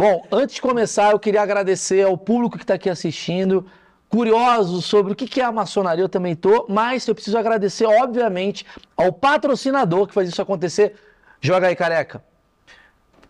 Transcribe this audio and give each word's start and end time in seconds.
Bom, 0.00 0.26
antes 0.32 0.54
de 0.54 0.62
começar, 0.62 1.10
eu 1.10 1.18
queria 1.18 1.42
agradecer 1.42 2.06
ao 2.06 2.16
público 2.16 2.56
que 2.56 2.64
está 2.64 2.72
aqui 2.72 2.88
assistindo, 2.88 3.66
curiosos 4.08 4.86
sobre 4.86 5.12
o 5.12 5.14
que 5.14 5.42
é 5.42 5.44
a 5.44 5.52
maçonaria, 5.52 6.02
eu 6.02 6.08
também 6.08 6.34
tô, 6.34 6.64
mas 6.70 7.06
eu 7.06 7.14
preciso 7.14 7.36
agradecer, 7.36 7.84
obviamente, 7.84 8.64
ao 8.96 9.12
patrocinador 9.12 10.06
que 10.06 10.14
faz 10.14 10.26
isso 10.26 10.40
acontecer. 10.40 10.94
Joga 11.38 11.66
aí, 11.66 11.76
careca. 11.76 12.24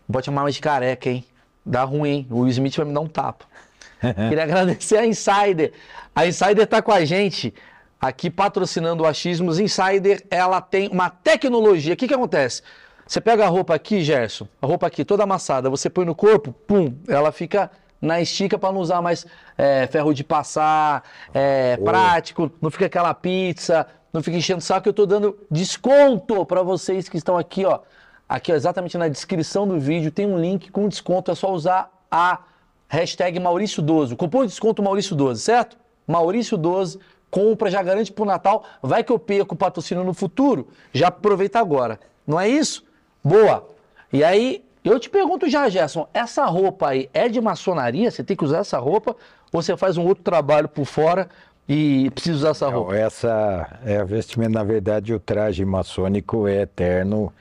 Pode 0.09 0.27
chamar 0.27 0.43
mais 0.43 0.55
de 0.55 0.61
careca, 0.61 1.09
hein? 1.09 1.25
Dá 1.65 1.83
ruim, 1.83 2.09
hein? 2.09 2.27
O 2.31 2.39
Will 2.39 2.47
Smith 2.47 2.77
vai 2.77 2.85
me 2.85 2.93
dar 2.93 3.01
um 3.01 3.07
tapa. 3.09 3.43
Queria 4.29 4.43
agradecer 4.43 4.95
a 4.95 5.05
Insider. 5.05 5.73
A 6.15 6.25
Insider 6.25 6.63
está 6.63 6.81
com 6.81 6.93
a 6.93 7.03
gente 7.03 7.53
aqui 7.99 8.29
patrocinando 8.29 9.03
o 9.03 9.05
Achismos. 9.05 9.59
Insider, 9.59 10.25
ela 10.31 10.61
tem 10.61 10.87
uma 10.87 11.09
tecnologia. 11.09 11.95
O 11.95 11.97
que, 11.97 12.07
que 12.07 12.13
acontece? 12.13 12.61
Você 13.05 13.19
pega 13.19 13.45
a 13.45 13.47
roupa 13.47 13.75
aqui, 13.75 14.01
Gerson, 14.01 14.47
a 14.61 14.65
roupa 14.65 14.87
aqui 14.87 15.03
toda 15.03 15.23
amassada, 15.23 15.69
você 15.69 15.89
põe 15.89 16.05
no 16.05 16.15
corpo, 16.15 16.53
pum, 16.65 16.95
ela 17.07 17.31
fica 17.31 17.69
na 18.01 18.19
estica 18.19 18.57
para 18.57 18.71
não 18.71 18.81
usar 18.81 19.01
mais 19.01 19.25
é, 19.57 19.85
ferro 19.87 20.13
de 20.13 20.23
passar, 20.23 21.03
é, 21.33 21.77
prático, 21.77 22.51
não 22.61 22.71
fica 22.71 22.87
aquela 22.87 23.13
pizza, 23.13 23.85
não 24.11 24.23
fica 24.23 24.35
enchendo 24.35 24.59
o 24.59 24.61
saco. 24.61 24.87
Eu 24.87 24.91
estou 24.91 25.05
dando 25.05 25.37
desconto 25.49 26.45
para 26.45 26.63
vocês 26.63 27.07
que 27.07 27.17
estão 27.17 27.37
aqui, 27.37 27.65
ó. 27.65 27.79
Aqui, 28.27 28.51
ó, 28.51 28.55
exatamente 28.55 28.97
na 28.97 29.07
descrição 29.07 29.67
do 29.67 29.79
vídeo, 29.79 30.11
tem 30.11 30.25
um 30.25 30.39
link 30.39 30.71
com 30.71 30.87
desconto. 30.87 31.31
É 31.31 31.35
só 31.35 31.51
usar 31.53 31.91
a 32.09 32.39
hashtag 32.87 33.39
Maurício12. 33.39 34.15
Cupom 34.15 34.41
de 34.41 34.47
desconto 34.47 34.81
Maurício12, 34.81 35.35
certo? 35.35 35.77
Maurício12, 36.09 36.99
compra, 37.29 37.69
já 37.69 37.81
garante 37.83 38.11
pro 38.11 38.25
Natal. 38.25 38.63
Vai 38.81 39.03
que 39.03 39.11
eu 39.11 39.19
perco 39.19 39.53
o 39.53 39.57
patrocínio 39.57 40.03
no 40.03 40.13
futuro, 40.13 40.67
já 40.91 41.07
aproveita 41.07 41.59
agora. 41.59 41.99
Não 42.25 42.39
é 42.39 42.49
isso? 42.49 42.83
Boa! 43.23 43.67
E 44.11 44.23
aí, 44.23 44.63
eu 44.83 44.99
te 44.99 45.09
pergunto 45.09 45.49
já, 45.49 45.69
Gerson, 45.69 46.07
essa 46.13 46.45
roupa 46.45 46.89
aí 46.89 47.09
é 47.13 47.29
de 47.29 47.39
maçonaria? 47.39 48.09
Você 48.09 48.23
tem 48.23 48.35
que 48.35 48.43
usar 48.43 48.59
essa 48.59 48.79
roupa? 48.79 49.15
Ou 49.53 49.61
você 49.61 49.77
faz 49.77 49.97
um 49.97 50.05
outro 50.05 50.23
trabalho 50.23 50.67
por 50.67 50.85
fora 50.85 51.29
e 51.69 52.09
precisa 52.11 52.37
usar 52.37 52.49
essa 52.49 52.69
roupa? 52.69 52.93
Não, 52.93 52.99
essa 52.99 53.79
é 53.85 53.97
a 53.97 54.03
vestimenta, 54.03 54.51
na 54.51 54.63
verdade, 54.63 55.13
o 55.13 55.19
traje 55.19 55.63
maçônico 55.63 56.47
é 56.47 56.61
eterno, 56.61 57.31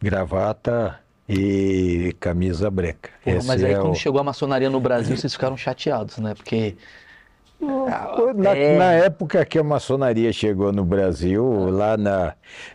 gravata 0.00 0.98
e 1.28 2.14
camisa 2.20 2.70
branca. 2.70 3.10
Mas 3.46 3.62
aí 3.64 3.72
é 3.72 3.78
quando 3.78 3.92
o... 3.92 3.94
chegou 3.94 4.20
a 4.20 4.24
maçonaria 4.24 4.68
no 4.68 4.80
Brasil, 4.80 5.16
vocês 5.18 5.32
ficaram 5.32 5.56
chateados, 5.56 6.18
né? 6.18 6.34
Porque. 6.34 6.76
Na, 8.34 8.56
é... 8.56 8.78
na, 8.78 8.92
época 8.92 9.44
que 9.44 9.58
a 9.58 9.62
maçonaria 9.62 10.32
chegou 10.32 10.72
no 10.72 10.82
Brasil, 10.82 11.68
lá 11.70 11.96
na, 11.96 12.34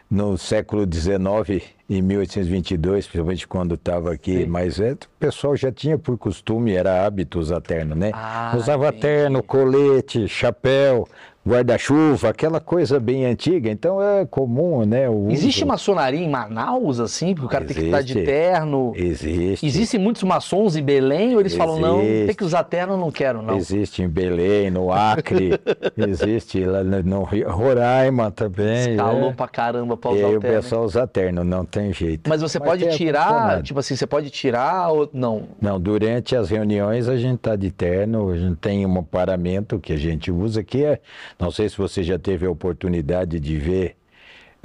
no 0.09 0.37
século 0.37 0.85
XIX, 0.91 1.74
em 1.89 2.01
1822, 2.01 3.05
principalmente 3.05 3.47
quando 3.47 3.75
estava 3.75 4.11
aqui, 4.11 4.39
Sim. 4.39 4.45
mas 4.47 4.79
é, 4.79 4.93
o 4.93 4.97
pessoal 5.19 5.55
já 5.55 5.71
tinha 5.71 5.97
por 5.97 6.17
costume, 6.17 6.73
era 6.73 7.05
hábito 7.05 7.39
usar 7.39 7.61
terno, 7.61 7.95
né? 7.95 8.11
Ah, 8.13 8.55
Usava 8.57 8.87
entendi. 8.87 9.01
terno, 9.01 9.43
colete, 9.43 10.27
chapéu, 10.27 11.07
guarda-chuva, 11.47 12.29
aquela 12.29 12.59
coisa 12.59 12.99
bem 12.99 13.25
antiga, 13.25 13.69
então 13.69 14.01
é 14.01 14.25
comum, 14.25 14.83
né? 14.83 15.05
Existe 15.29 15.63
maçonaria 15.63 16.19
em 16.19 16.27
Manaus, 16.27 16.99
assim, 16.99 17.35
porque 17.35 17.45
o 17.45 17.49
cara 17.49 17.63
Existe. 17.65 17.81
tem 17.81 17.91
que 17.91 17.97
estar 17.97 18.13
de 18.13 18.25
terno? 18.25 18.93
Existe. 18.95 19.65
Existem 19.65 19.99
muitos 19.99 20.23
maçons 20.23 20.75
em 20.75 20.81
Belém, 20.81 21.35
ou 21.35 21.39
eles 21.39 21.53
Existe. 21.53 21.57
falam, 21.57 21.79
não, 21.79 21.99
tem 21.99 22.33
que 22.33 22.43
usar 22.43 22.63
terno, 22.63 22.97
não 22.97 23.11
quero, 23.11 23.43
não? 23.43 23.55
Existe 23.55 24.01
em 24.01 24.07
Belém, 24.07 24.71
no 24.71 24.91
Acre, 24.91 25.51
existe 25.95 26.65
lá 26.65 26.83
no 26.83 27.23
Roraima 27.23 28.31
também. 28.31 28.91
Escalou 28.91 29.29
é. 29.29 29.33
pra 29.33 29.47
caramba 29.47 29.95
pra 29.95 30.11
usar 30.11 30.21
e 30.21 30.25
aí 30.25 30.37
o 30.37 30.39
terno. 30.39 30.57
o 30.57 30.61
pessoal 30.61 30.83
usa 30.83 31.05
terno, 31.05 31.43
não 31.43 31.63
tem 31.63 31.93
jeito. 31.93 32.27
Mas 32.27 32.41
você 32.41 32.57
Mas 32.57 32.67
pode 32.67 32.97
tirar, 32.97 33.61
tipo 33.61 33.79
assim, 33.79 33.95
você 33.95 34.07
pode 34.07 34.31
tirar 34.31 34.89
ou 34.89 35.07
não? 35.13 35.43
Não, 35.61 35.79
durante 35.79 36.35
as 36.35 36.49
reuniões 36.49 37.07
a 37.07 37.17
gente 37.17 37.37
tá 37.37 37.55
de 37.55 37.69
terno, 37.69 38.31
a 38.31 38.37
gente 38.37 38.55
tem 38.55 38.83
um 38.83 39.03
paramento 39.03 39.79
que 39.79 39.93
a 39.93 39.97
gente 39.97 40.31
usa 40.31 40.63
que 40.63 40.83
é 40.83 40.99
não 41.39 41.51
sei 41.51 41.69
se 41.69 41.77
você 41.77 42.03
já 42.03 42.17
teve 42.17 42.45
a 42.45 42.49
oportunidade 42.49 43.39
de 43.39 43.57
ver 43.57 43.95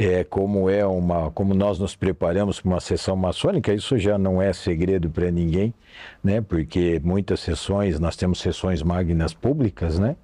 é, 0.00 0.24
como 0.24 0.70
é 0.70 0.86
uma, 0.86 1.30
como 1.30 1.52
nós 1.52 1.78
nos 1.78 1.94
preparamos 1.94 2.58
para 2.58 2.70
uma 2.70 2.80
sessão 2.80 3.14
maçônica, 3.14 3.70
isso 3.74 3.98
já 3.98 4.16
não 4.16 4.40
é 4.40 4.50
segredo 4.50 5.10
para 5.10 5.30
ninguém, 5.30 5.74
né? 6.24 6.40
Porque 6.40 6.98
muitas 7.04 7.40
sessões, 7.40 8.00
nós 8.00 8.16
temos 8.16 8.40
sessões 8.40 8.82
magnas 8.82 9.34
públicas, 9.34 9.98
né? 9.98 10.16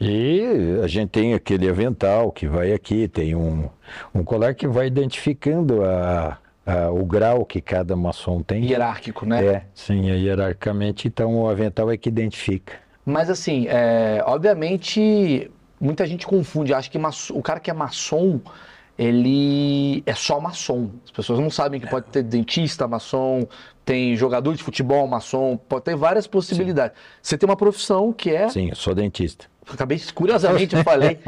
E 0.00 0.78
a 0.80 0.86
gente 0.86 1.08
tem 1.08 1.34
aquele 1.34 1.68
avental 1.68 2.30
que 2.30 2.46
vai 2.46 2.72
aqui, 2.72 3.08
tem 3.08 3.34
um, 3.34 3.68
um 4.14 4.22
colar 4.22 4.54
que 4.54 4.68
vai 4.68 4.86
identificando 4.86 5.84
a, 5.84 6.38
a, 6.64 6.90
o 6.92 7.04
grau 7.04 7.44
que 7.44 7.60
cada 7.60 7.96
maçom 7.96 8.40
tem. 8.40 8.64
Hierárquico, 8.64 9.26
né? 9.26 9.44
É, 9.44 9.62
sim, 9.74 10.10
é 10.12 10.16
hierarquicamente, 10.16 11.08
então 11.08 11.40
o 11.40 11.48
avental 11.48 11.90
é 11.90 11.96
que 11.96 12.08
identifica. 12.08 12.74
Mas 13.04 13.28
assim, 13.28 13.66
é, 13.66 14.22
obviamente 14.24 15.50
muita 15.84 16.06
gente 16.06 16.26
confunde, 16.26 16.72
acha 16.72 16.90
que 16.90 16.98
o 17.32 17.42
cara 17.42 17.60
que 17.60 17.70
é 17.70 17.74
maçom, 17.74 18.40
ele 18.98 20.02
é 20.06 20.14
só 20.14 20.40
maçom. 20.40 20.90
As 21.04 21.10
pessoas 21.10 21.38
não 21.38 21.50
sabem 21.50 21.78
que 21.78 21.86
pode 21.86 22.06
ter 22.06 22.22
dentista 22.22 22.88
maçom, 22.88 23.46
tem 23.84 24.16
jogador 24.16 24.54
de 24.54 24.62
futebol 24.62 25.06
maçom, 25.06 25.56
pode 25.56 25.84
ter 25.84 25.94
várias 25.94 26.26
possibilidades. 26.26 26.96
Sim. 26.96 27.04
Você 27.22 27.38
tem 27.38 27.48
uma 27.48 27.56
profissão 27.56 28.12
que 28.12 28.30
é. 28.30 28.48
Sim, 28.48 28.70
eu 28.70 28.76
sou 28.76 28.94
dentista. 28.94 29.46
Acabei, 29.70 30.00
curiosamente, 30.14 30.74
eu 30.74 30.82
falei. 30.84 31.18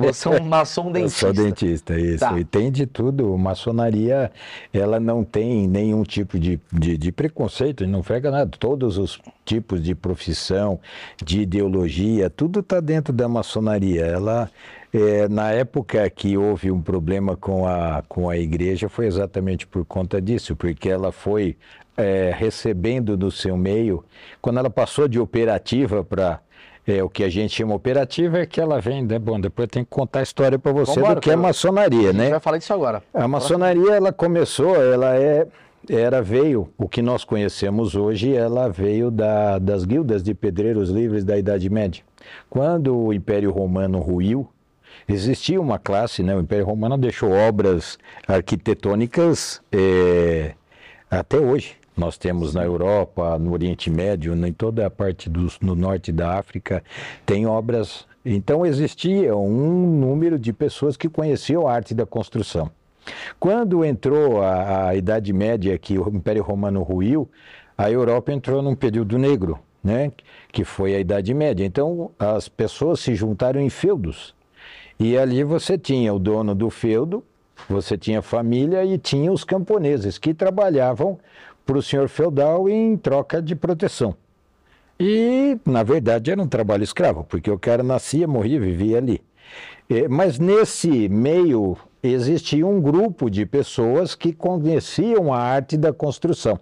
Você 0.00 0.28
é 0.28 0.40
um 0.40 0.44
maçom 0.44 0.90
dentista. 0.90 1.26
Eu 1.26 1.34
sou 1.34 1.44
dentista, 1.44 1.98
isso. 1.98 2.20
Tá. 2.20 2.38
E 2.38 2.44
tem 2.44 2.70
de 2.70 2.86
tudo. 2.86 3.36
Maçonaria, 3.36 4.30
ela 4.72 4.98
não 4.98 5.22
tem 5.22 5.68
nenhum 5.68 6.02
tipo 6.02 6.38
de, 6.38 6.60
de, 6.72 6.96
de 6.96 7.12
preconceito, 7.12 7.86
não 7.86 8.02
pega 8.02 8.30
nada. 8.30 8.50
Todos 8.58 8.98
os 8.98 9.20
tipos 9.44 9.82
de 9.82 9.94
profissão, 9.94 10.80
de 11.22 11.42
ideologia, 11.42 12.30
tudo 12.30 12.60
está 12.60 12.80
dentro 12.80 13.12
da 13.12 13.28
maçonaria. 13.28 14.04
Ela, 14.04 14.50
é, 14.92 15.28
na 15.28 15.50
época 15.50 16.08
que 16.10 16.36
houve 16.36 16.70
um 16.70 16.80
problema 16.80 17.36
com 17.36 17.66
a, 17.66 18.02
com 18.08 18.28
a 18.28 18.36
igreja, 18.36 18.88
foi 18.88 19.06
exatamente 19.06 19.66
por 19.66 19.84
conta 19.84 20.20
disso, 20.20 20.56
porque 20.56 20.88
ela 20.88 21.12
foi 21.12 21.56
é, 21.96 22.32
recebendo 22.34 23.16
no 23.16 23.30
seu 23.30 23.56
meio, 23.56 24.04
quando 24.40 24.58
ela 24.58 24.70
passou 24.70 25.06
de 25.06 25.18
operativa 25.20 26.02
para 26.02 26.40
é, 26.86 27.02
o 27.02 27.08
que 27.08 27.22
a 27.22 27.28
gente 27.28 27.54
chama 27.54 27.74
operativa 27.74 28.38
é 28.38 28.46
que 28.46 28.60
ela 28.60 28.80
vem, 28.80 29.02
né? 29.02 29.18
Bom, 29.18 29.40
depois 29.40 29.68
tem 29.68 29.84
que 29.84 29.90
contar 29.90 30.20
a 30.20 30.22
história 30.22 30.58
para 30.58 30.72
você 30.72 30.94
Vambora, 30.94 31.14
do 31.16 31.20
que 31.20 31.30
é 31.30 31.36
maçonaria, 31.36 32.12
né? 32.12 32.20
A 32.20 32.22
gente 32.22 32.30
vai 32.30 32.40
falar 32.40 32.58
disso 32.58 32.72
agora. 32.72 33.02
A 33.12 33.28
maçonaria, 33.28 33.92
ela 33.92 34.12
começou, 34.12 34.74
ela 34.76 35.16
é, 35.16 35.46
era, 35.88 36.22
veio, 36.22 36.68
o 36.76 36.88
que 36.88 37.02
nós 37.02 37.24
conhecemos 37.24 37.94
hoje, 37.94 38.34
ela 38.34 38.68
veio 38.68 39.10
da, 39.10 39.58
das 39.58 39.84
guildas 39.84 40.22
de 40.22 40.34
pedreiros 40.34 40.90
livres 40.90 41.24
da 41.24 41.38
Idade 41.38 41.68
Média. 41.68 42.02
Quando 42.48 42.96
o 42.96 43.12
Império 43.12 43.50
Romano 43.50 43.98
ruiu, 43.98 44.48
existia 45.08 45.60
uma 45.60 45.78
classe, 45.78 46.22
né? 46.22 46.34
O 46.34 46.40
Império 46.40 46.64
Romano 46.64 46.96
deixou 46.96 47.30
obras 47.30 47.98
arquitetônicas 48.26 49.60
é, 49.72 50.54
até 51.10 51.38
hoje. 51.38 51.79
Nós 52.00 52.16
temos 52.16 52.54
na 52.54 52.64
Europa, 52.64 53.38
no 53.38 53.52
Oriente 53.52 53.90
Médio, 53.90 54.34
em 54.34 54.52
toda 54.54 54.86
a 54.86 54.90
parte 54.90 55.28
do 55.28 55.48
no 55.60 55.74
norte 55.74 56.10
da 56.10 56.38
África, 56.38 56.82
tem 57.26 57.46
obras. 57.46 58.06
Então 58.24 58.64
existia 58.64 59.36
um 59.36 60.00
número 60.00 60.38
de 60.38 60.50
pessoas 60.50 60.96
que 60.96 61.10
conheciam 61.10 61.68
a 61.68 61.74
arte 61.74 61.92
da 61.92 62.06
construção. 62.06 62.70
Quando 63.38 63.84
entrou 63.84 64.40
a, 64.40 64.88
a 64.88 64.94
Idade 64.94 65.30
Média, 65.30 65.76
que 65.76 65.98
o 65.98 66.08
Império 66.08 66.42
Romano 66.42 66.82
ruiu, 66.82 67.28
a 67.76 67.90
Europa 67.90 68.32
entrou 68.32 68.62
num 68.62 68.74
período 68.74 69.18
negro, 69.18 69.58
né? 69.84 70.10
que 70.50 70.64
foi 70.64 70.94
a 70.94 71.00
Idade 71.00 71.34
Média. 71.34 71.66
Então 71.66 72.12
as 72.18 72.48
pessoas 72.48 73.00
se 73.00 73.14
juntaram 73.14 73.60
em 73.60 73.68
feudos. 73.68 74.34
E 74.98 75.18
ali 75.18 75.44
você 75.44 75.76
tinha 75.76 76.14
o 76.14 76.18
dono 76.18 76.54
do 76.54 76.70
feudo, 76.70 77.22
você 77.68 77.98
tinha 77.98 78.22
família 78.22 78.84
e 78.86 78.96
tinha 78.96 79.30
os 79.30 79.44
camponeses 79.44 80.16
que 80.16 80.32
trabalhavam 80.32 81.18
para 81.70 81.78
o 81.78 81.82
senhor 81.82 82.08
feudal 82.08 82.68
em 82.68 82.96
troca 82.96 83.40
de 83.40 83.54
proteção. 83.54 84.16
E, 84.98 85.56
na 85.64 85.84
verdade, 85.84 86.32
era 86.32 86.42
um 86.42 86.48
trabalho 86.48 86.82
escravo, 86.82 87.22
porque 87.22 87.48
o 87.48 87.56
cara 87.56 87.84
nascia, 87.84 88.26
morria, 88.26 88.58
vivia 88.58 88.98
ali. 88.98 89.22
É, 89.88 90.08
mas 90.08 90.40
nesse 90.40 91.08
meio 91.08 91.76
existia 92.02 92.66
um 92.66 92.80
grupo 92.80 93.30
de 93.30 93.46
pessoas 93.46 94.16
que 94.16 94.32
conheciam 94.32 95.32
a 95.32 95.38
arte 95.38 95.76
da 95.76 95.92
construção. 95.92 96.58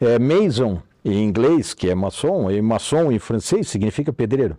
É, 0.00 0.18
mason, 0.18 0.82
em 1.04 1.22
inglês, 1.22 1.72
que 1.72 1.88
é 1.88 1.94
maçom, 1.94 2.50
e 2.50 2.60
maçom 2.60 3.12
em 3.12 3.20
francês 3.20 3.68
significa 3.68 4.12
pedreiro. 4.12 4.56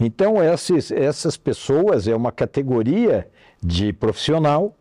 Então, 0.00 0.42
essas, 0.42 0.90
essas 0.90 1.36
pessoas 1.36 2.08
é 2.08 2.16
uma 2.16 2.32
categoria 2.32 3.28
de 3.62 3.92
profissional 3.92 4.74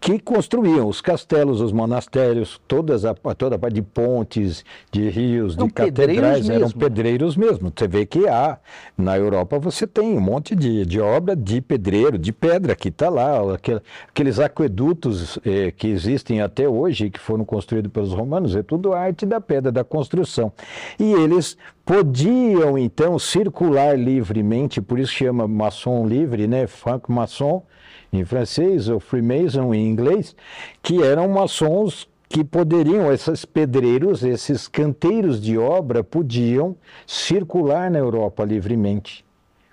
que 0.00 0.18
construíam 0.18 0.88
os 0.88 1.02
castelos, 1.02 1.60
os 1.60 1.72
monastérios, 1.72 2.58
todas 2.66 3.04
a, 3.04 3.14
toda 3.14 3.56
a 3.56 3.58
parte 3.58 3.74
de 3.74 3.82
pontes, 3.82 4.64
de 4.90 5.10
rios, 5.10 5.54
Eram 5.56 5.66
de 5.66 5.72
catedrais, 5.74 6.16
pedreiros 6.16 6.48
eram 6.48 6.70
pedreiros 6.70 7.36
mesmo. 7.36 7.70
Você 7.76 7.86
vê 7.86 8.06
que 8.06 8.26
há, 8.26 8.58
na 8.96 9.18
Europa 9.18 9.58
você 9.58 9.86
tem 9.86 10.16
um 10.16 10.20
monte 10.20 10.56
de, 10.56 10.86
de 10.86 10.98
obra 11.00 11.36
de 11.36 11.60
pedreiro, 11.60 12.16
de 12.16 12.32
pedra 12.32 12.74
que 12.74 12.88
está 12.88 13.10
lá, 13.10 13.54
aquel- 13.54 13.82
aqueles 14.08 14.38
aquedutos 14.38 15.38
eh, 15.44 15.70
que 15.70 15.88
existem 15.88 16.40
até 16.40 16.66
hoje, 16.66 17.10
que 17.10 17.20
foram 17.20 17.44
construídos 17.44 17.92
pelos 17.92 18.12
romanos, 18.12 18.56
é 18.56 18.62
tudo 18.62 18.94
arte 18.94 19.26
da 19.26 19.38
pedra, 19.40 19.70
da 19.70 19.84
construção. 19.84 20.50
E 20.98 21.12
eles 21.12 21.58
podiam 21.84 22.78
então 22.78 23.18
circular 23.18 23.98
livremente, 23.98 24.80
por 24.80 24.98
isso 24.98 25.12
chama 25.12 25.46
maçom 25.46 26.06
livre, 26.06 26.46
né? 26.46 26.66
Franc 26.66 27.10
maçon 27.12 27.62
em 28.12 28.24
francês 28.24 28.88
ou 28.88 28.98
Freemason 28.98 29.72
em 29.72 29.88
inglês, 29.88 30.34
que 30.82 31.02
eram 31.02 31.28
maçons 31.28 32.08
que 32.28 32.44
poderiam, 32.44 33.12
esses 33.12 33.44
pedreiros, 33.44 34.22
esses 34.22 34.68
canteiros 34.68 35.40
de 35.40 35.58
obra, 35.58 36.04
podiam 36.04 36.76
circular 37.06 37.90
na 37.90 37.98
Europa 37.98 38.44
livremente. 38.44 39.24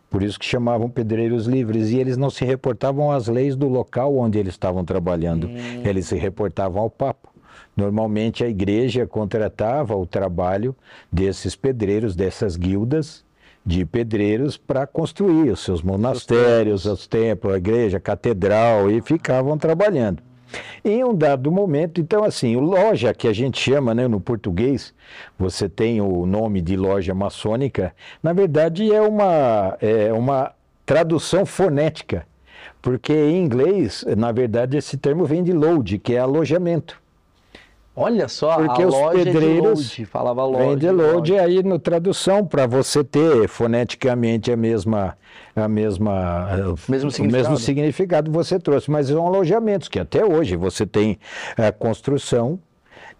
Por 0.10 0.24
isso 0.24 0.39
que 0.39 0.45
chamavam 0.45 0.89
pedreiros 0.89 1.45
livres. 1.45 1.92
E 1.92 2.00
eles 2.00 2.18
não 2.18 2.30
se 2.30 2.44
reportavam 2.45 3.12
às 3.12 3.28
leis 3.28 3.56
do 3.56 3.68
local 3.68 4.18
onde 4.18 4.40
eles 4.40 4.54
estavam 4.54 4.83
trabalhando. 4.83 5.48
Eles 5.83 6.07
se 6.07 6.16
reportavam 6.16 6.81
ao 6.81 6.90
Papa. 6.90 7.30
Normalmente 7.75 8.44
a 8.44 8.48
igreja 8.48 9.06
contratava 9.06 9.95
o 9.95 10.07
trabalho 10.07 10.75
desses 11.12 11.56
pedreiros, 11.56 12.16
dessas 12.16 12.56
guildas 12.56 13.27
de 13.68 13.84
pedreiros 13.84 14.56
para 14.56 14.88
construir 14.88 15.52
os 15.52 15.60
seus 15.60 15.81
monastérios, 15.81 16.86
os 16.86 17.06
templos, 17.06 17.54
a 17.54 17.58
igreja, 17.58 17.98
a 17.98 18.00
catedral 18.00 18.90
e 18.90 19.02
ficavam 19.02 19.58
trabalhando. 19.58 20.24
Em 20.86 21.04
um 21.04 21.14
dado 21.14 21.52
momento, 21.52 22.00
então 22.00 22.24
assim, 22.24 22.56
o 22.56 22.62
loja 22.62 23.14
que 23.14 23.28
a 23.28 23.34
gente 23.34 23.60
chama, 23.60 23.94
né, 23.94 24.08
no 24.08 24.22
português, 24.22 24.94
você 25.38 25.68
tem 25.68 26.00
o 26.00 26.25
nome 26.25 26.62
de 26.62 26.78
loja 26.78 27.14
maçônica, 27.14 27.94
na 28.24 28.31
verdade 28.31 28.90
é 28.90 29.02
uma, 29.02 29.78
é 29.81 30.14
uma 30.14 30.54
tradução 30.86 31.46
fonética, 31.46 32.25
porque 32.81 33.12
em 33.12 33.44
inglês, 33.44 34.06
na 34.18 34.31
verdade, 34.31 34.78
esse 34.78 34.96
termo 34.96 35.25
vem 35.25 35.44
de 35.44 35.52
load, 35.52 36.00
que 36.00 36.14
é 36.14 36.19
alojamento. 36.19 37.02
Olha 38.00 38.28
só, 38.28 38.58
Porque 38.58 38.84
a 38.84 38.88
os 38.88 38.94
loja 38.94 39.24
pedreiros 39.24 39.90
de 39.90 40.02
load, 40.02 40.06
falava 40.06 40.46
loja. 40.46 40.66
Vem 40.68 40.78
de 40.78 40.92
load 40.92 41.40
aí 41.40 41.64
no 41.64 41.80
tradução 41.80 42.46
para 42.46 42.68
você 42.68 43.04
ter 43.04 43.48
foneticamente 43.48 44.52
a 44.52 44.56
mesma 44.56 45.18
a 45.56 45.68
mesma 45.68 46.76
Mesmo 46.88 47.08
o 47.08 47.12
significado. 47.12 47.32
mesmo 47.32 47.58
significado 47.58 48.32
você 48.32 48.60
trouxe, 48.60 48.92
mas 48.92 49.08
são 49.08 49.26
alojamentos 49.26 49.88
que 49.88 50.00
até 50.00 50.24
hoje 50.24 50.56
você 50.56 50.86
tem 50.86 51.18
a 51.58 51.72
construção, 51.72 52.60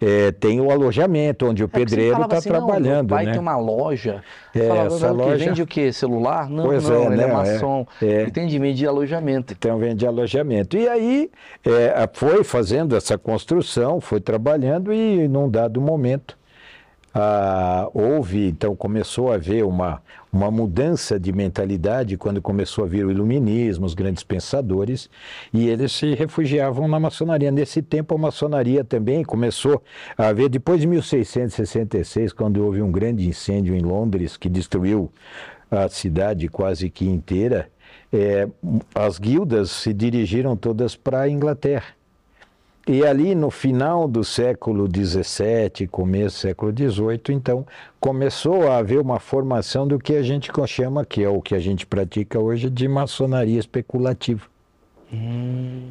eh, 0.00 0.32
tem 0.32 0.60
o 0.60 0.70
alojamento 0.70 1.46
onde 1.46 1.62
o 1.62 1.66
É 1.66 1.68
pedreiro 1.68 2.22
está 2.22 2.36
assim, 2.36 2.48
não, 2.50 2.56
trabalhando, 2.66 3.10
Vai 3.10 3.24
né? 3.26 3.32
ter 3.32 3.38
uma 3.38 3.56
loja. 3.56 4.22
É, 4.54 4.68
falava, 4.68 4.86
essa 4.94 4.94
"Mas 4.94 5.02
o 5.02 5.18
quê? 5.18 5.22
loja- 5.30 5.44
Vende 5.44 5.62
o 5.62 5.66
quê? 5.66 5.92
Celular? 5.92 6.48
Não, 6.48 6.64
Pois 6.64 6.88
não, 6.88 6.96
é, 7.02 7.06
ele 7.06 7.14
é 7.22 7.26
né? 7.26 7.32
maçom. 7.32 7.86
É. 8.02 8.22
Entendi, 8.22 8.58
meio 8.58 8.74
de 8.74 8.86
alojamento. 8.86 9.52
Então 9.58 9.78
vende 9.78 10.06
alojamento. 10.06 10.76
E 10.76 10.88
aí 10.88 11.30
é, 11.64 12.08
foi 12.12 12.44
fazendo 12.44 12.96
essa 12.96 13.16
construção, 13.18 14.00
foi 14.00 14.20
trabalhando 14.20 14.92
e 14.92 15.26
num 15.28 15.48
dado 15.50 15.80
momento 15.80 16.36
ah, 17.20 17.90
houve, 17.92 18.46
então 18.46 18.76
começou 18.76 19.32
a 19.32 19.34
haver 19.34 19.64
uma, 19.64 20.00
uma 20.32 20.52
mudança 20.52 21.18
de 21.18 21.32
mentalidade 21.32 22.16
quando 22.16 22.40
começou 22.40 22.84
a 22.84 22.86
vir 22.86 23.04
o 23.04 23.10
iluminismo, 23.10 23.84
os 23.84 23.92
grandes 23.92 24.22
pensadores, 24.22 25.10
e 25.52 25.68
eles 25.68 25.90
se 25.90 26.14
refugiavam 26.14 26.86
na 26.86 27.00
maçonaria. 27.00 27.50
Nesse 27.50 27.82
tempo 27.82 28.14
a 28.14 28.18
maçonaria 28.18 28.84
também 28.84 29.24
começou 29.24 29.82
a 30.16 30.28
haver, 30.28 30.48
depois 30.48 30.80
de 30.80 30.86
1666, 30.86 32.32
quando 32.32 32.64
houve 32.64 32.80
um 32.80 32.92
grande 32.92 33.26
incêndio 33.26 33.74
em 33.74 33.80
Londres 33.80 34.36
que 34.36 34.48
destruiu 34.48 35.10
a 35.68 35.88
cidade 35.88 36.46
quase 36.46 36.88
que 36.88 37.04
inteira, 37.04 37.68
é, 38.12 38.48
as 38.94 39.18
guildas 39.18 39.72
se 39.72 39.92
dirigiram 39.92 40.56
todas 40.56 40.94
para 40.94 41.22
a 41.22 41.28
Inglaterra. 41.28 41.97
E 42.88 43.04
ali 43.04 43.34
no 43.34 43.50
final 43.50 44.08
do 44.08 44.24
século 44.24 44.88
XVII, 44.88 45.86
começo 45.88 46.36
do 46.36 46.40
século 46.40 46.72
XVIII, 46.72 47.36
então 47.36 47.66
começou 48.00 48.66
a 48.66 48.78
haver 48.78 48.98
uma 48.98 49.20
formação 49.20 49.86
do 49.86 49.98
que 49.98 50.14
a 50.14 50.22
gente 50.22 50.50
chama, 50.66 51.04
que 51.04 51.22
é 51.22 51.28
o 51.28 51.42
que 51.42 51.54
a 51.54 51.58
gente 51.58 51.86
pratica 51.86 52.40
hoje, 52.40 52.70
de 52.70 52.88
maçonaria 52.88 53.58
especulativa. 53.60 54.46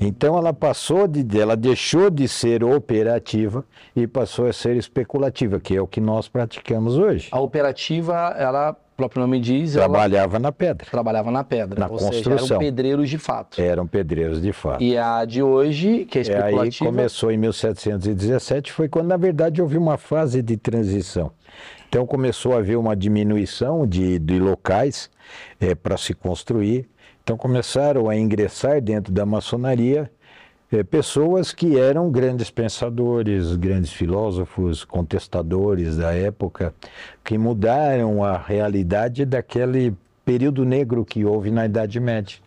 Então 0.02 0.38
ela 0.38 0.52
passou 0.54 1.08
de, 1.08 1.40
ela 1.40 1.56
deixou 1.56 2.10
de 2.10 2.28
ser 2.28 2.64
operativa 2.64 3.64
e 3.96 4.08
passou 4.08 4.48
a 4.48 4.54
ser 4.54 4.76
especulativa, 4.76 5.60
que 5.60 5.76
é 5.76 5.82
o 5.82 5.88
que 5.88 6.02
nós 6.02 6.28
praticamos 6.28 6.98
hoje. 6.98 7.30
A 7.32 7.40
operativa, 7.40 8.36
ela, 8.38 8.76
próprio 8.98 9.22
nome 9.22 9.40
diz, 9.40 9.76
ela 9.76 9.86
Trabalhava 9.86 10.40
na 10.40 10.52
pedra, 10.52 10.88
trabalhava 10.90 11.32
na 11.32 11.44
pedra. 11.44 11.80
Na 11.80 11.88
ou 11.88 12.00
seja, 12.00 12.12
construção. 12.12 12.58
eram 12.58 12.60
pedreiros 12.60 13.10
de 13.10 13.18
fato. 13.18 13.62
eram 13.62 13.88
pedreiros 13.88 14.42
de 14.42 14.52
fato. 14.52 14.84
E 14.84 14.98
a 14.98 15.24
de 15.24 15.42
hoje, 15.44 16.06
que 16.06 16.18
é 16.18 16.22
É, 16.22 16.24
aí 16.24 16.38
especulativa, 16.40 16.86
começou 16.86 17.32
em 17.32 17.38
1717, 17.38 18.72
foi 18.72 18.90
quando, 18.90 19.08
na 19.08 19.18
verdade, 19.18 19.62
houve 19.62 19.78
uma 19.78 19.98
fase 19.98 20.42
de 20.42 20.58
transição. 20.58 21.32
Então 21.88 22.06
começou 22.06 22.54
a 22.54 22.58
haver 22.58 22.78
uma 22.78 22.96
diminuição 22.96 23.88
de, 23.88 24.20
de 24.20 24.40
locais 24.40 25.10
para 25.82 25.96
se 25.96 26.14
construir. 26.14 26.90
Então 27.24 27.38
começaram 27.38 28.10
a 28.10 28.16
ingressar 28.16 28.82
dentro 28.82 29.14
da 29.14 29.26
maçonaria 29.26 30.10
eh, 30.72 30.84
pessoas 30.84 31.54
que 31.54 31.78
eram 31.80 32.12
grandes 32.12 32.50
pensadores, 32.50 33.56
grandes 33.56 33.92
filósofos, 33.92 34.84
contestadores 34.84 35.98
da 35.98 36.14
época, 36.14 36.74
que 37.24 37.38
mudaram 37.38 38.24
a 38.24 38.38
realidade 38.38 39.26
daquele 39.26 39.96
período 40.26 40.66
negro 40.66 41.06
que 41.06 41.24
houve 41.24 41.52
na 41.52 41.66
Idade 41.66 42.00
Média 42.00 42.47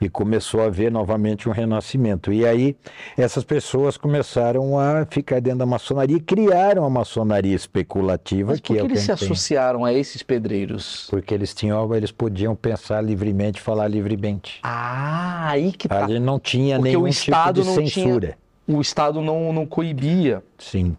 e 0.00 0.08
começou 0.08 0.60
a 0.62 0.66
haver 0.66 0.90
novamente 0.90 1.48
um 1.48 1.52
renascimento. 1.52 2.32
E 2.32 2.46
aí 2.46 2.76
essas 3.16 3.44
pessoas 3.44 3.96
começaram 3.96 4.78
a 4.78 5.06
ficar 5.06 5.40
dentro 5.40 5.60
da 5.60 5.66
maçonaria 5.66 6.16
e 6.16 6.20
criaram 6.20 6.84
a 6.84 6.90
maçonaria 6.90 7.54
especulativa, 7.54 8.52
mas 8.52 8.60
por 8.60 8.66
que 8.66 8.72
que 8.74 8.78
é 8.78 8.82
que 8.82 8.86
eles 8.92 9.10
a 9.10 9.16
se 9.16 9.24
associaram 9.24 9.84
a 9.84 9.92
esses 9.92 10.22
pedreiros? 10.22 11.06
Porque 11.10 11.34
eles 11.34 11.54
tinham, 11.54 11.94
eles 11.94 12.12
podiam 12.12 12.54
pensar 12.54 13.02
livremente, 13.02 13.60
falar 13.60 13.88
livremente. 13.88 14.60
Ah, 14.62 15.48
aí 15.50 15.72
que 15.72 15.88
tá. 15.88 16.04
Ali 16.04 16.18
não 16.18 16.38
tinha 16.38 16.76
Porque 16.76 16.96
nenhum 16.96 17.10
tipo 17.10 17.52
de 17.52 17.64
censura. 17.64 18.36
tinha. 18.66 18.76
O 18.78 18.80
Estado 18.80 19.22
não, 19.22 19.52
não 19.52 19.66
coibia. 19.66 20.42
Sim. 20.58 20.96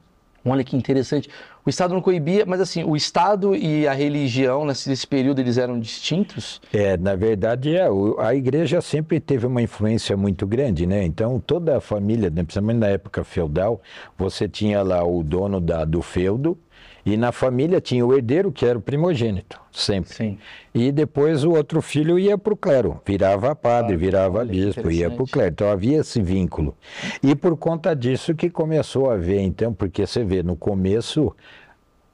Olha 0.52 0.64
que 0.64 0.76
interessante. 0.76 1.30
O 1.66 1.70
Estado 1.70 1.94
não 1.94 2.02
coibia, 2.02 2.46
mas 2.46 2.62
assim, 2.62 2.84
o 2.84 2.96
Estado 2.96 3.56
e 3.56 3.88
a 3.88 3.94
religião, 3.94 4.66
nesse, 4.66 5.06
período, 5.06 5.40
eles 5.40 5.58
eram 5.58 5.80
distintos? 5.80 6.60
É, 6.74 6.98
na 6.98 7.16
verdade, 7.16 7.76
é, 7.76 7.88
a 8.20 8.34
igreja 8.34 8.82
sempre 8.82 9.20
teve 9.20 9.46
uma 9.46 9.62
influência 9.62 10.18
muito 10.18 10.48
grande, 10.48 10.86
né? 10.86 11.04
Então, 11.04 11.40
toda 11.40 11.78
a 11.78 11.82
família, 11.82 12.30
né, 12.30 12.44
principalmente 12.44 12.78
na 12.78 12.88
época 12.88 13.24
feudal, 13.24 13.82
você 14.18 14.48
tinha 14.48 14.82
lá 14.82 15.04
o 15.04 15.22
dono 15.22 15.60
da, 15.60 15.86
do 15.86 16.02
feudo, 16.02 16.58
e 17.06 17.18
na 17.18 17.32
família 17.32 17.80
tinha 17.80 18.06
o 18.06 18.14
herdeiro, 18.14 18.52
que 18.52 18.66
era 18.66 18.78
o 18.78 18.82
primogênito, 18.82 19.60
sempre. 19.72 20.14
Sim. 20.14 20.38
E 20.74 20.92
depois 20.92 21.44
o 21.44 21.52
outro 21.52 21.82
filho 21.82 22.20
ia 22.20 22.38
para 22.38 22.54
o 22.54 22.58
clero, 22.58 23.02
virava 23.06 23.56
padre, 23.56 23.96
virava 23.96 24.40
olha 24.40 24.52
bispo, 24.52 24.92
ia 24.92 25.10
para 25.10 25.24
o 25.24 25.28
clero. 25.28 25.52
Então 25.52 25.70
havia 25.70 26.00
esse 26.00 26.22
vínculo. 26.22 26.76
E 27.24 27.36
por 27.36 27.58
conta 27.58 27.96
disso 27.96 28.36
que 28.36 28.50
começou 28.50 29.10
a 29.10 29.14
haver, 29.14 29.40
então, 29.42 29.74
porque 29.74 30.06
você 30.06 30.24
vê, 30.24 30.44
no 30.44 30.56
começo, 30.56 31.36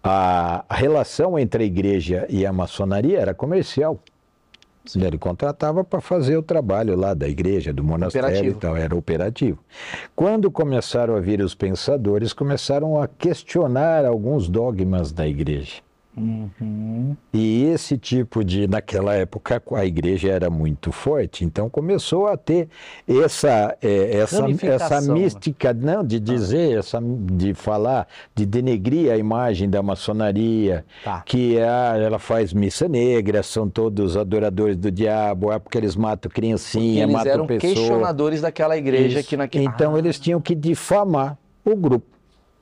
a 0.04 0.63
relação 0.70 1.38
entre 1.39 1.63
a 1.63 1.65
igreja 1.65 2.25
e 2.30 2.46
a 2.46 2.54
maçonaria 2.54 3.20
era 3.20 3.34
comercial. 3.34 4.00
Ele 4.96 5.18
contratava 5.18 5.84
para 5.84 6.01
fazer 6.01 6.38
o 6.38 6.44
trabalho 6.44 6.96
lá 6.96 7.13
da 7.13 7.27
igreja, 7.27 7.72
do 7.72 7.84
monastério 7.84 8.27
Operativo. 8.27 8.58
e 8.58 8.60
tal, 8.60 8.77
era 8.77 8.96
operativo. 8.96 9.60
Quando 10.15 10.51
começaram 10.51 11.15
a 11.15 11.20
vir 11.20 11.42
os 11.42 11.56
pensadores, 11.56 12.34
começaram 12.34 13.01
a 13.01 13.08
questionar 13.08 14.06
alguns 14.06 14.50
dogmas 14.50 15.12
da 15.12 15.27
igreja. 15.27 15.85
Uhum. 16.17 17.15
E 17.34 17.65
esse 17.65 17.98
tipo 17.98 18.43
de, 18.43 18.67
naquela 18.67 19.13
época, 19.15 19.62
a 19.74 19.86
igreja 19.86 20.31
era 20.31 20.50
muito 20.50 20.91
forte, 20.91 21.43
então 21.43 21.69
começou 21.69 22.27
a 22.27 22.38
ter 22.38 22.69
essa, 23.07 23.77
eh, 23.81 24.17
essa, 24.19 24.45
essa 24.65 25.01
né? 25.01 25.13
mística, 25.13 25.74
não, 25.74 26.03
de 26.03 26.19
dizer, 26.19 26.77
essa, 26.79 27.00
de 27.01 27.53
falar, 27.53 28.07
de 28.34 28.45
denegrir 28.45 29.12
a 29.12 29.17
imagem 29.17 29.69
da 29.69 29.84
maçonaria, 29.84 30.86
Tá. 31.03 31.22
que 31.25 31.60
a, 31.60 31.98
ela 31.98 32.17
faz 32.19 32.53
missa 32.53 32.88
negra, 32.88 33.43
são 33.43 33.69
todos 33.69 34.15
adoradores 34.15 34.77
do 34.77 34.89
diabo, 34.89 35.51
é 35.51 35.60
porque 35.60 35.77
eles 35.77 35.95
matam 35.95 36.31
criancinha, 36.31 37.03
eles 37.03 37.13
matam 37.13 37.31
eram 37.34 37.48
pessoas. 37.48 37.74
questionadores 37.74 38.41
daquela 38.41 38.77
igreja 38.77 39.19
Isso. 39.19 39.29
que 39.29 39.36
naquele. 39.38 39.65
Então 39.65 39.95
Ah, 39.95 40.00
eles 40.00 40.17
tinham 40.19 40.39
que 40.39 40.55
difamar 40.55 41.38
o 41.65 41.75
grupo. 41.75 42.14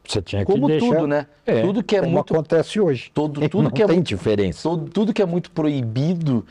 Você 0.07 0.21
tinha 0.21 0.43
Como 0.45 0.67
que 0.67 0.79
deixar... 0.79 0.95
tudo, 0.95 1.07
né? 1.07 1.27
É, 1.45 1.61
Tudo 1.61 1.81
que 1.83 1.95
é 1.95 1.99
como 2.01 2.11
muito- 2.11 2.33
acontece 2.33 2.79
hoje. 2.79 3.09
Todo- 3.13 3.47
tudo 3.49 3.63
Não 3.63 3.71
que 3.71 3.81
é 3.81 3.85
tem 3.87 3.95
muito- 3.97 4.07
diferença. 4.07 4.61
Tudo, 4.63 4.89
tudo 4.91 5.13
que 5.13 5.21
é 5.21 5.25
muito 5.25 5.49
proibido 5.51 6.45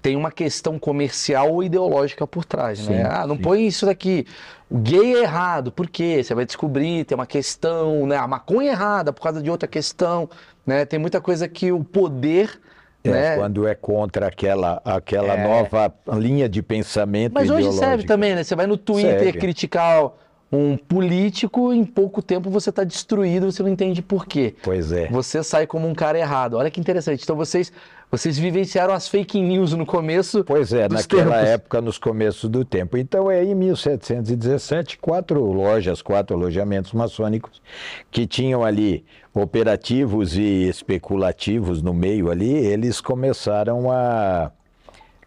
tem 0.00 0.14
uma 0.16 0.30
questão 0.30 0.78
comercial 0.78 1.50
ou 1.52 1.62
ideológica 1.62 2.26
por 2.26 2.44
trás, 2.44 2.80
Sim, 2.80 2.92
né? 2.92 3.08
Ah, 3.10 3.26
não 3.26 3.36
sim. 3.36 3.42
põe 3.42 3.66
isso 3.66 3.86
daqui. 3.86 4.26
O 4.70 4.78
gay 4.78 5.14
é 5.16 5.22
errado, 5.22 5.70
por 5.72 5.88
quê? 5.88 6.22
Você 6.22 6.34
vai 6.34 6.44
descobrir, 6.44 7.04
tem 7.04 7.14
uma 7.14 7.26
questão, 7.26 8.06
né? 8.06 8.16
A 8.16 8.26
maconha 8.26 8.70
é 8.70 8.72
errada 8.72 9.12
por 9.12 9.22
causa 9.22 9.42
de 9.42 9.50
outra 9.50 9.68
questão, 9.68 10.28
né? 10.66 10.84
Tem 10.84 10.98
muita 10.98 11.20
coisa 11.20 11.46
que 11.48 11.70
o 11.72 11.82
poder, 11.84 12.58
É, 13.04 13.10
né? 13.10 13.36
Quando 13.36 13.66
é 13.66 13.74
contra 13.74 14.26
aquela, 14.28 14.80
aquela 14.84 15.34
É. 15.34 15.44
nova 15.44 15.92
linha 16.18 16.48
de 16.48 16.62
pensamento 16.62 17.32
Mas 17.34 17.50
hoje 17.50 17.72
serve 17.72 18.04
também, 18.04 18.34
né? 18.34 18.44
Você 18.44 18.54
vai 18.54 18.66
no 18.66 18.76
Twitter 18.76 19.18
Serve. 19.24 19.38
criticar 19.38 20.10
um 20.52 20.76
político, 20.76 21.72
em 21.72 21.82
pouco 21.82 22.20
tempo 22.20 22.50
você 22.50 22.68
está 22.68 22.84
destruído, 22.84 23.50
você 23.50 23.62
não 23.62 23.70
entende 23.70 24.02
por 24.02 24.26
quê. 24.26 24.54
Pois 24.62 24.92
é. 24.92 25.08
Você 25.08 25.42
sai 25.42 25.66
como 25.66 25.88
um 25.88 25.94
cara 25.94 26.18
errado. 26.18 26.58
Olha 26.58 26.70
que 26.70 26.78
interessante. 26.78 27.22
Então 27.22 27.34
vocês, 27.34 27.72
vocês 28.10 28.38
vivenciaram 28.38 28.92
as 28.92 29.08
fake 29.08 29.40
news 29.40 29.72
no 29.72 29.86
começo. 29.86 30.44
Pois 30.44 30.74
é, 30.74 30.90
naquela 30.90 31.36
tempos. 31.36 31.48
época, 31.48 31.80
nos 31.80 31.96
começos 31.96 32.50
do 32.50 32.66
tempo. 32.66 32.98
Então, 32.98 33.30
é 33.30 33.42
em 33.42 33.54
1717, 33.54 34.98
quatro 34.98 35.42
lojas, 35.42 36.02
quatro 36.02 36.36
alojamentos 36.36 36.92
maçônicos 36.92 37.62
que 38.10 38.26
tinham 38.26 38.62
ali 38.62 39.06
operativos 39.32 40.36
e 40.36 40.68
especulativos 40.68 41.80
no 41.80 41.94
meio 41.94 42.30
ali, 42.30 42.52
eles 42.52 43.00
começaram 43.00 43.90
a, 43.90 44.52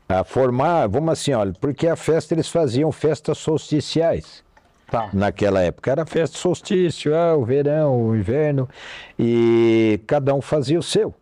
a 0.08 0.24
formar, 0.24 0.86
vamos 0.86 1.14
assim, 1.14 1.34
olha, 1.34 1.54
porque 1.60 1.88
a 1.88 1.96
festa, 1.96 2.36
eles 2.36 2.48
faziam 2.48 2.92
festas 2.92 3.40
solsticiais 3.40 4.45
Tá. 4.90 5.10
naquela 5.14 5.62
época. 5.62 5.92
Era 5.92 6.06
festa 6.06 6.38
solstício, 6.38 7.16
ah, 7.16 7.36
o 7.36 7.44
verão, 7.44 8.10
o 8.10 8.16
inverno, 8.16 8.70
e 9.18 10.00
cada 10.06 10.34
um 10.34 10.42
fazia 10.42 10.78
o 10.78 10.84
seu. 10.84 11.14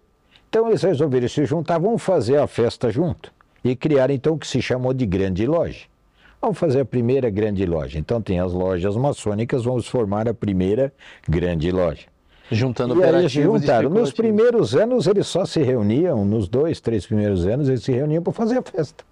Então 0.49 0.67
eles 0.67 0.83
resolveram 0.83 1.27
se 1.27 1.45
juntar, 1.45 1.79
vamos 1.79 2.01
fazer 2.01 2.37
a 2.37 2.45
festa 2.45 2.91
junto. 2.91 3.31
E 3.63 3.75
criaram 3.75 4.13
então 4.13 4.33
o 4.33 4.37
que 4.37 4.45
se 4.45 4.61
chamou 4.61 4.93
de 4.93 5.05
grande 5.05 5.47
loja. 5.47 5.85
Vamos 6.41 6.59
fazer 6.59 6.81
a 6.81 6.85
primeira 6.85 7.29
grande 7.29 7.65
loja. 7.65 7.97
Então 7.97 8.21
tem 8.21 8.39
as 8.39 8.51
lojas 8.51 8.97
maçônicas, 8.97 9.63
vamos 9.63 9.87
formar 9.87 10.27
a 10.27 10.33
primeira 10.33 10.93
grande 11.27 11.71
loja. 11.71 12.05
Juntando 12.51 12.99
E 12.99 13.03
aí 13.03 13.15
eles 13.15 13.31
juntaram. 13.31 13.89
Nos 13.89 14.11
primeiros 14.11 14.75
anos 14.75 15.07
eles 15.07 15.25
só 15.25 15.45
se 15.45 15.63
reuniam, 15.63 16.25
nos 16.25 16.49
dois, 16.49 16.81
três 16.81 17.05
primeiros 17.05 17.47
anos, 17.47 17.69
eles 17.69 17.83
se 17.83 17.93
reuniam 17.93 18.21
para 18.21 18.33
fazer 18.33 18.57
a 18.57 18.61
festa. 18.61 19.05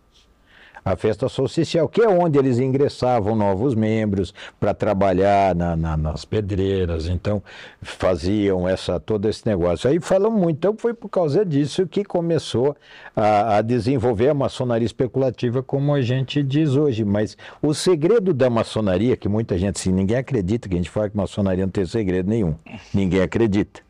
A 0.84 0.96
festa 0.96 1.30
solsticial, 1.30 1.88
que 1.88 2.02
é 2.02 2.08
onde 2.10 2.40
eles 2.40 2.58
ingressavam 2.58 3.36
novos 3.36 3.76
membros 3.76 4.34
para 4.60 4.74
trabalhar 4.74 5.54
na- 5.54 5.76
na- 5.76 5.96
nas 5.96 6.26
pedreiras, 6.26 7.08
então 7.08 7.42
faziam 7.82 8.68
essa, 8.68 9.00
todo 9.00 9.30
esse 9.30 9.46
negócio. 9.48 9.90
Aí 9.90 10.00
falam 10.00 10.32
muito, 10.32 10.58
então 10.58 10.76
foi 10.76 10.94
por 10.94 11.10
causa 11.10 11.46
disso 11.46 11.86
que 11.86 12.04
começou 12.04 12.76
a, 13.16 13.58
a 13.58 13.62
desenvolver 13.62 14.30
a 14.30 14.34
maçonaria 14.34 14.86
especulativa, 14.86 15.62
como 15.62 15.94
a 15.94 16.02
gente 16.02 16.42
diz 16.42 16.76
hoje. 16.76 17.06
Mas 17.06 17.38
o 17.62 17.74
segredo 17.74 18.34
da 18.34 18.50
maçonaria, 18.50 19.16
que 19.16 19.30
muita 19.30 19.58
gente, 19.58 19.78
assim, 19.80 19.92
ninguém 19.92 20.18
acredita 20.18 20.68
que 20.68 20.74
a 20.74 20.78
gente 20.78 20.90
fala 20.90 21.10
que 21.10 21.18
maçonaria 21.18 21.64
não 21.66 21.72
tem 21.72 21.86
segredo 21.86 22.28
nenhum, 22.30 22.56
ninguém 22.94 23.22
acredita. 23.22 23.82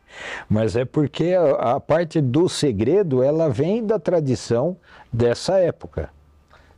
Mas 0.48 0.76
é 0.76 0.84
porque 0.84 1.32
a 1.58 1.80
parte 1.80 2.20
do 2.20 2.46
segredo, 2.48 3.22
ela 3.22 3.48
vem 3.48 3.82
da 3.86 3.98
tradição 3.98 4.76
dessa 5.10 5.58
época 5.58 6.10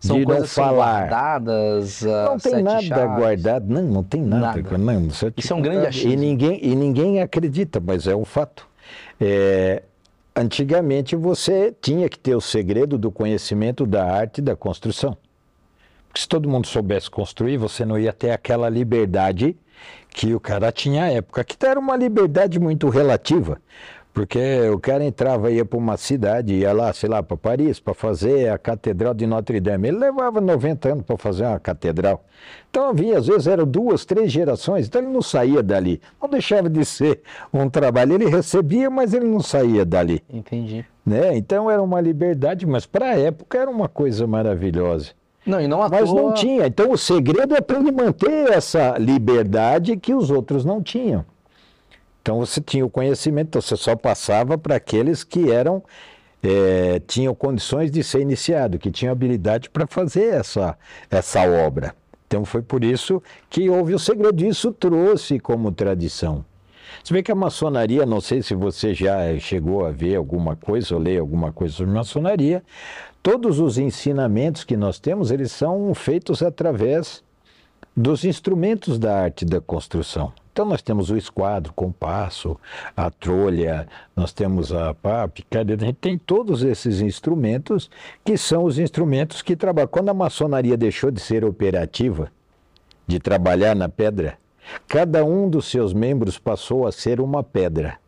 São 0.07 0.17
de 0.19 0.23
não 0.27 0.33
coisas 0.33 0.51
são 0.51 0.65
falar. 0.65 1.01
guardadas. 1.09 2.07
ah, 2.07 2.25
Não 2.31 2.39
tem 2.39 2.63
nada 2.63 2.83
chaves. 2.83 3.17
guardado, 3.17 3.67
não, 3.73 3.83
não 3.83 4.03
tem 4.03 4.23
nada. 4.23 4.63
Nada. 4.63 4.79
Não, 4.79 5.07
isso, 5.07 5.33
Isso 5.37 5.53
é 5.53 5.57
um 5.57 5.63
grande 5.63 5.87
achismo. 5.87 6.13
E 6.13 6.17
ninguém, 6.17 6.59
e 6.63 6.75
ninguém 6.75 7.21
acredita, 7.23 7.81
mas 7.85 8.07
é 8.07 8.15
um 8.15 8.25
fato. 8.25 8.67
É, 9.21 9.83
antigamente 10.35 11.17
você 11.17 11.75
tinha 11.81 12.09
que 12.09 12.19
ter 12.19 12.35
o 12.35 12.41
segredo 12.41 12.99
do 12.99 13.11
conhecimento 13.11 13.87
da 13.87 14.05
arte 14.05 14.41
da 14.43 14.55
construção. 14.57 15.17
Porque 16.09 16.21
se 16.21 16.29
todo 16.29 16.49
mundo 16.49 16.67
soubesse 16.67 17.11
construir, 17.11 17.57
você 17.57 17.85
não 17.85 17.99
ia 17.99 18.13
ter 18.13 18.31
aquela 18.31 18.69
liberdade 18.69 19.57
que 20.11 20.33
o 20.35 20.39
cara 20.41 20.71
tinha 20.71 21.05
à 21.05 21.11
época, 21.11 21.43
que 21.43 21.57
era 21.67 21.79
uma 21.79 21.97
liberdade 21.97 22.61
muito 22.61 22.89
relativa. 22.89 23.61
Porque 24.14 24.38
o 24.73 24.78
cara 24.78 25.04
entrava, 25.04 25.50
ia 25.50 25.64
para 25.64 25.76
uma 25.76 25.97
cidade, 25.97 26.54
ia 26.54 26.73
lá, 26.73 26.92
sei 26.92 27.09
lá, 27.09 27.21
para 27.21 27.37
Paris, 27.37 27.80
para 27.80 27.92
fazer 27.92 28.49
a 28.49 28.56
Catedral 28.56 29.12
de 29.12 29.26
Notre 29.26 29.59
Dame. 29.59 29.88
Ele 29.88 29.99
levava 29.99 30.40
90 30.40 30.92
anos 30.92 31.04
para 31.04 31.18
fazer 31.18 31.44
uma 31.44 31.59
catedral. 31.59 32.25
Então 32.71 32.90
havia, 32.90 33.18
às 33.18 33.26
vezes, 33.26 33.49
eram 33.49 33.66
duas, 33.66 34.04
três 34.04 34.30
gerações, 34.30 34.87
então 34.87 35.02
ele 35.02 35.11
não 35.11 35.21
saía 35.21 35.64
dali. 35.64 36.00
Não 36.23 36.28
deixava 36.28 36.71
de 36.71 36.85
ser 36.85 37.23
um 37.52 37.68
trabalho. 37.68 38.14
Ele 38.14 38.26
recebia, 38.26 38.88
mas 38.88 39.12
ele 39.12 39.26
não 39.26 39.40
saía 39.40 39.85
dali. 39.85 40.23
Entendi. 40.33 40.87
Né? 41.04 41.37
Então 41.37 41.68
era 41.68 41.83
uma 41.83 42.00
liberdade, 42.00 42.64
mas 42.64 42.87
para 42.87 43.06
a 43.06 43.18
época 43.18 43.59
era 43.59 43.68
uma 43.68 43.88
coisa 43.88 44.28
maravilhosa. 44.28 45.11
Não, 45.44 45.61
e 45.61 45.66
não 45.66 45.83
à 45.83 45.88
Mas 45.88 46.09
toa... 46.09 46.23
não 46.23 46.33
tinha. 46.33 46.68
Então 46.68 46.92
o 46.92 46.97
segredo 46.97 47.54
é 47.56 47.61
para 47.61 47.80
ele 47.80 47.90
manter 47.90 48.50
essa 48.52 48.97
liberdade 48.97 49.97
que 49.97 50.14
os 50.14 50.30
outros 50.30 50.64
não 50.64 50.80
tinham. 50.80 51.25
Então 52.25 52.38
você 52.38 52.59
tinha 52.59 52.87
o 52.87 52.88
conhecimento, 52.88 53.49
então 53.49 53.61
você 53.61 53.76
só 53.76 53.95
passava 53.95 54.57
para 54.57 54.76
aqueles 54.76 55.23
que 55.23 55.50
eram 55.50 55.85
eh, 56.43 56.99
tinham 57.07 57.35
condições 57.35 57.90
de 57.90 58.02
ser 58.02 58.23
iniciado, 58.23 58.78
que 58.78 58.90
tinham 58.90 59.12
habilidade 59.12 59.69
para 59.69 59.87
fazer 59.87 60.33
essa, 60.33 60.75
essa 61.11 61.43
obra. 61.47 61.95
Então 62.26 62.47
foi 62.47 62.62
por 62.62 62.83
isso 62.83 63.23
que 63.50 63.69
houve 63.69 63.93
o 63.93 63.99
segredo. 63.99 64.43
Isso 64.43 64.73
trouxe 64.73 65.38
como 65.38 65.71
tradição. 65.71 66.43
Se 67.04 67.12
bem 67.12 67.23
que 67.23 67.31
a 67.31 67.35
maçonaria, 67.35 68.07
não 68.07 68.23
sei 68.23 68.40
se 68.40 68.54
você 68.54 68.95
já 68.95 69.38
chegou 69.38 69.85
a 69.85 69.90
ver 69.90 70.16
alguma 70.16 70.57
coisa 70.57 70.95
ou 70.95 71.02
ler 71.02 71.21
alguma 71.21 71.52
coisa 71.52 71.75
sobre 71.75 71.93
maçonaria, 71.93 72.62
todos 73.23 73.61
os 73.61 73.76
ensinamentos 73.76 74.64
que 74.64 74.78
nós 74.78 74.99
temos, 74.99 75.31
eles 75.31 75.52
são 75.52 75.93
feitos 75.93 76.43
através 76.43 77.23
dos 77.95 78.25
instrumentos 78.25 78.99
da 78.99 79.14
arte 79.14 79.45
da 79.45 79.61
construção. 79.61 80.33
Então 80.55 80.65
nós 80.65 80.83
temos 80.83 81.11
o 81.11 81.17
esquadro, 81.17 81.73
o 81.73 81.75
compasso, 81.75 82.57
a 82.97 83.11
trolha, 83.11 83.89
nós 84.15 84.33
temos 84.33 84.73
a 84.73 84.95
pá, 84.95 85.25
a 85.25 85.29
picadeira, 85.29 85.83
a 85.83 85.87
gente 85.87 85.97
tem 85.97 86.17
todos 86.17 86.63
esses 86.63 87.01
instrumentos 87.01 87.91
que 88.25 88.37
são 88.37 88.63
os 88.63 88.79
instrumentos 88.79 89.43
que 89.43 89.57
trabalham. 89.57 89.89
Quando 89.89 90.11
a 90.11 90.15
maçonaria 90.15 90.77
deixou 90.77 91.11
de 91.11 91.21
ser 91.21 91.45
operativa, 91.45 92.31
de 93.05 93.19
trabalhar 93.19 93.75
na 93.75 93.89
pedra, 93.89 94.39
cada 94.87 95.25
um 95.25 95.51
dos 95.51 95.67
seus 95.67 95.93
membros 95.93 96.39
passou 96.39 96.87
a 96.87 96.93
ser 96.93 97.21
uma 97.21 97.43
pedra, 97.43 97.99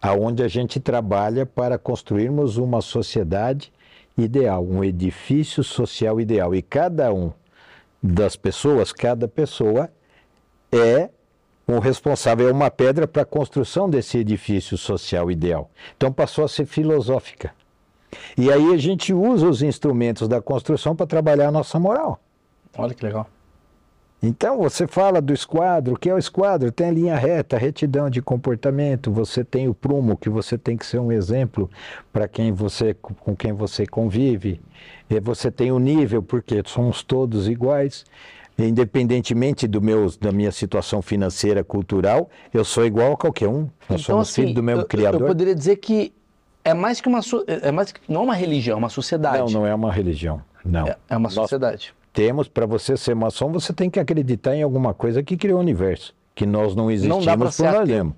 aonde 0.00 0.44
a 0.44 0.46
gente 0.46 0.78
trabalha 0.78 1.44
para 1.44 1.76
construirmos 1.78 2.58
uma 2.58 2.80
sociedade 2.80 3.72
ideal, 4.16 4.64
um 4.64 4.84
edifício 4.84 5.64
social 5.64 6.20
ideal. 6.20 6.54
E 6.54 6.62
cada 6.62 7.12
um 7.12 7.32
das 8.00 8.36
pessoas, 8.36 8.92
cada 8.92 9.26
pessoa 9.26 9.90
é 10.70 11.10
um 11.66 11.78
responsável, 11.78 12.48
é 12.48 12.52
uma 12.52 12.70
pedra 12.70 13.06
para 13.06 13.22
a 13.22 13.26
construção 13.26 13.88
desse 13.88 14.18
edifício 14.18 14.76
social 14.76 15.30
ideal. 15.30 15.70
Então 15.96 16.12
passou 16.12 16.44
a 16.44 16.48
ser 16.48 16.66
filosófica. 16.66 17.52
E 18.36 18.50
aí 18.50 18.74
a 18.74 18.76
gente 18.76 19.12
usa 19.12 19.48
os 19.48 19.62
instrumentos 19.62 20.28
da 20.28 20.40
construção 20.40 20.94
para 20.94 21.06
trabalhar 21.06 21.48
a 21.48 21.52
nossa 21.52 21.78
moral. 21.78 22.20
Olha 22.76 22.94
que 22.94 23.04
legal. 23.04 23.26
Então 24.24 24.58
você 24.58 24.86
fala 24.86 25.20
do 25.20 25.32
esquadro, 25.32 25.94
o 25.94 25.98
que 25.98 26.08
é 26.08 26.14
o 26.14 26.18
esquadro? 26.18 26.70
Tem 26.70 26.86
a 26.86 26.92
linha 26.92 27.16
reta, 27.16 27.58
retidão 27.58 28.08
de 28.08 28.22
comportamento, 28.22 29.10
você 29.10 29.42
tem 29.42 29.68
o 29.68 29.74
prumo, 29.74 30.16
que 30.16 30.28
você 30.28 30.56
tem 30.56 30.76
que 30.76 30.86
ser 30.86 31.00
um 31.00 31.10
exemplo 31.10 31.68
para 32.12 32.28
quem 32.28 32.52
você 32.52 32.94
com 32.94 33.34
quem 33.34 33.52
você 33.52 33.84
convive. 33.84 34.60
E 35.10 35.18
você 35.18 35.50
tem 35.50 35.72
o 35.72 35.78
nível, 35.80 36.22
porque 36.22 36.62
somos 36.64 37.02
todos 37.02 37.48
iguais. 37.48 38.04
Independentemente 38.68 39.66
do 39.66 39.80
meu, 39.80 40.10
da 40.20 40.30
minha 40.32 40.52
situação 40.52 41.00
financeira, 41.02 41.62
cultural, 41.64 42.28
eu 42.52 42.64
sou 42.64 42.84
igual 42.84 43.12
a 43.12 43.16
qualquer 43.16 43.48
um. 43.48 43.68
Nós 43.88 44.02
somos 44.02 44.34
filhos 44.34 44.54
do 44.54 44.62
mesmo 44.62 44.82
Então, 44.82 44.86
assim, 44.88 44.96
eu- 44.96 45.10
Criador. 45.10 45.20
Eu 45.22 45.26
poderia 45.28 45.54
dizer 45.54 45.76
que 45.76 46.12
é 46.64 46.74
mais 46.74 47.00
que 47.00 47.08
uma... 47.08 47.22
so- 47.22 47.44
É 47.46 47.70
mais. 47.72 47.92
Não 48.08 48.20
é 48.20 48.24
uma 48.24 48.34
religião, 48.34 48.76
é 48.76 48.78
uma 48.78 48.88
sociedade. 48.88 49.38
Não, 49.38 49.60
não 49.62 49.66
é 49.66 49.74
uma 49.74 49.92
religião. 49.92 50.40
Não. 50.64 50.86
É, 50.86 50.96
é 51.10 51.16
uma 51.16 51.24
Nós 51.28 51.34
sociedade. 51.34 51.92
temos, 52.12 52.46
para 52.48 52.66
você 52.66 52.96
ser 52.96 53.14
maçom, 53.16 53.50
você 53.50 53.72
tem 53.72 53.90
que 53.90 53.98
acreditar 53.98 54.54
em 54.54 54.62
alguma 54.62 54.94
coisa 54.94 55.22
que 55.22 55.36
criou 55.36 55.58
o 55.58 55.60
universo. 55.60 56.14
Que 56.34 56.46
nós 56.46 56.74
não 56.74 56.90
existimos 56.90 57.26
por 57.56 57.64
nós 57.66 57.86
mesmos. 57.88 58.14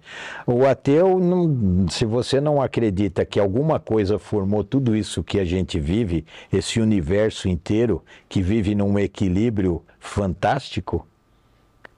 O 0.47 0.65
ateu, 0.67 1.19
não- 1.19 1.89
se 1.89 2.05
você 2.05 2.41
não 2.41 2.63
acredita 2.63 3.25
que 3.25 3.41
alguma 3.41 3.81
coisa 3.81 4.21
formou 4.21 4.63
tudo 4.63 4.95
isso 4.95 5.21
que 5.25 5.41
a 5.41 5.45
gente 5.45 5.81
vive, 5.81 6.25
esse 6.53 6.81
universo 6.81 7.49
inteiro, 7.49 8.05
que 8.29 8.41
vive 8.41 8.73
num 8.73 8.97
equilíbrio 9.01 9.83
fantástico, 10.05 11.07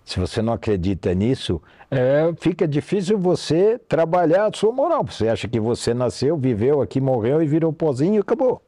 se 0.05 0.21
você 0.21 0.41
não 0.41 0.53
acredita 0.53 1.13
nisso, 1.13 1.61
é, 1.91 2.33
fica 2.39 2.67
difícil 2.67 3.19
você 3.19 3.79
trabalhar 3.89 4.47
a 4.47 4.53
sua 4.57 4.73
moral. 4.73 5.05
Você 5.05 5.29
acha 5.29 5.49
que 5.49 5.59
você 5.59 5.93
nasceu, 5.93 6.37
viveu 6.37 6.81
aqui, 6.81 7.01
morreu 7.01 7.43
e 7.43 7.47
virou 7.47 7.73
pozinho 7.73 8.15
e 8.15 8.19
acabou. 8.19 8.63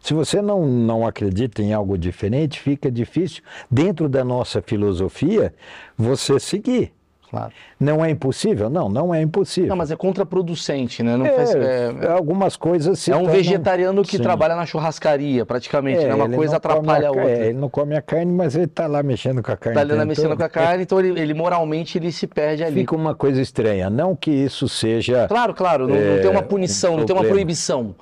Se 0.00 0.12
você 0.12 0.42
não, 0.42 0.66
não 0.66 1.06
acredita 1.06 1.62
em 1.62 1.72
algo 1.72 1.96
diferente, 1.96 2.60
fica 2.60 2.90
difícil, 2.90 3.42
dentro 3.70 4.08
da 4.08 4.24
nossa 4.24 4.60
filosofia, 4.60 5.54
você 5.96 6.38
seguir. 6.40 6.92
Claro. 7.34 7.52
Não 7.80 8.04
é 8.04 8.10
impossível? 8.10 8.70
Não, 8.70 8.88
não 8.88 9.14
é 9.14 9.20
impossível. 9.20 9.68
Não, 9.70 9.76
mas 9.76 9.90
é 9.90 9.96
contraproducente, 9.96 11.02
né? 11.02 11.16
Não 11.16 11.26
É, 11.26 11.30
faz- 11.32 11.54
é- 11.54 12.08
Algumas 12.12 12.56
coisas 12.56 12.98
se 12.98 13.10
é 13.10 13.16
um 13.16 13.20
tornam- 13.20 13.34
vegetariano 13.36 14.02
que 14.02 14.16
Sim. 14.16 14.22
trabalha 14.22 14.54
na 14.54 14.64
churrascaria, 14.64 15.44
praticamente, 15.44 16.04
É, 16.04 16.08
né? 16.08 16.14
Uma 16.14 16.28
coisa 16.28 16.56
atrapalha 16.56 17.10
a 17.10 17.12
ca- 17.12 17.18
outra. 17.20 17.30
é, 17.30 17.48
ele 17.48 17.58
não 17.58 17.68
come 17.68 17.96
a 17.96 18.02
carne, 18.02 18.32
mas 18.32 18.54
ele 18.54 18.66
tá 18.68 18.86
lá 18.86 19.02
mexendo 19.02 19.42
com 19.42 19.50
a 19.52 19.56
carne. 19.56 19.78
Tá 19.78 19.84
na 19.84 19.94
tempo 19.94 20.06
mexendo 20.06 20.28
todo. 20.28 20.38
com 20.38 20.44
a 20.44 20.48
carne, 20.48 20.82
então 20.84 21.00
ele, 21.00 21.20
ele 21.20 21.34
moralmente 21.34 21.98
ele 21.98 22.10
se 22.12 22.26
perde 22.26 22.62
ali. 22.64 22.80
Fica 22.80 22.94
uma 22.94 23.14
coisa 23.14 23.40
estranha. 23.42 23.90
Não 23.90 24.14
que 24.14 24.30
isso 24.30 24.68
seja. 24.68 25.26
Claro, 25.28 25.52
claro, 25.52 25.88
não, 25.88 25.96
não 25.96 26.02
É, 26.14 26.18
tem 26.18 26.30
uma 26.30 26.42
punição, 26.42 26.94
um 26.94 26.98
não 26.98 27.04
tem 27.06 27.14
uma 27.16 27.24
proibição. 27.24 27.94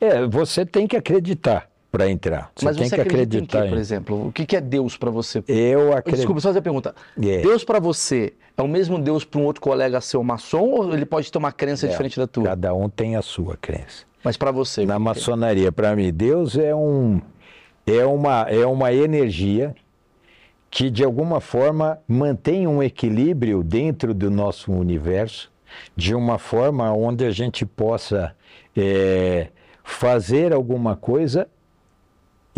É, 0.00 0.24
você 0.26 0.64
tem 0.64 0.86
que 0.86 0.96
acreditar 0.96 1.67
para 1.90 2.10
entrar. 2.10 2.50
Você 2.54 2.64
Mas 2.66 2.76
tem 2.76 2.88
você 2.88 2.94
que 2.96 3.00
acredita 3.00 3.36
em 3.36 3.38
acreditar. 3.38 3.62
quê, 3.62 3.68
por 3.68 3.78
exemplo? 3.78 4.26
O 4.28 4.32
que 4.32 4.56
é 4.56 4.60
Deus 4.60 4.96
pra 4.96 5.10
você? 5.10 5.42
Eu 5.48 5.92
acredito. 5.92 6.16
Desculpa, 6.18 6.40
só 6.40 6.48
fazer 6.48 6.58
a 6.58 6.62
pergunta. 6.62 6.94
É. 7.20 7.38
Deus 7.40 7.64
pra 7.64 7.80
você 7.80 8.34
é 8.56 8.62
o 8.62 8.68
mesmo 8.68 8.98
Deus 8.98 9.24
para 9.24 9.40
um 9.40 9.44
outro 9.44 9.62
colega 9.62 10.00
seu 10.00 10.22
maçom 10.22 10.70
ou 10.70 10.92
ele 10.92 11.06
pode 11.06 11.30
ter 11.32 11.38
uma 11.38 11.52
crença 11.52 11.86
É, 11.86 11.88
diferente 11.88 12.18
da 12.18 12.26
tua? 12.26 12.44
Cada 12.44 12.74
um 12.74 12.88
tem 12.88 13.16
a 13.16 13.22
sua 13.22 13.56
crença. 13.56 14.06
Mas 14.22 14.36
pra 14.36 14.50
você. 14.50 14.84
Na 14.84 14.98
maçonaria, 14.98 15.72
para 15.72 15.94
mim, 15.96 16.12
Deus 16.12 16.56
é 16.56 16.74
um 16.74 17.20
é 17.86 18.04
uma 18.04 18.42
é 18.42 18.66
uma 18.66 18.92
energia 18.92 19.74
que 20.70 20.90
de 20.90 21.02
alguma 21.02 21.40
forma 21.40 21.98
mantém 22.06 22.66
um 22.66 22.82
equilíbrio 22.82 23.62
dentro 23.62 24.12
do 24.12 24.30
nosso 24.30 24.70
universo, 24.70 25.50
de 25.96 26.14
uma 26.14 26.38
forma 26.38 26.92
onde 26.92 27.24
a 27.24 27.30
gente 27.30 27.64
possa 27.64 28.34
é, 28.76 29.48
fazer 29.82 30.52
alguma 30.52 30.94
coisa 30.94 31.48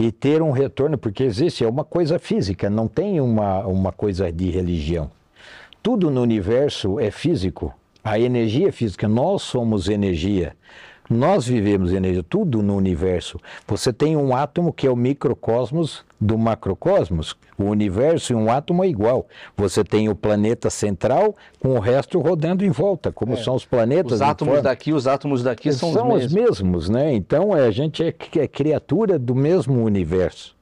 e 0.00 0.10
ter 0.10 0.40
um 0.40 0.50
retorno, 0.50 0.96
porque 0.96 1.22
existe, 1.22 1.62
é 1.62 1.68
uma 1.68 1.84
coisa 1.84 2.18
física, 2.18 2.70
não 2.70 2.88
tem 2.88 3.20
uma, 3.20 3.66
uma 3.66 3.92
coisa 3.92 4.32
de 4.32 4.48
religião. 4.48 5.10
Tudo 5.82 6.10
no 6.10 6.22
universo 6.22 6.98
é 6.98 7.10
físico. 7.10 7.74
A 8.02 8.18
energia 8.18 8.68
é 8.68 8.72
física, 8.72 9.06
nós 9.06 9.42
somos 9.42 9.90
energia. 9.90 10.56
Nós 11.12 11.44
vivemos 11.44 11.92
energia, 11.92 12.22
tudo 12.22 12.62
no 12.62 12.76
universo. 12.76 13.36
Você 13.66 13.92
tem 13.92 14.16
um 14.16 14.32
átomo 14.32 14.72
que 14.72 14.86
é 14.86 14.90
o 14.90 14.94
microcosmos 14.94 16.04
do 16.20 16.38
macrocosmos. 16.38 17.36
O 17.58 17.64
universo 17.64 18.32
e 18.32 18.36
um 18.36 18.48
átomo 18.48 18.84
é 18.84 18.88
igual. 18.88 19.26
Você 19.56 19.82
tem 19.82 20.08
o 20.08 20.14
planeta 20.14 20.70
central 20.70 21.34
com 21.58 21.70
o 21.70 21.80
resto 21.80 22.20
rodando 22.20 22.64
em 22.64 22.70
volta, 22.70 23.10
como 23.10 23.36
são 23.36 23.56
os 23.56 23.64
planetas. 23.64 24.12
Os 24.12 24.22
átomos 24.22 24.54
forma- 24.54 24.68
daqui, 24.70 24.92
os 24.92 25.08
átomos 25.08 25.42
daqui 25.42 25.72
são, 25.72 25.92
são 25.92 26.12
os 26.12 26.32
mesmos. 26.32 26.32
mesmos, 26.32 26.88
né? 26.88 27.12
Então 27.12 27.56
é, 27.56 27.66
a 27.66 27.72
gente 27.72 28.04
é, 28.04 28.14
é 28.38 28.46
criatura 28.46 29.18
do 29.18 29.34
mesmo 29.34 29.82
universo. 29.82 30.54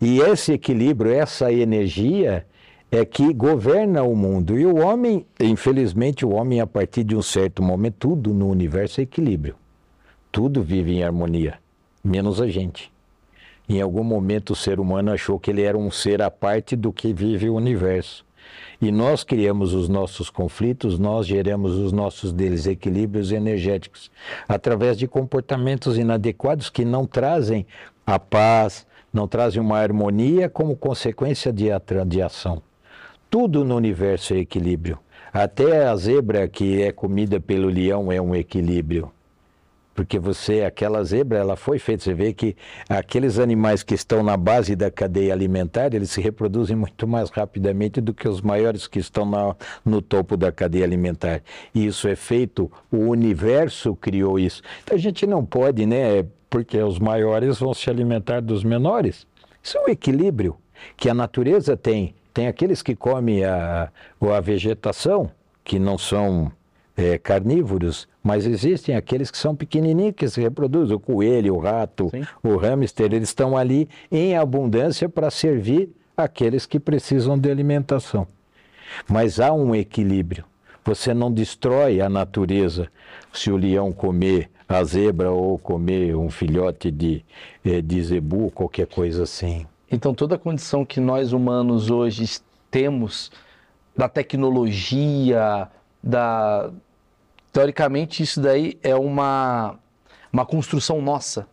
E 0.00 0.18
esse 0.18 0.52
equilíbrio, 0.52 1.12
essa 1.12 1.52
energia 1.52 2.44
é 2.90 3.04
que 3.04 3.32
governa 3.32 4.02
o 4.02 4.16
mundo. 4.16 4.58
E 4.58 4.66
o 4.66 4.78
homem, 4.78 5.24
infelizmente, 5.38 6.26
o 6.26 6.30
homem, 6.30 6.60
a 6.60 6.66
partir 6.66 7.04
de 7.04 7.14
um 7.14 7.22
certo 7.22 7.62
momento, 7.62 7.94
tudo 8.00 8.34
no 8.34 8.48
universo 8.48 9.00
é 9.00 9.04
equilíbrio. 9.04 9.54
Tudo 10.30 10.62
vive 10.62 10.92
em 10.92 11.02
harmonia, 11.02 11.58
menos 12.04 12.40
a 12.40 12.48
gente. 12.48 12.92
Em 13.68 13.80
algum 13.82 14.04
momento 14.04 14.52
o 14.52 14.56
ser 14.56 14.80
humano 14.80 15.12
achou 15.12 15.38
que 15.38 15.50
ele 15.50 15.62
era 15.62 15.76
um 15.76 15.90
ser 15.90 16.22
à 16.22 16.30
parte 16.30 16.74
do 16.74 16.92
que 16.92 17.12
vive 17.12 17.48
o 17.48 17.54
universo. 17.54 18.24
E 18.80 18.90
nós 18.90 19.24
criamos 19.24 19.74
os 19.74 19.88
nossos 19.88 20.30
conflitos, 20.30 20.98
nós 20.98 21.26
geramos 21.26 21.72
os 21.72 21.92
nossos 21.92 22.32
desequilíbrios 22.32 23.32
energéticos 23.32 24.10
através 24.48 24.96
de 24.96 25.06
comportamentos 25.06 25.98
inadequados 25.98 26.70
que 26.70 26.84
não 26.84 27.04
trazem 27.04 27.66
a 28.06 28.18
paz, 28.18 28.86
não 29.12 29.26
trazem 29.26 29.60
uma 29.60 29.78
harmonia 29.78 30.48
como 30.48 30.76
consequência 30.76 31.52
de, 31.52 31.66
de 32.06 32.22
ação. 32.22 32.62
Tudo 33.28 33.64
no 33.64 33.76
universo 33.76 34.32
é 34.32 34.38
equilíbrio. 34.38 34.98
Até 35.32 35.86
a 35.86 35.94
zebra 35.96 36.48
que 36.48 36.80
é 36.80 36.90
comida 36.90 37.38
pelo 37.38 37.68
leão 37.68 38.10
é 38.10 38.20
um 38.20 38.34
equilíbrio. 38.34 39.10
Porque 39.98 40.16
você, 40.16 40.62
aquela 40.62 41.02
zebra, 41.02 41.38
ela 41.38 41.56
foi 41.56 41.76
feita. 41.80 42.04
Você 42.04 42.14
vê 42.14 42.32
que 42.32 42.54
aqueles 42.88 43.36
animais 43.36 43.82
que 43.82 43.94
estão 43.94 44.22
na 44.22 44.36
base 44.36 44.76
da 44.76 44.92
cadeia 44.92 45.32
alimentar, 45.32 45.92
eles 45.92 46.12
se 46.12 46.20
reproduzem 46.20 46.76
muito 46.76 47.04
mais 47.04 47.30
rapidamente 47.30 48.00
do 48.00 48.14
que 48.14 48.28
os 48.28 48.40
maiores 48.40 48.86
que 48.86 49.00
estão 49.00 49.26
na- 49.28 49.56
no 49.84 50.00
topo 50.00 50.36
da 50.36 50.52
cadeia 50.52 50.84
alimentar. 50.84 51.42
E 51.74 51.84
isso 51.84 52.06
é 52.06 52.14
feito, 52.14 52.70
o 52.92 53.08
universo 53.08 53.96
criou 53.96 54.38
isso. 54.38 54.62
Então 54.84 54.96
a 54.96 55.00
gente 55.00 55.26
não 55.26 55.44
pode, 55.44 55.84
né? 55.84 56.24
Porque 56.48 56.78
os 56.78 57.00
maiores 57.00 57.58
vão 57.58 57.74
se 57.74 57.90
alimentar 57.90 58.40
dos 58.40 58.62
menores. 58.62 59.26
Isso 59.60 59.78
é 59.78 59.80
um 59.80 59.88
equilíbrio 59.88 60.54
que 60.96 61.10
a 61.10 61.14
natureza 61.14 61.76
tem. 61.76 62.14
Tem 62.32 62.46
aqueles 62.46 62.82
que 62.82 62.94
comem 62.94 63.42
a, 63.44 63.90
a 64.20 64.40
vegetação, 64.40 65.28
que 65.64 65.76
não 65.76 65.98
são 65.98 66.52
é, 66.96 67.18
carnívoros, 67.18 68.06
mas 68.28 68.44
existem 68.44 68.94
aqueles 68.94 69.30
que 69.30 69.38
são 69.38 69.56
pequenininhos 69.56 70.12
que 70.14 70.28
se 70.28 70.38
reproduzem, 70.38 70.94
o 70.94 71.00
coelho, 71.00 71.54
o 71.54 71.58
rato, 71.58 72.10
Sim. 72.10 72.26
o 72.42 72.58
hamster, 72.58 73.06
eles 73.06 73.30
estão 73.30 73.56
ali 73.56 73.88
em 74.12 74.36
abundância 74.36 75.08
para 75.08 75.30
servir 75.30 75.88
aqueles 76.14 76.66
que 76.66 76.78
precisam 76.78 77.38
de 77.38 77.50
alimentação. 77.50 78.28
Mas 79.08 79.40
há 79.40 79.50
um 79.50 79.74
equilíbrio. 79.74 80.44
Você 80.84 81.14
não 81.14 81.32
destrói 81.32 82.02
a 82.02 82.08
natureza 82.10 82.88
se 83.32 83.50
o 83.50 83.56
leão 83.56 83.92
comer 83.92 84.50
a 84.68 84.84
zebra 84.84 85.30
ou 85.30 85.58
comer 85.58 86.14
um 86.14 86.28
filhote 86.28 86.90
de, 86.90 87.24
eh, 87.64 87.80
de 87.80 88.02
zebu, 88.02 88.50
qualquer 88.50 88.88
coisa 88.88 89.22
assim. 89.22 89.66
Então 89.90 90.12
toda 90.12 90.34
a 90.34 90.38
condição 90.38 90.84
que 90.84 91.00
nós 91.00 91.32
humanos 91.32 91.88
hoje 91.88 92.26
temos 92.70 93.32
da 93.96 94.06
tecnologia, 94.06 95.66
da 96.04 96.70
teoricamente 97.58 98.22
isso 98.22 98.40
daí 98.40 98.78
é 98.84 98.94
uma 98.94 99.76
uma 100.32 100.44
construção 100.46 101.00
nossa, 101.02 101.46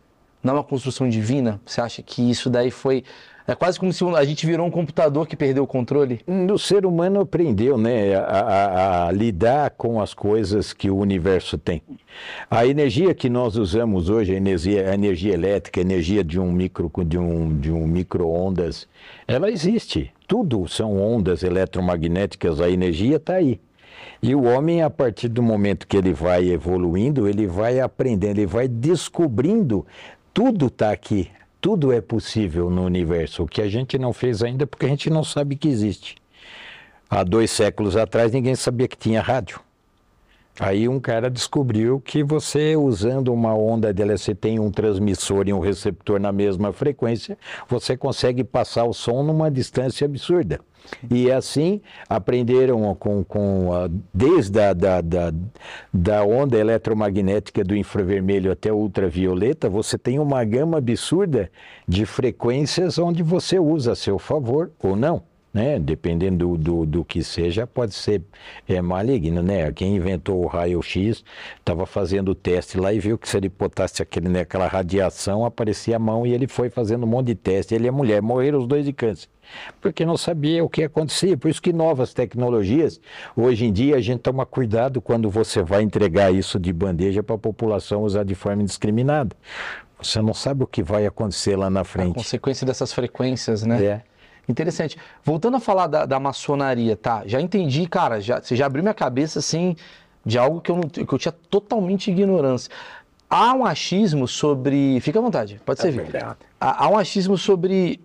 não 0.43 0.53
é 0.53 0.57
uma 0.57 0.63
construção 0.63 1.07
divina. 1.09 1.59
Você 1.65 1.81
acha 1.81 2.03
que 2.03 2.29
isso 2.29 2.47
daí 2.49 2.69
foi 2.69 3.03
é 3.47 3.55
quase 3.55 3.79
como 3.79 3.91
se 3.93 4.03
a 4.03 4.23
gente 4.23 4.45
virou 4.45 4.65
um 4.67 4.71
computador 4.71 5.25
que 5.27 5.35
perdeu 5.35 5.63
o 5.63 5.67
controle? 5.67 6.19
O 6.51 6.57
ser 6.59 6.85
humano 6.85 7.21
aprendeu 7.21 7.77
né, 7.77 8.15
a, 8.15 8.21
a- 8.21 9.07
a 9.07 9.11
lidar 9.11 9.69
com 9.71 10.01
as 10.01 10.13
coisas 10.15 10.73
que 10.73 10.89
o 10.89 10.97
universo 10.97 11.57
tem. 11.57 11.81
A 12.49 12.65
energia 12.67 13.13
que 13.13 13.29
nós 13.29 13.55
usamos 13.55 14.09
hoje, 14.09 14.33
a 14.33 14.35
energia, 14.37 14.89
a 14.89 14.93
energia 14.95 15.33
elétrica, 15.33 15.79
a 15.79 15.83
energia 15.83 16.23
de 16.23 16.39
um 16.39 16.51
micro 16.51 16.91
de 17.05 17.17
um, 17.17 17.57
de 17.59 17.71
um 17.71 17.85
micro-ondas, 17.87 18.87
ela 19.27 19.49
existe. 19.49 20.11
Tudo 20.27 20.67
são 20.67 20.99
ondas 20.99 21.43
eletromagnéticas, 21.43 22.59
a 22.59 22.69
energia 22.69 23.17
está 23.17 23.35
aí. 23.35 23.59
E 24.21 24.33
o 24.33 24.43
homem, 24.43 24.81
a 24.81 24.89
partir 24.89 25.27
do 25.27 25.41
momento 25.41 25.87
que 25.87 25.97
ele 25.97 26.13
vai 26.13 26.49
evoluindo, 26.49 27.27
ele 27.27 27.47
vai 27.47 27.79
aprendendo, 27.79 28.37
ele 28.37 28.45
vai 28.45 28.67
descobrindo, 28.67 29.85
tudo 30.33 30.67
está 30.67 30.91
aqui, 30.91 31.29
tudo 31.61 31.91
é 31.91 32.01
possível 32.01 32.69
no 32.69 32.83
universo. 32.83 33.43
O 33.43 33.47
que 33.47 33.61
a 33.61 33.67
gente 33.67 33.97
não 33.97 34.13
fez 34.13 34.43
ainda 34.43 34.67
porque 34.67 34.85
a 34.85 34.89
gente 34.89 35.09
não 35.09 35.23
sabe 35.23 35.55
que 35.55 35.67
existe. 35.67 36.15
Há 37.09 37.23
dois 37.23 37.51
séculos 37.51 37.95
atrás 37.95 38.31
ninguém 38.31 38.55
sabia 38.55 38.87
que 38.87 38.97
tinha 38.97 39.21
rádio. 39.21 39.59
Aí 40.59 40.87
um 40.87 40.99
cara 41.01 41.29
descobriu 41.29 41.99
que 41.99 42.23
você 42.23 42.77
usando 42.77 43.33
uma 43.33 43.53
onda 43.53 43.93
dela, 43.93 44.17
você 44.17 44.33
tem 44.33 44.57
um 44.57 44.71
transmissor 44.71 45.47
e 45.47 45.53
um 45.53 45.59
receptor 45.59 46.17
na 46.19 46.31
mesma 46.31 46.71
frequência, 46.71 47.37
você 47.67 47.97
consegue 47.97 48.43
passar 48.43 48.85
o 48.85 48.93
som 48.93 49.21
numa 49.21 49.51
distância 49.51 50.05
absurda. 50.05 50.61
E 51.11 51.29
assim 51.31 51.81
aprenderam 52.07 52.95
com, 52.95 53.23
com 53.23 53.73
a- 53.73 53.89
desde 54.13 54.59
a 54.61 54.71
da, 54.71 55.01
da, 55.01 55.33
da 55.93 56.23
onda 56.23 56.57
eletromagnética 56.57 57.63
do 57.63 57.75
infravermelho 57.75 58.51
até 58.51 58.71
ultravioleta, 58.71 59.67
você 59.69 59.97
tem 59.97 60.19
uma 60.19 60.43
gama 60.45 60.77
absurda 60.77 61.51
de 61.87 62.05
frequências 62.05 62.97
onde 62.97 63.23
você 63.23 63.59
usa 63.59 63.91
a 63.91 63.95
seu 63.95 64.17
favor 64.17 64.71
ou 64.81 64.95
não 64.95 65.23
né? 65.55 65.79
Dependendo 65.79 66.49
do, 66.49 66.57
do, 66.57 66.85
do 66.85 67.05
que 67.05 67.23
seja, 67.23 67.65
pode 67.65 67.93
ser 67.95 68.21
é, 68.67 68.81
maligno, 68.81 69.41
né? 69.41 69.71
Quem 69.71 69.95
inventou 69.95 70.43
o 70.43 70.47
raio-x 70.47 71.23
estava 71.57 71.85
fazendo 71.85 72.31
o 72.31 72.35
teste 72.35 72.77
lá 72.77 72.91
e 72.91 72.99
viu 72.99 73.17
que 73.17 73.29
se 73.29 73.37
ele 73.37 73.47
botasse 73.47 74.01
aquele, 74.03 74.27
né, 74.27 74.41
aquela 74.41 74.67
radiação, 74.67 75.45
aparecia 75.45 75.95
a 75.95 75.99
mão 75.99 76.27
e 76.27 76.33
ele 76.33 76.45
foi 76.45 76.69
fazendo 76.69 77.05
um 77.05 77.07
monte 77.07 77.27
de 77.27 77.35
teste. 77.35 77.73
Ele 77.73 77.85
e 77.85 77.87
a 77.87 77.91
mulher 77.93 78.21
morreram 78.21 78.59
os 78.59 78.67
dois 78.67 78.83
de 78.83 78.91
câncer. 78.91 79.29
Porque 79.79 80.03
não 80.05 80.17
sabia 80.17 80.61
o 80.61 80.67
que 80.67 80.83
acontecia. 80.83 81.37
Por 81.37 81.49
isso 81.49 81.61
que 81.61 81.71
novas 81.71 82.13
tecnologias, 82.13 82.99
hoje 83.33 83.63
em 83.65 83.71
dia 83.71 83.95
a 83.95 84.01
gente 84.01 84.19
toma 84.19 84.45
cuidado 84.45 84.99
quando 85.01 85.29
você 85.29 85.63
vai 85.63 85.83
entregar 85.83 86.33
isso 86.33 86.59
de 86.59 86.73
bandeja 86.73 87.23
para 87.23 87.35
a 87.35 87.39
população 87.39 88.03
usar 88.03 88.25
de 88.25 88.35
forma 88.35 88.61
indiscriminada. 88.61 89.33
Você 90.01 90.21
não 90.21 90.33
sabe 90.33 90.65
o 90.65 90.67
que 90.67 90.83
vai 90.83 91.05
acontecer 91.05 91.55
lá 91.55 91.69
na 91.69 91.79
A 91.81 91.83
frente. 91.85 92.15
consequência 92.15 92.67
dessas 92.67 92.91
frequências, 92.91 93.63
né? 93.63 93.81
É. 93.81 94.01
Interessante. 94.47 94.97
Voltando 95.23 95.57
a 95.57 95.59
falar 95.59 95.87
da, 95.87 96.05
da 96.05 96.19
maçonaria, 96.19 96.95
tá? 96.95 97.23
Já 97.25 97.41
entendi, 97.41 97.87
cara, 97.87 98.21
já, 98.21 98.41
você 98.41 98.55
já 98.55 98.65
abriu 98.65 98.83
minha 98.83 98.93
cabeça, 98.93 99.39
assim, 99.39 99.75
de 100.25 100.37
algo 100.37 100.61
que 100.61 100.71
eu, 100.71 100.75
não, 100.75 100.83
que 100.83 101.01
eu 101.01 101.17
tinha 101.17 101.31
totalmente 101.49 102.11
ignorância. 102.11 102.71
Há 103.29 103.53
um 103.53 103.65
achismo 103.65 104.27
sobre... 104.27 104.99
Fica 105.01 105.19
à 105.19 105.21
vontade, 105.21 105.59
pode 105.65 105.81
servir. 105.81 106.15
Há, 106.59 106.85
há 106.85 106.89
um 106.89 106.97
achismo 106.97 107.37
sobre 107.37 107.99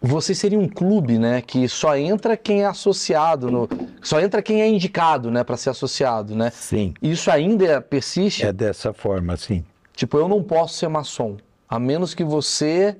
você 0.00 0.34
seria 0.34 0.58
um 0.58 0.68
clube, 0.68 1.18
né, 1.18 1.40
que 1.40 1.68
só 1.68 1.96
entra 1.96 2.36
quem 2.36 2.62
é 2.62 2.66
associado, 2.66 3.50
no, 3.50 3.68
só 4.02 4.20
entra 4.20 4.42
quem 4.42 4.60
é 4.60 4.68
indicado, 4.68 5.30
né, 5.30 5.42
para 5.42 5.56
ser 5.56 5.70
associado, 5.70 6.34
né? 6.34 6.50
Sim. 6.50 6.94
Isso 7.00 7.30
ainda 7.30 7.80
persiste? 7.80 8.44
É 8.44 8.52
dessa 8.52 8.92
forma, 8.92 9.36
sim. 9.36 9.64
Tipo, 9.94 10.18
eu 10.18 10.28
não 10.28 10.42
posso 10.42 10.74
ser 10.74 10.88
maçom, 10.88 11.36
a 11.68 11.78
menos 11.78 12.14
que 12.14 12.22
você 12.22 12.96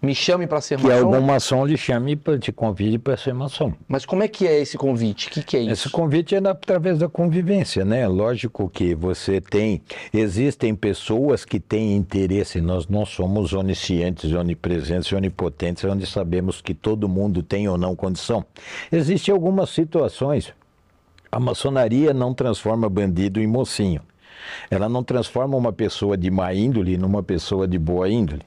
me 0.00 0.14
chame 0.14 0.46
para 0.46 0.60
ser 0.60 0.78
Que 0.78 0.86
maçom. 0.86 0.98
algum 0.98 1.20
maçom 1.20 1.64
lhe 1.64 1.76
chame, 1.76 2.16
te 2.40 2.52
convide 2.52 2.98
para 2.98 3.16
ser 3.16 3.32
maçom. 3.32 3.72
Mas 3.88 4.04
como 4.04 4.22
é 4.22 4.28
que 4.28 4.46
é 4.46 4.60
esse 4.60 4.76
convite? 4.76 5.28
O 5.28 5.30
que, 5.30 5.42
que 5.42 5.56
é 5.56 5.60
isso? 5.60 5.72
Esse 5.72 5.90
convite 5.90 6.34
é 6.34 6.38
através 6.38 6.98
da 6.98 7.08
convivência, 7.08 7.84
né? 7.84 8.06
Lógico 8.06 8.68
que 8.68 8.94
você 8.94 9.40
tem, 9.40 9.82
existem 10.12 10.74
pessoas 10.74 11.44
que 11.44 11.58
têm 11.58 11.96
interesse, 11.96 12.60
nós 12.60 12.86
não 12.88 13.06
somos 13.06 13.52
oniscientes, 13.52 14.32
onipresentes, 14.32 15.12
onipotentes, 15.12 15.84
onde 15.84 16.06
sabemos 16.06 16.60
que 16.60 16.74
todo 16.74 17.08
mundo 17.08 17.42
tem 17.42 17.68
ou 17.68 17.78
não 17.78 17.96
condição. 17.96 18.44
Existem 18.92 19.32
algumas 19.32 19.70
situações, 19.70 20.52
a 21.32 21.40
maçonaria 21.40 22.14
não 22.14 22.32
transforma 22.34 22.88
bandido 22.88 23.40
em 23.40 23.46
mocinho. 23.46 24.00
Ela 24.70 24.88
não 24.88 25.02
transforma 25.02 25.56
uma 25.56 25.72
pessoa 25.72 26.16
de 26.16 26.30
má 26.30 26.54
índole 26.54 26.96
numa 26.96 27.22
pessoa 27.22 27.66
de 27.66 27.78
boa 27.78 28.08
índole. 28.08 28.42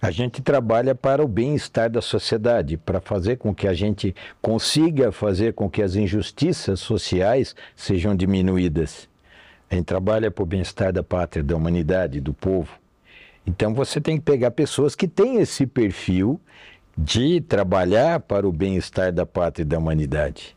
A 0.00 0.10
gente 0.10 0.42
trabalha 0.42 0.94
para 0.94 1.24
o 1.24 1.28
bem-estar 1.28 1.90
da 1.90 2.00
sociedade, 2.00 2.76
para 2.76 3.00
fazer 3.00 3.36
com 3.36 3.54
que 3.54 3.66
a 3.66 3.74
gente 3.74 4.14
consiga 4.40 5.12
fazer 5.12 5.54
com 5.54 5.68
que 5.68 5.82
as 5.82 5.94
injustiças 5.94 6.80
sociais 6.80 7.54
sejam 7.74 8.14
diminuídas. 8.14 9.08
A 9.70 9.74
gente 9.74 9.86
trabalha 9.86 10.30
para 10.30 10.42
o 10.42 10.46
bem-estar 10.46 10.92
da 10.92 11.02
pátria, 11.02 11.42
da 11.42 11.56
humanidade, 11.56 12.20
do 12.20 12.32
povo. 12.32 12.70
Então 13.46 13.74
você 13.74 14.00
tem 14.00 14.16
que 14.16 14.22
pegar 14.22 14.50
pessoas 14.50 14.94
que 14.94 15.08
têm 15.08 15.36
esse 15.36 15.66
perfil 15.66 16.40
de 16.96 17.40
trabalhar 17.40 18.20
para 18.20 18.48
o 18.48 18.52
bem-estar 18.52 19.12
da 19.12 19.26
pátria 19.26 19.62
e 19.62 19.66
da 19.66 19.78
humanidade. 19.78 20.56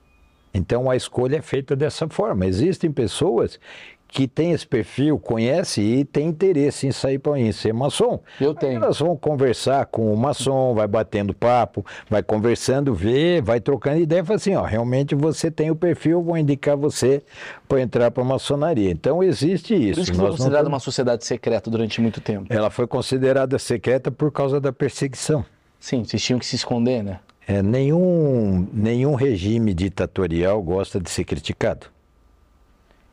Então 0.54 0.90
a 0.90 0.96
escolha 0.96 1.38
é 1.38 1.42
feita 1.42 1.76
dessa 1.76 2.08
forma. 2.08 2.46
Existem 2.46 2.92
pessoas 2.92 3.60
que 4.08 4.28
têm 4.28 4.52
esse 4.52 4.66
perfil, 4.66 5.20
conhecem 5.20 5.84
e 6.00 6.06
têm 6.06 6.28
interesse 6.28 6.88
em 6.88 6.92
sair 6.92 7.20
para 7.20 7.38
em 7.40 7.52
ser 7.52 7.74
maçom. 7.74 8.20
Eu 8.40 8.52
Aí 8.52 8.56
tenho. 8.56 8.76
elas 8.84 9.00
vão 9.00 9.16
conversar 9.18 9.86
com 9.88 10.14
o 10.14 10.18
maçom, 10.18 10.74
vai 10.74 10.88
batendo 10.88 11.34
papo, 11.34 11.86
vai 12.10 12.24
conversando, 12.24 12.94
vê, 12.94 13.42
vai 13.42 13.60
trocando 13.60 14.00
ideia, 14.00 14.24
fala 14.24 14.38
assim, 14.38 14.56
ó, 14.56 14.64
realmente 14.64 15.14
você 15.14 15.52
tem 15.52 15.70
o 15.70 15.76
perfil, 15.76 16.22
vou 16.24 16.38
indicar 16.38 16.78
você 16.78 17.22
para 17.68 17.82
entrar 17.82 18.10
para 18.12 18.24
a 18.24 18.26
maçonaria. 18.26 18.90
Então 18.90 19.22
existe 19.22 19.74
isso. 19.76 19.96
Por 19.96 20.02
isso 20.04 20.12
que 20.14 20.18
foi 20.18 20.30
considerada 20.30 20.58
temos- 20.64 20.74
uma 20.74 20.80
sociedade 20.80 21.26
secreta 21.26 21.70
durante 21.70 22.00
muito 22.02 22.22
tempo. 22.22 22.46
Ela 22.50 22.70
foi 22.70 22.88
considerada 22.88 23.60
secreta 23.60 24.10
por 24.10 24.32
causa 24.32 24.60
da 24.62 24.72
perseguição. 24.72 25.44
Sim, 25.80 26.04
vocês 26.04 26.24
tinham 26.24 26.40
que 26.40 26.46
se 26.46 26.56
esconder, 26.56 27.04
né? 27.04 27.20
É, 27.48 27.62
nenhum, 27.62 28.68
nenhum 28.74 29.16
regime 29.16 29.74
ditatorial 29.74 30.62
gosta 30.62 31.00
de 31.00 31.10
ser 31.10 31.24
criticado. 31.24 31.88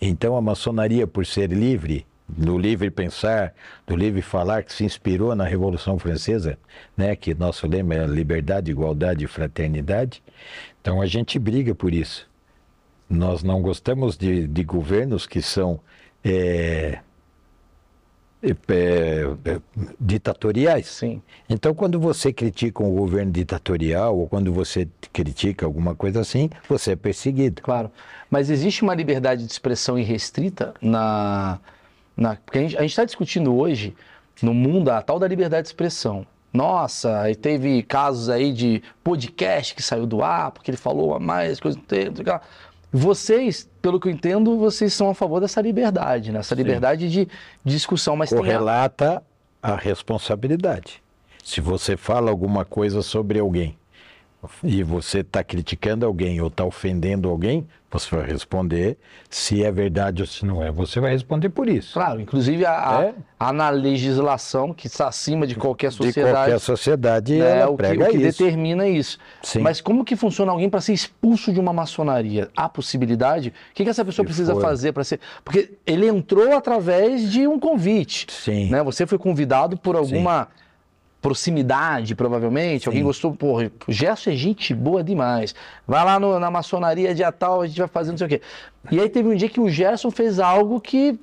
Então 0.07 0.37
a 0.37 0.41
maçonaria, 0.43 1.07
por 1.07 1.25
ser 1.25 1.51
livre, 1.51 2.07
do 2.29 2.59
livre 2.59 2.91
pensar, 2.91 3.55
do 3.87 3.97
livre 3.97 4.21
falar, 4.21 4.63
que 4.63 4.71
se 4.71 4.85
inspirou 4.85 5.35
na 5.35 5.45
Revolução 5.45 5.99
Francesa, 5.99 6.59
né, 6.95 7.17
que 7.17 7.35
nosso 7.35 7.67
lema 7.67 7.95
é 7.95 8.07
liberdade, 8.07 8.71
igualdade 8.71 9.25
e 9.25 9.27
fraternidade, 9.27 10.23
então 10.79 11.01
a 11.01 11.07
gente 11.07 11.39
briga 11.39 11.75
por 11.75 11.95
isso. 11.95 12.29
Nós 13.09 13.43
não 13.43 13.63
gostamos 13.63 14.15
de, 14.15 14.47
de 14.47 14.63
governos 14.63 15.27
que 15.27 15.41
são 15.41 15.81
é, 16.23 16.99
é, 18.51 19.51
é, 19.51 19.61
ditatoriais. 19.99 20.87
Sim. 20.87 21.23
Então, 21.49 21.75
quando 21.75 21.99
você 21.99 22.33
critica 22.33 22.83
um 22.83 22.95
governo 22.95 23.33
ditatorial 23.33 24.19
ou 24.19 24.27
quando 24.29 24.53
você 24.53 24.89
critica 25.13 25.65
alguma 25.65 25.95
coisa 25.95 26.21
assim, 26.21 26.51
você 26.69 26.93
é 26.93 26.97
perseguido. 26.97 27.63
Claro. 27.63 27.91
Mas 28.31 28.51
existe 28.51 28.83
uma 28.83 28.95
liberdade 28.95 29.45
de 29.45 29.53
expressão 29.53 29.99
irrestrita 29.99 30.75
na. 30.81 31.59
na 32.17 32.37
porque 32.37 32.59
a 32.59 32.63
gente 32.63 32.85
está 32.85 33.05
discutindo 33.05 33.55
hoje 33.55 33.95
no 34.43 34.53
mundo 34.53 34.91
a 34.91 35.01
tal 35.01 35.19
da 35.19 35.29
liberdade 35.29 35.63
de 35.63 35.69
expressão. 35.69 36.27
Nossa, 36.55 37.21
aí 37.21 37.35
teve 37.35 37.83
casos 37.83 38.29
aí 38.29 38.53
de 38.53 38.81
podcast 39.03 39.75
que 39.75 39.83
saiu 39.83 40.07
do 40.07 40.23
ar, 40.23 40.53
porque 40.53 40.71
ele 40.71 40.79
falou 40.79 41.13
a 41.13 41.19
mais, 41.19 41.59
coisa 41.59 41.77
não 41.77 41.85
tem, 41.85 42.05
não 42.05 42.15
lá. 42.25 42.41
Vocês, 42.97 43.69
pelo 43.83 43.99
que 43.99 44.07
eu 44.07 44.13
entendo, 44.13 44.57
vocês 44.57 44.95
são 44.95 45.11
a 45.11 45.15
favor 45.15 45.41
dessa 45.41 45.61
liberdade, 45.61 46.31
né? 46.31 46.39
Essa 46.39 46.55
liberdade 46.55 47.11
de 47.11 47.29
discussão, 47.65 48.15
mas 48.15 48.31
tem 48.31 48.39
a- 48.39 48.41
Correlata 48.41 49.21
a 49.61 49.75
responsabilidade. 49.75 51.03
Se 51.43 51.61
você 51.61 51.97
fala 51.97 52.31
alguma 52.31 52.65
coisa 52.65 53.03
sobre 53.03 53.41
alguém 53.41 53.77
e 54.63 54.83
você 54.83 55.19
está 55.21 55.43
criticando 55.45 56.05
alguém 56.07 56.41
ou 56.41 56.49
está 56.49 56.65
ofendendo 56.65 57.29
alguém, 57.29 57.67
você 57.91 58.17
vai 58.17 58.27
responder 58.27 58.99
se 59.31 59.63
é 59.63 59.71
verdade 59.71 60.21
ou 60.21 60.27
se 60.27 60.45
não 60.45 60.61
é. 60.63 60.71
Você 60.73 60.99
vai 60.99 61.13
responder 61.13 61.49
por 61.49 61.69
isso. 61.69 61.93
Claro, 61.95 62.21
inclusive 62.21 62.67
a, 62.67 63.05
É. 63.05 63.15
a 63.39 63.53
na 63.53 63.71
legislação 63.71 64.73
que 64.75 64.89
está 64.89 65.07
acima 65.09 65.47
de 65.47 65.55
qualquer 65.55 65.91
De 65.91 65.97
sociedade. 65.97 66.35
qualquer 66.35 66.59
sociedade, 66.59 67.37
né, 67.39 67.61
ela 67.61 67.71
o 67.71 67.77
que, 67.77 67.77
prega 67.77 68.05
o 68.05 68.11
que 68.11 68.17
isso. 68.17 68.43
determina 68.43 68.89
isso. 68.89 69.19
Sim. 69.43 69.61
Mas 69.61 69.81
como 69.81 70.05
que 70.05 70.17
funciona 70.17 70.51
alguém 70.51 70.69
para 70.69 70.81
ser 70.81 70.93
expulso 70.93 71.53
de 71.53 71.61
uma 71.61 71.73
maçonaria? 71.73 72.51
Há 72.57 72.69
possibilidade? 72.69 73.51
O 73.51 73.75
que, 73.75 73.85
que 73.85 73.91
essa 73.91 74.05
pessoa 74.05 74.25
Se 74.25 74.27
precisa 74.27 74.55
for- 74.55 74.63
fazer 74.63 74.93
para 74.93 75.05
ser. 75.05 75.21
Porque 75.45 75.75
ele 75.87 76.09
entrou 76.09 76.57
através 76.57 77.31
de 77.31 77.47
um 77.47 77.61
convite. 77.61 78.27
Sim. 78.31 78.71
Né? 78.71 78.83
Você 78.83 79.07
foi 79.07 79.19
convidado 79.19 79.77
por 79.77 79.95
alguma 79.95 80.49
proximidade, 81.25 82.15
provavelmente. 82.15 82.87
Alguém 82.87 83.03
gostou, 83.03 83.33
pô, 83.35 83.63
o 83.63 83.71
Gerson 83.93 84.31
é 84.31 84.37
gente 84.37 84.75
boa 84.75 85.03
demais. 85.03 85.55
Vai 85.89 86.05
lá 86.05 86.21
no- 86.21 86.39
na 86.39 86.51
maçonaria 86.51 87.15
dia 87.15 87.33
tal, 87.33 87.63
a 87.63 87.67
gente 87.67 87.79
vai 87.79 87.89
fazer 87.89 88.11
não 88.11 88.19
sei 88.19 88.27
o 88.27 88.31
quê. 88.31 88.43
E 88.91 89.01
aí 89.01 89.09
teve 89.09 89.27
um 89.31 89.35
dia 89.35 89.49
que 89.49 89.59
o 89.59 89.71
Gerson 89.71 90.11
fez 90.11 90.39
algo 90.39 90.79
que. 90.79 91.19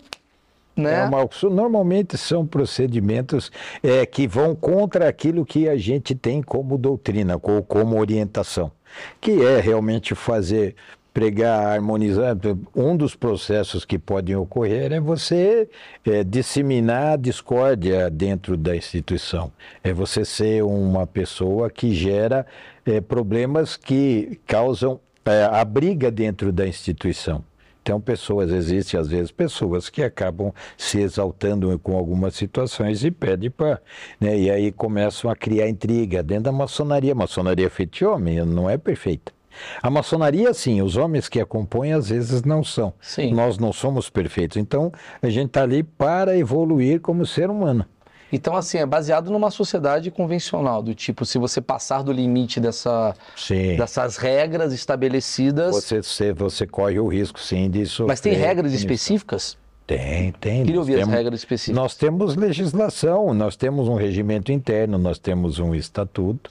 Né? 0.76 1.02
É 1.02 1.04
uma- 1.04 1.30
normalmente 1.52 2.18
são 2.18 2.48
procedimentos 2.48 3.52
é, 3.84 4.04
que 4.06 4.26
vão 4.28 4.56
contra 4.56 5.08
aquilo 5.08 5.46
que 5.46 5.70
a 5.70 5.78
gente 5.78 6.16
tem 6.16 6.42
como 6.42 6.80
doutrina, 6.80 7.38
co- 7.38 7.62
como 7.62 8.00
orientação, 8.00 8.72
que 9.20 9.44
é 9.46 9.60
realmente 9.60 10.16
fazer, 10.16 10.76
pregar, 11.14 11.74
harmonizar. 11.74 12.36
Um 12.76 12.96
dos 12.96 13.16
processos 13.16 13.86
que 13.86 14.00
podem 14.00 14.36
ocorrer 14.36 14.92
é 14.92 15.00
você 15.00 15.70
é, 16.06 16.24
disseminar 16.24 17.14
a 17.14 17.18
discórdia 17.18 18.10
dentro 18.10 18.56
da 18.58 18.76
instituição. 18.76 19.52
É 19.84 19.94
você 19.94 20.24
ser 20.24 20.64
uma 20.64 21.06
pessoa 21.06 21.70
que 21.70 21.94
gera 21.94 22.46
é, 22.86 23.02
problemas 23.02 23.76
que 23.76 24.40
causam 24.48 25.00
é, 25.26 25.44
a 25.44 25.64
briga 25.64 26.10
dentro 26.10 26.52
da 26.52 26.68
instituição. 26.68 27.44
Então, 27.84 28.00
pessoas, 28.00 28.52
existem 28.52 29.00
às 29.00 29.08
vezes 29.08 29.32
pessoas 29.32 29.90
que 29.90 30.04
acabam 30.04 30.54
se 30.78 31.00
exaltando 31.00 31.78
com 31.80 31.98
algumas 31.98 32.36
situações 32.36 33.04
e 33.04 33.10
pedem 33.10 33.50
para. 33.50 33.82
Né, 34.20 34.38
e 34.38 34.52
aí 34.52 34.72
começam 34.72 35.32
a 35.32 35.36
criar 35.36 35.68
intriga 35.68 36.22
dentro 36.22 36.44
da 36.44 36.52
maçonaria. 36.52 37.16
Maçonaria 37.16 37.66
é 37.66 37.70
feita 37.70 37.98
de 37.98 38.06
homem, 38.06 38.46
não 38.46 38.70
é 38.70 38.78
perfeita. 38.78 39.34
A 39.82 39.90
maçonaria, 39.90 40.54
sim, 40.54 40.82
os 40.82 40.98
homens 40.98 41.30
que 41.30 41.40
a 41.40 41.46
compõem 41.46 41.94
às 41.94 42.10
vezes 42.10 42.44
não 42.44 42.64
são. 42.64 42.94
Sim. 43.02 43.34
Nós 43.34 43.58
não 43.58 43.74
somos 43.74 44.10
perfeitos. 44.10 44.58
Então, 44.58 44.92
a 45.22 45.30
gente 45.30 45.48
está 45.48 45.64
ali 45.64 45.84
para 45.84 46.38
evoluir 46.38 47.02
como 47.02 47.26
ser 47.26 47.50
humano. 47.50 47.86
Então, 48.32 48.56
assim, 48.56 48.78
é 48.78 48.86
baseado 48.86 49.30
numa 49.30 49.52
sociedade 49.52 50.10
convencional, 50.10 50.82
do 50.82 50.96
tipo, 50.96 51.26
se 51.26 51.38
você 51.38 51.60
passar 51.60 52.02
do 52.02 52.14
limite 52.14 52.62
dessa, 52.62 53.14
Sim. 53.36 53.76
dessas 53.76 54.16
regras 54.16 54.72
estabelecidas. 54.72 55.76
Você, 55.76 56.02
você, 56.02 56.32
você 56.32 56.66
corre 56.66 56.98
o 56.98 57.08
risco, 57.08 57.40
sim, 57.40 57.70
disso. 57.70 58.06
Mas 58.08 58.22
tem 58.22 58.34
regras 58.34 58.72
específicas? 58.72 59.58
Tem, 59.98 60.32
tem. 60.34 60.60
Queria 60.64 60.76
Nós 60.76 60.80
ouvir 60.80 60.94
as 60.94 61.00
temos- 61.02 61.14
regras 61.16 61.40
específicas. 61.42 61.76
Nós 61.76 61.96
temos 61.96 62.36
legislação, 62.38 63.34
nós 63.34 63.56
temos 63.58 63.90
um 63.90 63.96
regimento 63.96 64.52
interno, 64.52 64.98
nós 64.98 65.20
temos 65.20 65.60
um 65.60 65.76
estatuto 65.76 66.50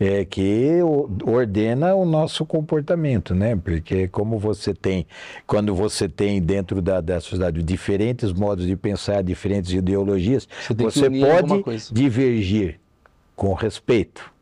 é, 0.00 0.24
que 0.24 0.78
ordena 1.24 1.94
o 1.94 2.04
nosso 2.04 2.44
comportamento, 2.44 3.32
né? 3.34 3.54
Porque 3.54 4.08
como 4.08 4.38
você 4.38 4.74
tem, 4.74 5.06
quando 5.46 5.72
você 5.74 6.08
tem 6.08 6.42
dentro 6.42 6.82
da, 6.82 7.00
da 7.00 7.20
sociedade 7.20 7.62
diferentes 7.62 8.32
modos 8.32 8.66
de 8.66 8.74
pensar, 8.74 9.22
diferentes 9.22 9.70
ideologias, 9.72 10.48
Você 10.66 10.74
você 10.74 11.10
pode 11.10 11.92
divergir 11.92 12.80
com 13.36 13.52
respeito, 13.54 14.32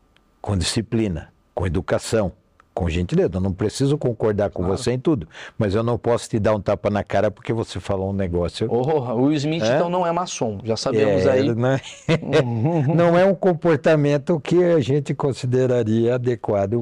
com 0.41 0.57
disciplina, 0.57 1.31
com 1.53 1.67
educação. 1.67 2.31
Com 2.79 2.87
gentileza, 2.87 3.31
eu 3.33 3.41
não 3.41 3.51
preciso 3.51 3.97
concordar 3.97 4.51
com 4.51 4.63
você 4.63 4.93
em 4.93 4.97
tudo, 4.97 5.27
mas 5.57 5.75
eu 5.75 5.83
não 5.83 5.97
posso 5.97 6.29
te 6.29 6.39
dar 6.39 6.55
um 6.55 6.61
tapa 6.61 6.89
na 6.89 7.03
cara 7.03 7.29
porque 7.29 7.51
você 7.51 7.77
falou 7.77 8.11
um 8.11 8.13
negócio 8.13 8.69
Oh, 8.71 8.99
o 9.15 9.23
Will 9.23 9.33
Smith, 9.33 9.63
É? 9.63 9.75
então, 9.75 9.89
não 9.89 10.07
é 10.07 10.13
maçom. 10.13 10.59
Já 10.63 10.77
sabemos 10.77 11.25
é, 11.25 11.29
aí. 11.29 11.49
Não 11.59 11.67
é, 11.73 11.81
não 12.95 13.17
é 13.17 13.25
um 13.25 13.35
comportamento 13.35 14.39
que 14.39 14.63
a 14.63 14.79
gente 14.79 15.13
consideraria 15.13 16.15
adequado. 16.15 16.81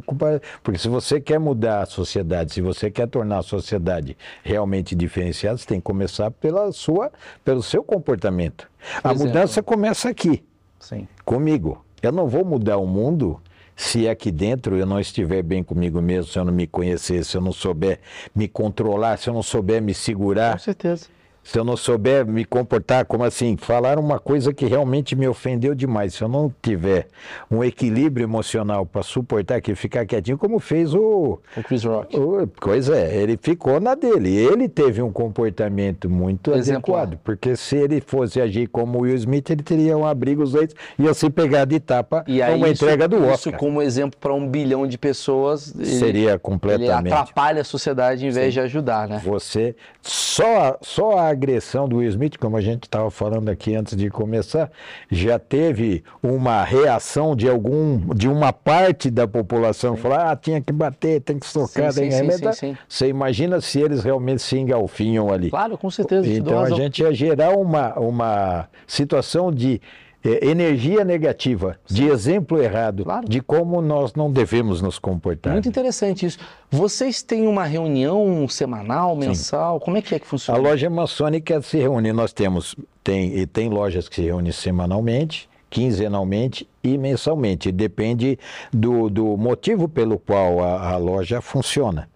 Porque 0.62 0.78
se 0.78 0.88
você 0.88 1.20
quer 1.20 1.40
mudar 1.40 1.82
a 1.82 1.86
sociedade, 1.88 2.54
se 2.54 2.62
você 2.62 2.92
quer 2.92 3.08
tornar 3.08 3.40
a 3.40 3.44
sociedade 3.44 4.16
realmente 4.44 4.94
diferenciada, 4.94 5.58
você 5.58 5.66
tem 5.66 5.80
que 5.80 5.84
começar 5.84 6.30
pela 6.30 6.72
sua, 6.72 7.12
pelo 7.44 7.64
seu 7.64 7.84
comportamento. 7.84 8.70
A 9.04 9.14
exemplo. 9.14 9.34
mudança 9.34 9.64
começa 9.64 10.10
aqui, 10.10 10.44
Sim. 10.80 11.08
comigo. 11.26 11.84
Eu 12.04 12.12
não 12.12 12.28
vou 12.28 12.46
mudar 12.46 12.78
o 12.78 12.86
mundo 12.86 13.42
se 13.78 14.10
aqui 14.10 14.32
dentro 14.32 14.76
eu 14.76 14.86
não 14.86 15.00
estiver 15.00 15.44
bem 15.44 15.64
comigo 15.64 16.02
mesmo, 16.02 16.32
se 16.32 16.38
eu 16.40 16.44
não 16.44 16.52
me 16.52 16.66
conhecer, 16.66 17.24
se 17.24 17.38
eu 17.38 17.42
não 17.42 17.54
souber 17.54 18.00
me 18.36 18.48
controlar, 18.48 19.18
se 19.18 19.30
eu 19.30 19.34
não 19.34 19.44
souber 19.44 19.82
me 19.82 19.94
segurar. 19.94 20.54
Com 20.54 20.60
certeza 20.60 21.17
se 21.48 21.58
eu 21.58 21.64
não 21.64 21.78
souber 21.78 22.28
me 22.28 22.44
comportar, 22.44 23.06
como 23.06 23.24
assim, 23.24 23.56
falar 23.56 23.98
uma 23.98 24.20
coisa 24.20 24.54
que 24.54 24.66
realmente 24.66 25.16
me 25.16 25.26
ofendeu 25.30 25.74
demais, 25.74 26.14
se 26.14 26.22
eu 26.22 26.28
não 26.28 26.54
tiver 26.62 27.08
um 27.50 27.64
equilíbrio 27.64 28.26
emocional 28.26 28.86
para 28.86 29.02
suportar 29.02 29.62
que 29.62 29.74
ficar 29.74 30.06
quietinho, 30.06 30.38
como 30.38 30.60
fez 30.60 30.94
o, 30.94 31.40
o 31.56 31.64
Chris 31.64 31.86
Rock. 31.86 32.20
O, 32.20 32.46
pois 32.48 32.90
é, 32.90 33.16
ele 33.16 33.40
ficou 33.42 33.80
na 33.80 33.96
dele. 33.96 34.36
Ele 34.36 34.68
teve 34.68 35.02
um 35.02 35.10
comportamento 35.10 36.10
muito 36.10 36.52
Exemplar. 36.52 37.04
adequado, 37.04 37.20
porque 37.24 37.56
se 37.56 37.78
ele 37.78 38.02
fosse 38.02 38.42
agir 38.42 38.68
como 38.68 39.00
Will 39.00 39.16
Smith, 39.16 39.50
ele 39.50 39.64
teria 39.64 39.98
um 39.98 40.06
abrigo 40.06 40.44
os 40.44 40.52
dois 40.52 40.76
e 41.00 41.04
ia 41.04 41.14
se 41.14 41.30
pegar 41.30 41.64
de 41.64 41.80
tapa 41.80 42.26
e 42.28 42.42
aí, 42.42 42.56
uma 42.56 42.68
isso, 42.68 42.84
entrega 42.84 43.08
do 43.08 43.24
Oscar. 43.24 43.36
Isso 43.36 43.52
como 43.54 43.82
exemplo 43.82 44.20
para 44.20 44.34
um 44.34 44.46
bilhão 44.46 44.86
de 44.86 44.98
pessoas 44.98 45.74
seria 45.82 46.38
completamente. 46.38 47.08
Ele 47.08 47.14
atrapalha 47.14 47.62
a 47.62 47.64
sociedade 47.64 48.26
em 48.28 48.32
vez 48.32 48.48
Sim. 48.48 48.52
de 48.52 48.60
ajudar, 48.60 49.08
né? 49.08 49.22
Você 49.24 49.78
só 50.02 50.78
só 50.82 51.18
a 51.18 51.37
agressão 51.38 51.88
do 51.88 51.98
Will 51.98 52.10
Smith, 52.10 52.38
como 52.38 52.58
a 52.58 52.62
gente 52.62 52.84
estava 52.84 53.10
falando 53.10 53.50
aqui 53.50 53.76
antes 53.76 53.96
de 53.96 54.10
começar, 54.10 54.70
já 55.10 55.38
teve 55.38 56.04
uma 56.22 56.64
reação 56.64 57.36
de 57.36 57.48
algum, 57.48 58.14
de 58.14 58.28
uma 58.28 58.52
parte 58.52 59.10
da 59.10 59.28
população 59.28 59.96
sim. 59.96 60.02
falar, 60.02 60.32
ah, 60.32 60.36
tinha 60.36 60.60
que 60.60 60.74
bater, 60.74 61.22
tem 61.22 61.38
que 61.38 61.48
socar, 61.48 61.94
tem 61.94 62.10
que. 62.10 62.76
Você 62.88 63.08
imagina 63.08 63.62
se 63.62 63.80
eles 63.80 64.04
realmente 64.04 64.42
se 64.42 64.58
engalfinham 64.58 65.32
ali. 65.32 65.50
Claro, 65.50 65.78
com 65.78 65.90
certeza. 65.90 66.28
Então 66.28 66.60
a 66.60 66.72
gente 66.72 67.02
ia 67.02 67.14
gerar 67.14 67.52
uma, 67.52 67.98
uma 67.98 68.68
situação 68.86 69.52
de 69.52 69.80
é, 70.24 70.48
energia 70.48 71.04
negativa, 71.04 71.80
Sim. 71.86 71.96
de 71.96 72.08
exemplo 72.08 72.62
errado, 72.62 73.04
claro. 73.04 73.28
de 73.28 73.42
como 73.42 73.82
nós 73.82 74.14
não 74.14 74.32
devemos 74.32 74.82
nos 74.82 75.00
comportar. 75.00 75.54
Muito 75.54 75.70
interessante 75.70 76.26
isso. 76.26 76.40
Vocês 76.70 77.22
têm 77.22 77.48
uma 77.48 77.66
reunião 77.66 78.48
semanal, 78.48 79.16
mensal? 79.16 79.80
Sim. 79.80 79.86
Como 79.86 79.98
é 79.98 80.02
que 80.02 80.16
é 80.16 80.20
que 80.20 80.28
funciona? 80.28 80.60
A 80.60 80.62
loja 80.62 80.90
maçônica 80.90 81.62
se 81.62 81.78
reúne. 81.78 82.12
Nós 82.12 82.34
temos 82.34 82.76
tem 83.04 83.46
tem 83.48 83.70
lojas 83.70 84.10
que 84.10 84.16
se 84.16 84.22
reúnem 84.22 84.52
semanalmente, 84.52 85.50
quinzenalmente 85.70 86.68
e 86.84 86.98
mensalmente. 86.98 87.72
Depende 87.72 88.38
do, 88.72 89.10
do 89.10 89.38
motivo 89.38 89.88
pelo 89.88 90.18
qual 90.18 90.62
a, 90.62 90.92
a 90.92 90.98
loja 90.98 91.42
funciona. 91.42 92.10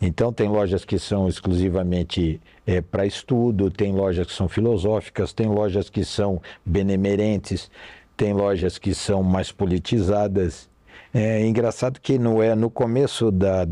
Então, 0.00 0.32
tem 0.32 0.48
lojas 0.48 0.84
que 0.84 0.98
são 0.98 1.26
exclusivamente 1.26 2.40
é, 2.66 2.80
para 2.80 3.06
estudo, 3.06 3.70
tem 3.70 3.92
lojas 3.92 4.26
que 4.26 4.32
são 4.32 4.48
filosóficas, 4.48 5.32
tem 5.32 5.46
lojas 5.46 5.88
que 5.88 6.04
são 6.04 6.42
benemerentes, 6.64 7.70
tem 8.16 8.32
lojas 8.32 8.76
que 8.76 8.92
são 8.94 9.22
mais 9.22 9.52
politizadas. 9.52 10.68
É 11.14 11.46
engraçado 11.46 12.00
que 12.00 12.18
no, 12.18 12.42
é, 12.42 12.54
no 12.54 12.68
começo 12.68 13.30
da. 13.30 13.66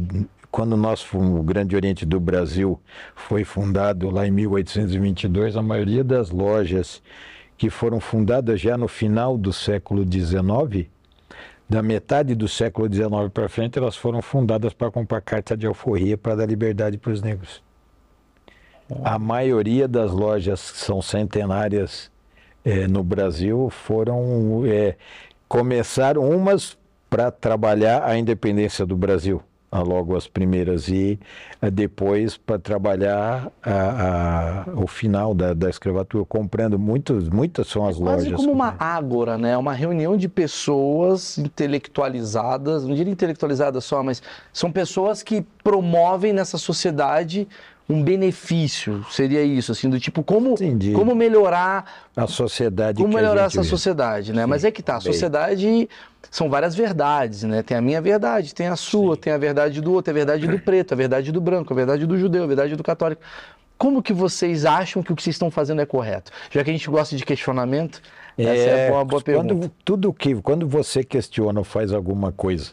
Quando 0.51 0.77
nós, 0.77 1.05
o 1.13 1.43
Grande 1.43 1.75
Oriente 1.75 2.07
do 2.07 2.21
Brasil 2.21 2.81
foi 3.17 3.43
fundado 3.43 4.09
lá 4.09 4.25
em 4.25 4.31
1822, 4.31 5.57
a 5.57 5.63
maioria 5.63 6.05
das 6.05 6.31
lojas 6.31 7.03
que 7.59 7.69
foram 7.69 7.99
fundadas 7.99 8.61
já 8.61 8.79
no 8.79 8.87
final 8.87 9.37
do 9.37 9.53
século 9.53 10.05
XIX 10.05 10.89
da 11.69 11.83
metade 11.83 12.35
do 12.37 12.47
século 12.47 12.93
XIX 12.93 13.33
para 13.33 13.49
frente, 13.49 13.79
elas 13.79 13.97
foram 13.97 14.23
fundadas 14.23 14.73
para 14.73 14.93
comprar 14.93 15.21
carta 15.21 15.57
de 15.57 15.67
alforria 15.67 16.17
para 16.17 16.37
dar 16.37 16.47
liberdade 16.47 16.99
para 16.99 17.11
os 17.11 17.21
negros. 17.21 17.63
A 19.03 19.19
maioria 19.19 19.89
das 19.89 20.13
lojas 20.13 20.71
que 20.71 20.79
são 20.79 21.01
centenárias 21.01 22.11
é, 22.65 22.87
no 22.87 23.03
Brasil 23.03 23.71
foram 23.71 24.63
é, 24.67 24.97
começaram 25.49 26.29
umas 26.29 26.77
para 27.09 27.31
trabalhar 27.31 28.05
a 28.05 28.19
independência 28.19 28.85
do 28.85 28.97
Brasil 28.97 29.43
logo 29.83 30.17
as 30.17 30.29
primeiras 30.29 30.89
e 30.89 31.19
eh, 31.61 31.71
depois 31.71 32.37
para 32.37 32.59
trabalhar 32.59 33.51
a, 33.63 34.65
a, 34.67 34.71
o 34.75 34.87
final 34.87 35.35
da, 35.35 35.53
da 35.53 35.69
escravatura, 35.69 36.25
comprando 36.25 36.79
muitos, 36.79 37.29
muitas 37.29 37.67
são 37.67 37.87
as 37.87 37.97
é 37.97 38.01
quase 38.01 38.31
lojas. 38.31 38.37
como 38.37 38.53
uma 38.53 38.77
ágora, 38.79 39.37
né? 39.37 39.57
Uma 39.57 39.73
reunião 39.73 40.17
de 40.17 40.29
pessoas 40.29 41.39
intelectualizadas, 41.39 42.85
não 42.85 42.95
diria 42.95 43.13
intelectualizadas 43.13 43.85
só, 43.85 44.03
mas 44.03 44.23
são 44.53 44.71
pessoas 44.71 45.23
que 45.23 45.45
promovem 45.63 46.33
nessa 46.33 46.59
sociedade 46.59 47.49
um 47.89 48.03
benefício, 48.03 49.05
seria 49.11 49.43
isso, 49.43 49.73
assim, 49.73 49.91
do 49.91 50.01
tipo, 50.01 50.23
como, 50.23 50.55
como 50.95 51.15
melhorar 51.15 51.85
a 52.17 52.27
sociedade. 52.27 53.03
Como 53.03 53.15
melhorar 53.15 53.45
essa 53.45 53.63
sociedade, 53.63 54.33
né? 54.33 54.43
Sim, 54.43 54.49
Mas 54.49 54.65
é 54.65 54.71
que 54.71 54.83
tá, 54.83 54.97
a 54.97 55.01
sociedade 55.01 55.89
são 56.31 56.49
várias 56.49 56.75
verdades, 56.75 57.43
né? 57.43 57.63
Tem 57.63 57.77
a 57.77 57.83
minha 57.83 58.01
verdade, 58.01 58.55
tem 58.55 58.69
a 58.69 58.77
sua, 58.77 59.15
Sim. 59.17 59.21
tem 59.21 59.33
a 59.35 59.39
verdade 59.39 59.83
do 59.83 59.93
outro, 59.93 60.11
a 60.11 60.15
verdade 60.15 60.47
do 60.47 60.59
preto, 60.59 60.93
a 60.93 60.97
verdade 60.97 61.31
do 61.31 61.41
branco, 61.41 61.73
a 61.73 61.77
verdade 61.77 62.07
do 62.07 62.17
judeu, 62.19 62.45
a 62.45 62.47
verdade 62.47 62.75
do 62.75 62.83
católico. 62.83 63.21
Como 63.77 64.03
que 64.03 64.15
vocês 64.15 64.65
acham 64.65 65.03
que 65.03 65.13
o 65.13 65.17
que 65.17 65.23
vocês 65.23 65.35
estão 65.35 65.51
fazendo 65.51 65.83
é 65.83 65.87
correto? 65.87 66.33
Já 66.51 66.65
que 66.65 66.71
a 66.71 66.73
gente 66.73 66.89
gosta 66.89 67.15
de 67.15 67.25
questionamento, 67.25 68.01
essa 68.39 68.51
é, 68.51 68.89
é 68.89 68.93
uma 68.93 69.05
boa 69.05 69.21
pergunta. 69.21 69.55
Quando, 69.55 69.73
tudo 69.85 70.13
que, 70.13 70.35
quando 70.37 70.67
você 70.67 71.05
questiona 71.05 71.61
ou 71.61 71.65
faz 71.65 71.93
alguma 71.93 72.33
coisa 72.33 72.71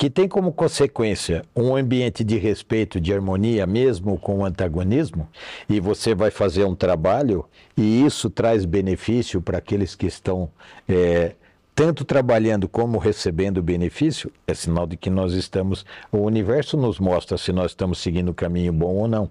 que 0.00 0.08
tem 0.08 0.26
como 0.26 0.50
consequência 0.50 1.44
um 1.54 1.76
ambiente 1.76 2.24
de 2.24 2.38
respeito, 2.38 2.98
de 2.98 3.12
harmonia, 3.12 3.66
mesmo 3.66 4.18
com 4.18 4.38
o 4.38 4.44
antagonismo, 4.46 5.28
e 5.68 5.78
você 5.78 6.14
vai 6.14 6.30
fazer 6.30 6.64
um 6.64 6.74
trabalho 6.74 7.44
e 7.76 8.02
isso 8.06 8.30
traz 8.30 8.64
benefício 8.64 9.42
para 9.42 9.58
aqueles 9.58 9.94
que 9.94 10.06
estão 10.06 10.48
é, 10.88 11.34
tanto 11.74 12.02
trabalhando 12.02 12.66
como 12.66 12.96
recebendo 12.96 13.62
benefício, 13.62 14.32
é 14.46 14.54
sinal 14.54 14.86
de 14.86 14.96
que 14.96 15.10
nós 15.10 15.34
estamos. 15.34 15.84
O 16.10 16.20
universo 16.20 16.78
nos 16.78 16.98
mostra 16.98 17.36
se 17.36 17.52
nós 17.52 17.72
estamos 17.72 17.98
seguindo 17.98 18.30
o 18.30 18.34
caminho 18.34 18.72
bom 18.72 18.94
ou 18.94 19.06
não. 19.06 19.30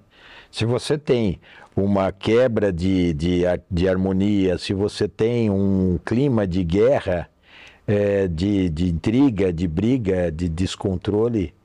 Se 0.52 0.66
você 0.66 1.00
tem 1.00 1.40
uma 1.76 2.12
quebra 2.12 2.72
de, 2.72 3.14
de, 3.14 3.42
de 3.72 3.90
harmonia, 3.90 4.58
se 4.58 4.74
você 4.74 5.08
tem 5.08 5.50
um 5.50 6.00
clima 6.06 6.46
de 6.46 6.64
guerra, 6.64 7.28
é, 7.90 8.28
de, 8.28 8.70
de 8.70 8.88
intriga, 8.88 9.52
de 9.52 9.68
briga, 9.68 10.32
de 10.32 10.48
descontrole, 10.48 11.56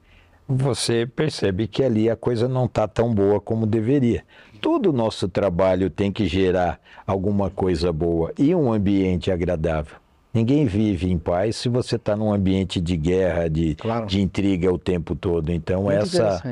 você 0.48 1.06
percebe 1.06 1.66
que 1.66 1.82
ali 1.84 2.08
a 2.08 2.16
coisa 2.16 2.48
não 2.48 2.64
está 2.64 2.88
tão 2.88 3.14
boa 3.14 3.40
como 3.40 3.66
deveria. 3.66 4.24
Todo 4.58 4.88
o 4.88 4.92
nosso 4.92 5.28
trabalho 5.28 5.90
tem 5.90 6.10
que 6.10 6.26
gerar 6.26 6.80
alguma 7.06 7.50
coisa 7.50 7.92
boa 7.92 8.32
e 8.38 8.54
um 8.54 8.72
ambiente 8.72 9.30
agradável. 9.30 9.96
Ninguém 10.32 10.66
vive 10.66 11.12
em 11.12 11.18
paz 11.18 11.56
se 11.56 11.68
você 11.68 11.96
está 11.96 12.16
num 12.16 12.32
ambiente 12.32 12.80
de 12.80 12.96
guerra, 12.96 13.48
de, 13.48 13.74
claro. 13.76 14.06
de 14.06 14.20
intriga 14.20 14.72
o 14.72 14.78
tempo 14.78 15.14
todo. 15.14 15.52
Então, 15.52 15.84
Muito 15.84 15.98
essa, 15.98 16.42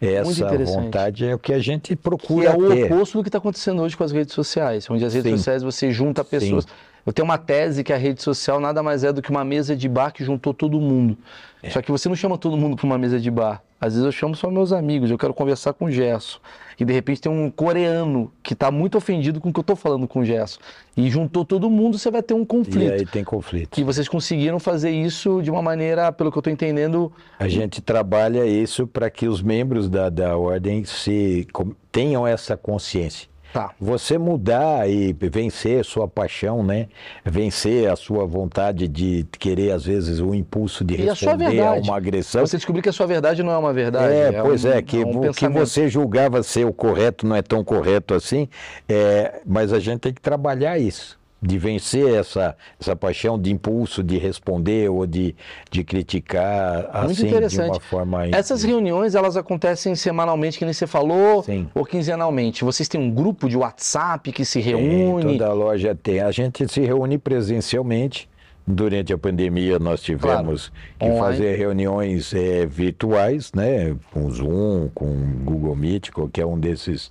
essa 0.00 0.64
vontade 0.64 1.26
é 1.26 1.34
o 1.34 1.38
que 1.38 1.52
a 1.52 1.58
gente 1.58 1.96
procura. 1.96 2.52
Que 2.52 2.56
é 2.56 2.84
o 2.84 2.84
oposto 2.84 3.18
do 3.18 3.24
que 3.24 3.28
está 3.30 3.38
acontecendo 3.38 3.82
hoje 3.82 3.96
com 3.96 4.04
as 4.04 4.12
redes 4.12 4.34
sociais, 4.34 4.88
onde 4.88 5.04
as 5.04 5.14
redes 5.14 5.32
Sim. 5.32 5.36
sociais 5.38 5.62
você 5.62 5.90
junta 5.90 6.22
pessoas. 6.22 6.64
Sim. 6.64 6.70
Eu 7.06 7.12
tenho 7.12 7.24
uma 7.24 7.36
tese 7.36 7.84
que 7.84 7.92
a 7.92 7.96
rede 7.96 8.22
social 8.22 8.58
nada 8.58 8.82
mais 8.82 9.04
é 9.04 9.12
do 9.12 9.20
que 9.20 9.30
uma 9.30 9.44
mesa 9.44 9.76
de 9.76 9.88
bar 9.88 10.10
que 10.10 10.24
juntou 10.24 10.54
todo 10.54 10.80
mundo. 10.80 11.16
É. 11.62 11.70
Só 11.70 11.82
que 11.82 11.90
você 11.90 12.08
não 12.08 12.16
chama 12.16 12.38
todo 12.38 12.56
mundo 12.56 12.76
para 12.76 12.86
uma 12.86 12.96
mesa 12.96 13.20
de 13.20 13.30
bar. 13.30 13.62
Às 13.80 13.92
vezes 13.92 14.06
eu 14.06 14.12
chamo 14.12 14.34
só 14.34 14.50
meus 14.50 14.72
amigos, 14.72 15.10
eu 15.10 15.18
quero 15.18 15.34
conversar 15.34 15.74
com 15.74 15.84
o 15.84 15.90
Gesso. 15.90 16.40
E 16.80 16.84
de 16.84 16.92
repente 16.92 17.20
tem 17.20 17.30
um 17.30 17.50
coreano 17.50 18.32
que 18.42 18.54
está 18.54 18.70
muito 18.70 18.96
ofendido 18.96 19.40
com 19.40 19.50
o 19.50 19.52
que 19.52 19.58
eu 19.58 19.62
estou 19.62 19.76
falando 19.76 20.08
com 20.08 20.20
o 20.20 20.24
Gesso. 20.24 20.58
E 20.96 21.10
juntou 21.10 21.44
todo 21.44 21.68
mundo, 21.68 21.98
você 21.98 22.10
vai 22.10 22.22
ter 22.22 22.32
um 22.32 22.46
conflito. 22.46 22.90
E 22.90 22.92
aí 22.92 23.04
tem 23.04 23.22
conflito. 23.22 23.78
E 23.78 23.84
vocês 23.84 24.08
conseguiram 24.08 24.58
fazer 24.58 24.90
isso 24.90 25.42
de 25.42 25.50
uma 25.50 25.60
maneira, 25.60 26.10
pelo 26.10 26.32
que 26.32 26.38
eu 26.38 26.40
estou 26.40 26.52
entendendo. 26.52 27.12
A 27.38 27.46
gente 27.46 27.82
trabalha 27.82 28.46
isso 28.46 28.86
para 28.86 29.10
que 29.10 29.28
os 29.28 29.42
membros 29.42 29.90
da, 29.90 30.08
da 30.08 30.34
ordem 30.38 30.84
se 30.84 31.46
tenham 31.92 32.26
essa 32.26 32.56
consciência 32.56 33.33
Tá. 33.54 33.70
Você 33.80 34.18
mudar 34.18 34.90
e 34.90 35.12
vencer 35.12 35.84
sua 35.84 36.08
paixão, 36.08 36.64
né? 36.64 36.88
Vencer 37.24 37.88
a 37.88 37.94
sua 37.94 38.26
vontade 38.26 38.88
de 38.88 39.24
querer, 39.38 39.70
às 39.70 39.84
vezes, 39.84 40.18
o 40.18 40.34
impulso 40.34 40.84
de 40.84 40.96
responder 40.96 41.60
a, 41.60 41.70
a, 41.70 41.74
uma 41.74 41.96
agressão. 41.96 42.44
Você 42.44 42.56
descobrir 42.56 42.82
que 42.82 42.88
a 42.88 42.92
sua 42.92 43.06
verdade 43.06 43.44
não 43.44 43.52
é 43.52 43.56
uma 43.56 43.72
verdade. 43.72 44.12
É, 44.12 44.34
é 44.34 44.42
pois 44.42 44.64
um, 44.64 44.70
é, 44.70 44.82
que 44.82 45.00
é 45.00 45.06
um 45.06 45.30
o 45.30 45.32
que 45.32 45.48
você 45.48 45.88
julgava 45.88 46.42
ser 46.42 46.66
o 46.66 46.72
correto 46.72 47.24
não 47.28 47.36
é 47.36 47.42
tão 47.42 47.62
correto 47.62 48.12
assim. 48.12 48.48
É, 48.88 49.40
mas 49.46 49.72
a 49.72 49.78
gente 49.78 50.00
tem 50.00 50.12
que 50.12 50.20
trabalhar 50.20 50.76
isso 50.76 51.16
de 51.44 51.58
vencer 51.58 52.14
essa, 52.14 52.56
essa 52.80 52.96
paixão 52.96 53.38
de 53.38 53.52
impulso 53.52 54.02
de 54.02 54.16
responder 54.16 54.88
ou 54.88 55.06
de, 55.06 55.36
de 55.70 55.84
criticar 55.84 56.88
assim 56.90 57.26
de 57.26 57.60
uma 57.60 57.80
forma 57.80 58.26
essas 58.28 58.62
reuniões 58.62 59.14
elas 59.14 59.36
acontecem 59.36 59.94
semanalmente 59.94 60.58
que 60.58 60.64
nem 60.64 60.72
você 60.72 60.86
falou 60.86 61.42
Sim. 61.42 61.68
ou 61.74 61.84
quinzenalmente. 61.84 62.64
Vocês 62.64 62.88
têm 62.88 63.00
um 63.00 63.10
grupo 63.10 63.48
de 63.48 63.56
WhatsApp 63.56 64.32
que 64.32 64.44
se 64.44 64.60
reúne? 64.60 65.38
toda 65.38 65.52
loja 65.52 65.94
tem. 65.94 66.20
A 66.20 66.30
gente 66.30 66.66
se 66.68 66.80
reúne 66.80 67.18
presencialmente. 67.18 68.28
Durante 68.66 69.12
a 69.12 69.18
pandemia 69.18 69.78
nós 69.78 70.00
tivemos 70.00 70.72
claro. 70.98 71.14
que 71.14 71.20
fazer 71.20 71.56
reuniões 71.56 72.32
é, 72.32 72.64
virtuais, 72.64 73.52
né, 73.52 73.94
com 74.10 74.30
Zoom, 74.30 74.88
com 74.94 75.14
Google 75.44 75.76
Meet, 75.76 76.10
qualquer 76.10 76.46
um 76.46 76.58
desses 76.58 77.10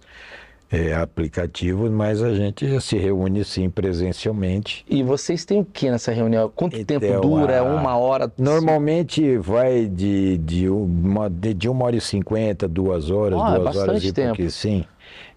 é, 0.74 0.94
aplicativos, 0.96 1.92
mas 1.92 2.22
a 2.24 2.34
gente 2.34 2.82
se 2.82 2.98
reúne 2.98 3.46
sim 3.46 3.70
presencialmente. 3.70 4.84
E 4.90 5.04
vocês 5.04 5.46
têm 5.46 5.60
o 5.62 5.66
que 5.66 5.90
nessa 5.92 6.12
reunião? 6.12 6.52
Quanto 6.56 6.76
Então, 6.76 7.00
tempo 7.00 7.22
dura? 7.22 7.54
É 7.54 7.60
a- 7.60 7.64
uma 7.64 7.96
hora? 7.96 8.32
Normalmente 8.38 9.38
vai 9.38 9.86
de, 9.86 10.38
de, 10.40 10.68
uma, 10.70 11.30
de, 11.30 11.54
de 11.54 11.70
uma 11.70 11.86
hora 11.86 11.96
e 11.96 12.02
cinquenta, 12.02 12.68
duas 12.68 13.12
horas, 13.12 13.40
Ah, 13.42 13.56
é 13.56 13.60
duas 13.60 13.76
horas 13.76 13.88
bastante 13.88 14.08
e 14.08 14.12
tempo. 14.14 14.28
pouquinho, 14.30 14.52
sim. 14.52 14.86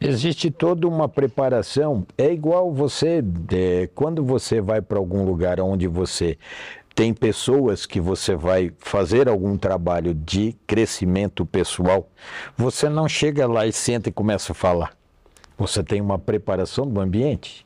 Existe 0.01 0.51
toda 0.51 0.88
uma 0.88 1.09
preparação. 1.09 2.07
É 2.16 2.33
igual 2.33 2.72
você, 2.72 3.22
é, 3.53 3.88
quando 3.94 4.25
você 4.25 4.61
vai 4.61 4.81
para 4.81 4.99
algum 4.99 5.25
lugar 5.25 5.61
onde 5.61 5.87
você 5.87 6.38
tem 6.94 7.12
pessoas 7.12 7.85
que 7.85 8.01
você 8.01 8.35
vai 8.35 8.72
fazer 8.79 9.29
algum 9.29 9.59
trabalho 9.59 10.14
de 10.14 10.57
crescimento 10.66 11.44
pessoal, 11.44 12.09
você 12.57 12.88
não 12.88 13.07
chega 13.07 13.46
lá 13.46 13.66
e 13.66 13.72
senta 13.72 14.09
e 14.09 14.12
começa 14.12 14.53
a 14.53 14.55
falar. 14.55 14.92
Você 15.59 15.83
tem 15.83 16.01
uma 16.01 16.19
preparação 16.19 16.87
do 16.87 17.01
ambiente. 17.01 17.64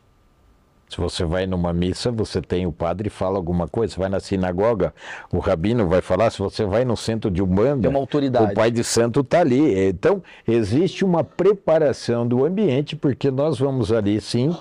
Se 0.89 0.97
você 0.97 1.25
vai 1.25 1.47
numa 1.47 1.73
missa, 1.73 2.11
você 2.11 2.41
tem 2.43 2.67
o 2.67 2.73
padre 2.73 3.09
fala 3.11 3.37
alguma 3.37 3.69
coisa. 3.69 3.95
Você 3.95 4.01
vai 4.01 4.09
na 4.09 4.19
sinagoga, 4.19 4.93
o 5.33 5.39
rabino 5.39 5.87
vai 5.89 6.01
falar. 6.01 6.31
Se 6.31 6.41
você 6.41 6.65
vai 6.65 6.85
no 6.85 6.97
centro 6.97 7.31
de 7.31 7.41
Umbanda, 7.41 7.83
Tem 7.83 7.91
uma 7.91 8.01
autoridade. 8.01 8.53
o 8.53 8.55
pai 8.55 8.73
de 8.73 8.83
santo 8.83 9.21
está 9.21 9.41
ali. 9.41 9.89
Então, 9.89 10.21
existe 10.47 11.05
uma 11.05 11.23
preparação 11.23 12.27
do 12.27 12.45
ambiente, 12.45 12.97
porque 12.97 13.31
nós 13.31 13.59
vamos 13.61 13.93
ali, 13.93 14.21
sim, 14.21 14.57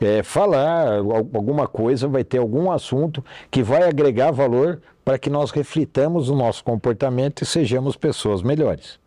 é, 0.00 0.22
falar 0.22 0.94
al- 0.98 1.28
alguma 1.34 1.66
coisa, 1.68 2.08
vai 2.08 2.24
ter 2.24 2.38
algum 2.38 2.70
assunto 2.70 3.22
que 3.50 3.62
vai 3.62 3.82
agregar 3.86 4.30
valor 4.30 4.80
para 5.04 5.18
que 5.18 5.28
nós 5.28 5.50
reflitamos 5.50 6.30
o 6.30 6.34
nosso 6.34 6.64
comportamento 6.64 7.42
e 7.42 7.46
sejamos 7.46 7.96
pessoas 7.96 8.42
melhores. 8.42 8.98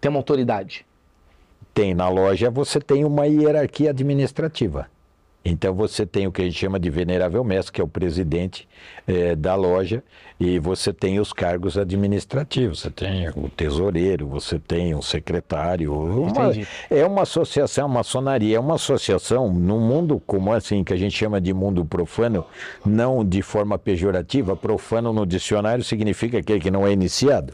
Tem 0.00 0.08
uma 0.08 0.18
autoridade. 0.20 0.86
Tem 1.76 1.94
na 1.94 2.08
loja, 2.08 2.48
você 2.50 2.80
tem 2.80 3.04
uma 3.04 3.26
hierarquia 3.26 3.90
administrativa. 3.90 4.86
Então 5.44 5.74
você 5.74 6.06
tem 6.06 6.26
o 6.26 6.32
que 6.32 6.40
a 6.40 6.44
gente 6.46 6.58
chama 6.58 6.80
de 6.80 6.88
venerável 6.88 7.44
mestre, 7.44 7.70
que 7.74 7.80
é 7.82 7.84
o 7.84 7.86
presidente 7.86 8.66
eh, 9.06 9.36
da 9.36 9.54
loja, 9.54 10.02
e 10.40 10.58
você 10.58 10.90
tem 10.90 11.20
os 11.20 11.34
cargos 11.34 11.76
administrativos. 11.76 12.80
Você 12.80 12.90
tem 12.90 13.28
o 13.28 13.50
tesoureiro, 13.50 14.26
você 14.26 14.58
tem 14.58 14.94
o 14.94 15.02
secretário. 15.02 15.92
uma- 15.92 16.32
é 16.90 17.04
uma 17.04 17.22
associação, 17.22 17.84
a 17.84 17.88
maçonaria 17.88 18.56
é 18.56 18.60
uma 18.60 18.76
associação 18.76 19.52
no 19.52 19.78
mundo 19.78 20.20
como 20.26 20.54
assim 20.54 20.82
que 20.82 20.94
a 20.94 20.96
gente 20.96 21.14
chama 21.14 21.42
de 21.42 21.52
mundo 21.52 21.84
profano, 21.84 22.42
não 22.86 23.22
de 23.22 23.42
forma 23.42 23.78
pejorativa. 23.78 24.56
Profano 24.56 25.12
no 25.12 25.26
dicionário 25.26 25.84
significa 25.84 26.38
aquele 26.38 26.58
que 26.58 26.70
não 26.70 26.86
é 26.86 26.92
iniciado. 26.92 27.52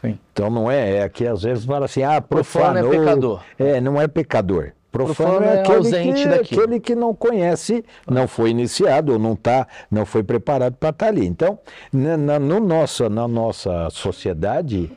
Sim. 0.00 0.18
Então 0.32 0.50
não 0.50 0.70
é, 0.70 0.98
é 0.98 1.08
que 1.08 1.26
às 1.26 1.42
vezes 1.42 1.64
fala 1.64 1.86
assim, 1.86 2.02
ah, 2.02 2.20
Profano 2.20 2.78
é 2.78 2.98
pecador. 2.98 3.40
É, 3.58 3.80
não 3.80 4.00
é 4.00 4.06
pecador. 4.08 4.72
Profano, 4.92 5.14
Profano 5.38 5.44
é, 5.44 5.56
é 5.56 5.60
aquele, 5.60 5.76
ausente 5.76 6.22
que, 6.22 6.28
daquilo. 6.28 6.62
aquele 6.62 6.80
que 6.80 6.94
não 6.94 7.14
conhece, 7.14 7.84
não 8.08 8.26
foi 8.26 8.50
iniciado, 8.50 9.12
ou 9.12 9.18
não 9.18 9.36
tá, 9.36 9.66
não 9.90 10.06
foi 10.06 10.22
preparado 10.22 10.74
para 10.76 10.88
estar 10.88 11.08
ali. 11.08 11.26
Então, 11.26 11.58
na, 11.92 12.16
na- 12.16 12.38
no 12.38 12.60
nossa, 12.60 13.08
na 13.10 13.28
nossa 13.28 13.90
sociedade, 13.90 14.90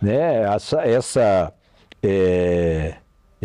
né, 0.00 0.42
essa, 0.54 0.80
essa 0.80 1.52
é, 2.02 2.94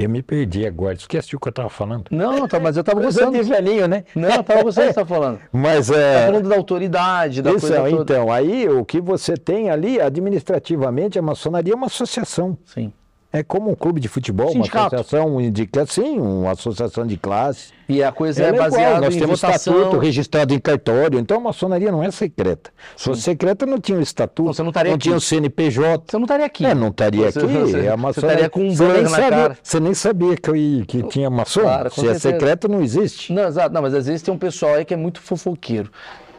eu 0.03 0.09
me 0.09 0.21
perdi 0.21 0.65
agora, 0.65 0.93
esqueci 0.93 1.35
o 1.35 1.39
que 1.39 1.47
eu 1.47 1.49
estava 1.49 1.69
falando. 1.69 2.05
Não, 2.11 2.47
tá, 2.47 2.59
mas 2.59 2.77
eu 2.77 2.83
tava 2.83 3.01
Eu 3.03 3.11
sou 3.11 3.25
gostando. 3.31 3.43
de 3.43 3.49
velhinho, 3.49 3.87
né? 3.87 4.03
Não, 4.15 4.29
eu 4.29 4.43
tava 4.43 4.63
gostando 4.63 4.87
do 4.87 4.93
que 4.93 4.93
você 4.93 4.99
tá 5.01 5.05
falando. 5.05 5.39
Mas 5.51 5.87
Tá 5.87 5.97
é. 5.97 6.25
falando 6.27 6.47
da 6.49 6.55
autoridade, 6.55 7.41
da 7.41 7.51
Isso, 7.51 7.61
coisa 7.67 7.89
toda. 7.89 7.89
então, 8.03 8.31
aí 8.31 8.69
o 8.69 8.85
que 8.85 9.01
você 9.01 9.35
tem 9.35 9.69
ali, 9.69 9.99
administrativamente, 9.99 11.17
a 11.17 11.21
maçonaria 11.21 11.73
é 11.73 11.75
uma 11.75 11.87
associação. 11.87 12.57
Sim. 12.65 12.93
É 13.37 13.43
como 13.43 13.69
um 13.71 13.75
clube 13.75 13.99
de 13.99 14.07
futebol, 14.07 14.49
Sindicato. 14.51 14.95
uma 14.95 15.01
associação 15.01 15.51
de 15.51 15.69
sim, 15.87 16.19
uma 16.19 16.51
associação 16.51 17.05
de 17.05 17.17
classe. 17.17 17.71
E 17.89 18.03
a 18.03 18.11
coisa 18.11 18.41
é, 18.43 18.47
Ela 18.47 18.55
igual, 18.55 18.69
baseada 18.71 19.01
nós 19.01 19.15
em 19.15 19.19
temos 19.19 19.39
votação. 19.39 19.73
estatuto 19.77 19.97
registrado 19.99 20.53
em 20.53 20.59
cartório, 20.59 21.19
então 21.19 21.37
a 21.37 21.39
maçonaria 21.39 21.91
não 21.91 22.03
é 22.03 22.09
secreta. 22.11 22.71
Se 22.97 23.05
fosse 23.05 23.21
secreta, 23.21 23.65
não 23.65 23.79
tinha 23.79 23.97
o 23.97 24.01
estatuto, 24.01 24.47
Não, 24.47 24.53
você 24.53 24.63
não 24.63 24.71
tinha 24.73 24.95
aqui. 24.95 25.09
o 25.11 25.21
CNPJ. 25.21 26.03
Você 26.07 26.17
não 26.17 26.23
estaria 26.25 26.45
aqui. 26.45 26.65
É, 26.65 26.75
não 26.75 26.87
estaria 26.89 27.29
aqui. 27.29 27.39
você- 27.39 27.79
é 27.85 27.89
a 27.89 27.95
maçonaria. 27.95 28.45
estaria 28.45 28.49
com 28.49 28.59
um 28.61 28.75
Você 28.75 28.83
nem 28.87 29.05
sabia- 29.07 29.29
cara. 29.29 29.57
Você 29.63 29.79
nem 29.79 29.93
sabia 29.93 30.35
que, 30.35 30.85
que 30.85 31.03
tinha 31.03 31.29
maçom. 31.29 31.61
Claro, 31.61 31.89
Se 31.91 31.99
é 31.99 32.03
certeza. 32.03 32.19
secreto, 32.31 32.67
não 32.67 32.81
existe. 32.81 33.31
Não, 33.31 33.47
exato. 33.47 33.73
Não, 33.73 33.81
mas 33.81 33.93
às 33.93 34.05
vezes 34.07 34.21
tem 34.21 34.33
um 34.33 34.37
pessoal 34.37 34.73
aí 34.75 34.83
que 34.83 34.93
é 34.93 34.97
muito 34.97 35.21
fofoqueiro. 35.21 35.89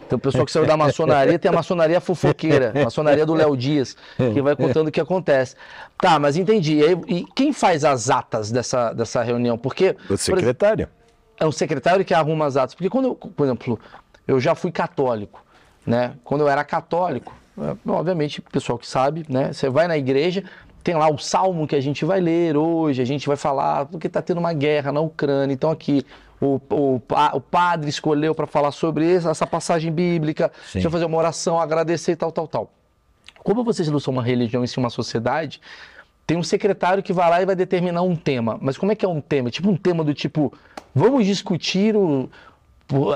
Tem 0.08 0.16
o 0.16 0.18
pessoal 0.18 0.46
que 0.46 0.52
saiu 0.52 0.64
da 0.66 0.76
maçonaria, 0.76 1.38
tem 1.38 1.50
a 1.50 1.54
maçonaria 1.54 2.00
fofoqueira, 2.00 2.72
a 2.74 2.84
maçonaria 2.84 3.26
do 3.26 3.34
Léo 3.34 3.56
Dias, 3.56 3.96
que 4.16 4.40
vai 4.40 4.56
contando 4.56 4.88
o 4.88 4.90
que 4.90 5.00
acontece. 5.00 5.54
Tá, 5.98 6.18
mas 6.18 6.36
entendi. 6.36 6.76
E, 6.78 6.84
aí- 6.84 7.00
e 7.08 7.24
quem 7.34 7.52
faz 7.52 7.84
as 7.84 8.08
atas 8.08 8.50
dessa, 8.50 8.92
dessa 8.92 9.22
reunião? 9.22 9.58
Porque. 9.58 9.90
O 10.04 10.08
por 10.08 10.18
secretário. 10.18 10.88
é 11.38 11.44
o 11.46 11.52
secretário 11.52 12.04
que 12.04 12.14
arruma 12.14 12.46
as 12.46 12.56
atas. 12.56 12.74
Porque 12.74 12.88
quando, 12.88 13.08
eu, 13.08 13.14
por 13.14 13.44
exemplo, 13.44 13.78
eu 14.26 14.40
já 14.40 14.54
fui 14.54 14.72
católico, 14.72 15.44
né? 15.86 16.14
Quando 16.24 16.40
eu 16.42 16.48
era 16.48 16.64
católico, 16.64 17.34
é, 17.60 17.74
obviamente, 17.90 18.40
o 18.40 18.42
pessoal 18.44 18.78
que 18.78 18.86
sabe, 18.86 19.24
né? 19.28 19.52
Você 19.52 19.68
vai 19.68 19.86
na 19.88 19.98
igreja, 19.98 20.42
tem 20.82 20.94
lá 20.94 21.10
o 21.10 21.18
salmo 21.18 21.66
que 21.66 21.76
a 21.76 21.80
gente 21.80 22.04
vai 22.04 22.20
ler 22.20 22.56
hoje, 22.56 23.02
a 23.02 23.04
gente 23.04 23.26
vai 23.26 23.36
falar 23.36 23.84
porque 23.86 24.06
está 24.06 24.22
tendo 24.22 24.38
uma 24.38 24.52
guerra 24.54 24.90
na 24.90 25.00
Ucrânia. 25.00 25.52
Então 25.52 25.70
aqui 25.70 26.04
o, 26.40 26.60
o, 26.70 27.00
o 27.34 27.40
padre 27.40 27.88
escolheu 27.90 28.34
para 28.34 28.46
falar 28.46 28.70
sobre 28.72 29.12
essa, 29.12 29.46
passagem 29.46 29.90
bíblica, 29.92 30.50
Sim. 30.66 30.74
deixa 30.74 30.86
eu 30.88 30.90
fazer 30.92 31.04
uma 31.04 31.18
oração, 31.18 31.58
agradecer 31.60 32.12
e 32.12 32.16
tal, 32.16 32.30
tal, 32.30 32.46
tal. 32.46 32.70
Como 33.42 33.64
vocês 33.64 33.88
não 33.88 33.98
são 34.00 34.12
uma 34.12 34.22
religião 34.22 34.62
e 34.62 34.68
sim 34.68 34.78
uma 34.80 34.90
sociedade, 34.90 35.60
tem 36.26 36.36
um 36.36 36.42
secretário 36.42 37.02
que 37.02 37.12
vai 37.12 37.30
lá 37.30 37.40
e 37.42 37.46
vai 37.46 37.56
determinar 37.56 38.02
um 38.02 38.14
tema. 38.14 38.58
Mas 38.60 38.76
como 38.76 38.92
é 38.92 38.94
que 38.94 39.04
é 39.04 39.08
um 39.08 39.20
tema? 39.20 39.50
Tipo 39.50 39.70
um 39.70 39.76
tema 39.76 40.04
do 40.04 40.12
tipo, 40.12 40.52
vamos 40.94 41.24
discutir 41.24 41.96
o, 41.96 42.28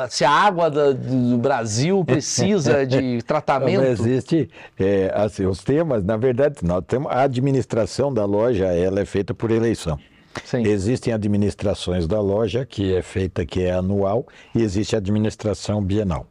se 0.09 0.25
a 0.25 0.31
água 0.31 0.71
da- 0.71 0.93
do 0.93 1.37
Brasil 1.39 2.05
precisa 2.05 2.87
de 2.87 3.01
Não, 3.17 3.21
tratamento. 3.21 3.81
mas 3.81 4.01
existe 4.01 4.51
é, 4.79 5.13
assim, 5.15 5.45
os 5.47 5.63
temas, 5.63 6.03
na 6.05 6.17
verdade, 6.17 6.57
nós 6.63 6.83
temos 6.87 7.11
a 7.13 7.23
administração 7.23 8.13
da 8.13 8.25
loja, 8.25 8.67
ela 8.67 9.01
é 9.01 9.05
feita 9.05 9.33
por 9.35 9.51
eleição. 9.51 9.99
Sim. 10.45 10.66
Existem 10.66 11.12
administrações 11.12 12.07
da 12.07 12.21
loja 12.21 12.64
que 12.64 12.95
é 12.95 13.03
feita 13.03 13.45
que 13.45 13.62
é 13.62 13.73
anual 13.73 14.27
e 14.55 14.62
existe 14.62 14.95
a 14.95 14.99
administração 14.99 15.83
bienal. 15.83 16.27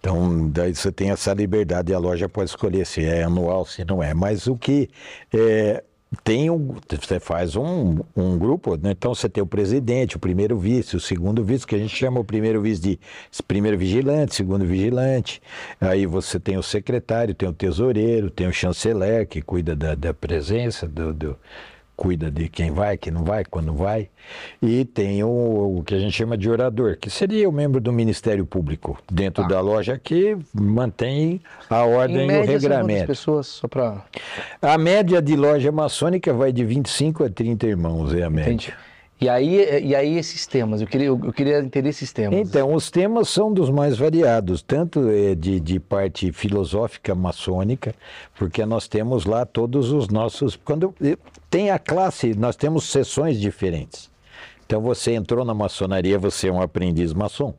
Então, 0.00 0.48
daí 0.48 0.74
você 0.74 0.92
tem 0.92 1.10
essa 1.10 1.34
liberdade 1.34 1.90
e 1.90 1.94
a 1.94 1.98
loja 1.98 2.28
pode 2.28 2.50
escolher 2.50 2.86
se 2.86 3.04
é 3.04 3.24
anual, 3.24 3.64
se 3.66 3.84
não 3.84 4.02
é. 4.02 4.14
Mas 4.14 4.46
o 4.46 4.56
que 4.56 4.88
é, 5.34 5.82
tem 6.22 6.48
um, 6.48 6.76
você 6.88 7.18
faz 7.18 7.56
um, 7.56 7.98
um 8.16 8.38
grupo, 8.38 8.76
né? 8.76 8.92
então 8.92 9.12
você 9.12 9.28
tem 9.28 9.42
o 9.42 9.46
presidente, 9.46 10.16
o 10.16 10.20
primeiro 10.20 10.56
vice, 10.56 10.96
o 10.96 11.00
segundo 11.00 11.44
vice, 11.44 11.66
que 11.66 11.74
a 11.74 11.78
gente 11.78 11.94
chama 11.94 12.20
o 12.20 12.24
primeiro 12.24 12.62
vice 12.62 12.80
de 12.80 13.00
primeiro 13.46 13.76
vigilante, 13.76 14.36
segundo 14.36 14.64
vigilante. 14.64 15.42
Aí 15.80 16.06
você 16.06 16.38
tem 16.38 16.56
o 16.56 16.62
secretário, 16.62 17.34
tem 17.34 17.48
o 17.48 17.52
tesoureiro, 17.52 18.30
tem 18.30 18.46
o 18.46 18.52
chanceler 18.52 19.26
que 19.26 19.42
cuida 19.42 19.74
da, 19.74 19.96
da 19.96 20.14
presença, 20.14 20.86
do, 20.86 21.12
do- 21.12 21.36
cuida 21.98 22.30
de 22.30 22.48
quem 22.48 22.70
vai, 22.70 22.96
quem 22.96 23.12
não 23.12 23.24
vai, 23.24 23.44
quando 23.44 23.74
vai. 23.74 24.08
E 24.62 24.84
tem 24.84 25.24
o, 25.24 25.78
o 25.78 25.82
que 25.84 25.96
a 25.96 25.98
gente 25.98 26.12
chama 26.12 26.38
de 26.38 26.48
orador, 26.48 26.96
que 26.96 27.10
seria 27.10 27.48
o 27.48 27.52
membro 27.52 27.80
do 27.80 27.92
Ministério 27.92 28.46
Público 28.46 28.96
dentro 29.10 29.42
Tá. 29.42 29.48
da 29.48 29.60
loja 29.60 29.98
que 29.98 30.38
mantém 30.54 31.40
a 31.68 31.82
ordem 31.84 32.18
Em 32.18 32.20
e 32.20 32.24
o 32.24 32.26
média, 32.28 32.52
regramento. 32.52 33.06
pessoas, 33.08 33.48
só 33.48 33.66
para... 33.66 34.04
A 34.62 34.78
média 34.78 35.20
de 35.20 35.34
loja 35.34 35.72
maçônica 35.72 36.32
vai 36.32 36.52
de 36.52 36.64
25 36.64 37.24
a 37.24 37.28
30 37.28 37.66
irmãos, 37.66 38.14
é 38.14 38.22
a 38.22 38.30
média. 38.30 38.52
Entendi. 38.52 38.72
E 39.20 39.28
aí, 39.28 39.84
e 39.84 39.96
aí 39.96 40.16
esses 40.16 40.46
temas, 40.46 40.80
eu 40.80 40.86
queria, 40.86 41.08
eu 41.08 41.32
queria 41.32 41.58
entender 41.58 41.88
esses 41.88 42.12
temas. 42.12 42.38
Então, 42.38 42.72
os 42.72 42.88
temas 42.88 43.28
são 43.28 43.52
dos 43.52 43.68
mais 43.68 43.98
variados, 43.98 44.62
tanto 44.62 45.08
eh, 45.08 45.34
de, 45.34 45.58
de 45.58 45.80
parte 45.80 46.30
filosófica 46.30 47.16
maçônica, 47.16 47.92
porque 48.36 48.64
nós 48.64 48.86
temos 48.86 49.24
lá 49.24 49.44
todos 49.44 49.90
os 49.90 50.08
nossos. 50.08 50.54
Quando 50.54 50.94
tem 51.50 51.70
a 51.70 51.80
classe, 51.80 52.32
nós 52.34 52.54
temos 52.54 52.84
sessões 52.84 53.40
diferentes. 53.40 54.08
Então, 54.64 54.80
você 54.80 55.14
entrou 55.14 55.44
na 55.44 55.54
maçonaria, 55.54 56.18
você 56.18 56.48
é 56.48 56.52
um 56.52 56.62
aprendiz 56.62 57.12
maçom. 57.12 57.54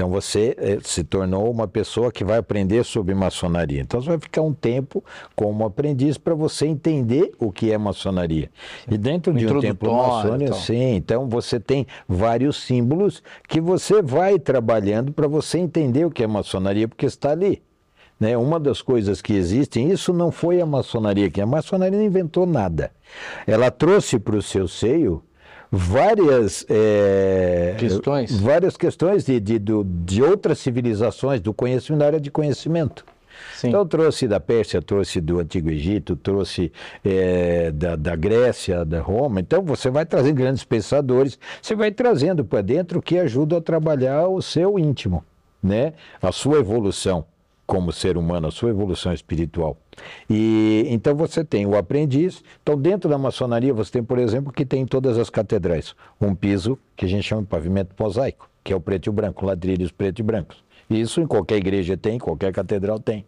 Então 0.00 0.08
você 0.08 0.56
eh, 0.56 0.78
se 0.82 1.04
tornou 1.04 1.50
uma 1.50 1.68
pessoa 1.68 2.10
que 2.10 2.24
vai 2.24 2.38
aprender 2.38 2.82
sobre 2.86 3.14
maçonaria. 3.14 3.82
Então 3.82 4.00
você 4.00 4.08
vai 4.08 4.18
ficar 4.18 4.40
um 4.40 4.54
tempo 4.54 5.04
como 5.36 5.62
aprendiz 5.66 6.16
para 6.16 6.34
você 6.34 6.64
entender 6.64 7.32
o 7.38 7.52
que 7.52 7.70
é 7.70 7.76
maçonaria. 7.76 8.50
E 8.90 8.96
dentro 8.96 9.34
de 9.34 9.46
um 9.46 9.60
templo 9.60 9.94
maçônico, 9.94 10.44
então. 10.44 10.56
sim, 10.56 10.94
então 10.94 11.28
você 11.28 11.60
tem 11.60 11.86
vários 12.08 12.56
símbolos 12.62 13.22
que 13.46 13.60
você 13.60 14.00
vai 14.00 14.38
trabalhando 14.38 15.12
para 15.12 15.28
você 15.28 15.58
entender 15.58 16.06
o 16.06 16.10
que 16.10 16.24
é 16.24 16.26
maçonaria, 16.26 16.88
porque 16.88 17.04
está 17.04 17.32
ali. 17.32 17.62
Né? 18.18 18.38
Uma 18.38 18.58
das 18.58 18.80
coisas 18.80 19.20
que 19.20 19.34
existem, 19.34 19.90
isso 19.92 20.14
não 20.14 20.30
foi 20.32 20.62
a 20.62 20.66
maçonaria, 20.66 21.28
que 21.28 21.42
a 21.42 21.46
maçonaria 21.46 21.98
não 21.98 22.06
inventou 22.06 22.46
nada. 22.46 22.90
Ela 23.46 23.70
trouxe 23.70 24.18
para 24.18 24.36
o 24.36 24.40
seu 24.40 24.66
seio 24.66 25.22
várias 25.70 26.66
eh, 26.68 27.76
Questões. 27.78 28.40
várias 28.40 28.76
questões 28.76 29.24
de, 29.24 29.38
de, 29.38 29.58
de 29.58 30.22
outras 30.22 30.58
civilizações, 30.58 31.40
do 31.40 31.54
conhecimento, 31.54 32.00
da 32.00 32.06
área 32.06 32.20
de 32.20 32.30
conhecimento. 32.30 33.04
Sim. 33.54 33.68
Então 33.68 33.86
trouxe 33.86 34.26
da 34.26 34.40
Pérsia, 34.40 34.82
trouxe 34.82 35.20
do 35.20 35.38
Antigo 35.38 35.70
Egito, 35.70 36.16
trouxe 36.16 36.72
é, 37.04 37.70
da, 37.70 37.96
da 37.96 38.16
Grécia, 38.16 38.84
da 38.84 39.00
Roma. 39.00 39.40
Então 39.40 39.62
você 39.62 39.90
vai 39.90 40.04
trazendo 40.04 40.34
grandes 40.34 40.64
pensadores, 40.64 41.38
você 41.60 41.74
vai 41.74 41.90
trazendo 41.90 42.44
para 42.44 42.62
dentro 42.62 43.00
que 43.00 43.18
ajuda 43.18 43.58
a 43.58 43.60
trabalhar 43.60 44.28
o 44.28 44.42
seu 44.42 44.78
íntimo, 44.78 45.24
né? 45.62 45.92
A 46.20 46.32
sua 46.32 46.58
evolução 46.58 47.24
como 47.70 47.92
ser 47.92 48.16
humano, 48.16 48.48
a 48.48 48.50
sua 48.50 48.70
evolução 48.70 49.12
espiritual. 49.12 49.76
E 50.28 50.84
então 50.88 51.14
você 51.14 51.44
tem 51.44 51.66
o 51.66 51.76
aprendiz. 51.76 52.42
Então 52.60 52.76
dentro 52.76 53.08
da 53.08 53.16
maçonaria 53.16 53.72
você 53.72 53.92
tem, 53.92 54.02
por 54.02 54.18
exemplo, 54.18 54.52
que 54.52 54.66
tem 54.66 54.82
em 54.82 54.86
todas 54.86 55.16
as 55.16 55.30
catedrais 55.30 55.94
um 56.20 56.34
piso 56.34 56.76
que 56.96 57.04
a 57.04 57.08
gente 57.08 57.22
chama 57.22 57.42
de 57.42 57.46
pavimento 57.46 57.94
mosaico, 57.96 58.50
que 58.64 58.72
é 58.72 58.76
o 58.76 58.80
preto 58.80 59.06
e 59.06 59.10
o 59.10 59.12
branco, 59.12 59.46
ladrilhos 59.46 59.92
preto 59.92 60.18
e 60.18 60.22
brancos. 60.24 60.64
Isso 60.90 61.20
em 61.20 61.28
qualquer 61.28 61.58
igreja 61.58 61.96
tem, 61.96 62.18
qualquer 62.18 62.52
catedral 62.52 62.98
tem. 62.98 63.24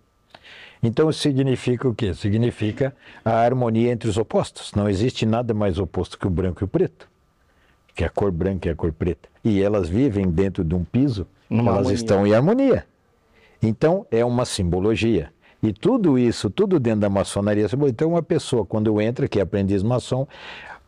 Então 0.83 1.09
isso 1.09 1.21
significa 1.21 1.89
o 1.89 1.95
quê? 1.95 2.13
Significa 2.13 2.93
a 3.25 3.35
harmonia 3.35 3.93
entre 3.93 4.11
os 4.11 4.19
opostos. 4.19 4.73
Não 4.75 4.89
existe 4.89 5.25
nada 5.25 5.55
mais 5.55 5.79
oposto 5.79 6.19
que 6.19 6.27
o 6.27 6.31
branco 6.31 6.65
e 6.65 6.67
o 6.67 6.69
preto, 6.69 7.09
que 7.95 8.03
é 8.03 8.09
a 8.09 8.11
cor 8.11 8.33
branca 8.33 8.67
e 8.69 8.73
a 8.73 8.75
cor 8.75 8.93
preta. 8.93 9.29
E 9.45 9.63
elas 9.63 9.89
vivem 9.89 10.29
dentro 10.29 10.65
de 10.65 10.75
um 10.75 10.83
piso, 10.83 11.29
Numa 11.49 11.63
elas 11.71 11.77
harmonia. 11.77 11.95
estão 11.95 12.27
em 12.27 12.35
harmonia. 12.35 12.92
Então, 13.63 14.07
é 14.11 14.25
uma 14.25 14.45
simbologia. 14.45 15.33
E 15.63 15.73
tudo 15.73 16.19
isso, 16.19 16.51
tudo 16.51 16.81
dentro 16.81 17.01
da 17.01 17.09
maçonaria. 17.09 17.67
Então, 17.87 18.11
uma 18.11 18.23
pessoa, 18.23 18.67
quando 18.67 19.01
entra, 19.01 19.29
que 19.29 19.39
é 19.39 19.43
aprendiz 19.43 19.83
maçom, 19.83 20.27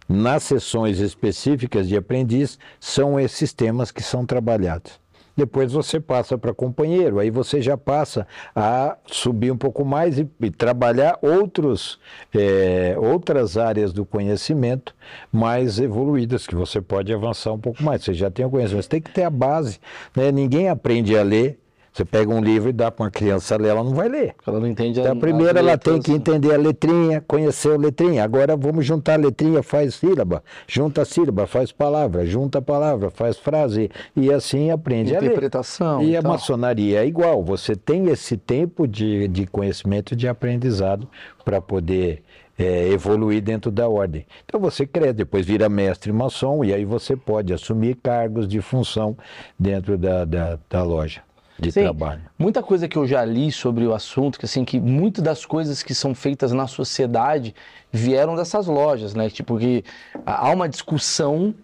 nas 0.08 0.42
sessões 0.42 0.98
específicas 0.98 1.88
de 1.88 1.96
aprendiz, 1.96 2.58
são 2.80 3.18
esses 3.18 3.52
temas 3.52 3.90
que 3.90 4.02
são 4.02 4.26
trabalhados. 4.26 5.04
Depois 5.36 5.72
você 5.72 5.98
passa 5.98 6.38
para 6.38 6.54
companheiro, 6.54 7.18
aí 7.18 7.28
você 7.28 7.60
já 7.60 7.76
passa 7.76 8.24
a 8.54 8.96
subir 9.06 9.50
um 9.50 9.56
pouco 9.56 9.84
mais 9.84 10.16
e, 10.16 10.28
e 10.40 10.50
trabalhar 10.50 11.18
outros, 11.20 11.98
é, 12.32 12.94
outras 12.96 13.56
áreas 13.56 13.92
do 13.92 14.04
conhecimento 14.04 14.94
mais 15.32 15.80
evoluídas, 15.80 16.46
que 16.46 16.54
você 16.54 16.80
pode 16.80 17.12
avançar 17.12 17.52
um 17.52 17.58
pouco 17.58 17.82
mais. 17.82 18.04
Você 18.04 18.14
já 18.14 18.30
tem 18.30 18.46
o 18.46 18.50
conhecimento, 18.50 18.84
você 18.84 18.88
tem 18.88 19.02
que 19.02 19.10
ter 19.10 19.24
a 19.24 19.30
base. 19.30 19.80
Né? 20.14 20.30
Ninguém 20.30 20.68
aprende 20.68 21.18
a 21.18 21.22
ler 21.24 21.58
você 21.94 22.04
pega 22.04 22.34
um 22.34 22.40
livro 22.40 22.70
e 22.70 22.72
dá 22.72 22.90
para 22.90 23.04
uma 23.04 23.10
criança 23.10 23.56
ler, 23.56 23.68
ela 23.68 23.84
não 23.84 23.94
vai 23.94 24.08
ler. 24.08 24.34
Ela 24.44 24.58
não 24.58 24.66
entende 24.66 24.98
então, 24.98 25.12
a, 25.12 25.16
primeiro 25.16 25.56
ela 25.56 25.78
tem 25.78 26.02
que 26.02 26.10
entender 26.10 26.52
a 26.52 26.58
letrinha, 26.58 27.22
conhecer 27.24 27.74
a 27.74 27.76
letrinha. 27.76 28.24
Agora 28.24 28.56
vamos 28.56 28.84
juntar 28.84 29.12
a 29.12 29.16
letrinha, 29.16 29.62
faz 29.62 29.94
sílaba. 29.94 30.42
Junta 30.66 31.02
a 31.02 31.04
sílaba, 31.04 31.46
faz 31.46 31.70
palavra. 31.70 32.26
Junta 32.26 32.58
a 32.58 32.62
palavra, 32.62 33.10
faz 33.10 33.38
frase. 33.38 33.92
E 34.16 34.32
assim 34.32 34.72
aprende 34.72 35.14
a 35.14 35.20
ler. 35.20 35.26
Interpretação. 35.26 36.02
E 36.02 36.16
então. 36.16 36.32
a 36.32 36.34
maçonaria 36.34 37.00
é 37.00 37.06
igual. 37.06 37.44
Você 37.44 37.76
tem 37.76 38.08
esse 38.08 38.36
tempo 38.36 38.88
de, 38.88 39.28
de 39.28 39.46
conhecimento, 39.46 40.16
de 40.16 40.26
aprendizado 40.26 41.08
para 41.44 41.60
poder 41.60 42.24
é, 42.58 42.88
evoluir 42.88 43.40
dentro 43.40 43.70
da 43.70 43.88
ordem. 43.88 44.26
Então 44.44 44.58
você 44.58 44.84
cresce, 44.84 45.12
depois 45.12 45.46
vira 45.46 45.68
mestre 45.68 46.10
maçom 46.10 46.64
e 46.64 46.74
aí 46.74 46.84
você 46.84 47.14
pode 47.14 47.52
assumir 47.52 47.94
cargos 48.02 48.48
de 48.48 48.60
função 48.60 49.16
dentro 49.56 49.96
da, 49.96 50.24
da, 50.24 50.58
da 50.68 50.82
loja 50.82 51.22
de 51.58 51.70
Sim, 51.70 51.82
trabalho. 51.82 52.22
Muita 52.38 52.62
coisa 52.62 52.88
que 52.88 52.96
eu 52.96 53.06
já 53.06 53.24
li 53.24 53.52
sobre 53.52 53.86
o 53.86 53.94
assunto, 53.94 54.38
que 54.38 54.44
assim, 54.44 54.64
que 54.64 54.80
muitas 54.80 55.22
das 55.22 55.46
coisas 55.46 55.82
que 55.82 55.94
são 55.94 56.14
feitas 56.14 56.52
na 56.52 56.66
sociedade 56.66 57.54
vieram 57.92 58.34
dessas 58.34 58.66
lojas, 58.66 59.14
né? 59.14 59.30
Tipo 59.30 59.58
que 59.58 59.84
há 60.26 60.50
uma 60.50 60.68
discussão, 60.68 61.54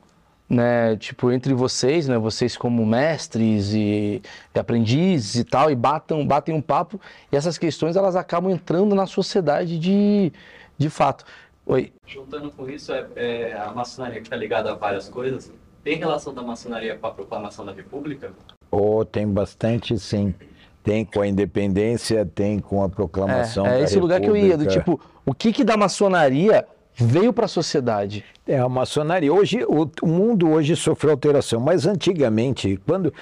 né, 0.49 0.97
tipo 0.97 1.30
entre 1.30 1.55
vocês, 1.55 2.09
né, 2.09 2.18
vocês 2.18 2.57
como 2.57 2.84
mestres 2.84 3.72
e, 3.72 4.20
e 4.55 4.59
aprendizes 4.59 5.36
e 5.36 5.45
tal, 5.45 5.70
e 5.70 5.76
batam, 5.76 6.26
batem 6.26 6.55
um 6.55 6.61
papo, 6.61 7.01
e 7.30 7.36
essas 7.36 7.57
questões 7.57 7.95
elas 7.95 8.16
acabam 8.16 8.51
entrando 8.51 8.95
na 8.95 9.07
sociedade 9.07 9.78
de, 9.78 10.32
de 10.76 10.91
fato. 10.91 11.24
Oi. 11.66 11.93
Juntando 12.05 12.51
com 12.51 12.68
isso, 12.68 12.93
é, 12.93 13.07
é 13.14 13.57
a 13.57 13.70
maçonaria 13.72 14.16
que 14.16 14.26
está 14.26 14.36
ligada 14.36 14.72
a 14.72 14.74
várias 14.74 15.09
coisas. 15.09 15.53
Tem 15.84 15.97
relação 15.97 16.34
da 16.34 16.43
maçonaria 16.43 16.97
com 16.97 17.07
a 17.07 17.11
proclamação 17.12 17.64
da 17.64 17.72
República? 17.72 18.32
Oh, 18.71 19.05
tem 19.05 19.27
bastante, 19.27 19.99
sim. 19.99 20.35
Tem 20.83 21.05
com 21.05 21.21
a 21.21 21.27
independência, 21.27 22.25
tem 22.25 22.59
com 22.59 22.83
a 22.83 22.89
proclamação. 22.89 23.66
É, 23.66 23.81
é 23.81 23.83
esse 23.83 23.95
República. 23.95 24.01
lugar 24.01 24.21
que 24.21 24.29
eu 24.29 24.37
ia, 24.37 24.57
do 24.57 24.66
tipo, 24.66 25.01
o 25.27 25.35
que 25.35 25.53
que 25.53 25.64
da 25.64 25.77
maçonaria 25.77 26.66
veio 26.95 27.33
para 27.33 27.45
a 27.45 27.49
sociedade? 27.49 28.25
É, 28.47 28.59
a 28.59 28.68
maçonaria. 28.68 29.33
Hoje, 29.33 29.62
o, 29.64 29.91
o, 30.03 30.07
mundo 30.07 30.51
hoje 30.51 30.75
sofreu 30.77 31.12
alteração, 31.12 31.61
mas 31.61 31.87
antigamente, 31.87 32.81
quando. 32.87 33.12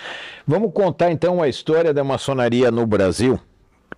Vamos 0.46 0.72
contar 0.72 1.10
então 1.10 1.42
a 1.42 1.48
história 1.48 1.92
da 1.92 2.04
maçonaria 2.04 2.70
no 2.70 2.86
Brasil, 2.86 3.38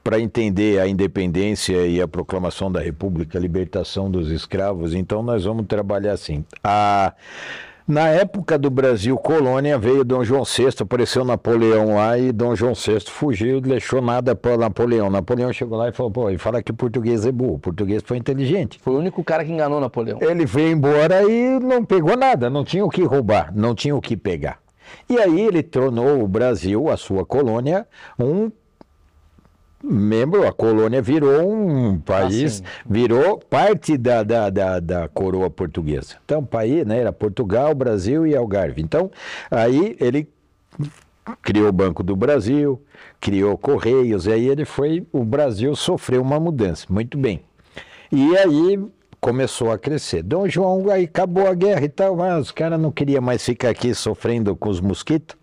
para 0.03 0.18
entender 0.18 0.80
a 0.80 0.88
independência 0.88 1.86
e 1.86 2.01
a 2.01 2.09
proclamação 2.09 2.72
da 2.72 2.80
República, 2.80 3.38
a 3.38 3.40
libertação 3.40 4.11
dos 4.11 4.30
escravos. 4.30 4.94
Então, 4.94 5.22
nós 5.22 5.44
vamos 5.44 5.66
trabalhar 5.66 6.12
assim. 6.12 6.44
A. 6.64 7.12
Na 7.87 8.09
época 8.09 8.59
do 8.59 8.70
Brasil 8.70 9.16
colônia, 9.16 9.78
veio 9.78 10.05
Dom 10.05 10.22
João 10.22 10.45
VI, 10.45 10.68
apareceu 10.81 11.24
Napoleão 11.24 11.97
lá 11.97 12.18
e 12.18 12.31
Dom 12.31 12.55
João 12.55 12.74
VI 12.74 13.01
fugiu 13.09 13.59
e 13.59 13.61
deixou 13.61 14.01
nada 14.01 14.35
para 14.35 14.57
Napoleão. 14.57 15.11
Napoleão 15.11 15.53
chegou 15.53 15.78
lá 15.78 15.89
e 15.89 15.93
falou: 15.93 16.12
pô, 16.12 16.31
e 16.31 16.39
fala 16.39 16.62
que 16.62 16.70
o 16.70 16.74
português 16.74 17.26
é 17.26 17.33
burro. 17.33 17.55
O 17.55 17.59
português 17.59 18.03
foi 18.05 18.16
inteligente. 18.16 18.78
Foi 18.81 18.95
o 18.95 18.99
único 18.99 19.24
cara 19.24 19.45
que 19.45 19.53
enganou 19.53 19.81
Napoleão. 19.81 20.18
Ele 20.20 20.45
veio 20.47 20.72
embora 20.72 21.22
e 21.24 21.59
não 21.59 21.85
pegou 21.85 22.16
nada, 22.16 22.49
não 22.49 22.64
tinha 22.64 22.85
o 22.85 22.91
que 22.91 23.03
roubar, 23.03 23.53
não 23.55 23.74
tinha 23.74 23.97
o 23.97 24.01
que 24.01 24.16
pegar. 24.16 24.59
E 25.09 25.18
aí 25.18 25.41
ele 25.41 25.62
tornou 25.62 26.22
o 26.22 26.28
Brasil, 26.28 26.89
a 26.89 26.97
sua 26.97 27.24
colônia, 27.24 27.87
um 28.18 28.51
membro, 29.83 30.47
a 30.47 30.53
colônia 30.53 31.01
virou 31.01 31.51
um 31.51 31.99
país, 31.99 32.62
ah, 32.64 32.83
virou 32.89 33.39
parte 33.39 33.97
da, 33.97 34.22
da, 34.22 34.51
da, 34.51 34.81
da, 34.81 35.09
coroa 35.09 35.49
portuguesa. 35.51 36.16
Então, 36.24 36.41
o 36.41 36.47
país 36.47 36.87
né, 36.87 36.99
era 36.99 37.12
Portugal, 37.12 37.74
Brasil 37.74 38.26
e 38.26 38.37
Algarve. 38.37 38.83
Então, 38.83 39.11
aí 39.51 39.97
ele 40.01 40.28
criou 41.43 41.68
o 41.68 41.72
Banco 41.72 42.03
do 42.03 42.14
Brasil, 42.14 42.81
criou 43.20 43.57
Correios, 43.57 44.26
e 44.26 44.33
aí 44.33 44.49
ele 44.49 44.64
foi, 44.64 45.07
o 45.12 45.24
Brasil 45.24 45.74
sofreu 45.74 46.22
uma 46.22 46.39
mudança, 46.39 46.87
muito 46.91 47.16
bem. 47.16 47.43
E 48.12 48.37
aí 48.37 48.78
começou 49.20 49.70
a 49.70 49.78
crescer. 49.78 50.22
Dom 50.22 50.49
João, 50.49 50.89
aí 50.91 51.05
acabou 51.05 51.47
a 51.47 51.55
guerra 51.55 51.85
e 51.85 51.89
tal, 51.89 52.16
mas 52.16 52.47
os 52.47 52.51
caras 52.51 52.81
não 52.81 52.91
queriam 52.91 53.22
mais 53.22 53.45
ficar 53.45 53.70
aqui 53.70 53.95
sofrendo 53.95 54.57
com 54.57 54.68
os 54.68 54.81
mosquitos 54.81 55.37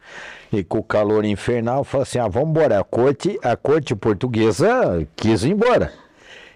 e 0.51 0.63
com 0.63 0.79
o 0.79 0.83
calor 0.83 1.25
infernal, 1.25 1.83
falou 1.83 2.03
assim: 2.03 2.19
ah, 2.19 2.27
vamos 2.27 2.49
embora. 2.49 2.79
A 2.79 2.83
corte, 2.83 3.39
a 3.43 3.55
corte 3.55 3.95
portuguesa 3.95 5.05
quis 5.15 5.43
ir 5.43 5.51
embora. 5.51 5.91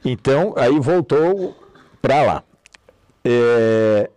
Então, 0.03 0.53
aí 0.57 0.79
voltou 0.79 1.55
para 2.01 2.23
lá. 2.23 2.43
É... 3.23 4.09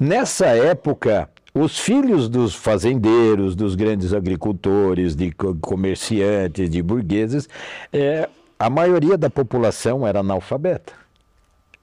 Nessa 0.00 0.46
época, 0.46 1.28
os 1.54 1.78
filhos 1.78 2.28
dos 2.28 2.54
fazendeiros, 2.54 3.54
dos 3.54 3.74
grandes 3.74 4.12
agricultores, 4.12 5.14
de 5.14 5.32
comerciantes, 5.60 6.68
de 6.68 6.82
burgueses, 6.82 7.48
é... 7.92 8.28
a 8.58 8.68
maioria 8.68 9.16
da 9.16 9.30
população 9.30 10.06
era 10.06 10.20
analfabeta. 10.20 10.92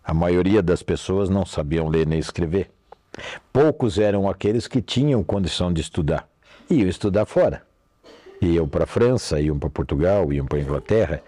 A 0.04 0.14
maioria 0.14 0.62
das 0.62 0.82
pessoas 0.82 1.30
não 1.30 1.46
sabiam 1.46 1.88
ler 1.88 2.08
nem 2.08 2.20
escrever. 2.20 2.70
Poucos 3.54 4.00
eram 4.00 4.28
aqueles 4.28 4.68
que 4.68 4.82
tinham 4.82 5.24
condição 5.24 5.72
de 5.72 5.82
estudar 5.82 6.31
iam 6.76 6.90
estudar 6.90 7.26
fora. 7.26 7.64
Iam 8.42 8.68
para 8.68 8.86
a 8.86 8.88
França, 8.88 9.40
iam 9.40 9.60
para 9.60 9.70
Portugal, 9.70 10.34
iam 10.34 10.46
para 10.46 10.60
Inglaterra 10.60 11.22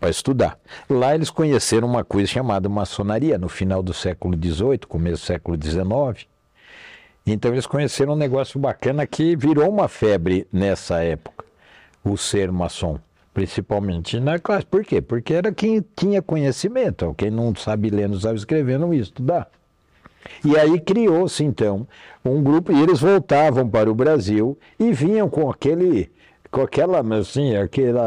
para 0.00 0.08
estudar. 0.08 0.58
Lá 0.88 1.14
eles 1.14 1.28
conheceram 1.28 1.86
uma 1.86 2.02
coisa 2.02 2.26
chamada 2.26 2.68
maçonaria, 2.68 3.36
no 3.36 3.48
final 3.48 3.82
do 3.82 3.92
século 3.92 4.34
XVIII, 4.34 4.78
começo 4.88 5.22
do 5.22 5.26
século 5.26 5.58
XIX. 5.62 6.26
Então 7.26 7.52
eles 7.52 7.66
conheceram 7.66 8.14
um 8.14 8.16
negócio 8.16 8.58
bacana 8.58 9.06
que 9.06 9.36
virou 9.36 9.68
uma 9.68 9.88
febre 9.88 10.46
nessa 10.50 11.02
época, 11.02 11.44
o 12.02 12.16
ser 12.16 12.50
maçom 12.50 12.98
principalmente 13.38 14.18
na 14.18 14.36
classe. 14.40 14.66
Por 14.66 14.84
quê? 14.84 15.00
Porque 15.00 15.32
era 15.32 15.52
quem 15.52 15.84
tinha 15.94 16.20
conhecimento. 16.20 17.14
Quem 17.16 17.30
não 17.30 17.54
sabe 17.54 17.88
ler, 17.88 18.08
não 18.08 18.18
sabe 18.18 18.36
escrever, 18.36 18.80
não 18.80 18.92
ia 18.92 19.00
estudar. 19.00 19.48
E 20.44 20.56
aí 20.56 20.80
criou-se 20.80 21.42
então 21.44 21.86
um 22.24 22.42
grupo 22.42 22.72
e 22.72 22.80
eles 22.82 23.00
voltavam 23.00 23.68
para 23.68 23.90
o 23.90 23.94
Brasil 23.94 24.58
e 24.78 24.92
vinham 24.92 25.28
com 25.28 25.50
aquele 25.50 26.10
com 26.50 26.62
aquela 26.62 27.00
assim, 27.18 27.56
aquele 27.56 27.98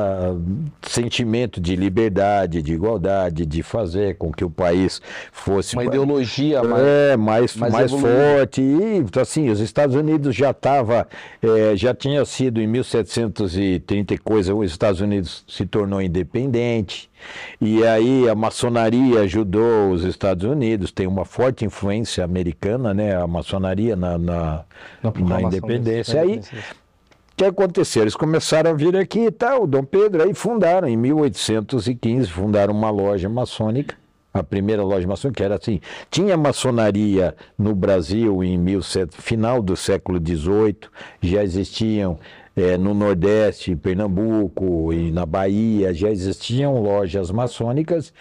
sentimento 0.82 1.62
de 1.62 1.76
liberdade, 1.76 2.62
de 2.62 2.74
igualdade, 2.74 3.46
de 3.46 3.62
fazer 3.62 4.16
com 4.18 4.32
que 4.32 4.44
o 4.44 4.50
país 4.50 5.02
fosse 5.32 5.76
uma 5.76 5.86
ideologia 5.86 6.64
mais, 6.64 6.84
é, 6.84 7.18
mais, 7.18 7.56
mais, 7.56 7.74
mais 7.74 7.92
forte. 7.92 8.62
E 8.62 9.20
assim, 9.20 9.50
os 9.50 9.60
Estados 9.60 9.96
Unidos 9.96 10.36
já 10.36 10.52
estava, 10.52 11.08
é, 11.42 11.76
já 11.76 11.94
tinha 11.94 12.26
sido 12.26 12.60
em 12.60 12.68
1730 12.68 14.14
e 14.14 14.18
coisa, 14.18 14.56
os 14.56 14.72
Estados 14.72 15.02
Unidos 15.02 15.44
se 15.48 15.66
tornou 15.66 16.02
independente. 16.02 17.12
E 17.60 17.86
aí 17.86 18.28
a 18.28 18.34
maçonaria 18.34 19.22
ajudou 19.22 19.92
os 19.92 20.04
Estados 20.04 20.50
Unidos, 20.50 20.92
tem 20.92 21.06
uma 21.06 21.26
forte 21.26 21.64
influência 21.64 22.24
americana, 22.24 22.94
né? 22.94 23.16
A 23.16 23.28
maçonaria 23.28 23.96
na, 23.96 24.18
na, 24.18 24.64
na, 25.04 25.12
na 25.12 25.42
independência. 25.44 26.20
Aí 26.20 26.42
que 27.42 27.46
aconteceu? 27.46 28.04
Eles 28.04 28.16
começaram 28.16 28.70
a 28.70 28.74
vir 28.74 28.96
aqui 28.96 29.22
e 29.22 29.32
tal, 29.32 29.66
Dom 29.66 29.84
Pedro, 29.84 30.22
aí 30.22 30.32
fundaram, 30.32 30.88
em 30.88 30.96
1815, 30.96 32.28
fundaram 32.28 32.72
uma 32.72 32.92
loja 32.92 33.28
maçônica, 33.28 33.96
a 34.32 34.44
primeira 34.44 34.84
loja 34.84 35.08
maçônica, 35.08 35.44
era 35.44 35.56
assim, 35.56 35.80
tinha 36.12 36.38
maçonaria 36.38 37.36
no 37.58 37.74
Brasil 37.74 38.44
em 38.44 38.60
mil, 38.60 38.82
final 39.10 39.60
do 39.60 39.76
século 39.76 40.20
XVIII, 40.24 40.78
já 41.20 41.44
existiam 41.44 42.20
é, 42.56 42.78
no 42.78 42.94
Nordeste, 42.94 43.72
em 43.72 43.76
Pernambuco 43.76 44.94
e 44.94 45.12
na 45.12 45.26
Bahia, 45.26 45.92
já 45.96 46.12
existiam 46.12 46.80
lojas 46.80 47.32
maçônicas, 47.32 48.14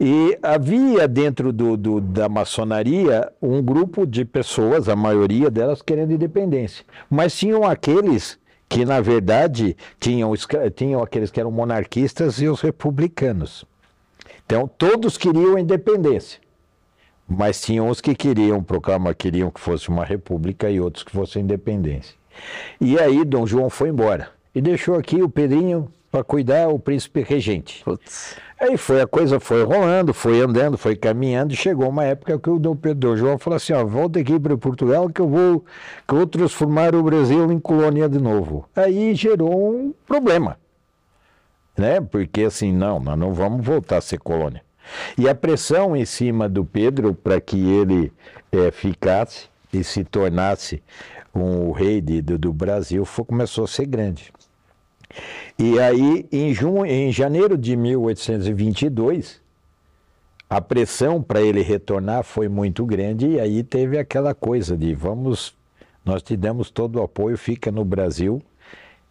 e 0.00 0.36
havia 0.42 1.06
dentro 1.06 1.52
do, 1.52 1.76
do, 1.76 2.00
da 2.00 2.28
maçonaria 2.28 3.30
um 3.40 3.62
grupo 3.62 4.04
de 4.04 4.24
pessoas, 4.24 4.88
a 4.88 4.96
maioria 4.96 5.48
delas 5.50 5.80
querendo 5.80 6.12
independência. 6.12 6.84
Mas 7.08 7.38
tinham 7.38 7.62
aqueles 7.62 8.38
que, 8.68 8.84
na 8.84 9.00
verdade, 9.00 9.76
tinham, 10.00 10.32
tinham 10.74 11.02
aqueles 11.02 11.30
que 11.30 11.40
eram 11.40 11.50
monarquistas 11.50 12.40
e 12.40 12.48
os 12.48 12.60
republicanos. 12.60 13.64
Então, 14.44 14.68
todos 14.68 15.16
queriam 15.16 15.58
independência. 15.58 16.40
Mas 17.28 17.60
tinham 17.60 17.88
os 17.88 18.00
que 18.00 18.14
queriam 18.14 18.62
proclamar, 18.62 19.14
queriam 19.14 19.50
que 19.50 19.60
fosse 19.60 19.88
uma 19.88 20.04
república 20.04 20.70
e 20.70 20.80
outros 20.80 21.02
que 21.02 21.10
fosse 21.10 21.40
independência. 21.40 22.14
E 22.80 22.98
aí 22.98 23.24
Dom 23.24 23.46
João 23.46 23.68
foi 23.68 23.88
embora 23.88 24.28
e 24.54 24.60
deixou 24.60 24.94
aqui 24.96 25.22
o 25.22 25.28
Pedrinho 25.28 25.90
para 26.10 26.22
cuidar 26.22 26.68
o 26.68 26.78
príncipe 26.78 27.22
regente. 27.22 27.82
Putz. 27.84 28.36
Aí 28.58 28.78
foi 28.78 29.02
a 29.02 29.06
coisa 29.06 29.38
foi 29.38 29.62
rolando, 29.64 30.14
foi 30.14 30.40
andando, 30.40 30.78
foi 30.78 30.96
caminhando, 30.96 31.52
e 31.52 31.56
chegou 31.56 31.88
uma 31.90 32.04
época 32.04 32.38
que 32.38 32.48
o 32.48 32.58
Dom 32.58 32.74
Pedro 32.74 33.14
João 33.14 33.36
falou 33.38 33.58
assim, 33.58 33.74
ó, 33.74 33.84
volta 33.84 34.18
aqui 34.18 34.40
para 34.40 34.56
Portugal 34.56 35.10
que 35.10 35.20
eu 35.20 35.28
vou 35.28 35.64
que 36.08 36.14
eu 36.14 36.18
vou 36.18 36.26
transformar 36.26 36.94
o 36.94 37.02
Brasil 37.02 37.52
em 37.52 37.60
colônia 37.60 38.08
de 38.08 38.18
novo. 38.18 38.66
Aí 38.74 39.14
gerou 39.14 39.74
um 39.74 39.94
problema, 40.06 40.58
né? 41.76 42.00
Porque 42.00 42.44
assim, 42.44 42.72
não, 42.72 42.98
nós 42.98 43.18
não 43.18 43.34
vamos 43.34 43.64
voltar 43.64 43.98
a 43.98 44.00
ser 44.00 44.18
colônia. 44.18 44.62
E 45.18 45.28
a 45.28 45.34
pressão 45.34 45.94
em 45.94 46.06
cima 46.06 46.48
do 46.48 46.64
Pedro 46.64 47.12
para 47.12 47.40
que 47.40 47.58
ele 47.58 48.12
é, 48.50 48.70
ficasse 48.70 49.48
e 49.72 49.84
se 49.84 50.02
tornasse 50.04 50.82
um, 51.34 51.72
rei 51.72 52.00
de, 52.00 52.22
do, 52.22 52.38
do 52.38 52.52
Brasil 52.52 53.04
foi, 53.04 53.24
começou 53.24 53.64
a 53.64 53.68
ser 53.68 53.86
grande. 53.86 54.32
E 55.58 55.78
aí, 55.78 56.26
em, 56.30 56.52
junho, 56.52 56.84
em 56.86 57.10
janeiro 57.10 57.56
de 57.56 57.76
1822, 57.76 59.40
a 60.48 60.60
pressão 60.60 61.22
para 61.22 61.40
ele 61.40 61.62
retornar 61.62 62.22
foi 62.22 62.48
muito 62.48 62.84
grande 62.84 63.26
e 63.26 63.40
aí 63.40 63.62
teve 63.62 63.98
aquela 63.98 64.34
coisa 64.34 64.76
de 64.76 64.94
vamos, 64.94 65.54
nós 66.04 66.22
te 66.22 66.36
damos 66.36 66.70
todo 66.70 67.00
o 67.00 67.02
apoio, 67.02 67.36
fica 67.36 67.72
no 67.72 67.84
Brasil 67.84 68.40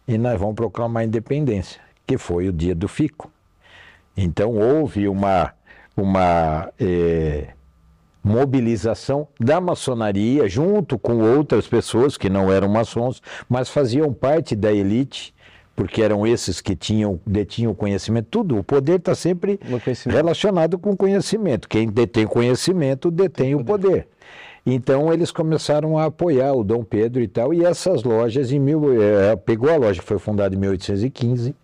e 0.08 0.16
nós 0.16 0.38
vamos 0.38 0.54
proclamar 0.54 1.02
a 1.02 1.06
independência, 1.06 1.80
que 2.06 2.16
foi 2.16 2.48
o 2.48 2.52
dia 2.52 2.74
do 2.74 2.88
fico. 2.88 3.30
Então 4.16 4.52
houve 4.52 5.08
uma, 5.08 5.52
uma 5.94 6.72
eh, 6.80 7.48
mobilização 8.24 9.28
da 9.38 9.60
maçonaria 9.60 10.48
junto 10.48 10.98
com 10.98 11.18
outras 11.18 11.66
pessoas 11.66 12.16
que 12.16 12.30
não 12.30 12.50
eram 12.50 12.68
maçons, 12.68 13.22
mas 13.48 13.68
faziam 13.68 14.12
parte 14.12 14.56
da 14.56 14.72
elite 14.72 15.34
porque 15.76 16.02
eram 16.02 16.26
esses 16.26 16.62
que 16.62 16.74
tinham, 16.74 17.20
detinham 17.26 17.74
conhecimento, 17.74 18.28
tudo. 18.30 18.58
O 18.58 18.64
poder 18.64 18.98
está 18.98 19.14
sempre 19.14 19.60
relacionado 20.06 20.78
com 20.78 20.96
conhecimento. 20.96 21.68
Quem 21.68 21.86
detém 21.86 22.26
conhecimento 22.26 23.10
detém 23.10 23.54
o 23.54 23.62
poder. 23.62 24.08
Então 24.64 25.12
eles 25.12 25.30
começaram 25.30 25.96
a 25.98 26.06
apoiar 26.06 26.54
o 26.54 26.64
Dom 26.64 26.82
Pedro 26.82 27.22
e 27.22 27.28
tal, 27.28 27.54
e 27.54 27.64
essas 27.64 28.02
lojas 28.02 28.50
em 28.50 28.58
mil, 28.58 29.00
é, 29.00 29.36
pegou 29.36 29.70
a 29.70 29.76
loja, 29.76 30.02
foi 30.02 30.18
fundada 30.18 30.56
em 30.56 30.58
1815 30.58 31.54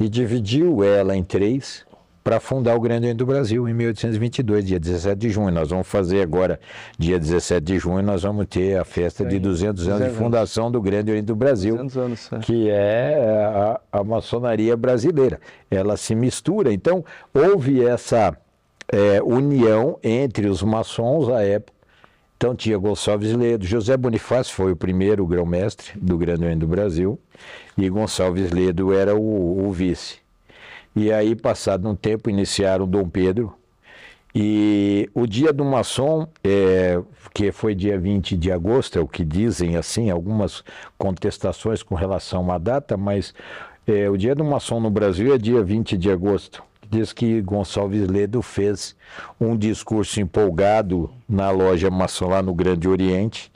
e 0.00 0.08
dividiu 0.08 0.82
ela 0.82 1.14
em 1.14 1.22
três 1.22 1.84
para 2.22 2.40
fundar 2.40 2.76
o 2.76 2.80
Grande 2.80 3.06
Oriente 3.06 3.18
do 3.18 3.26
Brasil 3.26 3.68
em 3.68 3.74
1822, 3.74 4.64
dia 4.64 4.78
17 4.78 5.18
de 5.18 5.30
junho. 5.30 5.50
Nós 5.50 5.70
vamos 5.70 5.86
fazer 5.86 6.22
agora, 6.22 6.60
dia 6.98 7.18
17 7.18 7.64
de 7.64 7.78
junho, 7.78 8.02
nós 8.02 8.22
vamos 8.22 8.46
ter 8.46 8.78
a 8.78 8.84
festa 8.84 9.24
de 9.24 9.38
200 9.38 9.88
anos 9.88 10.08
de 10.08 10.14
fundação 10.16 10.70
do 10.70 10.80
Grande 10.80 11.10
Oriente 11.10 11.26
do 11.26 11.36
Brasil, 11.36 11.78
anos, 11.78 12.32
é. 12.32 12.38
que 12.38 12.68
é 12.68 13.44
a, 13.44 13.80
a, 13.92 14.04
maçonaria 14.04 14.76
brasileira. 14.76 15.40
Ela 15.70 15.96
se 15.96 16.14
mistura. 16.14 16.72
Então, 16.72 17.04
houve 17.32 17.84
essa 17.84 18.36
é, 18.92 19.22
união 19.22 19.98
entre 20.02 20.48
os 20.48 20.62
maçons 20.62 21.28
à 21.28 21.42
época. 21.42 21.78
Então 22.38 22.54
tinha 22.54 22.78
Gonçalves 22.78 23.34
Ledo, 23.34 23.66
José 23.66 23.96
Bonifácio 23.96 24.54
foi 24.54 24.70
o 24.70 24.76
primeiro 24.76 25.26
grão-mestre 25.26 25.98
do 25.98 26.16
Grande 26.16 26.44
Oriente 26.44 26.60
do 26.60 26.68
Brasil, 26.68 27.18
e 27.76 27.88
Gonçalves 27.88 28.52
Ledo 28.52 28.92
era 28.92 29.16
o, 29.16 29.66
o 29.66 29.72
vice. 29.72 30.18
E 31.00 31.12
aí, 31.12 31.36
passado 31.36 31.88
um 31.88 31.94
tempo, 31.94 32.28
iniciaram 32.28 32.84
Dom 32.84 33.08
Pedro. 33.08 33.54
E 34.34 35.08
o 35.14 35.28
dia 35.28 35.52
do 35.52 35.64
maçom, 35.64 36.26
é, 36.42 37.00
que 37.32 37.52
foi 37.52 37.72
dia 37.72 37.96
20 37.96 38.36
de 38.36 38.50
agosto, 38.50 38.98
é 38.98 39.00
o 39.00 39.06
que 39.06 39.24
dizem 39.24 39.76
assim, 39.76 40.10
algumas 40.10 40.64
contestações 40.98 41.84
com 41.84 41.94
relação 41.94 42.50
à 42.50 42.58
data, 42.58 42.96
mas 42.96 43.32
é, 43.86 44.10
o 44.10 44.16
dia 44.16 44.34
do 44.34 44.44
maçom 44.44 44.80
no 44.80 44.90
Brasil 44.90 45.32
é 45.32 45.38
dia 45.38 45.62
20 45.62 45.96
de 45.96 46.10
agosto. 46.10 46.64
Diz 46.90 47.12
que 47.12 47.40
Gonçalves 47.42 48.08
Ledo 48.08 48.42
fez 48.42 48.96
um 49.40 49.56
discurso 49.56 50.20
empolgado 50.20 51.08
na 51.28 51.52
loja 51.52 51.88
maçom 51.92 52.26
lá 52.26 52.42
no 52.42 52.52
Grande 52.52 52.88
Oriente, 52.88 53.52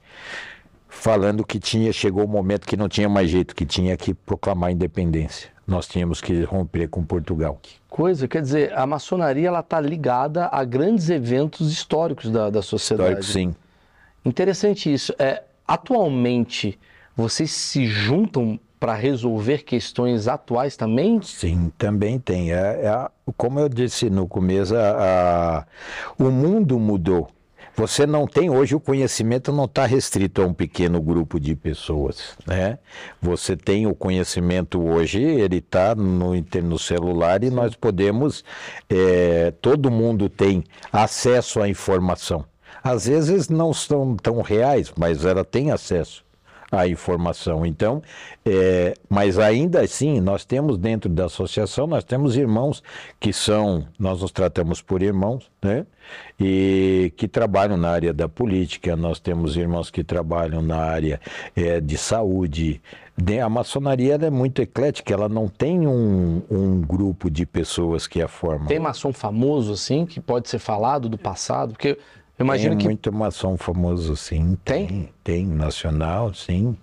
falando 0.88 1.44
que 1.44 1.58
tinha 1.58 1.92
chegou 1.92 2.24
o 2.24 2.28
momento 2.28 2.68
que 2.68 2.76
não 2.76 2.88
tinha 2.88 3.08
mais 3.08 3.28
jeito, 3.28 3.52
que 3.52 3.66
tinha 3.66 3.96
que 3.96 4.14
proclamar 4.14 4.68
a 4.68 4.72
independência 4.72 5.51
nós 5.66 5.86
tínhamos 5.86 6.20
que 6.20 6.42
romper 6.42 6.88
com 6.88 7.04
Portugal. 7.04 7.58
Que 7.62 7.76
coisa, 7.88 8.26
quer 8.26 8.42
dizer, 8.42 8.72
a 8.74 8.86
maçonaria 8.86 9.48
ela 9.48 9.60
está 9.60 9.80
ligada 9.80 10.48
a 10.50 10.64
grandes 10.64 11.10
eventos 11.10 11.70
históricos 11.72 12.30
da, 12.30 12.50
da 12.50 12.62
sociedade. 12.62 13.20
Histórico, 13.20 13.32
sim. 13.32 13.54
Interessante 14.24 14.92
isso. 14.92 15.14
É, 15.18 15.42
atualmente, 15.66 16.78
vocês 17.16 17.50
se 17.50 17.86
juntam 17.86 18.58
para 18.78 18.94
resolver 18.94 19.58
questões 19.62 20.26
atuais 20.26 20.76
também? 20.76 21.22
Sim, 21.22 21.70
também 21.78 22.18
tem. 22.18 22.52
É, 22.52 22.56
é, 22.56 23.08
como 23.36 23.60
eu 23.60 23.68
disse 23.68 24.10
no 24.10 24.26
começo, 24.26 24.74
a, 24.74 25.58
a, 25.58 25.66
o 26.18 26.30
mundo 26.30 26.80
mudou. 26.80 27.28
Você 27.74 28.06
não 28.06 28.26
tem 28.26 28.50
hoje 28.50 28.74
o 28.74 28.80
conhecimento 28.80 29.50
não 29.50 29.64
está 29.64 29.86
restrito 29.86 30.42
a 30.42 30.46
um 30.46 30.52
pequeno 30.52 31.00
grupo 31.00 31.40
de 31.40 31.56
pessoas, 31.56 32.36
né? 32.46 32.78
Você 33.20 33.56
tem 33.56 33.86
o 33.86 33.94
conhecimento 33.94 34.82
hoje, 34.82 35.22
ele 35.22 35.56
está 35.56 35.94
no, 35.94 36.32
no 36.62 36.78
celular 36.78 37.42
e 37.42 37.50
nós 37.50 37.74
podemos, 37.74 38.44
é, 38.90 39.52
todo 39.62 39.90
mundo 39.90 40.28
tem 40.28 40.62
acesso 40.92 41.62
à 41.62 41.68
informação. 41.68 42.44
Às 42.84 43.06
vezes 43.06 43.48
não 43.48 43.72
são 43.72 44.16
tão 44.16 44.42
reais, 44.42 44.92
mas 44.96 45.24
ela 45.24 45.44
tem 45.44 45.70
acesso 45.70 46.24
a 46.72 46.88
informação. 46.88 47.64
Então, 47.66 48.02
é, 48.44 48.94
mas 49.08 49.38
ainda 49.38 49.82
assim, 49.82 50.20
nós 50.20 50.44
temos 50.44 50.78
dentro 50.78 51.10
da 51.10 51.26
associação, 51.26 51.86
nós 51.86 52.02
temos 52.02 52.34
irmãos 52.34 52.82
que 53.20 53.32
são, 53.32 53.86
nós 53.98 54.22
nos 54.22 54.32
tratamos 54.32 54.80
por 54.80 55.02
irmãos, 55.02 55.50
né? 55.62 55.86
E 56.40 57.12
que 57.16 57.28
trabalham 57.28 57.76
na 57.76 57.90
área 57.90 58.12
da 58.12 58.28
política, 58.28 58.96
nós 58.96 59.20
temos 59.20 59.56
irmãos 59.56 59.90
que 59.90 60.02
trabalham 60.02 60.62
na 60.62 60.76
área 60.76 61.20
é, 61.54 61.80
de 61.80 61.96
saúde. 61.96 62.80
A 63.42 63.48
maçonaria 63.48 64.14
é 64.14 64.30
muito 64.30 64.62
eclética, 64.62 65.12
ela 65.12 65.28
não 65.28 65.46
tem 65.46 65.86
um, 65.86 66.42
um 66.50 66.80
grupo 66.80 67.30
de 67.30 67.44
pessoas 67.44 68.06
que 68.06 68.22
a 68.22 68.26
formam. 68.26 68.66
Tem 68.66 68.78
maçom 68.78 69.12
famoso, 69.12 69.72
assim, 69.72 70.06
que 70.06 70.18
pode 70.18 70.48
ser 70.48 70.58
falado 70.58 71.08
do 71.08 71.18
passado? 71.18 71.72
Porque 71.72 71.98
imagino 72.42 72.70
tem 72.70 72.78
que... 72.78 72.84
muito 72.84 73.12
maçom 73.12 73.56
famoso, 73.56 74.16
sim. 74.16 74.56
Tem? 74.64 74.86
tem? 74.86 75.08
Tem, 75.24 75.46
nacional, 75.46 76.32
sim. 76.34 76.76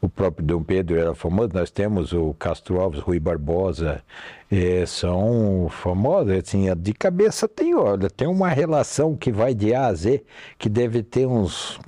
O 0.00 0.08
próprio 0.08 0.44
Dom 0.46 0.62
Pedro 0.62 0.98
era 0.98 1.14
famoso. 1.14 1.50
Nós 1.52 1.70
temos 1.70 2.12
o 2.12 2.34
Castro 2.38 2.80
Alves, 2.80 3.00
Rui 3.00 3.20
Barbosa, 3.20 4.02
é, 4.50 4.84
são 4.86 5.68
famosos. 5.70 6.32
Assim, 6.32 6.66
de 6.76 6.92
cabeça 6.92 7.46
tem, 7.46 7.74
olha, 7.74 8.08
tem 8.08 8.26
uma 8.26 8.48
relação 8.48 9.16
que 9.16 9.30
vai 9.30 9.54
de 9.54 9.74
A 9.74 9.86
a 9.86 9.94
Z, 9.94 10.24
que 10.58 10.68
deve 10.68 11.02
ter 11.02 11.26
uns 11.26 11.78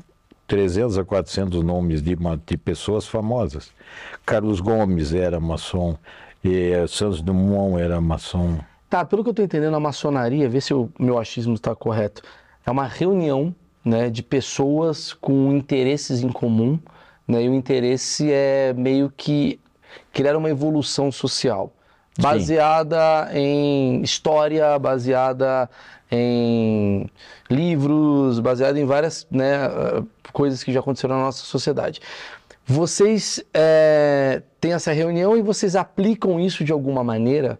300 0.47 0.99
a 0.99 1.05
400 1.05 1.63
nomes 1.63 2.03
de, 2.03 2.17
de 2.47 2.57
pessoas 2.59 3.07
famosas. 3.07 3.73
Carlos 4.27 4.61
Gomes 4.61 5.15
era 5.15 5.41
maçom, 5.41 5.97
é, 6.45 6.87
Santos 6.87 7.23
Dumont 7.23 7.81
era 7.81 8.01
maçom. 8.01 8.59
Tá, 8.91 9.05
pelo 9.05 9.23
que 9.23 9.31
eu 9.31 9.33
estou 9.33 9.45
entendendo, 9.45 9.75
a 9.75 9.81
maçonaria, 9.81 10.47
vê 10.51 10.61
se 10.61 10.75
o 10.75 10.91
meu 10.99 11.19
achismo 11.19 11.55
está 11.55 11.75
correto 11.75 12.23
é 12.65 12.71
uma 12.71 12.87
reunião 12.87 13.55
né, 13.85 14.11
de 14.11 14.23
pessoas 14.23 15.13
com 15.13 15.53
interesses 15.53 16.23
em 16.23 16.31
comum, 16.31 16.79
né, 17.27 17.43
e 17.45 17.49
o 17.49 17.55
interesse 17.55 18.31
é 18.31 18.73
meio 18.77 19.13
que 19.17 19.59
criar 20.13 20.37
uma 20.37 20.51
evolução 20.51 21.11
social, 21.11 21.73
baseada 22.19 23.29
Sim. 23.33 23.39
em 23.39 24.03
história, 24.03 24.79
baseada 24.79 25.69
em 26.11 27.11
livros, 27.51 28.39
baseada 28.39 28.79
em 28.79 28.85
várias 28.85 29.27
né, 29.31 29.59
coisas 30.33 30.63
que 30.63 30.73
já 30.73 30.81
aconteceram 30.81 31.17
na 31.17 31.23
nossa 31.23 31.45
sociedade. 31.45 32.01
Vocês 32.65 33.43
é, 33.53 34.43
têm 34.61 34.73
essa 34.73 34.93
reunião 34.93 35.37
e 35.37 35.43
vocês 35.43 35.75
aplicam 35.75 36.39
isso 36.39 36.63
de 36.65 36.71
alguma 36.71 37.03
maneira? 37.03 37.59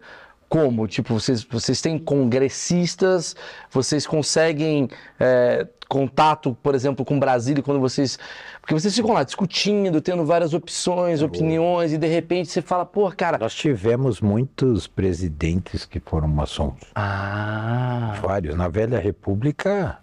Como? 0.53 0.87
Tipo, 0.87 1.19
vocês, 1.19 1.43
vocês 1.43 1.81
têm 1.81 1.97
congressistas, 1.97 3.35
vocês 3.71 4.05
conseguem 4.05 4.87
é, 5.19 5.67
contato, 5.89 6.55
por 6.61 6.75
exemplo, 6.75 7.03
com 7.03 7.19
Brasília 7.19 7.63
quando 7.63 7.79
vocês. 7.79 8.19
Porque 8.61 8.75
vocês 8.75 8.93
ficam 8.93 9.13
lá 9.13 9.23
discutindo, 9.23 9.99
tendo 9.99 10.23
várias 10.23 10.53
opções, 10.53 11.23
opiniões, 11.23 11.91
e 11.91 11.97
de 11.97 12.05
repente 12.05 12.51
você 12.51 12.61
fala, 12.61 12.85
pô, 12.85 13.11
cara. 13.11 13.39
Nós 13.39 13.55
tivemos 13.55 14.21
muitos 14.21 14.85
presidentes 14.85 15.85
que 15.85 15.99
foram 15.99 16.27
maçons. 16.27 16.75
Ah. 16.93 18.15
Vários. 18.21 18.53
Na 18.53 18.67
Velha 18.67 18.99
República, 18.99 19.97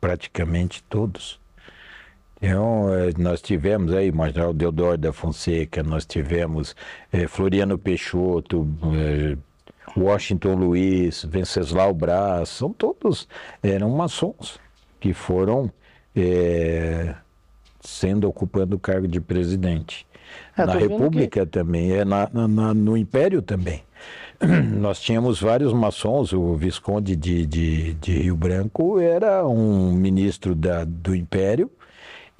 praticamente 0.00 0.80
todos. 0.84 1.40
Então, 2.40 2.94
eh, 2.94 3.10
nós 3.18 3.42
tivemos 3.42 3.92
aí 3.92 4.12
Marginal 4.12 4.54
Deodoro 4.54 4.96
da 4.96 5.12
Fonseca, 5.12 5.82
nós 5.82 6.06
tivemos 6.06 6.76
eh, 7.12 7.26
Floriano 7.26 7.76
Peixoto, 7.76 8.64
eh, 8.94 9.36
Washington 10.02 10.54
Luiz, 10.54 11.24
Venceslau 11.24 11.92
Braz, 11.94 12.48
são 12.48 12.72
todos, 12.72 13.28
eram 13.62 13.90
maçons 13.90 14.58
que 15.00 15.12
foram 15.12 15.70
eh, 16.14 17.14
sendo 17.80 18.28
ocupando 18.28 18.76
o 18.76 18.78
cargo 18.78 19.06
de 19.08 19.20
presidente. 19.20 20.06
É, 20.56 20.66
na 20.66 20.72
República 20.98 21.46
também, 21.46 21.92
é 21.92 22.04
na, 22.04 22.28
na- 22.32 22.48
na- 22.48 22.74
no 22.74 22.96
Império 22.96 23.40
também. 23.40 23.82
Nós 24.78 25.00
tínhamos 25.00 25.40
vários 25.40 25.72
maçons, 25.72 26.32
o 26.32 26.54
Visconde 26.54 27.16
de, 27.16 27.46
de, 27.46 27.94
de 27.94 28.12
Rio 28.18 28.36
Branco 28.36 29.00
era 29.00 29.46
um 29.46 29.92
ministro 29.92 30.54
da, 30.54 30.84
do 30.84 31.14
Império 31.14 31.70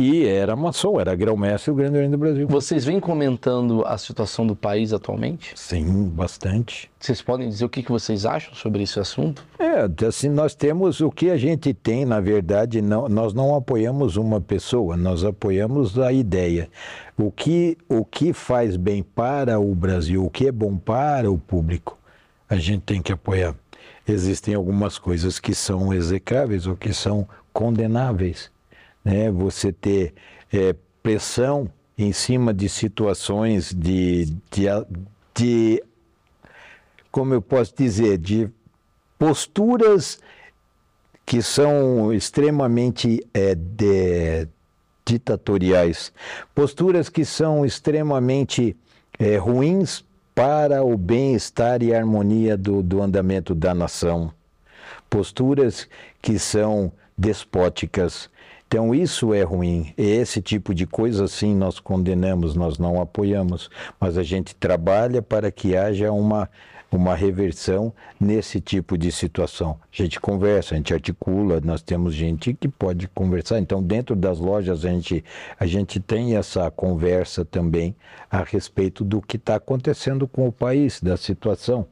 e 0.00 0.24
era 0.24 0.54
maçom, 0.54 1.00
era 1.00 1.12
grão-mestre 1.16 1.72
do 1.72 1.76
Grande 1.76 1.96
Oriente 1.96 2.12
do 2.12 2.18
Brasil. 2.18 2.46
Vocês 2.46 2.84
vêm 2.84 3.00
comentando 3.00 3.84
a 3.84 3.98
situação 3.98 4.46
do 4.46 4.54
país 4.54 4.92
atualmente? 4.92 5.52
Sim, 5.56 6.08
bastante. 6.08 6.88
Vocês 7.00 7.20
podem 7.20 7.48
dizer 7.48 7.64
o 7.64 7.68
que, 7.68 7.82
que 7.82 7.90
vocês 7.90 8.24
acham 8.24 8.54
sobre 8.54 8.84
esse 8.84 9.00
assunto? 9.00 9.44
É, 9.58 10.06
assim, 10.06 10.28
nós 10.28 10.54
temos 10.54 11.00
o 11.00 11.10
que 11.10 11.30
a 11.30 11.36
gente 11.36 11.74
tem, 11.74 12.04
na 12.04 12.20
verdade, 12.20 12.80
não, 12.80 13.08
nós 13.08 13.34
não 13.34 13.56
apoiamos 13.56 14.16
uma 14.16 14.40
pessoa, 14.40 14.96
nós 14.96 15.24
apoiamos 15.24 15.98
a 15.98 16.12
ideia. 16.12 16.70
O 17.16 17.32
que, 17.32 17.76
o 17.88 18.04
que 18.04 18.32
faz 18.32 18.76
bem 18.76 19.02
para 19.02 19.58
o 19.58 19.74
Brasil, 19.74 20.24
o 20.24 20.30
que 20.30 20.46
é 20.46 20.52
bom 20.52 20.76
para 20.76 21.28
o 21.28 21.36
público, 21.36 21.98
a 22.48 22.54
gente 22.54 22.82
tem 22.82 23.02
que 23.02 23.12
apoiar. 23.12 23.52
Existem 24.06 24.54
algumas 24.54 24.96
coisas 24.96 25.40
que 25.40 25.56
são 25.56 25.92
execráveis 25.92 26.68
ou 26.68 26.76
que 26.76 26.94
são 26.94 27.26
condenáveis. 27.52 28.48
Né? 29.04 29.30
Você 29.30 29.72
ter 29.72 30.14
é, 30.52 30.74
pressão 31.02 31.70
em 31.96 32.12
cima 32.12 32.54
de 32.54 32.68
situações 32.68 33.74
de, 33.74 34.26
de, 34.50 34.66
de 35.34 35.82
como 37.10 37.34
eu 37.34 37.42
posso 37.42 37.74
dizer, 37.76 38.18
de 38.18 38.48
posturas 39.18 40.20
que 41.26 41.42
são 41.42 42.12
extremamente 42.12 43.26
é, 43.34 43.54
de- 43.54 44.48
ditatoriais, 45.04 46.12
posturas 46.54 47.08
que 47.08 47.24
são 47.24 47.66
extremamente 47.66 48.76
é, 49.18 49.36
ruins 49.36 50.04
para 50.34 50.84
o 50.84 50.96
bem-estar 50.96 51.82
e 51.82 51.92
harmonia 51.92 52.56
do, 52.56 52.82
do 52.82 53.02
andamento 53.02 53.54
da 53.54 53.74
nação, 53.74 54.32
posturas 55.10 55.88
que 56.22 56.38
são 56.38 56.92
despóticas. 57.16 58.30
Então 58.68 58.94
isso 58.94 59.32
é 59.32 59.42
ruim. 59.42 59.94
Esse 59.96 60.42
tipo 60.42 60.74
de 60.74 60.86
coisa 60.86 61.26
sim 61.26 61.54
nós 61.54 61.80
condenamos, 61.80 62.54
nós 62.54 62.78
não 62.78 63.00
apoiamos, 63.00 63.70
mas 63.98 64.18
a 64.18 64.22
gente 64.22 64.54
trabalha 64.54 65.22
para 65.22 65.50
que 65.50 65.74
haja 65.74 66.12
uma 66.12 66.50
uma 66.90 67.14
reversão 67.14 67.92
nesse 68.18 68.60
tipo 68.60 68.96
de 68.96 69.12
situação. 69.12 69.78
A 69.92 70.02
gente 70.02 70.18
conversa, 70.18 70.74
a 70.74 70.76
gente 70.78 70.94
articula, 70.94 71.60
nós 71.62 71.82
temos 71.82 72.14
gente 72.14 72.54
que 72.54 72.66
pode 72.66 73.06
conversar. 73.08 73.58
Então, 73.58 73.82
dentro 73.82 74.16
das 74.16 74.38
lojas, 74.38 74.84
a 74.84 74.88
gente, 74.88 75.22
a 75.60 75.66
gente 75.66 76.00
tem 76.00 76.36
essa 76.36 76.70
conversa 76.70 77.44
também 77.44 77.94
a 78.30 78.42
respeito 78.42 79.04
do 79.04 79.20
que 79.20 79.36
está 79.36 79.56
acontecendo 79.56 80.26
com 80.26 80.48
o 80.48 80.52
país, 80.52 81.00
da 81.00 81.16
situação. 81.16 81.86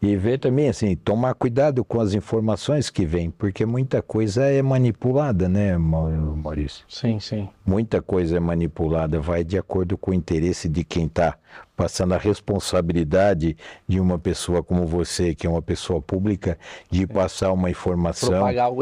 E 0.00 0.14
ver 0.16 0.38
também, 0.38 0.68
assim, 0.68 0.94
tomar 0.94 1.34
cuidado 1.34 1.84
com 1.84 2.00
as 2.00 2.14
informações 2.14 2.88
que 2.88 3.04
vêm, 3.04 3.30
porque 3.30 3.66
muita 3.66 4.00
coisa 4.00 4.44
é 4.44 4.62
manipulada, 4.62 5.48
né, 5.48 5.76
Mau- 5.76 6.08
Maurício? 6.08 6.84
Sim, 6.88 7.18
sim. 7.18 7.48
Muita 7.66 8.00
coisa 8.00 8.36
é 8.36 8.40
manipulada, 8.40 9.20
vai 9.20 9.42
de 9.42 9.58
acordo 9.58 9.98
com 9.98 10.12
o 10.12 10.14
interesse 10.14 10.68
de 10.68 10.84
quem 10.84 11.06
está 11.06 11.36
passando 11.76 12.14
a 12.14 12.18
responsabilidade 12.18 13.56
de 13.88 13.98
uma 14.00 14.18
pessoa 14.18 14.62
como 14.62 14.86
você, 14.86 15.34
que 15.34 15.46
é 15.46 15.50
uma 15.50 15.62
pessoa 15.62 16.00
pública, 16.00 16.56
de 16.90 17.06
passar 17.06 17.52
uma 17.52 17.70
informação 17.70 18.30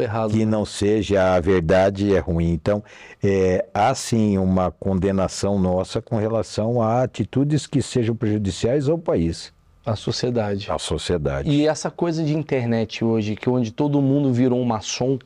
errado. 0.02 0.30
que 0.32 0.44
né? 0.44 0.44
não 0.44 0.64
seja 0.64 1.34
a 1.34 1.40
verdade 1.40 2.14
é 2.14 2.18
ruim. 2.18 2.52
Então, 2.52 2.82
é, 3.22 3.64
há 3.72 3.94
sim 3.94 4.36
uma 4.38 4.70
condenação 4.70 5.58
nossa 5.58 6.02
com 6.02 6.16
relação 6.16 6.82
a 6.82 7.02
atitudes 7.02 7.66
que 7.66 7.80
sejam 7.80 8.14
prejudiciais 8.14 8.88
ao 8.88 8.98
país, 8.98 9.52
A 9.86 9.94
sociedade. 9.94 10.68
à 10.68 10.78
sociedade. 10.78 11.48
E 11.48 11.66
essa 11.66 11.90
coisa 11.90 12.24
de 12.24 12.36
internet 12.36 13.04
hoje, 13.04 13.36
que 13.36 13.48
onde 13.48 13.70
todo 13.70 14.02
mundo 14.02 14.32
virou 14.32 14.60
um 14.60 14.64
maçom, 14.64 15.16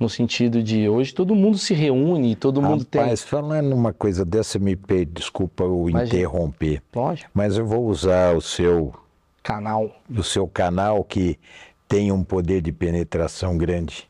no 0.00 0.08
sentido 0.08 0.62
de 0.62 0.88
hoje 0.88 1.14
todo 1.14 1.34
mundo 1.34 1.58
se 1.58 1.74
reúne, 1.74 2.34
todo 2.34 2.60
mundo 2.62 2.86
Rapaz, 2.92 3.22
falando 3.22 3.74
uma 3.74 3.92
coisa 3.92 4.24
dessa, 4.24 4.58
me 4.58 4.74
per... 4.74 5.06
desculpa 5.06 5.64
eu 5.64 5.88
Imagina. 5.88 6.04
interromper, 6.04 6.82
tem. 6.90 7.02
Lógico. 7.02 7.30
mas 7.34 7.56
eu 7.58 7.66
vou 7.66 7.86
usar 7.86 8.34
o 8.34 8.40
seu 8.40 8.94
Canal. 9.42 9.90
do 10.08 10.22
seu 10.22 10.48
canal 10.48 11.04
que 11.04 11.38
tem 11.86 12.10
um 12.10 12.24
poder 12.24 12.60
de 12.60 12.72
penetração 12.72 13.56
grande. 13.56 14.08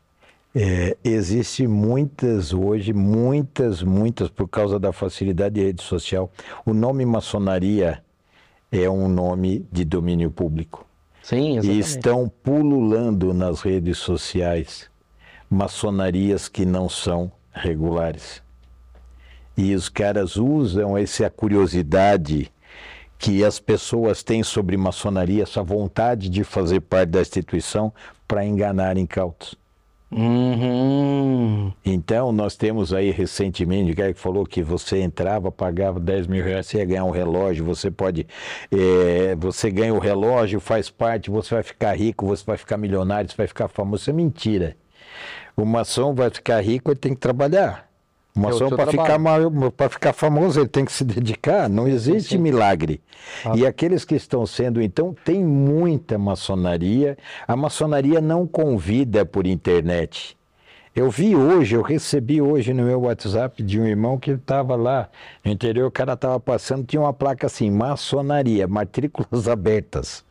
É, 0.55 0.97
existe 1.05 1.67
muitas 1.67 2.55
hoje, 2.55 2.95
muitas, 2.95 3.83
muitas, 3.83 4.31
por 4.31 4.49
causa 4.49 4.79
da 4.79 4.91
facilidade 4.91 5.57
de 5.57 5.63
rede 5.63 5.83
social. 5.83 6.31
O 6.65 6.73
nome 6.73 7.05
maçonaria 7.05 8.03
é 8.71 8.89
um 8.89 9.09
nome 9.09 9.67
de 9.71 9.85
domínio 9.85 10.31
público. 10.31 10.87
Sim, 11.23 11.55
E 11.55 11.59
exatamente. 11.59 11.81
estão 11.81 12.29
pululando 12.43 13.35
nas 13.35 13.61
redes 13.61 13.99
sociais 13.99 14.89
maçonarias 15.51 16.49
que 16.49 16.65
não 16.65 16.89
são 16.89 17.31
regulares. 17.53 18.43
E 19.57 19.75
os 19.75 19.89
caras 19.89 20.37
usam 20.37 20.97
essa 20.99 21.31
curiosidade 21.31 22.53
que 23.19 23.43
as 23.43 23.59
pessoas 23.59 24.23
têm 24.23 24.43
sobre 24.43 24.77
maçonaria, 24.77 25.43
essa 25.43 25.63
vontade 25.63 26.29
de 26.29 26.45
fazer 26.45 26.81
parte 26.81 27.11
da 27.11 27.21
instituição 27.23 27.93
para 28.29 28.45
enganar 28.45 28.99
incautos. 28.99 29.57
Uhum. 30.11 31.73
Então, 31.85 32.31
nós 32.31 32.57
temos 32.57 32.93
aí 32.93 33.11
recentemente, 33.11 33.91
o 33.91 33.97
cara 33.97 34.15
que 34.15 34.21
falou 34.21 34.47
que 34.47 34.63
você 34.63 35.01
entrava, 35.01 35.51
pagava 35.51 35.99
10 35.99 36.27
mil 36.29 36.45
reais, 36.45 36.67
você 36.67 36.79
ia 36.79 36.85
ganhar 36.85 37.05
um 37.05 37.11
relógio, 37.11 37.65
você 37.65 37.91
pode, 37.91 38.27
eh, 38.71 39.35
você 39.37 39.71
ganha 39.71 39.93
o 39.93 39.99
relógio, 39.99 40.61
faz 40.61 40.89
parte, 40.91 41.29
você 41.31 41.55
vai 41.55 41.63
ficar 41.65 41.95
rico, 41.97 42.25
você 42.27 42.45
vai 42.45 42.57
ficar 42.57 42.77
milionário, 42.77 43.29
você 43.29 43.37
vai 43.37 43.47
ficar 43.49 43.69
famoso. 43.69 44.03
Isso 44.03 44.11
é 44.11 44.13
mentira. 44.13 44.77
O 45.57 45.65
maçom 45.65 46.15
vai 46.15 46.31
ficar 46.31 46.61
rico, 46.61 46.91
ele 46.91 47.01
tem 47.01 47.15
que 47.15 47.21
trabalhar. 47.21 47.89
O 48.37 48.65
É 48.65 48.77
para 48.77 48.91
ficar, 48.91 49.19
pra 49.75 49.89
ficar 49.89 50.13
famoso, 50.13 50.61
ele 50.61 50.69
tem 50.69 50.85
que 50.85 50.93
se 50.93 51.05
dedicar. 51.05 51.71
Não 51.71 51.89
existe 51.89 52.31
sim. 52.31 52.39
milagre. 52.39 53.01
Ah. 53.45 53.53
E 53.57 53.67
aqueles 53.67 54.05
que 54.05 54.15
estão 54.15 54.45
sendo, 54.45 54.83
então, 54.83 55.17
tem 55.25 55.43
muita 55.43 56.19
maçonaria. 56.19 57.17
A 57.49 57.57
maçonaria 57.57 58.21
não 58.21 58.47
convida 58.47 59.25
por 59.25 59.47
internet. 59.47 60.37
Eu 60.95 61.11
vi 61.11 61.35
hoje, 61.35 61.77
eu 61.77 61.83
recebi 61.83 62.41
hoje 62.41 62.73
no 62.73 62.85
meu 62.85 63.03
WhatsApp 63.03 63.63
de 63.63 63.81
um 63.81 63.87
irmão 63.87 64.19
que 64.19 64.31
estava 64.31 64.77
lá 64.77 65.09
no 65.45 65.51
interior, 65.51 65.89
o 65.89 65.91
cara 65.91 66.15
estava 66.15 66.41
passando, 66.41 66.87
tinha 66.87 67.01
uma 67.03 67.13
placa 67.13 67.47
assim, 67.47 67.71
maçonaria, 67.71 68.67
matrículas 68.67 69.49
abertas. 69.49 70.25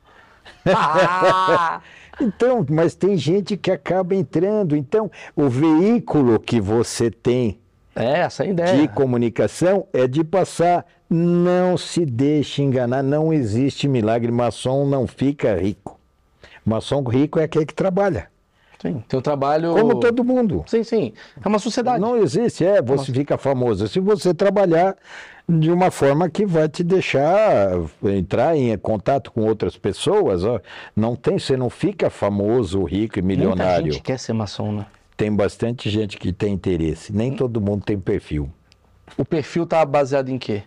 Ah! 0.65 1.81
Então, 2.21 2.65
mas 2.69 2.95
tem 2.95 3.17
gente 3.17 3.57
que 3.57 3.69
acaba 3.69 4.15
entrando. 4.15 4.73
Então, 4.73 5.11
o 5.35 5.49
veículo 5.49 6.39
que 6.39 6.61
você 6.61 7.11
tem 7.11 7.59
É, 7.95 8.19
essa 8.19 8.43
é 8.43 8.47
a 8.47 8.49
ideia. 8.49 8.77
de 8.81 8.87
comunicação 8.89 9.87
é 9.93 10.07
de 10.07 10.23
passar. 10.23 10.85
Não 11.09 11.77
se 11.77 12.05
deixe 12.05 12.61
enganar, 12.63 13.01
não 13.03 13.31
existe 13.31 13.87
milagre. 13.87 14.31
Maçom 14.31 14.85
não 14.87 15.05
fica 15.07 15.55
rico. 15.55 15.99
Maçom 16.65 17.03
rico 17.03 17.39
é 17.39 17.43
aquele 17.43 17.65
que 17.65 17.75
trabalha, 17.75 18.27
Sim, 18.81 19.03
tem 19.07 19.19
o 19.19 19.21
trabalho. 19.21 19.73
como 19.73 19.99
todo 19.99 20.23
mundo. 20.23 20.63
Sim, 20.67 20.83
sim. 20.83 21.13
É 21.43 21.47
uma 21.47 21.59
sociedade. 21.59 22.01
Não 22.01 22.17
existe, 22.17 22.65
é, 22.65 22.81
você 22.81 23.11
fica 23.13 23.37
famoso. 23.37 23.87
Se 23.87 23.99
você 23.99 24.33
trabalhar 24.33 24.95
de 25.47 25.71
uma 25.71 25.91
forma 25.91 26.27
que 26.27 26.43
vai 26.43 26.67
te 26.67 26.83
deixar 26.83 27.69
entrar 28.03 28.57
em 28.57 28.75
contato 28.79 29.31
com 29.31 29.41
outras 29.45 29.77
pessoas, 29.77 30.43
ó, 30.43 30.59
não 30.95 31.15
tem, 31.15 31.37
você 31.37 31.55
não 31.55 31.69
fica 31.69 32.09
famoso, 32.09 32.83
rico 32.83 33.19
e 33.19 33.21
Muita 33.21 33.37
milionário. 33.41 33.91
gente 33.93 34.01
quer 34.01 34.17
ser 34.17 34.33
maçom, 34.33 34.71
né? 34.71 34.85
Tem 35.17 35.33
bastante 35.33 35.89
gente 35.89 36.17
que 36.17 36.33
tem 36.33 36.53
interesse, 36.53 37.13
nem 37.13 37.33
todo 37.35 37.61
mundo 37.61 37.83
tem 37.85 37.97
perfil. 37.99 38.51
O 39.17 39.23
perfil 39.23 39.65
tá 39.65 39.85
baseado 39.85 40.29
em 40.29 40.37
quê? 40.37 40.63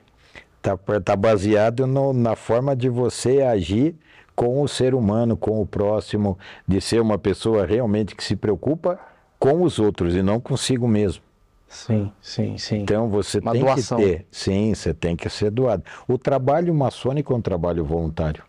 Tá, 0.62 0.76
tá 1.04 1.14
baseado 1.14 1.86
no- 1.86 2.12
na 2.12 2.34
forma 2.34 2.74
de 2.74 2.88
você 2.88 3.42
agir 3.42 3.94
com 4.34 4.62
o 4.62 4.68
ser 4.68 4.94
humano, 4.94 5.36
com 5.36 5.60
o 5.60 5.66
próximo, 5.66 6.38
de 6.66 6.80
ser 6.80 7.00
uma 7.00 7.18
pessoa 7.18 7.66
realmente 7.66 8.14
que 8.14 8.24
se 8.24 8.36
preocupa 8.36 8.98
com 9.38 9.62
os 9.62 9.78
outros 9.78 10.14
e 10.14 10.22
não 10.22 10.40
consigo 10.40 10.88
mesmo. 10.88 11.22
Sim, 11.68 12.10
sim, 12.22 12.56
sim. 12.56 12.76
Então 12.78 13.08
você 13.10 13.40
Uma 13.40 13.52
tem 13.52 13.60
doação. 13.62 13.98
que 13.98 14.04
ter, 14.04 14.26
sim, 14.30 14.74
você 14.74 14.94
tem 14.94 15.14
que 15.14 15.28
ser 15.28 15.50
doado. 15.50 15.82
O 16.08 16.16
trabalho 16.16 16.74
maçônico 16.74 17.34
é 17.34 17.36
um 17.36 17.42
trabalho 17.42 17.84
voluntário. 17.84 18.42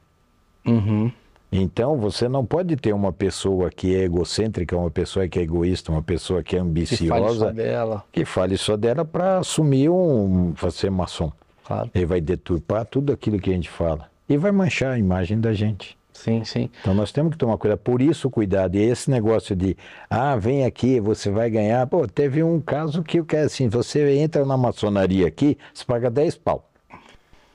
Uhum. 0.66 1.12
Então 1.52 1.98
você 1.98 2.30
não 2.30 2.46
pode 2.46 2.76
ter 2.76 2.94
uma 2.94 3.12
pessoa 3.12 3.70
que 3.72 3.96
é 3.96 4.04
egocêntrica, 4.04 4.78
uma 4.78 4.92
pessoa 4.92 5.28
que 5.28 5.40
é 5.40 5.42
egoísta, 5.42 5.92
uma 5.92 6.04
pessoa 6.04 6.44
que 6.44 6.56
é 6.56 6.60
Que 6.60 6.66
fale 6.66 6.86
só 6.86 6.96
ambiciosa, 7.06 7.54
dela, 7.54 8.04
que 8.12 8.26
fale 8.26 8.58
só 8.58 8.78
dela 8.78 9.04
para 9.04 9.40
assumir 9.40 9.90
um, 9.90 10.54
ser 10.72 10.92
maçom. 10.92 11.32
claro. 11.66 11.90
Ele 11.94 12.06
vai 12.06 12.22
deturpar 12.22 12.86
tudo 12.86 13.12
aquilo 13.12 13.40
que 13.40 13.50
a 13.50 13.54
gente 13.54 13.70
fala 13.70 14.10
e 14.28 14.38
vai 14.38 14.52
manchar 14.52 14.94
a 14.94 15.00
imagem 15.00 15.40
da 15.40 15.54
gente. 15.54 15.98
Sim, 16.14 16.44
sim. 16.44 16.70
Então 16.82 16.94
nós 16.94 17.12
temos 17.14 17.32
que 17.32 17.38
tomar 17.38 17.58
cuidado. 17.58 17.80
Por 17.80 18.02
isso, 18.02 18.30
cuidado. 18.30 18.76
E 18.76 18.82
esse 18.82 19.10
negócio 19.10 19.56
de, 19.56 19.78
ah, 20.10 20.36
vem 20.36 20.66
aqui, 20.66 21.00
você 21.00 21.32
vai 21.32 21.50
ganhar. 21.50 21.88
Pô, 21.88 22.06
teve 22.06 22.44
um 22.44 22.60
caso 22.60 23.02
que 23.02 23.20
eu 23.20 23.26
quero 23.26 23.46
assim: 23.46 23.70
você 23.70 24.18
entra 24.18 24.46
na 24.46 24.58
maçonaria 24.58 25.26
aqui, 25.26 25.58
você 25.74 25.86
paga 25.86 26.10
10 26.12 26.36
pau. 26.38 26.70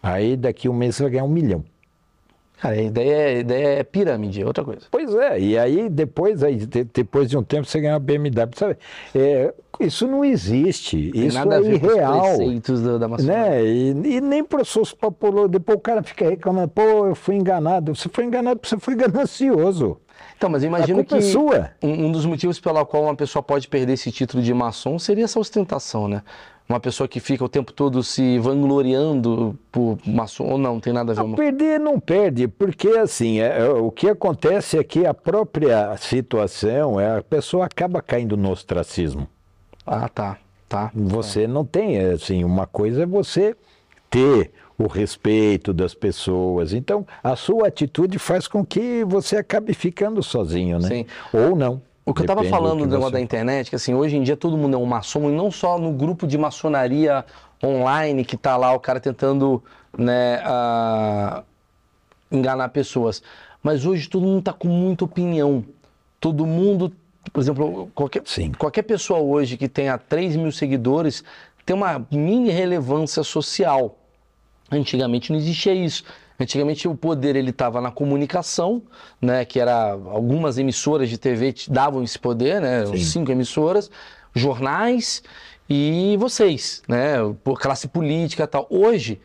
Aí 0.02 0.34
daqui 0.36 0.68
um 0.68 0.72
mês 0.72 0.96
você 0.96 1.02
vai 1.02 1.12
ganhar 1.12 1.24
um 1.24 1.28
milhão. 1.28 1.62
Cara, 2.60 2.76
a 2.76 2.82
ideia, 2.82 3.26
a 3.36 3.40
ideia 3.40 3.66
é 3.80 3.82
pirâmide, 3.84 4.40
é 4.40 4.46
outra 4.46 4.64
coisa. 4.64 4.82
Pois 4.90 5.14
é, 5.14 5.38
e 5.38 5.58
aí 5.58 5.88
depois, 5.88 6.42
aí, 6.42 6.56
de- 6.56 6.84
depois 6.84 7.28
de 7.28 7.36
um 7.36 7.42
tempo 7.42 7.66
você 7.66 7.80
ganha 7.80 7.94
uma 7.94 7.98
BMW. 8.00 8.48
Sabe? 8.56 8.76
É, 9.14 9.52
isso 9.80 10.06
não 10.06 10.24
existe. 10.24 11.10
Tem 11.10 11.26
isso 11.26 11.36
nada 11.36 11.56
é 11.56 11.58
a 11.58 11.60
ver 11.60 11.80
com 11.80 11.86
os 11.86 11.92
irreal. 11.92 12.22
preceitos 12.36 12.80
da, 12.82 12.96
da 12.98 13.08
maçonaria. 13.08 13.50
Né? 13.50 13.64
E, 13.64 14.16
e 14.16 14.20
nem 14.20 14.42
processos 14.44 14.92
popular. 14.94 15.48
Depois 15.48 15.76
o 15.76 15.80
cara 15.80 16.02
fica 16.02 16.28
reclamando, 16.30 16.68
pô, 16.68 17.06
eu 17.06 17.14
fui 17.14 17.34
enganado. 17.34 17.94
Você 17.94 18.08
foi 18.08 18.24
enganado 18.24 18.60
porque 18.60 18.74
você 18.74 18.80
foi 18.80 18.94
ganancioso. 18.94 19.98
Então, 20.36 20.48
mas 20.48 20.62
eu 20.62 20.68
imagino 20.68 21.04
culpa 21.04 21.18
que 21.18 21.24
é 21.82 21.86
um, 21.86 22.06
um 22.06 22.12
dos 22.12 22.24
motivos 22.24 22.58
pela 22.60 22.84
qual 22.84 23.02
uma 23.04 23.16
pessoa 23.16 23.42
pode 23.42 23.68
perder 23.68 23.94
esse 23.94 24.10
título 24.12 24.42
de 24.42 24.54
maçom 24.54 24.98
seria 24.98 25.24
essa 25.24 25.38
ostentação, 25.40 26.08
né? 26.08 26.22
Uma 26.66 26.80
pessoa 26.80 27.06
que 27.06 27.20
fica 27.20 27.44
o 27.44 27.48
tempo 27.48 27.72
todo 27.72 28.02
se 28.02 28.38
vangloriando 28.38 29.58
por 29.70 29.98
maçom 30.06 30.44
ou 30.44 30.58
não, 30.58 30.80
tem 30.80 30.94
nada 30.94 31.12
a 31.12 31.14
ver. 31.14 31.22
Não, 31.22 31.34
perder 31.34 31.78
não 31.78 32.00
perde, 32.00 32.48
porque 32.48 32.88
assim, 32.88 33.40
é, 33.40 33.60
é, 33.60 33.68
o 33.68 33.90
que 33.90 34.08
acontece 34.08 34.78
é 34.78 34.82
que 34.82 35.04
a 35.04 35.12
própria 35.12 35.94
situação, 35.98 36.98
é, 36.98 37.18
a 37.18 37.22
pessoa 37.22 37.66
acaba 37.66 38.00
caindo 38.00 38.34
no 38.34 38.50
ostracismo. 38.50 39.28
Ah, 39.86 40.08
tá, 40.08 40.38
tá. 40.66 40.90
Você 40.94 41.46
não 41.46 41.66
tem, 41.66 41.98
é, 41.98 42.12
assim, 42.12 42.42
uma 42.44 42.66
coisa 42.66 43.02
é 43.02 43.06
você 43.06 43.54
ter 44.08 44.50
o 44.78 44.86
respeito 44.86 45.72
das 45.72 45.94
pessoas. 45.94 46.72
Então, 46.72 47.06
a 47.22 47.36
sua 47.36 47.68
atitude 47.68 48.18
faz 48.18 48.48
com 48.48 48.64
que 48.64 49.04
você 49.04 49.36
acabe 49.36 49.74
ficando 49.74 50.22
sozinho, 50.22 50.78
né? 50.78 50.88
Sim. 50.88 51.06
Ou 51.32 51.54
não. 51.54 51.82
O 52.06 52.12
que 52.12 52.20
eu 52.20 52.24
estava 52.24 52.44
falando 52.44 52.80
do 52.80 52.86
negócio 52.86 53.04
você- 53.10 53.12
da 53.12 53.20
internet, 53.20 53.70
que 53.70 53.76
assim, 53.76 53.94
hoje 53.94 54.16
em 54.16 54.22
dia 54.22 54.36
todo 54.36 54.56
mundo 54.58 54.74
é 54.74 54.78
um 54.78 54.84
maçom, 54.84 55.30
e 55.30 55.32
não 55.32 55.50
só 55.50 55.78
no 55.78 55.90
grupo 55.92 56.26
de 56.26 56.36
maçonaria 56.36 57.24
online 57.64 58.24
que 58.24 58.36
tá 58.36 58.56
lá 58.56 58.72
o 58.74 58.80
cara 58.80 59.00
tentando, 59.00 59.62
né, 59.96 60.40
ah, 60.44 61.42
enganar 62.30 62.68
pessoas. 62.68 63.22
Mas 63.62 63.86
hoje 63.86 64.08
todo 64.08 64.26
mundo 64.26 64.42
tá 64.42 64.52
com 64.52 64.68
muita 64.68 65.04
opinião. 65.06 65.64
Todo 66.20 66.44
mundo, 66.44 66.92
por 67.32 67.40
exemplo, 67.40 67.90
qualquer, 67.94 68.22
Sim. 68.26 68.52
qualquer 68.52 68.82
pessoa 68.82 69.20
hoje 69.20 69.56
que 69.56 69.68
tenha 69.68 69.96
3 69.96 70.36
mil 70.36 70.52
seguidores 70.52 71.24
tem 71.64 71.74
uma 71.74 72.04
mini 72.10 72.50
relevância 72.50 73.22
social. 73.22 73.96
Antigamente 74.70 75.32
não 75.32 75.38
existia 75.38 75.74
isso. 75.74 76.04
Antigamente 76.38 76.88
o 76.88 76.94
poder 76.94 77.36
ele 77.36 77.50
estava 77.50 77.80
na 77.80 77.90
comunicação, 77.90 78.82
né, 79.20 79.44
que 79.44 79.60
era 79.60 79.92
algumas 79.92 80.58
emissoras 80.58 81.08
de 81.08 81.16
TV 81.16 81.54
davam 81.68 82.02
esse 82.02 82.18
poder, 82.18 82.60
né, 82.60 82.86
Sim. 82.86 82.98
cinco 82.98 83.30
emissoras, 83.30 83.90
jornais 84.34 85.22
e 85.68 86.16
vocês, 86.18 86.82
né, 86.88 87.16
por 87.44 87.60
classe 87.60 87.86
política 87.86 88.44
e 88.44 88.46
tal. 88.46 88.66
Hoje 88.68 89.20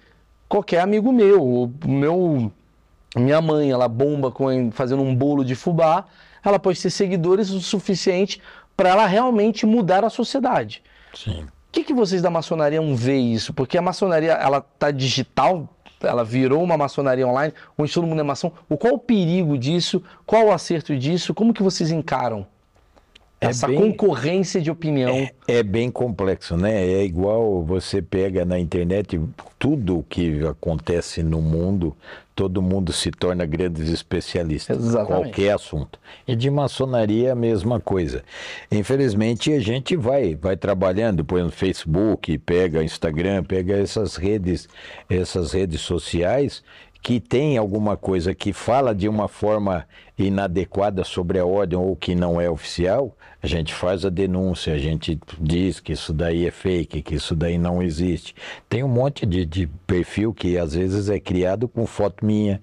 qualquer 0.47 0.81
amigo 0.81 1.11
meu, 1.11 1.43
o 1.43 1.71
meu 1.85 2.51
minha 3.15 3.41
mãe, 3.41 3.71
ela 3.71 3.87
bomba 3.87 4.31
com 4.31 4.71
fazendo 4.71 5.01
um 5.01 5.15
bolo 5.15 5.43
de 5.43 5.55
fubá, 5.55 6.05
ela 6.43 6.59
pode 6.59 6.81
ter 6.81 6.89
seguidores 6.89 7.49
o 7.49 7.59
suficiente 7.59 8.41
para 8.77 8.89
ela 8.89 9.05
realmente 9.05 9.65
mudar 9.65 10.05
a 10.05 10.09
sociedade. 10.09 10.83
Sim. 11.13 11.43
O 11.43 11.71
que, 11.71 11.83
que 11.83 11.93
vocês 11.93 12.21
da 12.21 12.29
maçonaria 12.29 12.81
não 12.81 12.95
vê 12.95 13.17
isso? 13.17 13.53
Porque 13.53 13.77
a 13.77 13.81
maçonaria, 13.81 14.31
ela 14.33 14.61
tá 14.61 14.89
digital, 14.89 15.67
ela 16.01 16.23
virou 16.23 16.63
uma 16.63 16.77
maçonaria 16.77 17.27
online, 17.27 17.53
onde 17.77 17.93
todo 17.93 18.07
mundo 18.07 18.19
é 18.19 18.23
maçom. 18.23 18.51
O 18.67 18.77
qual 18.77 18.93
o 18.93 18.99
perigo 18.99 19.57
disso? 19.57 20.01
Qual 20.25 20.47
o 20.47 20.51
acerto 20.51 20.97
disso? 20.97 21.33
Como 21.33 21.53
que 21.53 21.63
vocês 21.63 21.91
encaram 21.91 22.45
É 23.41 23.47
essa 23.47 23.67
bem- 23.67 23.77
concorrência 23.77 24.59
de 24.59 24.69
opinião? 24.69 25.29
É 25.47 25.63
bem 25.63 25.89
complexo, 25.89 26.57
né? 26.57 26.85
É 26.85 27.03
igual 27.03 27.63
você 27.63 28.01
pega 28.01 28.43
na 28.43 28.59
internet 28.59 29.19
tudo 29.57 29.99
o 29.99 30.03
que 30.03 30.45
acontece 30.45 31.23
no 31.23 31.41
mundo, 31.41 31.95
todo 32.35 32.61
mundo 32.61 32.91
se 32.91 33.11
torna 33.11 33.45
grandes 33.45 33.89
especialistas. 33.89 34.77
Exatamente. 34.77 35.07
Qualquer 35.23 35.53
assunto. 35.53 35.97
E 36.27 36.35
de 36.35 36.49
maçonaria 36.49 37.29
é 37.29 37.31
a 37.31 37.35
mesma 37.35 37.79
coisa. 37.79 38.23
Infelizmente 38.69 39.53
a 39.53 39.59
gente 39.59 39.95
vai, 39.95 40.35
vai 40.35 40.57
trabalhando, 40.57 41.23
põe 41.23 41.41
no 41.41 41.51
Facebook, 41.51 42.37
pega 42.39 42.83
Instagram, 42.83 43.43
pega 43.43 43.77
essas 43.77 44.15
redes, 44.17 44.67
essas 45.09 45.53
redes 45.53 45.79
sociais 45.81 46.61
que 47.01 47.19
tem 47.19 47.57
alguma 47.57 47.95
coisa 47.95 48.35
que 48.35 48.51
fala 48.51 48.93
de 48.93 49.07
uma 49.07 49.27
forma 49.27 49.85
inadequada 50.17 51.03
sobre 51.03 51.39
a 51.39 51.45
ordem 51.45 51.79
ou 51.79 51.95
que 51.95 52.13
não 52.13 52.39
é 52.39 52.49
oficial, 52.49 53.15
a 53.41 53.47
gente 53.47 53.73
faz 53.73 54.03
a 54.03 54.09
denúncia, 54.09 54.73
a 54.73 54.77
gente 54.77 55.17
diz 55.39 55.79
que 55.79 55.93
isso 55.93 56.11
daí 56.11 56.45
é 56.45 56.51
fake, 56.51 57.01
que 57.01 57.15
isso 57.15 57.35
daí 57.35 57.57
não 57.57 57.81
existe. 57.81 58.35
Tem 58.67 58.83
um 58.83 58.89
monte 58.89 59.25
de, 59.25 59.45
de 59.45 59.67
perfil 59.87 60.33
que 60.33 60.57
às 60.57 60.73
vezes 60.73 61.09
é 61.09 61.19
criado 61.19 61.67
com 61.67 61.87
foto 61.87 62.25
minha. 62.25 62.61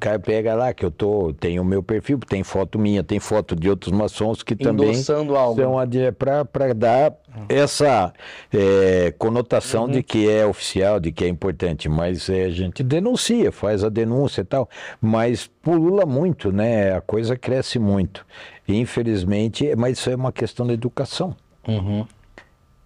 Cara 0.00 0.18
pega 0.18 0.54
lá 0.54 0.74
que 0.74 0.84
eu 0.84 0.90
tô, 0.90 1.32
tem 1.34 1.60
o 1.60 1.64
meu 1.64 1.82
perfil, 1.82 2.18
tem 2.18 2.42
foto 2.42 2.78
minha, 2.78 3.04
tem 3.04 3.20
foto 3.20 3.54
de 3.54 3.70
outros 3.70 3.92
maçons 3.92 4.42
que 4.42 4.56
também 4.56 4.88
Endossando 4.90 5.36
algo. 5.36 5.60
são 5.60 5.74
para 6.12 6.74
dar 6.74 7.14
essa 7.48 8.12
é, 8.52 9.14
conotação 9.16 9.84
Uhum. 9.84 9.90
de 9.92 10.02
que 10.02 10.28
é 10.28 10.44
oficial, 10.44 10.98
de 10.98 11.12
que 11.12 11.24
é 11.24 11.28
importante, 11.28 11.88
mas 11.88 12.28
é, 12.28 12.44
a 12.46 12.50
gente 12.50 12.82
denuncia, 12.82 13.52
faz 13.52 13.84
a 13.84 13.88
denúncia 13.88 14.40
e 14.40 14.44
tal, 14.44 14.68
mas 15.00 15.48
pulula 15.62 16.04
muito, 16.04 16.50
né? 16.50 16.96
A 16.96 17.00
coisa 17.00 17.36
cresce 17.36 17.78
muito. 17.78 18.26
Infelizmente, 18.66 19.74
mas 19.76 19.98
isso 19.98 20.10
é 20.10 20.16
uma 20.16 20.32
questão 20.32 20.66
da 20.66 20.72
educação. 20.72 21.36
Uhum. 21.66 22.04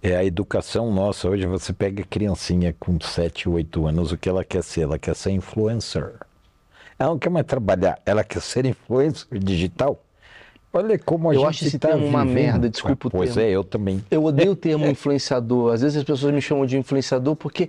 É 0.02 0.16
a 0.16 0.24
educação 0.24 0.92
nossa. 0.92 1.28
Hoje 1.28 1.46
você 1.46 1.72
pega 1.72 2.02
criancinha 2.02 2.74
com 2.78 2.98
7, 3.00 3.48
8 3.48 3.86
anos, 3.86 4.10
o 4.12 4.18
que 4.18 4.28
ela 4.28 4.44
quer 4.44 4.62
ser? 4.62 4.82
Ela 4.82 4.98
quer 4.98 5.14
ser 5.14 5.30
influencer. 5.30 6.12
Ela 7.02 7.10
não 7.10 7.18
quer 7.18 7.30
mais 7.30 7.44
trabalhar, 7.44 7.98
ela 8.06 8.22
quer 8.22 8.40
ser 8.40 8.64
influencer 8.64 9.26
digital. 9.40 10.00
Olha 10.72 10.96
como 10.98 11.28
a 11.30 11.34
Eu 11.34 11.40
gente 11.40 11.48
acho 11.48 11.64
esse 11.66 11.78
tá 11.78 11.88
termo 11.88 12.06
uma 12.06 12.20
vivendo. 12.24 12.34
merda, 12.34 12.70
desculpa 12.70 13.08
o 13.08 13.10
Pois 13.10 13.34
termo. 13.34 13.48
é, 13.48 13.50
eu 13.50 13.64
também. 13.64 14.04
Eu 14.08 14.24
odeio 14.24 14.52
o 14.52 14.56
termo 14.56 14.86
influenciador. 14.86 15.72
Às 15.74 15.82
vezes 15.82 15.98
as 15.98 16.04
pessoas 16.04 16.32
me 16.32 16.40
chamam 16.40 16.64
de 16.64 16.78
influenciador 16.78 17.34
porque 17.34 17.68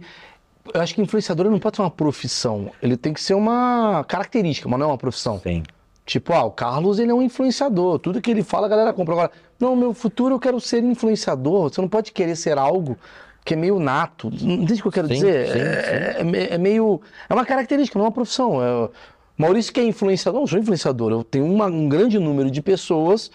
eu 0.71 0.79
acho 0.79 0.93
que 0.93 1.01
influenciador 1.01 1.49
não 1.49 1.57
pode 1.59 1.75
ser 1.77 1.81
uma 1.81 1.89
profissão. 1.89 2.69
Ele 2.81 2.95
tem 2.95 3.11
que 3.11 3.19
ser 3.21 3.34
uma 3.34 4.05
característica, 4.07 4.69
mas 4.69 4.79
não 4.79 4.86
é 4.86 4.89
uma 4.91 4.97
profissão. 4.99 5.39
Sim. 5.41 5.63
Tipo, 6.05 6.31
ah, 6.34 6.43
o 6.43 6.51
Carlos 6.51 6.99
ele 6.99 7.09
é 7.11 7.13
um 7.13 7.21
influenciador. 7.21 7.97
Tudo 7.97 8.21
que 8.21 8.29
ele 8.29 8.43
fala 8.43 8.67
a 8.67 8.69
galera 8.69 8.93
compra. 8.93 9.13
Agora, 9.15 9.31
não, 9.59 9.75
meu 9.75 9.93
futuro 9.95 10.36
eu 10.36 10.39
quero 10.39 10.59
ser 10.61 10.84
influenciador. 10.84 11.73
Você 11.73 11.81
não 11.81 11.89
pode 11.89 12.11
querer 12.11 12.36
ser 12.36 12.57
algo 12.59 12.95
que 13.43 13.53
é 13.55 13.57
meio 13.57 13.79
nato. 13.79 14.27
Entende 14.27 14.75
o 14.75 14.81
que 14.84 14.88
eu 14.88 14.91
quero 14.91 15.07
Sim, 15.07 15.13
dizer? 15.15 15.47
sim, 15.47 15.59
é, 15.59 16.15
é 16.19 16.23
me- 16.23 16.47
é 16.47 16.57
meio. 16.57 17.01
É 17.27 17.34
uma 17.34 17.45
característica, 17.45 17.97
não 17.99 18.05
é 18.05 18.07
uma 18.07 18.13
profissão. 18.13 18.63
É, 18.63 18.89
Maurício 19.38 19.73
que 19.73 19.79
é 19.79 19.84
influenciador, 19.84 20.39
não 20.41 20.47
sou 20.47 20.59
influenciador. 20.59 21.11
Eu 21.11 21.23
tenho 21.23 21.45
uma- 21.45 21.65
um 21.67 21.88
grande 21.89 22.19
número 22.19 22.51
de 22.51 22.61
pessoas 22.61 23.31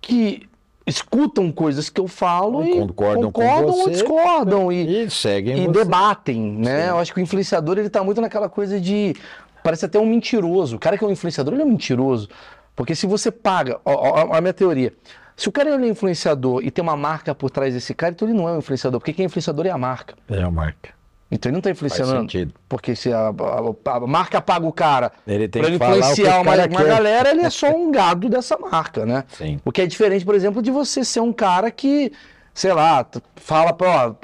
que 0.00 0.48
escutam 0.86 1.50
coisas 1.52 1.88
que 1.88 2.00
eu 2.00 2.08
falo 2.08 2.64
e 2.64 2.72
Concordam 2.72 3.30
concordam 3.30 3.70
ou 3.74 3.84
você. 3.84 3.90
discordam. 3.90 4.72
E, 4.72 5.04
E 5.04 5.10
seguem 5.10 5.56
e 5.64 5.66
você. 5.66 5.84
debatem, 5.84 6.40
né? 6.40 6.90
Eu 6.90 6.98
acho 6.98 7.12
que 7.14 7.20
o 7.20 7.22
influenciador 7.22 7.78
ele 7.78 7.88
tá 7.88 8.02
muito 8.02 8.20
naquela 8.20 8.48
coisa 8.48 8.80
de 8.80 9.14
parece 9.62 9.84
até 9.84 9.98
um 9.98 10.06
mentiroso. 10.06 10.76
O 10.76 10.78
cara 10.78 10.98
que 10.98 11.04
é 11.04 11.06
um 11.06 11.10
influenciador 11.10 11.54
ele 11.54 11.62
é 11.62 11.64
um 11.64 11.68
mentiroso, 11.70 12.28
porque 12.74 12.94
se 12.96 13.06
você 13.06 13.30
paga, 13.30 13.80
ó, 13.84 13.92
ó, 13.94 14.34
a 14.34 14.40
minha 14.40 14.52
teoria, 14.52 14.92
se 15.36 15.48
o 15.48 15.52
cara 15.52 15.70
é 15.70 15.76
um 15.76 15.84
influenciador 15.84 16.62
e 16.64 16.70
tem 16.70 16.82
uma 16.82 16.96
marca 16.96 17.32
por 17.34 17.48
trás 17.50 17.72
desse 17.74 17.94
cara, 17.94 18.12
então 18.12 18.26
ele 18.28 18.36
não 18.36 18.48
é 18.48 18.52
um 18.52 18.58
influenciador, 18.58 18.98
porque 19.00 19.12
quem 19.12 19.22
é 19.24 19.26
influenciador 19.26 19.66
é 19.66 19.70
a 19.70 19.78
marca. 19.78 20.14
É 20.28 20.42
a 20.42 20.50
marca. 20.50 20.90
Então 21.34 21.48
ele 21.48 21.54
não 21.54 21.58
está 21.60 21.70
influenciando. 21.70 22.12
sentido. 22.20 22.52
Porque 22.68 22.94
se 22.94 23.10
a, 23.12 23.28
a- 23.30 23.96
a 23.96 24.00
marca 24.06 24.40
paga 24.40 24.66
o 24.66 24.72
cara 24.72 25.10
Ele 25.26 25.48
tem 25.48 25.62
pra 25.62 25.70
influenciar 25.72 26.40
uma, 26.42 26.52
uma 26.66 26.84
galera, 26.84 27.30
ele 27.30 27.40
é 27.40 27.48
só 27.50 27.68
um 27.74 27.90
gado 27.90 28.28
dessa 28.28 28.58
marca, 28.58 29.06
né? 29.06 29.24
Sim. 29.36 29.58
O 29.64 29.72
que 29.72 29.80
é 29.80 29.86
diferente, 29.86 30.24
por 30.24 30.34
exemplo, 30.34 30.60
de 30.60 30.70
você 30.70 31.02
ser 31.04 31.20
um 31.20 31.32
cara 31.32 31.70
que 31.70 32.12
sei 32.54 32.72
lá, 32.74 33.06
fala 33.36 33.72
para, 33.72 34.14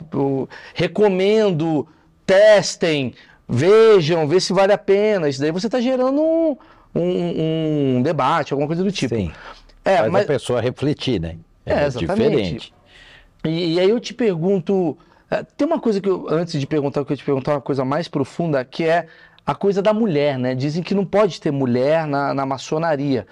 recomendo, 0.75 1.87
testem, 2.27 3.15
vejam, 3.49 4.27
vê 4.29 4.39
se 4.41 4.53
vale 4.53 4.73
a 4.73 4.79
pena. 4.79 5.29
Isso 5.29 5.41
daí 5.41 5.51
você 5.51 5.67
está 5.67 5.81
gerando 5.81 6.21
um, 6.21 6.57
um, 6.95 7.97
um 7.97 8.03
debate, 8.03 8.53
alguma 8.53 8.67
coisa 8.67 8.85
do 8.85 8.93
tipo. 8.93 9.15
Sim. 9.15 9.33
É, 9.85 9.99
Faz 9.99 10.13
mas 10.13 10.25
a 10.25 10.27
pessoa 10.27 10.61
refletir, 10.61 11.21
né? 11.21 11.37
É, 11.65 11.87
exatamente. 11.87 12.19
diferente. 12.31 12.75
E, 13.45 13.75
e 13.75 13.81
aí 13.81 13.89
eu 13.89 14.01
te 14.01 14.13
pergunto, 14.13 14.97
tem 15.57 15.67
uma 15.67 15.79
coisa 15.79 16.01
que 16.01 16.09
eu, 16.09 16.27
antes 16.31 16.59
de 16.59 16.67
perguntar, 16.67 17.01
eu 17.01 17.05
queria 17.05 17.19
te 17.19 17.25
perguntar 17.25 17.53
uma 17.53 17.61
coisa 17.61 17.85
mais 17.85 18.09
profunda, 18.09 18.65
que 18.65 18.85
é 18.85 19.07
a 19.45 19.55
coisa 19.55 19.81
da 19.83 19.93
mulher, 19.93 20.39
né? 20.39 20.55
Dizem 20.55 20.83
que 20.83 20.95
não 20.95 21.05
pode 21.05 21.41
ter 21.41 21.51
mulher 21.51 22.07
na, 22.07 22.35
na 22.35 22.47
maçonaria. 22.47 23.27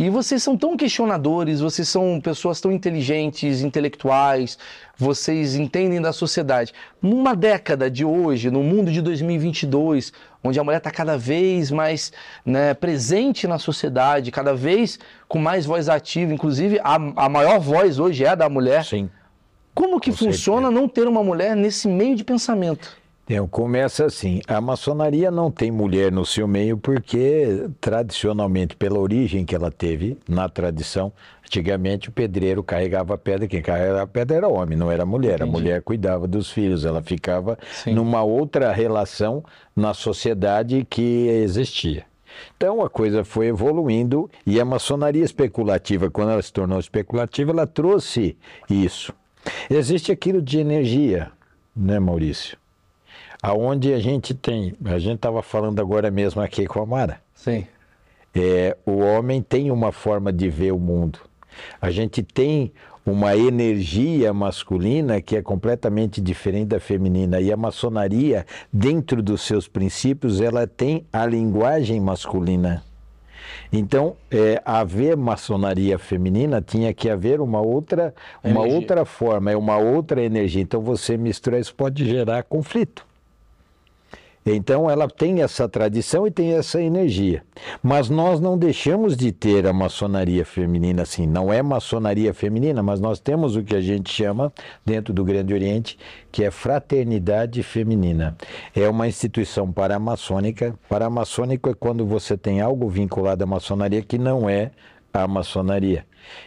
E 0.00 0.08
vocês 0.08 0.42
são 0.42 0.56
tão 0.56 0.74
questionadores, 0.74 1.60
vocês 1.60 1.86
são 1.86 2.18
pessoas 2.18 2.60
tão 2.60 2.72
inteligentes, 2.72 3.60
intelectuais, 3.60 4.58
vocês 4.96 5.54
entendem 5.54 6.00
da 6.00 6.12
sociedade. 6.12 6.72
Numa 7.00 7.36
década 7.36 7.90
de 7.90 8.02
hoje, 8.02 8.50
no 8.50 8.62
mundo 8.62 8.90
de 8.90 9.02
2022, 9.02 10.12
onde 10.42 10.58
a 10.58 10.64
mulher 10.64 10.78
está 10.78 10.90
cada 10.90 11.18
vez 11.18 11.70
mais 11.70 12.10
né, 12.44 12.72
presente 12.72 13.46
na 13.46 13.58
sociedade, 13.58 14.30
cada 14.30 14.54
vez 14.54 14.98
com 15.28 15.38
mais 15.38 15.66
voz 15.66 15.90
ativa, 15.90 16.32
inclusive 16.32 16.80
a, 16.82 16.94
a 16.94 17.28
maior 17.28 17.60
voz 17.60 17.98
hoje 17.98 18.24
é 18.24 18.28
a 18.28 18.34
da 18.34 18.48
mulher. 18.48 18.86
Sim. 18.86 19.10
Como 19.74 20.00
que 20.00 20.10
Com 20.10 20.16
funciona 20.16 20.70
não 20.70 20.88
ter 20.88 21.06
uma 21.08 21.22
mulher 21.22 21.56
nesse 21.56 21.88
meio 21.88 22.14
de 22.14 22.24
pensamento? 22.24 22.96
Então, 23.24 23.46
começa 23.46 24.04
assim, 24.04 24.42
a 24.48 24.60
maçonaria 24.60 25.30
não 25.30 25.50
tem 25.50 25.70
mulher 25.70 26.10
no 26.10 26.26
seu 26.26 26.46
meio 26.46 26.76
porque, 26.76 27.66
tradicionalmente, 27.80 28.76
pela 28.76 28.98
origem 28.98 29.44
que 29.44 29.54
ela 29.54 29.70
teve, 29.70 30.18
na 30.28 30.48
tradição, 30.48 31.12
antigamente 31.42 32.08
o 32.08 32.12
pedreiro 32.12 32.62
carregava 32.62 33.14
a 33.14 33.18
pedra, 33.18 33.46
quem 33.46 33.62
carregava 33.62 34.02
a 34.02 34.06
pedra 34.06 34.36
era 34.36 34.48
homem, 34.48 34.76
não 34.76 34.90
era 34.90 35.06
mulher. 35.06 35.36
Entendi. 35.36 35.48
A 35.48 35.52
mulher 35.52 35.82
cuidava 35.82 36.26
dos 36.26 36.50
filhos, 36.50 36.84
ela 36.84 37.00
ficava 37.00 37.58
Sim. 37.84 37.94
numa 37.94 38.22
outra 38.22 38.72
relação 38.72 39.42
na 39.74 39.94
sociedade 39.94 40.84
que 40.90 41.28
existia. 41.28 42.04
Então 42.56 42.82
a 42.82 42.90
coisa 42.90 43.24
foi 43.24 43.46
evoluindo 43.46 44.30
e 44.44 44.60
a 44.60 44.64
maçonaria 44.64 45.24
especulativa, 45.24 46.10
quando 46.10 46.32
ela 46.32 46.42
se 46.42 46.52
tornou 46.52 46.80
especulativa, 46.80 47.52
ela 47.52 47.66
trouxe 47.66 48.36
isso. 48.68 49.14
Existe 49.70 50.12
aquilo 50.12 50.40
de 50.40 50.58
energia, 50.58 51.30
né, 51.74 51.98
Maurício? 51.98 52.56
Aonde 53.42 53.92
a 53.92 53.98
gente 53.98 54.34
tem, 54.34 54.74
a 54.84 54.98
gente 54.98 55.16
estava 55.16 55.42
falando 55.42 55.80
agora 55.80 56.10
mesmo 56.10 56.40
aqui 56.40 56.66
com 56.66 56.80
a 56.80 56.86
Mara, 56.86 57.20
Sim. 57.34 57.66
é, 58.34 58.76
o 58.86 58.98
homem 58.98 59.42
tem 59.42 59.70
uma 59.70 59.90
forma 59.90 60.32
de 60.32 60.48
ver 60.48 60.72
o 60.72 60.78
mundo. 60.78 61.18
A 61.80 61.90
gente 61.90 62.22
tem 62.22 62.72
uma 63.04 63.36
energia 63.36 64.32
masculina 64.32 65.20
que 65.20 65.36
é 65.36 65.42
completamente 65.42 66.20
diferente 66.20 66.68
da 66.68 66.80
feminina. 66.80 67.40
E 67.40 67.52
a 67.52 67.56
maçonaria, 67.56 68.46
dentro 68.72 69.22
dos 69.22 69.42
seus 69.42 69.66
princípios, 69.66 70.40
ela 70.40 70.66
tem 70.66 71.04
a 71.12 71.26
linguagem 71.26 72.00
masculina. 72.00 72.84
Então, 73.72 74.16
é, 74.30 74.60
haver 74.64 75.16
maçonaria 75.16 75.98
feminina 75.98 76.60
tinha 76.60 76.92
que 76.92 77.08
haver 77.08 77.40
uma 77.40 77.60
outra, 77.60 78.14
uma 78.42 78.60
Energia. 78.60 78.78
outra 78.78 79.04
forma, 79.04 79.50
é 79.50 79.56
uma 79.56 79.76
outra 79.76 80.22
energia. 80.22 80.62
Então, 80.62 80.80
você 80.80 81.16
misturar 81.16 81.60
isso 81.60 81.74
pode 81.74 82.04
gerar 82.04 82.42
conflito. 82.42 83.06
Então 84.44 84.90
ela 84.90 85.08
tem 85.08 85.40
essa 85.40 85.68
tradição 85.68 86.26
e 86.26 86.30
tem 86.30 86.52
essa 86.54 86.82
energia. 86.82 87.42
Mas 87.82 88.08
nós 88.10 88.40
não 88.40 88.58
deixamos 88.58 89.16
de 89.16 89.30
ter 89.30 89.66
a 89.66 89.72
maçonaria 89.72 90.44
feminina 90.44 91.02
assim. 91.02 91.26
Não 91.26 91.52
é 91.52 91.62
maçonaria 91.62 92.34
feminina, 92.34 92.82
mas 92.82 93.00
nós 93.00 93.20
temos 93.20 93.54
o 93.54 93.62
que 93.62 93.76
a 93.76 93.80
gente 93.80 94.12
chama, 94.12 94.52
dentro 94.84 95.14
do 95.14 95.24
Grande 95.24 95.54
Oriente, 95.54 95.96
que 96.30 96.42
é 96.42 96.50
fraternidade 96.50 97.62
feminina. 97.62 98.36
É 98.74 98.88
uma 98.88 99.06
instituição 99.06 99.70
paramaçônica. 99.70 100.74
Paramaçônico 100.88 101.70
é 101.70 101.74
quando 101.74 102.04
você 102.04 102.36
tem 102.36 102.60
algo 102.60 102.88
vinculado 102.88 103.44
à 103.44 103.46
maçonaria 103.46 104.02
que 104.02 104.18
não 104.18 104.48
é 104.48 104.72
a 105.12 105.28
maçonaria. 105.28 106.04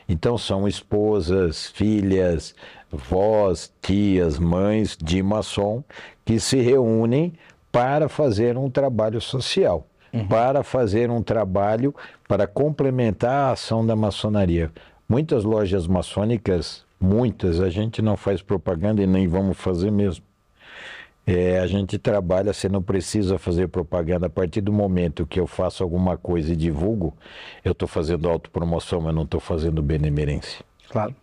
Então 0.08 0.38
são 0.38 0.68
esposas, 0.68 1.68
filhas, 1.68 2.56
vós, 2.92 3.72
tias, 3.82 4.40
mães 4.40 4.98
de 5.02 5.22
maçom 5.22 5.84
que 6.24 6.40
se 6.40 6.58
reúnem 6.58 7.34
para 7.76 8.08
fazer 8.08 8.58
um 8.58 8.70
trabalho 8.70 9.20
social, 9.20 9.86
para 10.30 10.64
fazer 10.64 11.12
um 11.12 11.22
trabalho 11.22 11.94
para 12.26 12.48
complementar 12.48 13.50
a 13.50 13.52
ação 13.52 13.86
da 13.86 13.98
maçonaria. 13.98 14.72
Muitas 15.10 15.44
lojas 15.44 15.86
maçônicas, 15.86 16.86
muitas, 16.98 17.60
a 17.60 17.70
gente 17.70 18.02
não 18.02 18.16
faz 18.16 18.42
propaganda 18.42 19.04
e 19.04 19.06
nem 19.06 19.28
vamos 19.28 19.58
fazer 19.58 19.92
mesmo. 19.92 20.24
É, 21.28 21.60
a 21.60 21.68
gente 21.68 21.98
trabalha, 21.98 22.54
você 22.54 22.70
não 22.70 22.82
precisa 22.82 23.38
fazer 23.38 23.68
propaganda. 23.68 24.28
A 24.28 24.30
partir 24.30 24.62
do 24.62 24.72
momento 24.72 25.26
que 25.26 25.38
eu 25.38 25.46
faço 25.46 25.84
alguma 25.84 26.16
coisa 26.16 26.54
e 26.54 26.56
divulgo, 26.56 27.14
eu 27.62 27.74
estou 27.74 27.90
fazendo 27.90 28.30
autopromoção, 28.30 29.02
mas 29.02 29.14
não 29.14 29.24
estou 29.24 29.42
fazendo 29.42 29.82
benemerência. 29.82 30.64
Claro. 30.90 31.14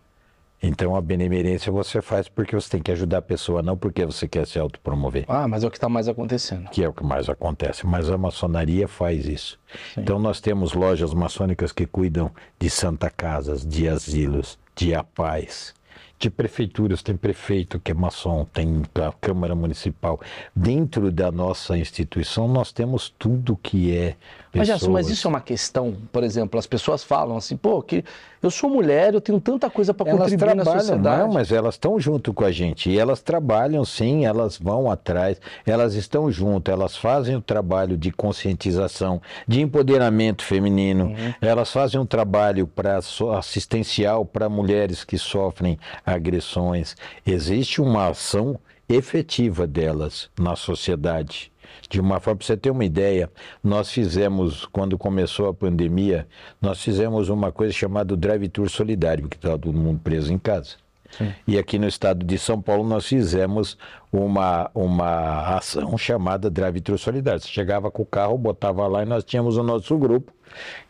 Então 0.65 0.95
a 0.95 1.01
benemerência 1.01 1.69
você 1.71 2.01
faz 2.01 2.29
porque 2.29 2.55
você 2.55 2.69
tem 2.69 2.81
que 2.81 2.89
ajudar 2.91 3.17
a 3.17 3.21
pessoa, 3.21 3.61
não 3.61 3.75
porque 3.77 4.05
você 4.05 4.27
quer 4.29 4.47
se 4.47 4.57
autopromover, 4.57 5.25
Ah, 5.27 5.45
mas 5.45 5.63
é 5.63 5.67
o 5.67 5.69
que 5.69 5.75
está 5.77 5.89
mais 5.89 6.07
acontecendo. 6.07 6.69
que 6.69 6.81
é 6.81 6.87
o 6.87 6.93
que 6.93 7.03
mais 7.03 7.27
acontece. 7.27 7.85
Mas 7.85 8.09
a 8.09 8.17
maçonaria 8.17 8.87
faz 8.87 9.25
isso. 9.27 9.59
Então 9.97 10.17
nós 10.19 10.39
temos 10.39 10.71
lojas 10.73 11.13
maçônicas 11.13 11.73
que 11.73 11.85
cuidam 11.85 12.31
de 12.57 12.69
santa 12.69 13.09
casas, 13.09 13.65
de 13.67 13.89
asilos, 13.89 14.57
de 14.73 14.95
apais, 14.95 15.73
de 16.17 16.29
prefeituras. 16.29 17.03
Tem 17.03 17.17
prefeito 17.17 17.77
que 17.77 17.91
é 17.91 17.93
maçom, 17.93 18.45
tem 18.45 18.83
a 19.05 19.11
Câmara 19.19 19.53
Municipal. 19.53 20.17
Dentro 20.55 21.11
da 21.11 21.29
nossa 21.29 21.77
instituição 21.77 22.47
nós 22.47 22.71
temos 22.71 23.13
tudo 23.19 23.59
que 23.61 23.93
é. 23.93 24.15
Mas, 24.53 24.67
Gerson, 24.67 24.91
mas 24.91 25.01
pessoas. 25.07 25.17
isso 25.17 25.27
é 25.27 25.29
uma 25.29 25.41
questão, 25.41 25.97
por 26.11 26.23
exemplo, 26.23 26.57
as 26.57 26.65
pessoas 26.67 27.03
falam 27.03 27.35
assim, 27.35 27.57
pô, 27.57 27.81
que 27.81 28.05
eu 28.45 28.51
sou 28.51 28.69
mulher, 28.69 29.13
eu 29.13 29.21
tenho 29.21 29.39
tanta 29.39 29.69
coisa 29.69 29.93
para 29.93 30.11
contribuir 30.11 30.55
na 30.55 30.63
trabalham, 30.63 30.79
sociedade. 30.81 31.21
não, 31.21 31.31
mas 31.33 31.51
elas 31.51 31.75
estão 31.75 31.99
junto 31.99 32.33
com 32.33 32.43
a 32.45 32.51
gente. 32.51 32.89
E 32.89 32.99
elas 32.99 33.21
trabalham 33.21 33.83
sim, 33.85 34.25
elas 34.25 34.57
vão 34.57 34.91
atrás, 34.91 35.39
elas 35.65 35.95
estão 35.95 36.29
junto, 36.31 36.69
elas 36.69 36.97
fazem 36.97 37.35
o 37.35 37.41
trabalho 37.41 37.97
de 37.97 38.11
conscientização, 38.11 39.21
de 39.47 39.61
empoderamento 39.61 40.43
feminino, 40.43 41.05
Uhum. 41.05 41.33
elas 41.41 41.71
fazem 41.71 41.99
um 41.99 42.05
trabalho 42.05 42.67
para 42.67 42.97
assistencial 43.37 44.25
para 44.25 44.49
mulheres 44.49 45.03
que 45.03 45.17
sofrem 45.17 45.79
agressões. 46.05 46.95
Existe 47.25 47.81
uma 47.81 48.07
ação 48.09 48.59
efetiva 48.89 49.65
delas 49.65 50.29
na 50.37 50.55
sociedade. 50.55 51.52
De 51.93 52.01
uma 52.01 52.19
forma, 52.19 52.39
para 52.39 52.47
você 52.47 52.57
ter 52.57 52.71
uma 52.71 52.83
ideia, 52.83 53.29
nós 53.63 53.91
fizemos, 53.91 54.65
quando 54.65 54.97
começou 54.97 55.47
a 55.47 55.53
pandemia, 55.53 56.27
nós 56.59 56.81
fizemos 56.81 57.29
uma 57.29 57.51
coisa 57.51 57.71
chamada 57.71 58.17
Drive 58.17 58.49
Tour 58.49 58.67
Solidário, 58.67 59.29
que 59.29 59.35
estava 59.35 59.59
todo 59.59 59.77
mundo 59.77 59.99
preso 60.03 60.33
em 60.33 60.39
casa. 60.39 60.77
E 61.47 61.55
aqui 61.55 61.77
no 61.77 61.87
estado 61.87 62.25
de 62.25 62.39
São 62.39 62.59
Paulo 62.59 62.83
nós 62.83 63.05
fizemos 63.05 63.77
uma, 64.11 64.71
uma 64.73 65.55
ação 65.55 65.95
chamada 65.95 66.49
Drive 66.49 66.81
Tour 66.81 66.97
Solidário. 66.97 67.39
Você 67.39 67.47
chegava 67.47 67.91
com 67.91 68.01
o 68.01 68.07
carro, 68.07 68.39
botava 68.39 68.87
lá 68.87 69.03
e 69.03 69.05
nós 69.05 69.23
tínhamos 69.23 69.55
o 69.55 69.61
nosso 69.61 69.95
grupo 69.95 70.33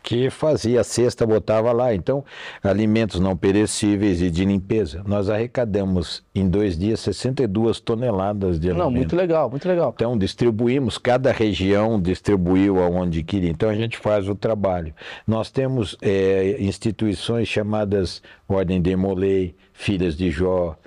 que 0.02 0.30
fazia 0.30 0.82
a 0.82 0.84
cesta, 0.84 1.26
botava 1.26 1.72
lá. 1.72 1.94
Então, 1.94 2.24
alimentos 2.64 3.20
não 3.20 3.36
perecíveis 3.38 4.22
e 4.22 4.30
de 4.30 4.44
limpeza. 4.46 5.02
Nós 5.06 5.30
arrecadamos 5.30 6.24
em 6.36 6.48
dois 6.48 6.78
dias 6.78 7.00
62 7.00 7.80
toneladas 7.80 8.60
de 8.60 8.68
Não, 8.70 8.86
alimentos. 8.86 8.98
muito 8.98 9.16
legal, 9.16 9.50
muito 9.50 9.68
legal. 9.68 9.92
Então, 9.96 10.18
distribuímos, 10.18 10.98
cada 10.98 11.32
região 11.32 12.02
distribuiu 12.02 12.82
aonde 12.82 13.24
queria. 13.24 13.50
Então, 13.50 13.70
a 13.70 13.76
gente 13.76 13.98
faz 13.98 14.28
o 14.28 14.36
trabalho. 14.36 14.94
Nós 15.26 15.50
temos 15.50 15.98
eh, 16.02 16.58
instituições 16.60 17.48
chamadas 17.48 18.22
Ordem 18.48 18.82
de 18.82 18.96
Molay, 18.96 19.56
Filhas 19.74 20.16
de 20.16 20.30
Jó, 20.30 20.78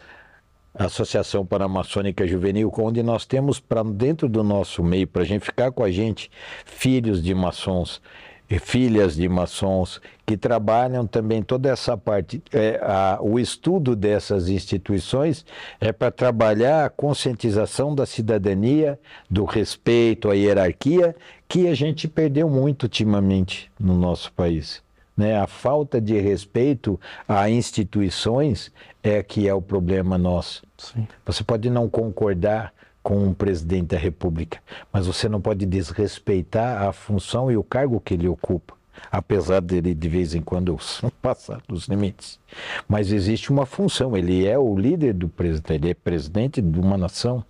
Associação 0.78 1.44
Paramaçônica 1.46 2.26
Juvenil, 2.26 2.70
onde 2.78 3.02
nós 3.02 3.24
temos 3.24 3.58
para 3.58 3.82
dentro 3.82 4.28
do 4.28 4.42
nosso 4.42 4.84
meio, 4.84 5.06
para 5.06 5.22
a 5.22 5.24
gente 5.24 5.44
ficar 5.44 5.72
com 5.72 5.82
a 5.82 5.90
gente, 5.90 6.30
filhos 6.66 7.22
de 7.22 7.34
maçons, 7.34 8.00
filhas 8.48 9.16
de 9.16 9.28
maçons, 9.28 10.00
que 10.24 10.36
trabalham 10.36 11.06
também 11.06 11.42
toda 11.42 11.68
essa 11.68 11.96
parte. 11.96 12.42
É, 12.52 12.78
a- 12.82 13.18
o 13.20 13.38
estudo 13.38 13.96
dessas 13.96 14.48
instituições 14.48 15.44
é 15.80 15.92
para 15.92 16.10
trabalhar 16.10 16.84
a 16.84 16.90
conscientização 16.90 17.94
da 17.94 18.06
cidadania, 18.06 18.98
do 19.28 19.44
respeito 19.44 20.30
à 20.30 20.34
hierarquia, 20.34 21.14
que 21.48 21.66
a 21.68 21.74
gente 21.74 22.06
perdeu 22.08 22.48
muito 22.48 22.84
ultimamente 22.84 23.70
no 23.78 23.94
nosso 23.96 24.32
país. 24.32 24.82
Né? 25.16 25.36
A 25.36 25.46
falta 25.46 26.00
de 26.00 26.18
respeito 26.20 27.00
a 27.26 27.48
instituições 27.50 28.70
é 29.02 29.22
que 29.22 29.48
é 29.48 29.54
o 29.54 29.62
problema 29.62 30.18
nosso. 30.18 30.62
Sim. 30.76 31.06
Você 31.24 31.42
pode 31.42 31.70
não 31.70 31.88
concordar 31.88 32.72
com 33.06 33.28
o 33.28 33.32
presidente 33.32 33.94
da 33.94 33.96
República, 33.96 34.58
mas 34.92 35.06
você 35.06 35.28
não 35.28 35.40
pode 35.40 35.64
desrespeitar 35.64 36.82
a 36.82 36.92
função 36.92 37.48
e 37.52 37.56
o 37.56 37.62
cargo 37.62 38.00
que 38.00 38.14
ele 38.14 38.26
ocupa. 38.26 38.74
apesar 39.12 39.60
dele 39.60 39.94
de 39.94 40.08
vez 40.08 40.34
em 40.34 40.40
quando 40.40 40.76
passar 41.22 41.62
dos 41.68 41.86
limites. 41.86 42.40
Mas 42.88 43.12
existe 43.12 43.52
uma 43.52 43.64
função, 43.64 44.16
ele 44.16 44.44
é 44.44 44.58
o 44.58 44.76
líder 44.76 45.12
do 45.14 45.28
presidente, 45.28 45.72
ele 45.74 45.90
é 45.90 45.94
presidente 45.94 46.60
de 46.60 46.80
uma 46.80 46.98
nação. 46.98 47.44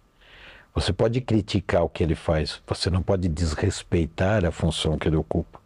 Você 0.75 0.93
pode 0.93 1.23
criticar 1.23 1.85
o 1.85 1.89
que 1.89 2.03
ele 2.03 2.15
faz, 2.15 2.61
você 2.67 2.91
não 2.91 3.01
pode 3.01 3.27
desrespeitar 3.27 4.45
a 4.45 4.51
função 4.51 4.99
que 4.99 5.09
ele 5.09 5.17
ocupa 5.17 5.66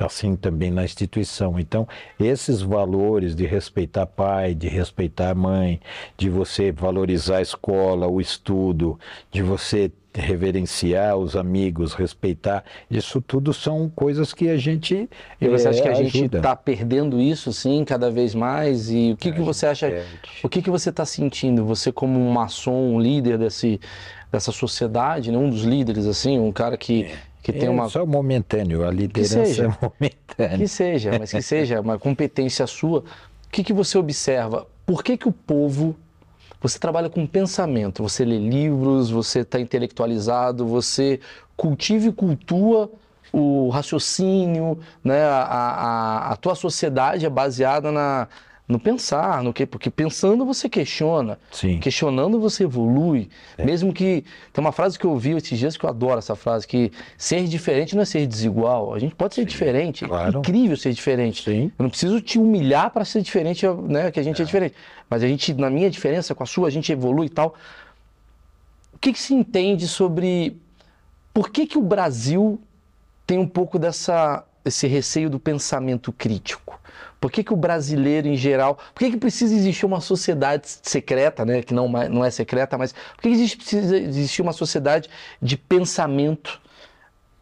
assim 0.00 0.34
também 0.36 0.70
na 0.70 0.84
instituição. 0.84 1.58
Então, 1.58 1.86
esses 2.18 2.60
valores 2.62 3.34
de 3.34 3.46
respeitar 3.46 4.06
pai, 4.06 4.54
de 4.54 4.68
respeitar 4.68 5.34
mãe, 5.34 5.80
de 6.16 6.28
você 6.28 6.72
valorizar 6.72 7.38
a 7.38 7.42
escola, 7.42 8.06
o 8.08 8.20
estudo, 8.20 8.98
de 9.30 9.42
você 9.42 9.92
reverenciar 10.12 11.16
os 11.16 11.36
amigos, 11.36 11.94
respeitar, 11.94 12.64
isso 12.90 13.20
tudo 13.20 13.54
são 13.54 13.88
coisas 13.88 14.32
que 14.34 14.48
a 14.48 14.56
gente 14.56 15.08
E 15.40 15.48
você 15.48 15.68
é, 15.68 15.70
acha 15.70 15.82
que 15.82 15.88
a 15.88 15.94
gente 15.94 16.16
ajuda. 16.18 16.38
está 16.38 16.56
perdendo 16.56 17.20
isso, 17.20 17.52
sim, 17.52 17.84
cada 17.84 18.10
vez 18.10 18.34
mais? 18.34 18.90
E 18.90 19.12
o 19.12 19.16
que, 19.16 19.28
A 19.28 19.32
que 19.32 19.40
você 19.40 19.66
gente 19.66 19.84
acha? 19.84 19.88
perde. 19.88 20.20
O 20.42 20.48
que, 20.48 20.62
que 20.62 20.70
você 20.70 20.90
está 20.90 21.04
sentindo? 21.06 21.64
Você 21.64 21.92
como 21.92 22.18
um 22.18 22.30
maçom, 22.32 22.94
um 22.94 23.00
líder 23.00 23.38
desse, 23.38 23.80
dessa 24.32 24.50
sociedade, 24.50 25.30
né? 25.30 25.38
um 25.38 25.48
dos 25.48 25.62
líderes, 25.62 26.06
assim, 26.06 26.38
um 26.40 26.50
cara 26.52 26.76
que, 26.76 27.08
que 27.42 27.52
tem 27.52 27.66
é 27.66 27.70
uma... 27.70 27.88
só 27.88 28.04
momentâneo, 28.04 28.86
a 28.86 28.90
liderança 28.90 29.44
seja. 29.44 29.64
é 29.64 29.84
momentânea. 29.84 30.58
Que 30.58 30.68
seja, 30.68 31.18
mas 31.18 31.30
que 31.30 31.42
seja 31.42 31.80
uma 31.80 31.98
competência 31.98 32.66
sua. 32.66 33.00
O 33.00 33.50
que, 33.50 33.64
que 33.64 33.72
você 33.72 33.98
observa? 33.98 34.66
Por 34.86 35.02
que, 35.02 35.16
que 35.16 35.28
o 35.28 35.32
povo. 35.32 35.96
Você 36.62 36.78
trabalha 36.78 37.08
com 37.08 37.26
pensamento, 37.26 38.02
você 38.02 38.22
lê 38.22 38.38
livros, 38.38 39.10
você 39.10 39.40
está 39.40 39.58
intelectualizado, 39.58 40.66
você 40.66 41.18
cultiva 41.56 42.08
e 42.08 42.12
cultua 42.12 42.90
o 43.32 43.70
raciocínio, 43.70 44.78
né? 45.02 45.22
a, 45.22 45.42
a, 45.42 46.32
a 46.32 46.36
tua 46.36 46.54
sociedade 46.54 47.24
é 47.24 47.30
baseada 47.30 47.90
na, 47.90 48.28
no 48.70 48.78
pensar, 48.78 49.42
no 49.42 49.52
que, 49.52 49.66
porque 49.66 49.90
pensando 49.90 50.46
você 50.46 50.68
questiona, 50.68 51.38
Sim. 51.50 51.80
questionando 51.80 52.38
você 52.38 52.64
evolui, 52.64 53.28
É. 53.58 53.64
mesmo 53.64 53.92
que 53.92 54.24
tem 54.52 54.62
uma 54.64 54.70
frase 54.70 54.98
que 54.98 55.04
eu 55.04 55.10
ouvi 55.10 55.32
esses 55.32 55.58
dias 55.58 55.76
que 55.76 55.84
eu 55.84 55.90
adoro 55.90 56.18
essa 56.18 56.36
frase 56.36 56.66
que 56.66 56.92
ser 57.18 57.44
diferente 57.48 57.96
não 57.96 58.02
é 58.02 58.04
ser 58.04 58.26
desigual, 58.26 58.94
a 58.94 58.98
gente 58.98 59.14
pode 59.14 59.34
ser 59.34 59.44
diferente, 59.44 60.06
claro. 60.06 60.36
é 60.36 60.38
incrível 60.38 60.76
ser 60.76 60.92
diferente. 60.92 61.42
Sim. 61.42 61.72
Eu 61.78 61.82
não 61.82 61.90
preciso 61.90 62.20
te 62.20 62.38
humilhar 62.38 62.90
para 62.90 63.04
ser 63.04 63.22
diferente, 63.22 63.66
né, 63.88 64.10
que 64.10 64.20
a 64.20 64.22
gente 64.22 64.40
é. 64.40 64.44
diferente, 64.44 64.74
mas 65.08 65.22
a 65.22 65.26
gente 65.26 65.52
na 65.54 65.68
minha 65.68 65.90
diferença 65.90 66.34
com 66.34 66.44
a 66.44 66.46
sua 66.46 66.68
a 66.68 66.70
gente 66.70 66.92
evolui 66.92 67.26
e 67.26 67.30
tal. 67.30 67.54
O 68.94 68.98
que, 69.00 69.12
que 69.12 69.18
se 69.18 69.34
entende 69.34 69.88
sobre 69.88 70.56
por 71.34 71.50
que 71.50 71.66
que 71.66 71.78
o 71.78 71.82
Brasil 71.82 72.60
tem 73.26 73.38
um 73.38 73.48
pouco 73.48 73.78
dessa 73.78 74.44
esse 74.64 74.86
receio 74.86 75.28
do 75.30 75.40
pensamento 75.40 76.12
crítico? 76.12 76.78
Por 77.20 77.30
que, 77.30 77.44
que 77.44 77.52
o 77.52 77.56
brasileiro 77.56 78.26
em 78.26 78.36
geral. 78.36 78.78
Por 78.94 79.00
que, 79.00 79.10
que 79.10 79.16
precisa 79.18 79.54
existir 79.54 79.84
uma 79.84 80.00
sociedade 80.00 80.66
secreta, 80.82 81.44
né? 81.44 81.62
Que 81.62 81.74
não, 81.74 81.88
não 81.88 82.24
é 82.24 82.30
secreta, 82.30 82.78
mas 82.78 82.92
por 82.92 83.22
que, 83.22 83.28
que 83.28 83.34
existe, 83.34 83.56
precisa 83.58 83.96
existir 83.98 84.40
uma 84.40 84.52
sociedade 84.52 85.08
de 85.40 85.56
pensamento 85.56 86.60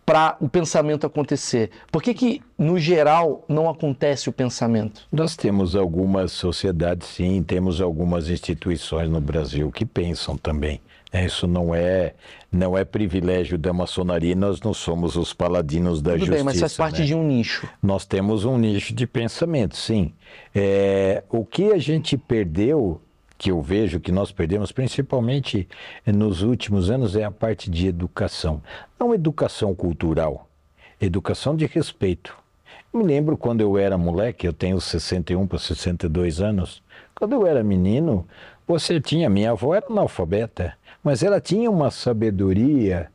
para 0.05 0.37
o 0.41 0.49
pensamento 0.49 1.07
acontecer? 1.07 1.71
Por 1.93 2.03
que, 2.03 2.15
que, 2.15 2.43
no 2.57 2.79
geral, 2.79 3.45
não 3.47 3.69
acontece 3.69 4.29
o 4.29 4.33
pensamento? 4.33 5.07
Nós 5.13 5.37
temos 5.37 5.77
algumas 5.77 6.33
sociedades, 6.33 7.07
sim, 7.09 7.43
temos 7.43 7.81
algumas 7.81 8.31
instituições 8.31 9.09
no 9.09 9.21
Brasil 9.21 9.71
que 9.71 9.85
pensam 9.85 10.37
também. 10.37 10.81
Isso 11.13 11.47
não 11.47 11.75
é 11.75 12.15
não 12.51 12.77
é 12.77 12.85
privilégio 12.85 13.59
da 13.59 13.73
maçonaria, 13.73 14.35
nós 14.35 14.61
não 14.61 14.73
somos 14.73 15.17
os 15.17 15.33
paladinos 15.33 16.01
da 16.01 16.13
Tudo 16.13 16.21
justiça. 16.21 16.37
bem, 16.37 16.45
mas 16.45 16.61
faz 16.61 16.77
parte 16.77 17.01
né? 17.01 17.07
de 17.07 17.15
um 17.15 17.23
nicho. 17.23 17.69
Nós 17.83 18.07
temos 18.07 18.45
um 18.45 18.57
nicho 18.57 18.95
de 18.95 19.07
pensamento, 19.07 19.77
sim. 19.77 20.13
É, 20.55 21.23
o 21.31 21.45
que 21.45 21.73
a 21.73 21.79
gente 21.79 22.17
perdeu, 22.17 23.01
que 23.37 23.51
eu 23.51 23.61
vejo 23.61 24.01
que 24.01 24.11
nós 24.11 24.33
perdemos, 24.33 24.73
principalmente 24.73 25.69
nos 26.07 26.43
últimos 26.43 26.91
anos, 26.91 27.17
é 27.17 27.25
a 27.25 27.31
parte 27.31 27.71
de 27.71 27.87
educação. 27.87 28.63
Não 28.99 29.15
educação 29.15 29.75
cultural, 29.75 30.49
educação 31.01 31.55
de 31.55 31.67
respeito. 31.67 32.37
Me 32.93 33.05
lembro 33.05 33.37
quando 33.37 33.61
eu 33.61 33.77
era 33.77 33.99
moleque, 33.99 34.47
eu 34.47 34.53
tenho 34.53 34.81
61 34.81 35.47
para 35.47 35.59
62 35.59 36.41
anos, 36.41 36.83
quando 37.15 37.35
eu 37.35 37.47
era 37.47 37.63
menino, 37.63 38.27
você 38.67 39.01
tinha, 39.01 39.29
minha 39.29 39.51
avó 39.51 39.75
era 39.75 39.87
analfabeta, 39.87 40.75
mas 41.09 41.23
ela 41.23 41.41
tinha 41.41 41.71
uma 41.71 41.91
sabedoria 41.91 43.11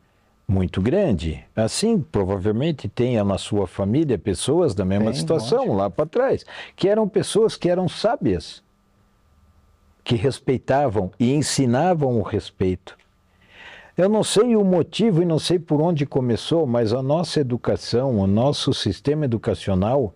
muito 0.47 0.81
grande. 0.81 1.45
Assim, 1.55 1.99
provavelmente 1.99 2.89
tenha 2.89 3.23
na 3.23 3.37
sua 3.37 3.67
família 3.67 4.17
pessoas 4.17 4.73
da 4.73 4.83
mesma 4.83 5.11
Tem, 5.11 5.19
situação 5.19 5.73
lá 5.73 5.91
para 5.91 6.07
trás, 6.07 6.43
que 6.75 6.89
eram 6.89 7.07
pessoas 7.07 7.55
que 7.55 7.69
eram 7.69 7.87
sábias, 7.87 8.63
que 10.03 10.15
respeitavam 10.15 11.11
e 11.19 11.35
ensinavam 11.35 12.17
o 12.17 12.23
respeito. 12.23 12.97
Eu 13.95 14.09
não 14.09 14.23
sei 14.23 14.55
o 14.55 14.63
motivo 14.63 15.21
e 15.21 15.25
não 15.25 15.37
sei 15.37 15.59
por 15.59 15.79
onde 15.79 16.03
começou, 16.03 16.65
mas 16.65 16.93
a 16.93 17.03
nossa 17.03 17.41
educação, 17.41 18.17
o 18.17 18.25
nosso 18.25 18.73
sistema 18.73 19.25
educacional 19.25 20.15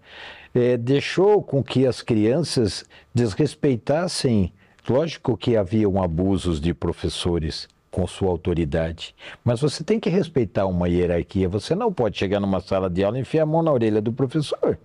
eh, 0.56 0.78
deixou 0.78 1.44
com 1.44 1.64
que 1.64 1.86
as 1.86 2.02
crianças 2.02 2.84
desrespeitassem. 3.14 4.52
Lógico 4.90 5.36
que 5.36 5.58
haviam 5.58 6.02
abusos 6.02 6.62
de 6.62 6.74
professores 6.74 7.68
com 7.92 8.06
sua 8.08 8.30
autoridade, 8.30 9.16
mas 9.44 9.60
você 9.60 9.84
tem 9.84 10.00
que 10.00 10.10
respeitar 10.10 10.66
uma 10.66 10.88
hierarquia. 10.88 11.50
Você 11.50 11.76
não 11.76 11.92
pode 11.92 12.18
chegar 12.18 12.40
numa 12.40 12.62
sala 12.62 12.90
de 12.90 13.04
aula 13.04 13.18
e 13.18 13.22
enfiar 13.22 13.44
a 13.44 13.46
mão 13.46 13.64
na 13.64 13.72
orelha 13.72 14.02
do 14.02 14.14
professor. 14.14 14.78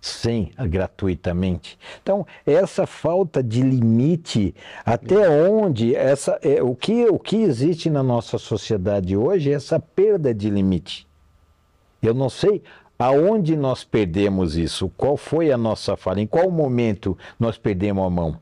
Sim, 0.00 0.50
gratuitamente. 0.58 1.78
Então, 2.02 2.26
essa 2.44 2.88
falta 2.88 3.40
de 3.40 3.62
limite, 3.62 4.52
até 4.84 5.30
onde 5.30 5.94
essa 5.94 6.40
é, 6.42 6.60
o 6.60 6.74
que 6.74 7.06
o 7.06 7.20
que 7.20 7.36
existe 7.36 7.88
na 7.88 8.02
nossa 8.02 8.36
sociedade 8.36 9.16
hoje 9.16 9.52
é 9.52 9.54
essa 9.54 9.78
perda 9.78 10.34
de 10.34 10.50
limite. 10.50 11.06
Eu 12.02 12.14
não 12.14 12.28
sei 12.28 12.64
aonde 13.02 13.56
nós 13.56 13.82
perdemos 13.82 14.56
isso, 14.56 14.88
qual 14.96 15.16
foi 15.16 15.50
a 15.50 15.58
nossa 15.58 15.96
falha, 15.96 16.20
em 16.20 16.26
qual 16.26 16.48
momento 16.52 17.18
nós 17.36 17.58
perdemos 17.58 18.06
a 18.06 18.08
mão. 18.08 18.38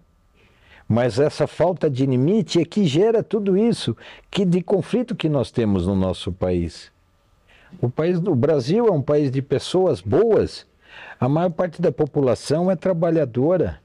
Mas 0.87 1.19
essa 1.19 1.47
falta 1.47 1.89
de 1.89 2.05
limite 2.05 2.61
é 2.61 2.65
que 2.67 2.85
gera 2.85 3.23
tudo 3.23 3.57
isso 3.57 3.97
que 4.31 4.45
de 4.45 4.61
conflito 4.61 5.15
que 5.15 5.31
nós 5.31 5.51
temos 5.51 5.87
no 5.87 5.97
nosso 5.97 6.31
país. 6.31 6.93
O 7.81 7.89
país 7.89 8.21
Brasil 8.37 8.87
é 8.87 8.91
um 8.91 9.01
país 9.01 9.31
de 9.31 9.41
pessoas 9.41 10.03
boas. 10.03 10.67
A 11.19 11.27
maior 11.27 11.51
parte 11.51 11.81
da 11.81 11.91
população 11.91 12.71
é 12.71 12.77
trabalhadora. 12.77 13.81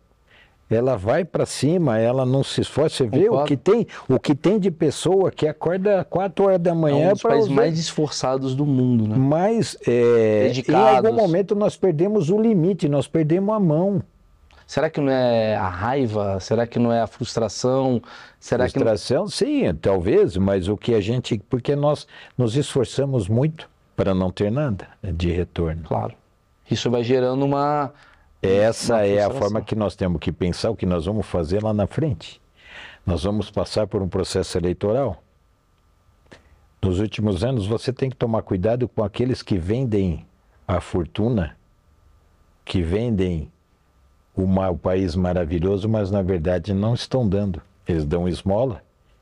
Ela 0.69 0.97
vai 0.97 1.23
para 1.23 1.45
cima, 1.45 1.99
ela 1.99 2.25
não 2.25 2.43
se 2.43 2.61
esforça. 2.61 3.03
Você 3.03 3.07
vê 3.07 3.29
o 3.29 3.43
que 3.43 3.55
tem, 3.55 3.85
o 4.09 4.19
que 4.19 4.33
tem 4.33 4.57
de 4.57 4.71
pessoa 4.71 5.29
que 5.31 5.47
acorda 5.47 6.01
às 6.01 6.07
4 6.07 6.45
horas 6.45 6.59
da 6.59 6.71
É 6.71 6.73
manhã 6.73 7.09
um 7.09 7.13
dos 7.13 7.21
para 7.21 7.31
países 7.31 7.49
usar. 7.51 7.55
mais 7.61 7.77
esforçados 7.79 8.55
do 8.55 8.65
mundo, 8.65 9.07
né? 9.07 9.15
Mas 9.15 9.77
é, 9.87 10.45
em 10.45 10.47
Dedicados. 10.47 11.05
algum 11.05 11.13
momento 11.15 11.53
nós 11.55 11.77
perdemos 11.77 12.31
o 12.31 12.41
limite, 12.41 12.89
nós 12.89 13.07
perdemos 13.07 13.53
a 13.53 13.59
mão. 13.59 14.01
Será 14.65 14.89
que 14.89 14.99
não 14.99 15.11
é 15.11 15.55
a 15.55 15.69
raiva? 15.69 16.39
Será 16.39 16.65
que 16.65 16.79
não 16.79 16.91
é 16.91 16.99
a 16.99 17.05
frustração? 17.05 18.01
Será 18.39 18.67
que 18.67 18.79
não... 18.79 18.85
Frustração, 18.87 19.27
sim, 19.27 19.71
talvez, 19.79 20.35
mas 20.37 20.67
o 20.67 20.75
que 20.75 20.95
a 20.95 20.99
gente. 21.01 21.37
Porque 21.47 21.75
nós 21.75 22.07
nos 22.35 22.55
esforçamos 22.55 23.27
muito 23.27 23.69
para 23.95 24.15
não 24.15 24.31
ter 24.31 24.51
nada 24.51 24.87
de 25.03 25.29
retorno. 25.31 25.83
Claro. 25.83 26.15
Isso 26.69 26.89
vai 26.89 27.03
gerando 27.03 27.45
uma. 27.45 27.93
Essa 28.45 28.95
uma 28.95 29.05
é 29.05 29.23
a 29.23 29.29
forma 29.29 29.61
que 29.61 29.75
nós 29.75 29.95
temos 29.95 30.19
que 30.19 30.31
pensar 30.31 30.69
o 30.69 30.75
que 30.75 30.85
nós 30.85 31.05
vamos 31.05 31.25
fazer 31.25 31.63
lá 31.63 31.73
na 31.73 31.87
frente. 31.87 32.41
Nós 33.05 33.23
vamos 33.23 33.49
passar 33.51 33.87
por 33.87 34.01
um 34.01 34.07
processo 34.07 34.57
eleitoral. 34.57 35.21
Nos 36.81 36.99
últimos 36.99 37.43
anos, 37.43 37.65
você 37.65 37.91
tem 37.91 38.09
que 38.09 38.15
tomar 38.15 38.41
cuidado 38.43 38.87
com 38.87 39.03
aqueles 39.03 39.41
que 39.41 39.57
vendem 39.57 40.25
a 40.67 40.79
fortuna, 40.79 41.57
que 42.63 42.81
vendem 42.81 43.51
o, 44.35 44.45
ma- 44.45 44.69
o 44.69 44.77
país 44.77 45.15
maravilhoso, 45.15 45.87
mas 45.89 46.11
na 46.11 46.21
verdade 46.21 46.73
não 46.73 46.93
estão 46.93 47.27
dando. 47.27 47.61
Eles 47.87 48.05
dão 48.05 48.27
esmola 48.27 48.81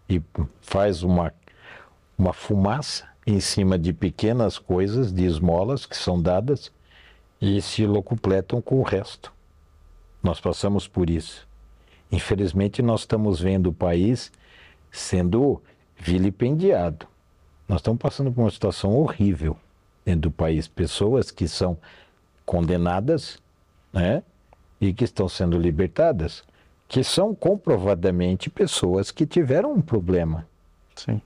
e 0.09 0.21
faz 0.61 1.03
uma, 1.03 1.34
uma 2.17 2.34
fumaça 2.34 3.05
em 3.26 3.39
cima 3.39 3.78
de 3.80 3.93
pequenas 3.93 4.57
coisas, 4.57 5.13
de 5.13 5.26
esmolas 5.26 5.86
que 5.86 5.95
são 5.95 6.21
dadas 6.21 6.71
e 7.43 7.61
se 7.61 7.85
locupletam 7.85 8.61
com 8.61 8.79
o 8.79 8.83
resto. 8.83 9.33
Nós 10.23 10.39
passamos 10.39 10.87
por 10.87 11.09
isso. 11.09 11.45
Infelizmente, 12.09 12.81
nós 12.81 13.01
estamos 13.01 13.41
vendo 13.41 13.67
o 13.67 13.73
país 13.73 14.31
sendo 14.89 15.61
vilipendiado. 15.97 17.05
Nós 17.67 17.81
estamos 17.81 17.99
passando 17.99 18.31
por 18.31 18.43
uma 18.43 18.49
situação 18.49 18.95
horrível 18.95 19.57
dentro 20.05 20.21
do 20.21 20.31
país. 20.31 20.69
Pessoas 20.69 21.31
que 21.31 21.45
são 21.45 21.77
condenadas, 22.45 23.41
né? 23.91 24.23
E 24.79 24.93
que 24.93 25.03
estão 25.03 25.27
sendo 25.27 25.57
libertadas, 25.57 26.45
que 26.87 27.03
são 27.03 27.35
comprovadamente 27.35 28.49
pessoas 28.49 29.11
que 29.11 29.25
tiveram 29.25 29.73
um 29.73 29.81
problema 29.81 30.47
Sim. 30.95 31.21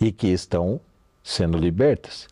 e 0.00 0.10
que 0.10 0.28
estão 0.28 0.80
sendo 1.22 1.58
libertas. 1.58 2.26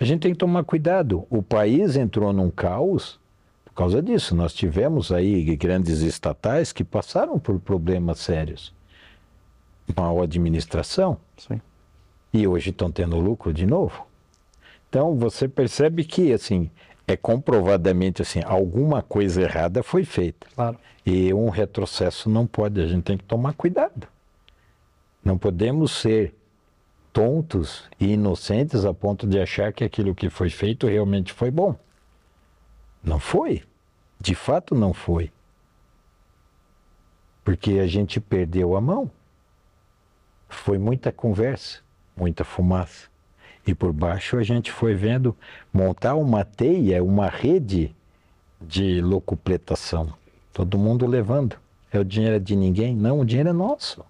A 0.00 0.04
gente 0.04 0.20
tem 0.20 0.32
que 0.32 0.38
tomar 0.38 0.64
cuidado. 0.64 1.26
O 1.28 1.42
país 1.42 1.96
entrou 1.96 2.32
num 2.32 2.50
caos 2.50 3.18
por 3.64 3.72
causa 3.74 4.00
disso. 4.00 4.34
Nós 4.34 4.54
tivemos 4.54 5.10
aí 5.10 5.56
grandes 5.56 6.00
estatais 6.02 6.72
que 6.72 6.84
passaram 6.84 7.38
por 7.38 7.58
problemas 7.58 8.18
sérios. 8.20 8.72
Mal 9.96 10.22
administração. 10.22 11.18
Sim. 11.36 11.60
E 12.32 12.46
hoje 12.46 12.70
estão 12.70 12.90
tendo 12.90 13.18
lucro 13.18 13.52
de 13.52 13.66
novo. 13.66 14.06
Então 14.88 15.16
você 15.16 15.48
percebe 15.48 16.04
que 16.04 16.32
assim 16.32 16.70
é 17.06 17.16
comprovadamente 17.16 18.22
assim 18.22 18.40
alguma 18.44 19.02
coisa 19.02 19.42
errada 19.42 19.82
foi 19.82 20.04
feita. 20.04 20.46
Claro. 20.54 20.78
E 21.04 21.32
um 21.32 21.48
retrocesso 21.48 22.28
não 22.28 22.46
pode, 22.46 22.80
a 22.80 22.86
gente 22.86 23.02
tem 23.02 23.16
que 23.16 23.24
tomar 23.24 23.54
cuidado. 23.54 24.06
Não 25.24 25.38
podemos 25.38 25.90
ser 25.92 26.34
tontos 27.12 27.84
e 27.98 28.12
inocentes 28.12 28.84
a 28.84 28.94
ponto 28.94 29.26
de 29.26 29.38
achar 29.38 29.72
que 29.72 29.84
aquilo 29.84 30.14
que 30.14 30.30
foi 30.30 30.50
feito 30.50 30.86
realmente 30.86 31.32
foi 31.32 31.50
bom. 31.50 31.76
Não 33.02 33.18
foi. 33.18 33.62
De 34.20 34.34
fato, 34.34 34.74
não 34.74 34.92
foi. 34.92 35.30
Porque 37.44 37.78
a 37.78 37.86
gente 37.86 38.20
perdeu 38.20 38.76
a 38.76 38.80
mão. 38.80 39.10
Foi 40.48 40.78
muita 40.78 41.12
conversa, 41.12 41.80
muita 42.16 42.44
fumaça. 42.44 43.08
E 43.66 43.74
por 43.74 43.92
baixo 43.92 44.38
a 44.38 44.42
gente 44.42 44.72
foi 44.72 44.94
vendo 44.94 45.36
montar 45.72 46.14
uma 46.14 46.44
teia, 46.44 47.02
uma 47.04 47.28
rede 47.28 47.94
de 48.60 49.00
locupletação. 49.00 50.12
Todo 50.52 50.78
mundo 50.78 51.06
levando. 51.06 51.56
É 51.90 51.98
o 51.98 52.04
dinheiro 52.04 52.40
de 52.40 52.54
ninguém? 52.56 52.94
Não, 52.94 53.20
o 53.20 53.24
dinheiro 53.24 53.50
é 53.50 53.52
nosso. 53.52 54.04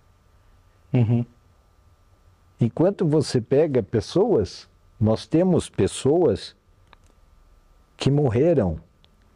Uhum. 0.92 1.24
Enquanto 2.60 3.06
você 3.06 3.40
pega 3.40 3.82
pessoas, 3.82 4.68
nós 5.00 5.26
temos 5.26 5.68
pessoas 5.68 6.56
que 7.96 8.10
morreram 8.10 8.80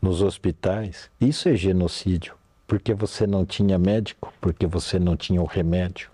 nos 0.01 0.23
hospitais. 0.23 1.11
Isso 1.21 1.49
é 1.49 1.55
genocídio. 1.55 2.35
Porque 2.67 2.95
você 2.95 3.27
não 3.27 3.45
tinha 3.45 3.79
médico, 3.79 4.33
porque 4.41 4.67
você 4.67 4.99
não 4.99 5.17
tinha 5.17 5.43
o 5.43 5.47
remédio, 5.47 6.11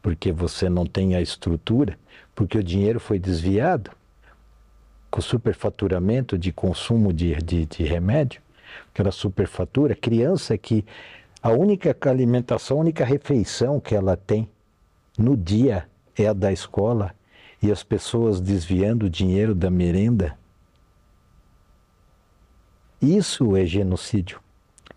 porque 0.00 0.30
você 0.30 0.68
não 0.68 0.86
tem 0.86 1.16
a 1.16 1.20
estrutura, 1.20 1.98
porque 2.34 2.56
o 2.56 2.62
dinheiro 2.62 3.00
foi 3.00 3.18
desviado 3.18 3.90
com 5.10 5.20
superfaturamento 5.20 6.38
de 6.38 6.52
consumo 6.52 7.12
de, 7.12 7.34
de, 7.36 7.66
de 7.66 7.82
remédio 7.82 8.40
aquela 8.92 9.12
superfatura, 9.12 9.94
criança 9.94 10.56
que 10.58 10.84
a 11.42 11.50
única 11.50 11.96
alimentação, 12.08 12.78
a 12.78 12.80
única 12.80 13.04
refeição 13.04 13.80
que 13.80 13.94
ela 13.94 14.16
tem 14.16 14.48
no 15.16 15.36
dia 15.36 15.87
é 16.18 16.28
a 16.28 16.32
da 16.32 16.52
escola 16.52 17.14
e 17.62 17.70
as 17.70 17.82
pessoas 17.82 18.40
desviando 18.40 19.06
o 19.06 19.10
dinheiro 19.10 19.54
da 19.54 19.70
merenda. 19.70 20.38
Isso 23.00 23.56
é 23.56 23.64
genocídio. 23.64 24.40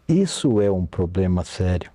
Isso 0.07 0.59
é 0.59 0.69
um 0.71 0.85
problema 0.85 1.43
sério. 1.43 1.91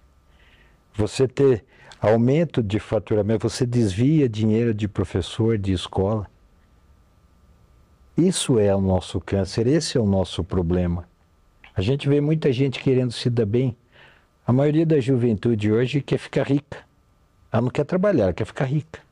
Você 0.94 1.28
ter 1.28 1.64
aumento 2.00 2.62
de 2.62 2.78
faturamento, 2.78 3.48
você 3.48 3.66
desvia 3.66 4.28
dinheiro 4.28 4.72
de 4.72 4.88
professor, 4.88 5.58
de 5.58 5.72
escola. 5.72 6.26
Isso 8.16 8.58
é 8.58 8.74
o 8.74 8.80
nosso 8.80 9.20
câncer, 9.20 9.66
esse 9.66 9.98
é 9.98 10.00
o 10.00 10.06
nosso 10.06 10.42
problema. 10.42 11.06
A 11.74 11.82
gente 11.82 12.08
vê 12.08 12.20
muita 12.20 12.50
gente 12.52 12.80
querendo 12.80 13.12
se 13.12 13.28
dar 13.28 13.44
bem. 13.44 13.76
A 14.46 14.52
maioria 14.52 14.86
da 14.86 14.98
juventude 14.98 15.70
hoje 15.70 16.00
quer 16.00 16.18
ficar 16.18 16.44
rica. 16.44 16.78
Ela 17.52 17.62
não 17.62 17.70
quer 17.70 17.84
trabalhar, 17.84 18.24
ela 18.24 18.32
quer 18.32 18.46
ficar 18.46 18.64
rica. 18.64 19.05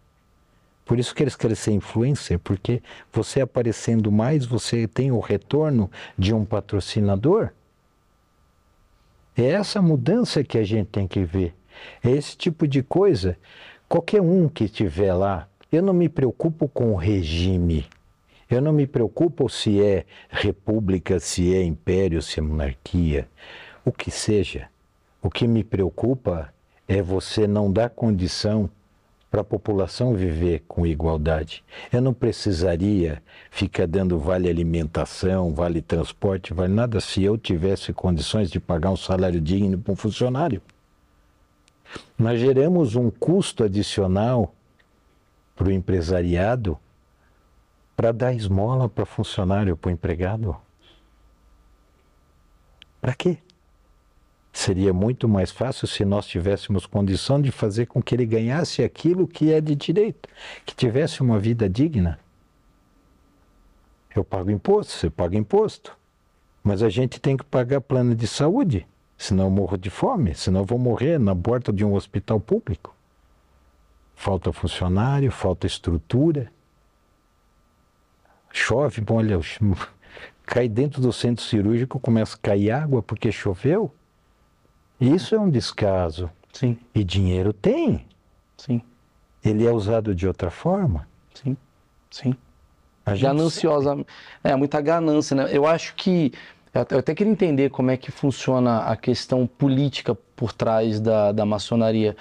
Por 0.85 0.99
isso 0.99 1.15
que 1.15 1.23
eles 1.23 1.35
querem 1.35 1.57
ser 1.57 1.73
influencer, 1.73 2.39
porque 2.39 2.83
você 3.13 3.41
aparecendo 3.41 4.13
mais, 4.13 4.45
você 4.45 4.87
tem 4.87 5.11
o 5.11 5.19
retorno 5.19 5.91
de 6.19 6.35
um 6.35 6.45
patrocinador. 6.45 7.51
É 9.37 9.47
essa 9.47 9.81
mudança 9.81 10.45
que 10.45 10.59
a 10.59 10.65
gente 10.65 10.89
tem 10.89 11.09
que 11.09 11.25
ver. 11.25 11.55
É 12.03 12.11
esse 12.11 12.37
tipo 12.37 12.69
de 12.69 12.83
coisa. 12.83 13.37
Qualquer 13.89 14.21
um 14.21 14.49
que 14.49 14.65
estiver 14.65 15.15
lá, 15.15 15.49
eu 15.73 15.83
não 15.83 15.95
me 15.95 16.09
preocupo 16.09 16.69
com 16.69 16.93
o 16.93 16.97
regime. 16.97 17.87
Eu 18.49 18.61
não 18.61 18.73
me 18.73 18.87
preocupo 18.87 19.49
se 19.49 19.83
é 19.83 20.05
república, 20.29 21.19
se 21.19 21.55
é 21.55 21.63
império, 21.63 22.21
se 22.21 22.39
é 22.39 22.43
monarquia, 22.43 23.27
o 23.85 23.91
que 23.91 24.11
seja. 24.11 24.69
O 25.23 25.31
que 25.31 25.49
me 25.49 25.65
preocupa 25.65 26.53
é 26.87 27.01
você 27.01 27.47
não 27.47 27.73
dar 27.73 27.89
condição 27.89 28.71
para 29.35 29.41
a 29.41 29.45
população 29.45 30.15
viver 30.15 30.63
com 30.69 30.87
igualdade. 30.87 31.65
Eu 31.93 32.01
não 32.01 32.15
precisaria 32.15 33.21
ficar 33.51 33.85
dando 33.85 34.17
vale 34.17 34.49
alimentação, 34.49 35.53
vale 35.53 35.83
transporte, 35.83 36.55
vale 36.55 36.73
nada 36.73 37.01
se 37.01 37.25
eu 37.25 37.37
tivesse 37.37 37.93
condições 37.93 38.49
de 38.49 38.61
pagar 38.61 38.91
um 38.91 38.97
salário 38.97 39.41
digno 39.41 39.77
para 39.77 39.93
um 39.93 39.97
funcionário. 39.97 40.63
Nós 42.17 42.39
geramos 42.39 42.95
um 42.95 43.11
custo 43.11 43.65
adicional 43.65 44.55
para 45.57 45.67
o 45.67 45.73
empresariado 45.73 46.79
para 47.97 48.13
dar 48.13 48.33
esmola 48.33 48.89
para 48.89 49.05
funcionário, 49.05 49.77
para 49.77 49.89
o 49.89 49.93
empregado? 49.93 50.57
Para 53.01 53.15
quê? 53.17 53.39
Seria 54.55 54.95
muito 54.95 55.29
mais 55.29 55.51
fácil 55.51 55.87
se 55.87 56.05
nós 56.05 56.27
tivéssemos 56.27 56.87
condição 56.87 57.43
de 57.43 57.51
fazer 57.51 57.87
com 57.87 58.01
que 58.01 58.15
ele 58.15 58.25
ganhasse 58.25 58.83
aquilo 58.83 59.29
que 59.29 59.53
é 59.53 59.61
de 59.61 59.75
direito, 59.75 60.29
que 60.65 60.75
tivesse 60.75 61.21
uma 61.21 61.39
vida 61.39 61.69
digna. 61.69 62.19
Eu 64.15 64.25
pago 64.25 64.51
imposto, 64.51 64.93
você 64.93 65.11
paga 65.11 65.37
imposto, 65.37 65.95
mas 66.63 66.83
a 66.83 66.89
gente 66.89 67.21
tem 67.21 67.37
que 67.37 67.45
pagar 67.45 67.81
plano 67.81 68.15
de 68.15 68.27
saúde, 68.27 68.87
senão 69.19 69.45
eu 69.45 69.51
morro 69.51 69.77
de 69.77 69.91
fome, 69.91 70.35
senão 70.35 70.61
eu 70.61 70.65
vou 70.65 70.79
morrer 70.79 71.19
na 71.19 71.35
porta 71.35 71.71
de 71.71 71.85
um 71.85 71.93
hospital 71.93 72.41
público. 72.41 72.95
Falta 74.15 74.53
funcionário, 74.53 75.31
falta 75.31 75.67
estrutura 75.67 76.51
chove, 78.55 79.03
olha, 79.11 79.39
cai 80.47 80.69
dentro 80.69 81.03
do 81.03 81.13
centro 81.13 81.45
cirúrgico, 81.45 81.99
começa 81.99 82.37
a 82.37 82.39
cair 82.39 82.71
água 82.71 83.03
porque 83.03 83.33
choveu. 83.33 83.93
Isso 85.13 85.35
é 85.35 85.41
um 85.41 85.51
descaso. 85.51 86.31
Sim. 86.53 86.79
E 86.95 87.03
dinheiro 87.03 87.53
tem. 87.53 88.07
Sim. 88.57 88.81
Ele 89.45 89.67
é 89.67 89.73
usado 89.73 90.15
de 90.15 90.27
outra 90.27 90.51
forma. 90.51 91.07
Sim. 91.35 91.57
Sim. 92.11 92.37
Gananciosa. 93.21 94.05
É, 94.43 94.55
muita 94.57 94.81
ganância, 94.81 95.37
né? 95.37 95.49
Eu 95.53 95.67
acho 95.67 95.95
que. 95.95 96.33
Eu 96.91 96.99
até 96.99 97.15
queria 97.15 97.33
entender 97.33 97.71
como 97.71 97.91
é 97.91 97.97
que 97.97 98.11
funciona 98.11 98.79
a 98.79 98.97
questão 98.97 99.47
política 99.47 100.15
por 100.35 100.53
trás 100.53 100.99
da, 100.99 101.31
da 101.31 101.47
maçonaria. 101.47 102.17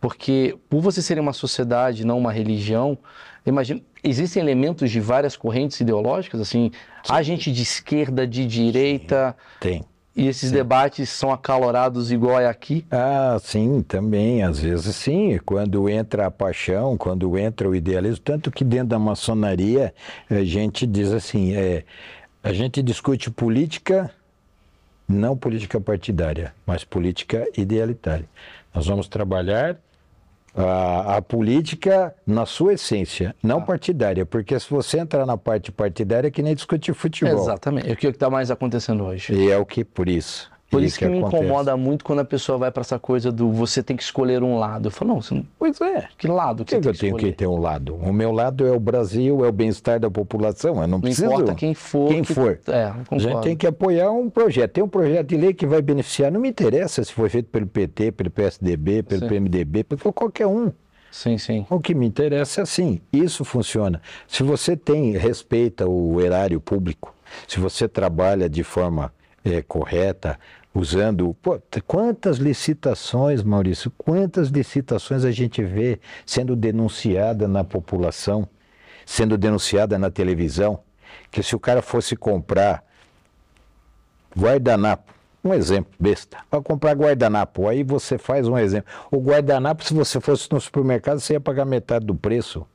Porque, 0.00 0.58
por 0.68 0.80
você 0.80 1.00
ser 1.00 1.20
uma 1.20 1.32
sociedade, 1.32 2.04
não 2.04 2.18
uma 2.18 2.32
religião, 2.32 2.98
imagino, 3.46 3.80
existem 4.02 4.42
elementos 4.42 4.90
de 4.90 4.98
várias 4.98 5.36
correntes 5.36 5.80
ideológicas, 5.80 6.40
assim, 6.40 6.72
sim. 7.04 7.12
há 7.12 7.22
gente 7.22 7.52
de 7.52 7.62
esquerda, 7.62 8.26
de 8.26 8.44
direita. 8.44 9.36
Sim, 9.38 9.58
tem. 9.60 9.84
E 10.14 10.26
esses 10.26 10.50
sim. 10.50 10.54
debates 10.54 11.08
são 11.08 11.32
acalorados 11.32 12.12
igual 12.12 12.38
é 12.38 12.46
aqui? 12.46 12.84
Ah, 12.90 13.38
sim, 13.40 13.82
também. 13.82 14.42
Às 14.42 14.60
vezes 14.60 14.94
sim. 14.94 15.38
Quando 15.44 15.88
entra 15.88 16.26
a 16.26 16.30
paixão, 16.30 16.96
quando 16.98 17.38
entra 17.38 17.68
o 17.68 17.74
idealismo, 17.74 18.22
tanto 18.22 18.50
que 18.50 18.62
dentro 18.62 18.88
da 18.88 18.98
maçonaria 18.98 19.94
a 20.30 20.44
gente 20.44 20.86
diz 20.86 21.12
assim, 21.12 21.54
é, 21.54 21.84
a 22.42 22.52
gente 22.52 22.82
discute 22.82 23.30
política, 23.30 24.10
não 25.08 25.36
política 25.36 25.80
partidária, 25.80 26.54
mas 26.66 26.84
política 26.84 27.46
idealitária. 27.56 28.28
Nós 28.74 28.86
vamos 28.86 29.08
trabalhar 29.08 29.78
a, 30.54 31.16
a, 31.16 31.22
política 31.22 32.14
na 32.26 32.44
sua 32.44 32.74
essência, 32.74 33.34
não 33.42 33.58
ah. 33.58 33.62
partidária, 33.62 34.26
porque 34.26 34.58
se 34.60 34.68
você 34.68 34.98
entrar 34.98 35.24
na 35.24 35.36
parte 35.36 35.72
partidária 35.72 36.28
é 36.28 36.30
que 36.30 36.42
nem 36.42 36.54
discutir 36.54 36.92
futebol. 36.94 37.42
Exatamente, 37.42 37.88
é 37.88 37.92
o 37.92 37.96
que 37.96 38.06
está 38.06 38.28
mais 38.28 38.50
acontecendo 38.50 39.04
hoje. 39.04 39.32
E 39.34 39.50
é 39.50 39.56
o 39.56 39.64
que, 39.64 39.84
por 39.84 40.08
isso. 40.08 40.51
Por 40.72 40.82
isso 40.82 40.98
que, 40.98 41.04
que 41.04 41.10
me 41.10 41.18
acontece. 41.18 41.44
incomoda 41.44 41.76
muito 41.76 42.02
quando 42.02 42.20
a 42.20 42.24
pessoa 42.24 42.56
vai 42.56 42.70
para 42.70 42.80
essa 42.80 42.98
coisa 42.98 43.30
do 43.30 43.52
você 43.52 43.82
tem 43.82 43.94
que 43.94 44.02
escolher 44.02 44.42
um 44.42 44.58
lado. 44.58 44.86
Eu 44.86 44.90
falo, 44.90 45.14
não, 45.14 45.20
não... 45.30 45.46
Pois 45.58 45.78
é. 45.82 46.08
Que 46.16 46.26
lado 46.26 46.64
que, 46.64 46.74
que, 46.74 46.80
que 46.80 46.88
eu 46.88 46.94
tenho 46.94 47.16
que 47.16 47.32
ter 47.32 47.46
um 47.46 47.60
lado? 47.60 47.94
O 47.94 48.10
meu 48.10 48.32
lado 48.32 48.66
é 48.66 48.72
o 48.72 48.80
Brasil, 48.80 49.44
é 49.44 49.48
o 49.48 49.52
bem-estar 49.52 50.00
da 50.00 50.10
população. 50.10 50.76
Eu 50.76 50.80
não, 50.82 50.88
não 50.88 51.00
preciso... 51.00 51.26
importa 51.26 51.54
quem 51.54 51.74
for. 51.74 52.08
Quem 52.08 52.22
que... 52.22 52.32
for. 52.32 52.58
É, 52.66 52.84
a 53.10 53.18
gente 53.18 53.42
tem 53.42 53.54
que 53.54 53.66
apoiar 53.66 54.10
um 54.10 54.30
projeto. 54.30 54.72
Tem 54.72 54.82
um 54.82 54.88
projeto 54.88 55.28
de 55.28 55.36
lei 55.36 55.52
que 55.52 55.66
vai 55.66 55.82
beneficiar. 55.82 56.32
Não 56.32 56.40
me 56.40 56.48
interessa 56.48 57.04
se 57.04 57.12
foi 57.12 57.28
feito 57.28 57.50
pelo 57.50 57.66
PT, 57.66 58.12
pelo 58.12 58.30
PSDB, 58.30 59.02
pelo 59.02 59.20
Sim. 59.20 59.28
PMDB, 59.28 59.84
por 59.84 60.12
qualquer 60.12 60.46
um. 60.46 60.72
Sim, 61.10 61.36
sim. 61.36 61.66
O 61.68 61.78
que 61.78 61.94
me 61.94 62.06
interessa 62.06 62.62
é 62.62 62.62
assim, 62.62 63.02
isso 63.12 63.44
funciona. 63.44 64.00
Se 64.26 64.42
você 64.42 64.74
tem, 64.74 65.12
respeita 65.12 65.86
o 65.86 66.18
erário 66.18 66.58
público, 66.58 67.14
se 67.46 67.60
você 67.60 67.86
trabalha 67.86 68.48
de 68.48 68.64
forma 68.64 69.12
é, 69.44 69.60
correta, 69.60 70.38
usando. 70.74 71.34
Pô, 71.42 71.60
quantas 71.86 72.38
licitações, 72.38 73.42
Maurício, 73.42 73.90
quantas 73.96 74.48
licitações 74.48 75.24
a 75.24 75.30
gente 75.30 75.62
vê 75.62 76.00
sendo 76.24 76.56
denunciada 76.56 77.46
na 77.46 77.62
população 77.62 78.48
sendo 79.06 79.36
denunciada 79.36 79.98
na 79.98 80.10
televisão, 80.10 80.80
que 81.30 81.42
se 81.42 81.54
o 81.54 81.60
cara 81.60 81.82
fosse 81.82 82.16
comprar 82.16 82.84
guardanapo, 84.36 85.12
um 85.44 85.52
exemplo 85.52 85.92
besta, 85.98 86.38
para 86.48 86.62
comprar 86.62 86.94
guardanapo, 86.94 87.68
aí 87.68 87.82
você 87.82 88.16
faz 88.16 88.46
um 88.46 88.56
exemplo. 88.56 88.90
O 89.10 89.18
guardanapo, 89.18 89.84
se 89.84 89.92
você 89.92 90.20
fosse 90.20 90.50
no 90.50 90.60
supermercado, 90.60 91.20
você 91.20 91.34
ia 91.34 91.40
pagar 91.40 91.64
metade 91.64 92.06
do 92.06 92.14
preço. 92.14 92.66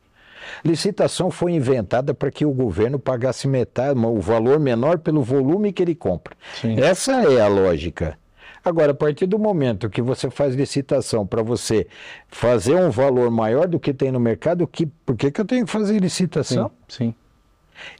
Licitação 0.63 1.29
foi 1.31 1.53
inventada 1.53 2.13
para 2.13 2.31
que 2.31 2.45
o 2.45 2.51
governo 2.51 2.99
pagasse 2.99 3.47
metade, 3.47 3.99
o 3.99 4.19
valor 4.19 4.59
menor 4.59 4.99
pelo 4.99 5.21
volume 5.21 5.71
que 5.71 5.83
ele 5.83 5.95
compra. 5.95 6.35
Sim. 6.61 6.79
Essa 6.79 7.23
é 7.23 7.41
a 7.41 7.47
lógica. 7.47 8.17
Agora, 8.63 8.91
a 8.91 8.95
partir 8.95 9.27
do 9.27 9.39
momento 9.39 9.89
que 9.89 10.01
você 10.01 10.29
faz 10.29 10.53
licitação 10.53 11.25
para 11.25 11.41
você 11.41 11.87
fazer 12.27 12.75
um 12.75 12.89
valor 12.89 13.31
maior 13.31 13.67
do 13.67 13.79
que 13.79 13.93
tem 13.93 14.11
no 14.11 14.19
mercado, 14.19 14.67
que, 14.67 14.85
por 14.85 15.15
que, 15.15 15.31
que 15.31 15.39
eu 15.39 15.45
tenho 15.45 15.65
que 15.65 15.71
fazer 15.71 15.99
licitação? 15.99 16.69
Sim. 16.87 17.13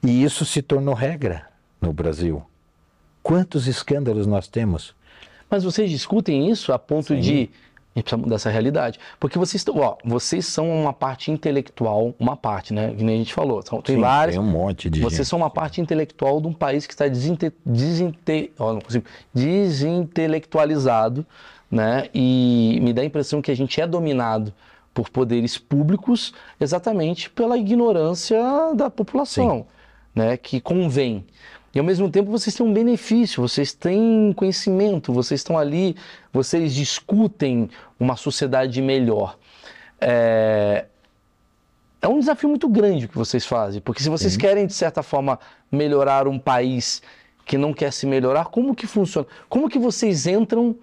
E 0.04 0.24
isso 0.24 0.44
se 0.46 0.62
tornou 0.62 0.94
regra 0.94 1.48
no 1.80 1.94
Brasil. 1.94 2.44
Quantos 3.24 3.68
escândalos 3.68 4.28
nós 4.28 4.48
temos? 4.48 4.96
Mas 5.50 5.64
vocês 5.64 5.90
discutem 5.90 6.50
isso 6.50 6.74
a 6.74 6.80
ponto 6.80 7.14
Sim. 7.14 7.20
de. 7.20 7.50
Gente 7.98 8.04
precisa 8.04 8.22
mudar 8.22 8.36
essa 8.36 8.50
realidade. 8.52 9.00
Porque 9.20 9.40
vocês 9.40 9.62
estão, 9.62 9.76
ó, 9.80 9.98
vocês 10.06 10.46
são 10.46 10.70
uma 10.70 10.94
parte 10.94 11.32
intelectual, 11.32 12.14
uma 12.20 12.38
parte, 12.38 12.72
né? 12.72 12.94
Que 12.96 13.04
nem 13.04 13.16
a 13.16 13.18
gente 13.18 13.34
falou. 13.34 13.64
São, 13.64 13.82
tem 13.82 13.96
Sim, 13.96 14.02
várias. 14.02 14.36
Tem 14.36 14.44
um 14.44 14.48
monte 14.48 14.88
de 14.88 15.00
Vocês 15.00 15.18
gente. 15.18 15.28
são 15.28 15.40
uma 15.40 15.50
parte 15.50 15.82
intelectual 15.82 16.40
de 16.40 16.48
um 16.48 16.54
país 16.54 16.86
que 16.86 16.94
está 16.94 17.08
desinte, 17.08 17.52
desinte, 17.66 18.52
ó, 18.60 18.74
não 18.74 18.82
consigo, 18.82 19.04
desintelectualizado, 19.34 21.26
né? 21.72 22.08
E 22.14 22.78
me 22.84 22.94
dá 22.94 23.02
a 23.02 23.06
impressão 23.06 23.42
que 23.42 23.50
a 23.50 23.56
gente 23.56 23.82
é 23.82 23.88
dominado 23.88 24.54
por 24.94 25.10
poderes 25.10 25.58
públicos 25.58 26.36
exatamente 26.60 27.32
pela 27.32 27.58
ignorância 27.58 28.40
da 28.76 28.92
população, 28.92 29.66
né? 30.14 30.38
Que 30.38 30.62
convém. 30.62 31.26
E 31.74 31.80
ao 31.80 31.86
mesmo 31.86 32.10
tempo 32.10 32.32
vocês 32.32 32.56
têm 32.56 32.66
um 32.66 32.74
benefício, 32.74 33.42
vocês 33.42 33.74
têm 33.74 34.34
conhecimento, 34.36 35.14
vocês 35.14 35.42
estão 35.42 35.58
ali, 35.58 35.96
vocês 36.32 36.74
discutem 36.74 37.70
uma 38.00 38.16
sociedade 38.16 38.82
melhor. 38.82 39.38
É, 40.00 40.86
é 42.02 42.08
um 42.08 42.20
desafio 42.20 42.50
muito 42.50 42.70
grande 42.70 43.06
o 43.06 43.10
que 43.10 43.18
vocês 43.18 43.46
fazem, 43.46 43.82
porque 43.82 44.02
se 44.02 44.10
vocês 44.10 44.38
querem, 44.38 44.66
de 44.66 44.74
certa 44.74 45.04
forma, 45.04 45.40
melhorar 45.72 46.28
um 46.28 46.40
país 46.40 47.02
que 47.46 47.58
não 47.58 47.74
quer 47.74 47.92
se 47.92 48.06
melhorar, 48.06 48.46
como 48.46 48.76
que 48.76 48.86
funciona? 48.86 49.28
Como 49.50 49.70
que 49.70 49.80
vocês 49.80 50.28
entram, 50.28 50.76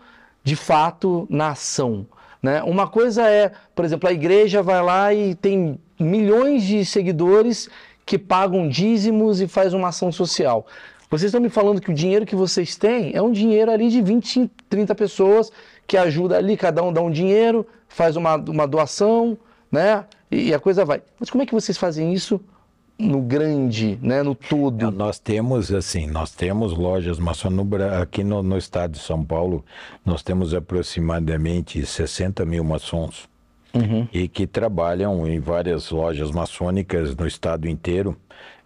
de 0.42 0.56
fato, 0.56 1.26
na 1.30 1.50
ação? 1.50 2.06
Né? 2.42 2.62
Uma 2.62 2.86
coisa 2.86 3.28
é, 3.28 3.52
por 3.74 3.84
exemplo, 3.84 4.08
a 4.08 4.12
igreja 4.12 4.62
vai 4.62 4.82
lá 4.82 5.14
e 5.14 5.34
tem 5.34 5.78
milhões 5.98 6.62
de 6.62 6.84
seguidores 6.84 7.68
que 8.04 8.18
pagam 8.18 8.68
dízimos 8.68 9.40
e 9.40 9.48
faz 9.48 9.72
uma 9.74 9.88
ação 9.88 10.12
social. 10.12 10.66
Vocês 11.10 11.28
estão 11.28 11.40
me 11.40 11.48
falando 11.48 11.80
que 11.80 11.90
o 11.90 11.94
dinheiro 11.94 12.26
que 12.26 12.34
vocês 12.34 12.76
têm 12.76 13.12
é 13.14 13.22
um 13.22 13.30
dinheiro 13.30 13.70
ali 13.70 13.88
de 13.88 14.02
20, 14.02 14.50
30 14.68 14.94
pessoas 14.94 15.52
que 15.86 15.96
ajuda 15.96 16.36
ali, 16.36 16.56
cada 16.56 16.82
um 16.82 16.92
dá 16.92 17.00
um 17.02 17.10
dinheiro, 17.10 17.66
faz 17.88 18.16
uma, 18.16 18.36
uma 18.36 18.66
doação, 18.66 19.38
né? 19.70 20.04
E, 20.30 20.52
a 20.52 20.58
coisa 20.58 20.84
vai. 20.84 21.02
Mas 21.20 21.30
como 21.30 21.42
é 21.42 21.46
que 21.46 21.54
vocês 21.54 21.78
fazem 21.78 22.12
isso 22.12 22.40
no 22.98 23.20
grande, 23.20 23.98
né? 24.02 24.22
No 24.22 24.34
todo? 24.34 24.90
Nós 24.90 25.18
temos 25.18 25.72
assim, 25.72 26.06
nós 26.06 26.32
temos 26.32 26.76
lojas 26.76 27.18
maçons 27.18 27.52
no 27.52 27.64
Bra- 27.64 28.00
aqui 28.02 28.24
no, 28.24 28.42
no 28.42 28.56
estado 28.58 28.92
de 28.92 28.98
São 28.98 29.22
Paulo, 29.24 29.64
nós 30.04 30.22
temos 30.22 30.52
aproximadamente 30.54 31.84
60 31.84 32.44
mil 32.44 32.64
maçons 32.64 33.28
Uhum. 33.74 34.06
e 34.12 34.28
que 34.28 34.46
trabalham 34.46 35.26
em 35.26 35.40
várias 35.40 35.90
lojas 35.90 36.30
maçônicas 36.30 37.14
no 37.16 37.26
estado 37.26 37.68
inteiro. 37.68 38.16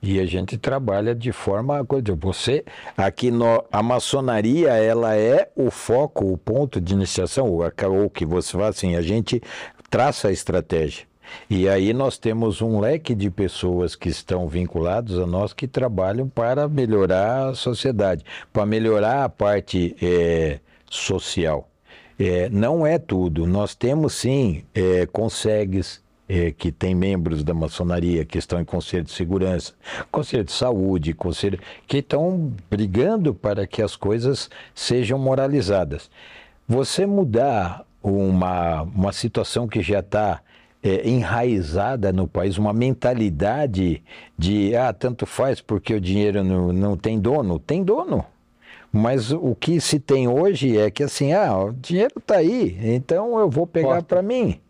E 0.01 0.21
a 0.21 0.27
gente 0.27 0.57
trabalha 0.57 1.15
de 1.15 1.33
forma. 1.33 1.85
Você 2.21 2.65
aqui 2.97 3.31
no, 3.31 3.65
a 3.73 3.83
maçonaria 3.83 4.71
ela 4.75 5.17
é 5.17 5.51
o 5.57 5.71
foco, 5.71 6.33
o 6.33 6.37
ponto 6.37 6.81
de 6.81 6.93
iniciação, 6.93 7.51
ou, 7.51 7.63
ou 7.63 8.11
que 8.11 8.25
você 8.25 8.53
fala 8.53 8.69
assim, 8.69 8.97
a 8.97 9.03
gente 9.03 9.43
traça 9.91 10.29
a 10.29 10.33
estratégia. 10.33 11.09
E 11.49 11.69
aí 11.69 11.93
nós 11.93 12.17
temos 12.17 12.63
um 12.63 12.81
leque 12.81 13.15
de 13.15 13.31
pessoas 13.31 13.95
que 13.95 14.09
estão 14.09 14.49
vinculados 14.49 15.19
a 15.19 15.27
nós 15.27 15.53
que 15.53 15.67
trabalham 15.67 16.29
para 16.29 16.69
melhorar 16.69 17.49
a 17.49 17.55
sociedade, 17.55 18.25
para 18.53 18.65
melhorar 18.65 19.25
a 19.25 19.29
parte 19.29 19.95
eh, 20.01 20.59
social. 20.89 21.69
É, 22.19 22.49
não 22.49 22.87
é 22.87 22.99
tudo. 22.99 23.47
Nós 23.47 23.75
temos 23.75 24.15
sim 24.15 24.65
é, 24.75 25.07
consegues 25.07 26.03
é, 26.29 26.51
que 26.51 26.71
tem 26.71 26.95
membros 26.95 27.43
da 27.43 27.55
maçonaria 27.55 28.25
que 28.25 28.39
estão 28.39 28.61
em 28.61 28.65
conselho 28.65 29.05
de 29.05 29.13
segurança, 29.13 29.73
conselho 30.11 30.45
de 30.45 30.53
saúde, 30.53 31.15
conselho 31.15 31.59
que 31.87 31.99
estão 31.99 32.53
brigando 32.71 33.33
para 33.33 33.67
que 33.67 33.81
as 33.81 33.97
coisas 33.97 34.51
sejam 34.75 35.19
moralizadas. 35.19 36.11
Você 36.67 37.07
mudar 37.07 37.87
uma, 38.03 38.83
uma 38.83 39.13
situação 39.13 39.67
que 39.67 39.81
já 39.81 40.01
está 40.01 40.43
é, 40.83 41.09
enraizada 41.09 42.13
no 42.13 42.29
país, 42.29 42.59
uma 42.59 42.73
mentalidade 42.73 44.03
de 44.37 44.77
ah, 44.77 44.93
tanto 44.93 45.25
faz 45.25 45.61
porque 45.61 45.95
o 45.95 46.01
dinheiro 46.01 46.45
não, 46.45 46.73
não 46.73 46.97
tem 46.97 47.19
dono, 47.19 47.59
tem 47.59 47.83
dono. 47.83 48.25
Mas 48.93 49.31
o 49.31 49.55
que 49.55 49.81
se 49.81 50.01
tem 50.01 50.29
hoje 50.29 50.79
é 50.79 50.91
que 50.91 51.03
assim, 51.03 51.33
ah, 51.33 51.57
o 51.57 51.73
dinheiro 51.73 52.15
está 52.19 52.37
aí, 52.37 52.79
então 52.83 53.39
eu 53.39 53.51
vou 53.51 53.67
pegar 53.67 54.03
para 54.03 54.23
mim. 54.23 54.61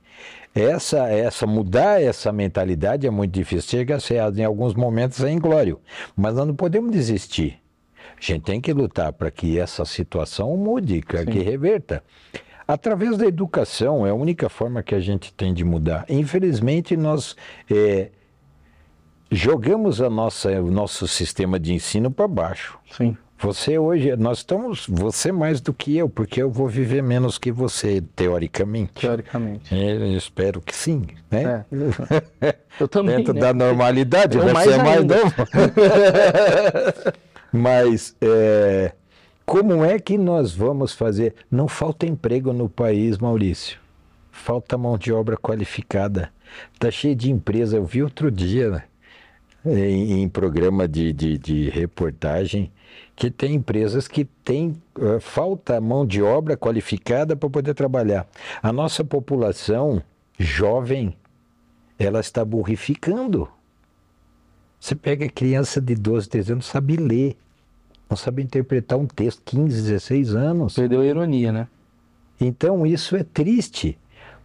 Essa, 0.54 1.08
essa 1.08 1.46
mudar 1.46 2.02
essa 2.02 2.32
mentalidade 2.32 3.06
é 3.06 3.10
muito 3.10 3.32
difícil. 3.32 3.70
Chega 3.70 3.96
a 3.96 4.00
ser, 4.00 4.20
em 4.36 4.44
alguns 4.44 4.74
momentos 4.74 5.22
é 5.22 5.30
inglório, 5.30 5.80
mas 6.16 6.34
nós 6.34 6.46
não 6.46 6.54
podemos 6.54 6.90
desistir. 6.90 7.60
A 8.16 8.20
gente 8.20 8.42
tem 8.42 8.60
que 8.60 8.72
lutar 8.72 9.12
para 9.12 9.30
que 9.30 9.58
essa 9.58 9.84
situação 9.84 10.56
mude, 10.56 11.00
para 11.06 11.24
que 11.24 11.38
reverta. 11.38 12.02
Através 12.66 13.16
da 13.16 13.26
educação 13.26 14.04
é 14.04 14.10
a 14.10 14.14
única 14.14 14.48
forma 14.48 14.82
que 14.82 14.94
a 14.94 15.00
gente 15.00 15.32
tem 15.32 15.54
de 15.54 15.64
mudar. 15.64 16.04
Infelizmente 16.08 16.96
nós 16.96 17.36
eh, 17.70 18.10
jogamos 19.30 20.00
a 20.00 20.10
nossa, 20.10 20.50
o 20.60 20.70
nosso 20.70 21.06
sistema 21.06 21.58
de 21.58 21.72
ensino 21.72 22.10
para 22.10 22.26
baixo. 22.26 22.78
Sim. 22.90 23.16
Você 23.40 23.78
hoje, 23.78 24.16
nós 24.16 24.38
estamos, 24.38 24.84
você 24.88 25.30
mais 25.30 25.60
do 25.60 25.72
que 25.72 25.96
eu, 25.96 26.08
porque 26.08 26.42
eu 26.42 26.50
vou 26.50 26.66
viver 26.66 27.04
menos 27.04 27.38
que 27.38 27.52
você, 27.52 28.02
teoricamente. 28.16 28.94
Teoricamente. 29.00 29.72
É, 29.72 29.92
Eu 29.92 30.16
espero 30.16 30.60
que 30.60 30.74
sim, 30.74 31.06
né? 31.30 31.64
É. 32.42 32.56
Eu 32.80 32.88
também. 32.90 33.18
Dentro 33.18 33.32
né? 33.32 33.40
da 33.40 33.54
normalidade, 33.54 34.36
Eu 34.36 34.42
você 34.42 34.72
é 34.72 34.82
mais 34.82 35.04
novo. 35.04 35.34
Mas 37.52 38.16
é, 38.20 38.92
como 39.46 39.84
é 39.84 40.00
que 40.00 40.18
nós 40.18 40.52
vamos 40.52 40.92
fazer? 40.92 41.34
Não 41.48 41.68
falta 41.68 42.06
emprego 42.06 42.52
no 42.52 42.68
país, 42.68 43.18
Maurício. 43.18 43.78
Falta 44.32 44.76
mão 44.76 44.98
de 44.98 45.12
obra 45.12 45.36
qualificada. 45.36 46.30
Está 46.74 46.90
cheio 46.90 47.14
de 47.14 47.30
empresa. 47.30 47.76
Eu 47.76 47.84
vi 47.84 48.02
outro 48.02 48.32
dia 48.32 48.82
né, 49.64 49.88
em, 49.88 50.22
em 50.22 50.28
programa 50.28 50.88
de, 50.88 51.12
de, 51.12 51.38
de 51.38 51.70
reportagem 51.70 52.72
que 53.18 53.32
tem 53.32 53.56
empresas 53.56 54.06
que 54.06 54.24
têm 54.24 54.80
eh, 54.96 55.18
falta 55.18 55.80
mão 55.80 56.06
de 56.06 56.22
obra 56.22 56.56
qualificada 56.56 57.34
para 57.34 57.50
poder 57.50 57.74
trabalhar. 57.74 58.28
A 58.62 58.72
nossa 58.72 59.02
população 59.02 60.00
jovem, 60.38 61.16
ela 61.98 62.20
está 62.20 62.44
burrificando. 62.44 63.48
Você 64.78 64.94
pega 64.94 65.28
criança 65.28 65.80
de 65.80 65.96
12, 65.96 66.28
13 66.28 66.52
anos, 66.52 66.66
não 66.66 66.72
sabe 66.72 66.96
ler, 66.96 67.36
não 68.08 68.16
sabe 68.16 68.40
interpretar 68.40 68.96
um 68.96 69.06
texto, 69.06 69.42
15, 69.44 69.82
16 69.82 70.36
anos. 70.36 70.74
Perdeu 70.76 71.00
a 71.00 71.06
ironia, 71.06 71.50
né? 71.50 71.66
Então 72.40 72.86
isso 72.86 73.16
é 73.16 73.24
triste, 73.24 73.98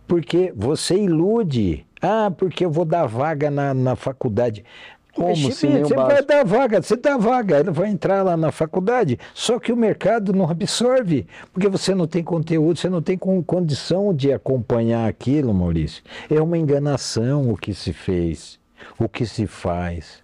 porque 0.07 0.51
você 0.55 0.95
ilude. 0.95 1.85
Ah, 2.01 2.31
porque 2.35 2.65
eu 2.65 2.71
vou 2.71 2.85
dar 2.85 3.05
vaga 3.05 3.51
na, 3.51 3.71
na 3.71 3.95
faculdade. 3.95 4.65
Como 5.15 5.35
se 5.51 5.67
nem 5.67 5.83
você 5.83 5.93
vai 5.93 6.23
dar 6.23 6.43
vaga, 6.43 6.81
você 6.81 6.95
dá 6.95 7.17
vaga, 7.17 7.59
ele 7.59 7.69
vai 7.69 7.89
entrar 7.89 8.23
lá 8.23 8.35
na 8.35 8.51
faculdade, 8.51 9.19
só 9.33 9.59
que 9.59 9.71
o 9.71 9.77
mercado 9.77 10.33
não 10.33 10.49
absorve, 10.49 11.27
porque 11.51 11.69
você 11.69 11.93
não 11.93 12.07
tem 12.07 12.23
conteúdo, 12.23 12.79
você 12.79 12.89
não 12.89 13.01
tem 13.01 13.15
con- 13.15 13.43
condição 13.43 14.11
de 14.13 14.33
acompanhar 14.33 15.07
aquilo, 15.07 15.53
Maurício. 15.53 16.03
É 16.29 16.41
uma 16.41 16.57
enganação 16.57 17.51
o 17.51 17.55
que 17.55 17.75
se 17.75 17.93
fez, 17.93 18.59
o 18.97 19.07
que 19.07 19.25
se 19.25 19.45
faz. 19.45 20.23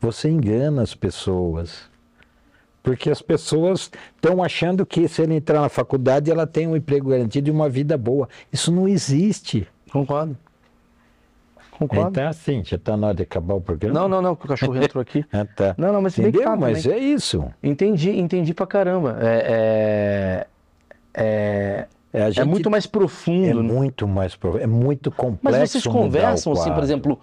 Você 0.00 0.28
engana 0.28 0.82
as 0.82 0.94
pessoas. 0.94 1.88
Porque 2.80 3.10
as 3.10 3.20
pessoas 3.20 3.90
estão 4.14 4.42
achando 4.42 4.86
que 4.86 5.08
se 5.08 5.20
ele 5.22 5.34
entrar 5.34 5.60
na 5.60 5.68
faculdade, 5.68 6.30
ela 6.30 6.46
tem 6.46 6.68
um 6.68 6.76
emprego 6.76 7.10
garantido 7.10 7.48
e 7.48 7.50
uma 7.50 7.68
vida 7.68 7.98
boa. 7.98 8.28
Isso 8.52 8.70
não 8.70 8.86
existe. 8.88 9.66
Concordo. 9.90 10.36
Concordo. 11.78 12.10
Então, 12.10 12.28
assim, 12.28 12.62
já 12.64 12.76
está 12.76 12.96
na 12.96 13.08
hora 13.08 13.16
de 13.16 13.22
acabar 13.22 13.54
o 13.54 13.60
programa? 13.60 13.98
Não, 13.98 14.08
não, 14.08 14.20
não, 14.20 14.34
que 14.36 14.44
o 14.44 14.48
cachorro 14.48 14.76
entrou 14.82 15.00
aqui. 15.00 15.24
Ah, 15.32 15.44
tá. 15.56 15.74
Não, 15.78 15.92
não, 15.92 16.02
mas 16.02 16.14
se 16.14 16.20
bem 16.22 16.32
que 16.32 16.38
Entendeu? 16.38 16.52
tá 16.52 16.60
Mas 16.60 16.82
também. 16.82 16.98
é 16.98 17.02
isso. 17.02 17.44
Entendi, 17.62 18.10
entendi 18.18 18.52
pra 18.52 18.66
caramba. 18.66 19.16
É, 19.20 20.46
é, 21.14 21.22
é, 21.22 21.86
É, 22.12 22.22
a 22.22 22.28
é 22.28 22.32
gente- 22.32 22.46
muito 22.48 22.70
mais 22.70 22.84
É 22.84 22.88
profundo. 22.88 23.62
né? 23.62 23.72
muito 23.72 24.06
mais 24.08 24.34
profundo, 24.34 24.62
é 24.62 24.66
muito 24.66 25.10
complexo. 25.10 25.38
Mas 25.60 25.70
vocês 25.70 25.86
conversam, 25.86 26.52
assim, 26.52 26.72
por 26.72 26.82
exemplo, 26.82 27.18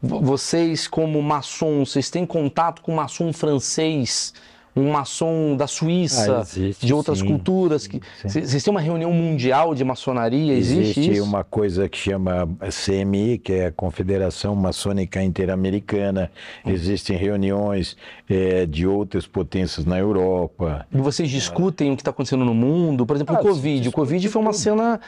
vo- 0.00 0.20
vocês 0.20 0.86
como 0.88 1.20
maçons, 1.22 1.92
vocês 1.92 2.08
têm 2.10 2.24
contato 2.24 2.82
com 2.82 2.94
maçom 2.94 3.32
francês, 3.32 4.32
um 4.78 4.90
maçom 4.92 5.56
da 5.56 5.66
Suíça, 5.66 6.38
Ah, 6.38 6.40
existe, 6.40 6.86
de 6.86 6.94
outras 6.94 7.18
sim. 7.18 7.26
culturas? 7.26 7.86
que 7.86 8.00
Vocês 8.24 8.62
têm 8.62 8.70
uma 8.70 8.80
reunião 8.80 9.12
mundial 9.12 9.74
de 9.74 9.84
maçonaria? 9.84 10.52
Existe, 10.54 11.00
Existe 11.00 11.20
uma 11.20 11.42
coisa 11.44 11.88
que 11.88 11.98
chama 11.98 12.48
CMI, 12.84 13.38
que 13.38 13.52
é 13.52 13.66
a 13.66 13.72
Confederação 13.72 14.54
Maçônica 14.54 15.22
Interamericana. 15.22 16.30
Existem 16.66 17.16
reuniões 17.16 17.96
eh, 18.28 18.66
de 18.66 18.86
outras 18.86 19.26
potências 19.26 19.84
na 19.84 19.98
Europa. 19.98 20.86
E 20.92 20.98
vocês 20.98 21.28
discutem 21.30 21.92
o 21.92 21.96
que 21.96 22.02
está 22.02 22.10
acontecendo 22.10 22.44
no 22.44 22.54
mundo? 22.54 23.04
Por 23.06 23.16
exemplo, 23.16 23.36
Ah, 23.36 23.40
o 23.40 23.42
Covid. 23.42 23.88
O 23.88 23.92
Covid 23.92 24.28
foi 24.28 24.42
uma 24.42 24.52
cena 24.52 25.00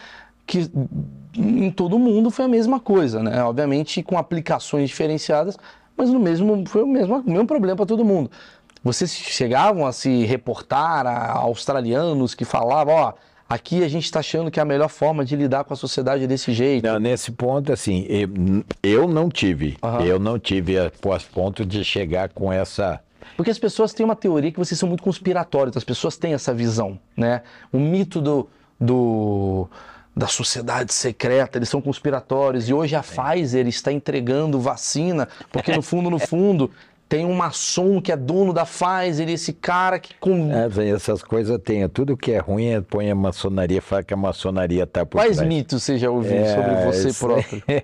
que 0.47 0.71
em 1.37 1.71
todo 1.71 1.99
mundo 1.99 2.31
foi 2.31 2.45
a 2.45 2.49
mesma 2.49 2.81
coisa, 2.81 3.23
né? 3.23 3.43
Obviamente 3.45 4.03
com 4.03 4.19
aplicações 4.19 4.89
diferenciadas, 4.89 5.57
mas 5.97 6.11
no 6.11 6.19
mesmo 6.19 6.65
foi 6.67 6.83
o 6.83 6.87
mesmo, 6.87 7.19
o 7.19 7.31
mesmo 7.31 7.47
problema 7.47 7.77
para 7.77 7.87
todo 7.87 8.05
mundo. 8.05 8.31
Vocês 8.83 9.13
chegavam 9.13 9.87
a 9.87 9.93
se 9.93 10.25
reportar 10.25 11.07
a 11.07 11.33
australianos 11.33 12.35
que 12.35 12.45
falavam, 12.45 12.95
ó, 12.95 13.13
aqui 13.49 13.85
a 13.85 13.89
gente 13.89 14.05
está 14.05 14.21
achando 14.21 14.51
que 14.51 14.59
é 14.59 14.63
a 14.63 14.67
melhor 14.67 14.89
forma 14.89 15.25
de 15.25 15.37
lidar 15.37 15.65
com 15.65 15.75
a 15.75 15.77
sociedade 15.77 16.25
é 16.25 16.27
desse 16.27 16.53
jeito. 16.53 16.87
Não, 16.87 16.99
nesse 16.99 17.31
ponto, 17.33 17.73
assim, 17.73 18.07
eu, 18.83 19.07
não 19.07 19.29
tive. 19.29 19.77
Aham. 19.83 20.03
Eu 20.03 20.19
não 20.19 20.39
tive 20.39 20.79
a 20.79 20.91
ponto 21.33 21.65
de 21.65 21.85
chegar 21.85 22.31
com 22.31 22.51
essa. 22.53 23.01
Porque 23.37 23.51
as 23.51 23.59
pessoas 23.59 23.93
têm 23.93 24.05
uma 24.05 24.17
teoria 24.17 24.51
que 24.51 24.59
vocês 24.59 24.79
são 24.79 24.89
muito 24.89 25.03
conspiratórios, 25.03 25.77
as 25.77 25.85
pessoas 25.85 26.17
têm 26.17 26.33
essa 26.33 26.53
visão, 26.55 26.99
né? 27.17 27.43
O 27.73 27.79
mito 27.79 28.21
do, 28.21 28.49
do- 28.79 29.69
da 30.17 30.27
sociedade 30.27 30.93
secreta, 30.93 31.57
eles 31.57 31.69
são 31.69 31.81
conspiratórios. 31.81 32.69
E 32.69 32.75
hoje 32.75 32.97
a 32.97 33.03
Pfizer 33.03 33.67
está 33.69 33.93
entregando 33.93 34.59
vacina, 34.59 35.29
porque 35.53 35.73
no 35.75 35.81
fundo, 35.83 36.11
no 36.11 36.19
fundo, 36.19 36.71
tem 37.11 37.25
um 37.27 37.35
maçom 37.35 38.01
que 38.01 38.13
é 38.13 38.17
dono 38.17 38.53
da 38.53 38.65
Pfizer 38.65 39.29
e 39.29 39.33
esse 39.33 39.53
cara 39.53 39.99
que... 39.99 40.15
Com... 40.21 40.53
É, 40.55 40.69
vem, 40.69 40.93
essas 40.93 41.25
coisas 41.25 41.59
tem. 41.59 41.87
Tudo 41.89 42.17
que 42.17 42.31
é 42.31 42.39
ruim 42.39 42.67
é 42.69 42.81
põe 42.81 43.11
a 43.11 43.15
maçonaria, 43.17 43.83
fala 43.83 44.05
que 44.05 44.15
a 44.15 44.17
maçonaria 44.17 44.85
está 44.85 45.05
por 45.05 45.19
Quais 45.19 45.37
trás. 45.39 45.49
mitos 45.49 45.83
você 45.83 45.99
já 45.99 46.09
ouviu 46.09 46.37
É, 46.37 46.55
sobre 46.55 46.85
você 46.87 47.09
isso- 47.09 47.27
próprio? 47.27 47.63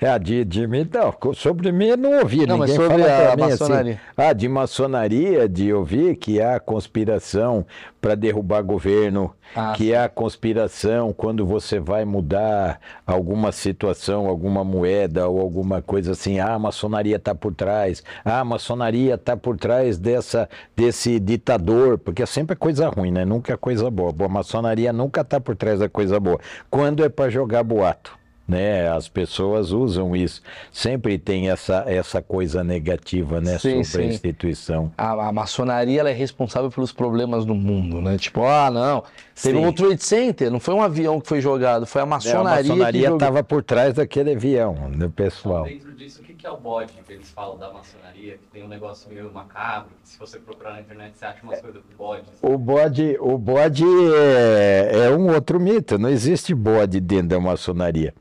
É, 0.00 0.16
de, 0.18 0.44
de 0.44 0.66
mim, 0.66 0.88
não, 0.92 1.34
sobre 1.34 1.72
mim 1.72 1.86
eu 1.88 1.96
não 1.96 2.18
ouvi, 2.20 2.46
Não, 2.46 2.56
mas 2.58 2.70
ninguém 2.70 2.88
sobre 2.88 3.02
fala 3.02 3.16
pra 3.16 3.32
a 3.32 3.36
mim 3.36 3.42
assim. 3.42 3.50
maçonaria. 3.64 4.00
Ah, 4.16 4.32
de 4.32 4.48
maçonaria, 4.48 5.48
de 5.48 5.72
ouvir 5.72 6.16
que 6.16 6.40
há 6.40 6.60
conspiração 6.60 7.66
para 8.00 8.14
derrubar 8.14 8.62
governo, 8.62 9.34
Ah, 9.56 9.72
que 9.76 9.92
há 9.94 10.08
conspiração 10.08 11.12
quando 11.12 11.44
você 11.44 11.80
vai 11.80 12.04
mudar 12.04 12.80
alguma 13.06 13.50
situação, 13.50 14.26
alguma 14.28 14.62
moeda 14.62 15.26
ou 15.28 15.40
alguma 15.40 15.82
coisa 15.82 16.12
assim, 16.12 16.38
ah, 16.38 16.54
a 16.54 16.58
maçonaria 16.58 17.16
está 17.16 17.34
por 17.34 17.52
trás, 17.54 18.04
ah, 18.24 18.40
a 18.40 18.44
maçonaria 18.44 19.14
está 19.14 19.36
por 19.36 19.56
trás 19.56 19.98
dessa, 19.98 20.48
desse 20.76 21.18
ditador, 21.18 21.98
porque 21.98 22.22
é 22.22 22.26
sempre 22.26 22.54
coisa 22.54 22.88
ruim, 22.88 23.10
né? 23.10 23.24
Nunca 23.24 23.52
é 23.52 23.56
coisa 23.56 23.90
boa. 23.90 24.14
A 24.24 24.28
maçonaria 24.28 24.92
nunca 24.92 25.22
está 25.22 25.40
por 25.40 25.56
trás 25.56 25.80
da 25.80 25.88
coisa 25.88 26.20
boa. 26.20 26.38
Quando 26.70 27.04
é 27.04 27.08
para 27.08 27.30
jogar 27.30 27.64
boato 27.64 28.16
né? 28.48 28.88
As 28.88 29.08
pessoas 29.08 29.70
usam 29.72 30.16
isso. 30.16 30.40
Sempre 30.72 31.18
tem 31.18 31.50
essa, 31.50 31.84
essa 31.86 32.22
coisa 32.22 32.64
negativa, 32.64 33.40
né? 33.40 33.58
Sim, 33.58 33.84
sobre 33.84 34.06
a 34.06 34.08
sim. 34.08 34.14
instituição. 34.14 34.90
A, 34.96 35.28
a 35.28 35.32
maçonaria 35.32 36.00
ela 36.00 36.08
é 36.08 36.14
responsável 36.14 36.70
pelos 36.70 36.90
problemas 36.90 37.44
do 37.44 37.54
mundo, 37.54 38.00
né? 38.00 38.16
Tipo, 38.16 38.44
ah, 38.44 38.70
não, 38.70 39.04
teve 39.40 39.58
Sim. 39.58 39.66
um 39.66 39.72
Trade 39.72 40.02
Center, 40.02 40.50
não 40.50 40.58
foi 40.58 40.74
um 40.74 40.82
avião 40.82 41.20
que 41.20 41.28
foi 41.28 41.40
jogado, 41.40 41.86
foi 41.86 42.00
a 42.00 42.04
É, 42.04 42.04
a 42.04 42.06
maçonaria, 42.06 42.68
maçonaria 42.70 43.10
estava 43.10 43.44
por 43.44 43.62
trás 43.62 43.94
daquele 43.94 44.32
avião, 44.32 44.90
do 44.96 45.10
pessoal. 45.10 45.64
Dentro 45.64 45.92
disso, 45.94 46.22
que 46.38 46.46
é 46.46 46.50
o 46.50 46.56
bode 46.56 46.92
que 47.04 47.12
eles 47.12 47.28
falam 47.30 47.58
da 47.58 47.72
maçonaria? 47.72 48.38
Que 48.38 48.46
tem 48.52 48.62
um 48.62 48.68
negócio 48.68 49.10
meio 49.12 49.30
macabro, 49.32 49.90
que 50.02 50.08
se 50.08 50.18
você 50.18 50.38
procurar 50.38 50.74
na 50.74 50.80
internet 50.80 51.18
você 51.18 51.24
acha 51.24 51.42
umas 51.42 51.60
coisas 51.60 51.82
do 51.82 51.96
bode. 51.96 52.24
O 52.40 52.56
bode, 52.56 53.16
o 53.20 53.36
bode 53.36 53.84
é, 54.14 55.06
é 55.06 55.10
um 55.10 55.34
outro 55.34 55.58
mito, 55.58 55.98
não 55.98 56.08
existe 56.08 56.54
bode 56.54 57.00
dentro 57.00 57.28
da 57.28 57.40
maçonaria. 57.40 58.14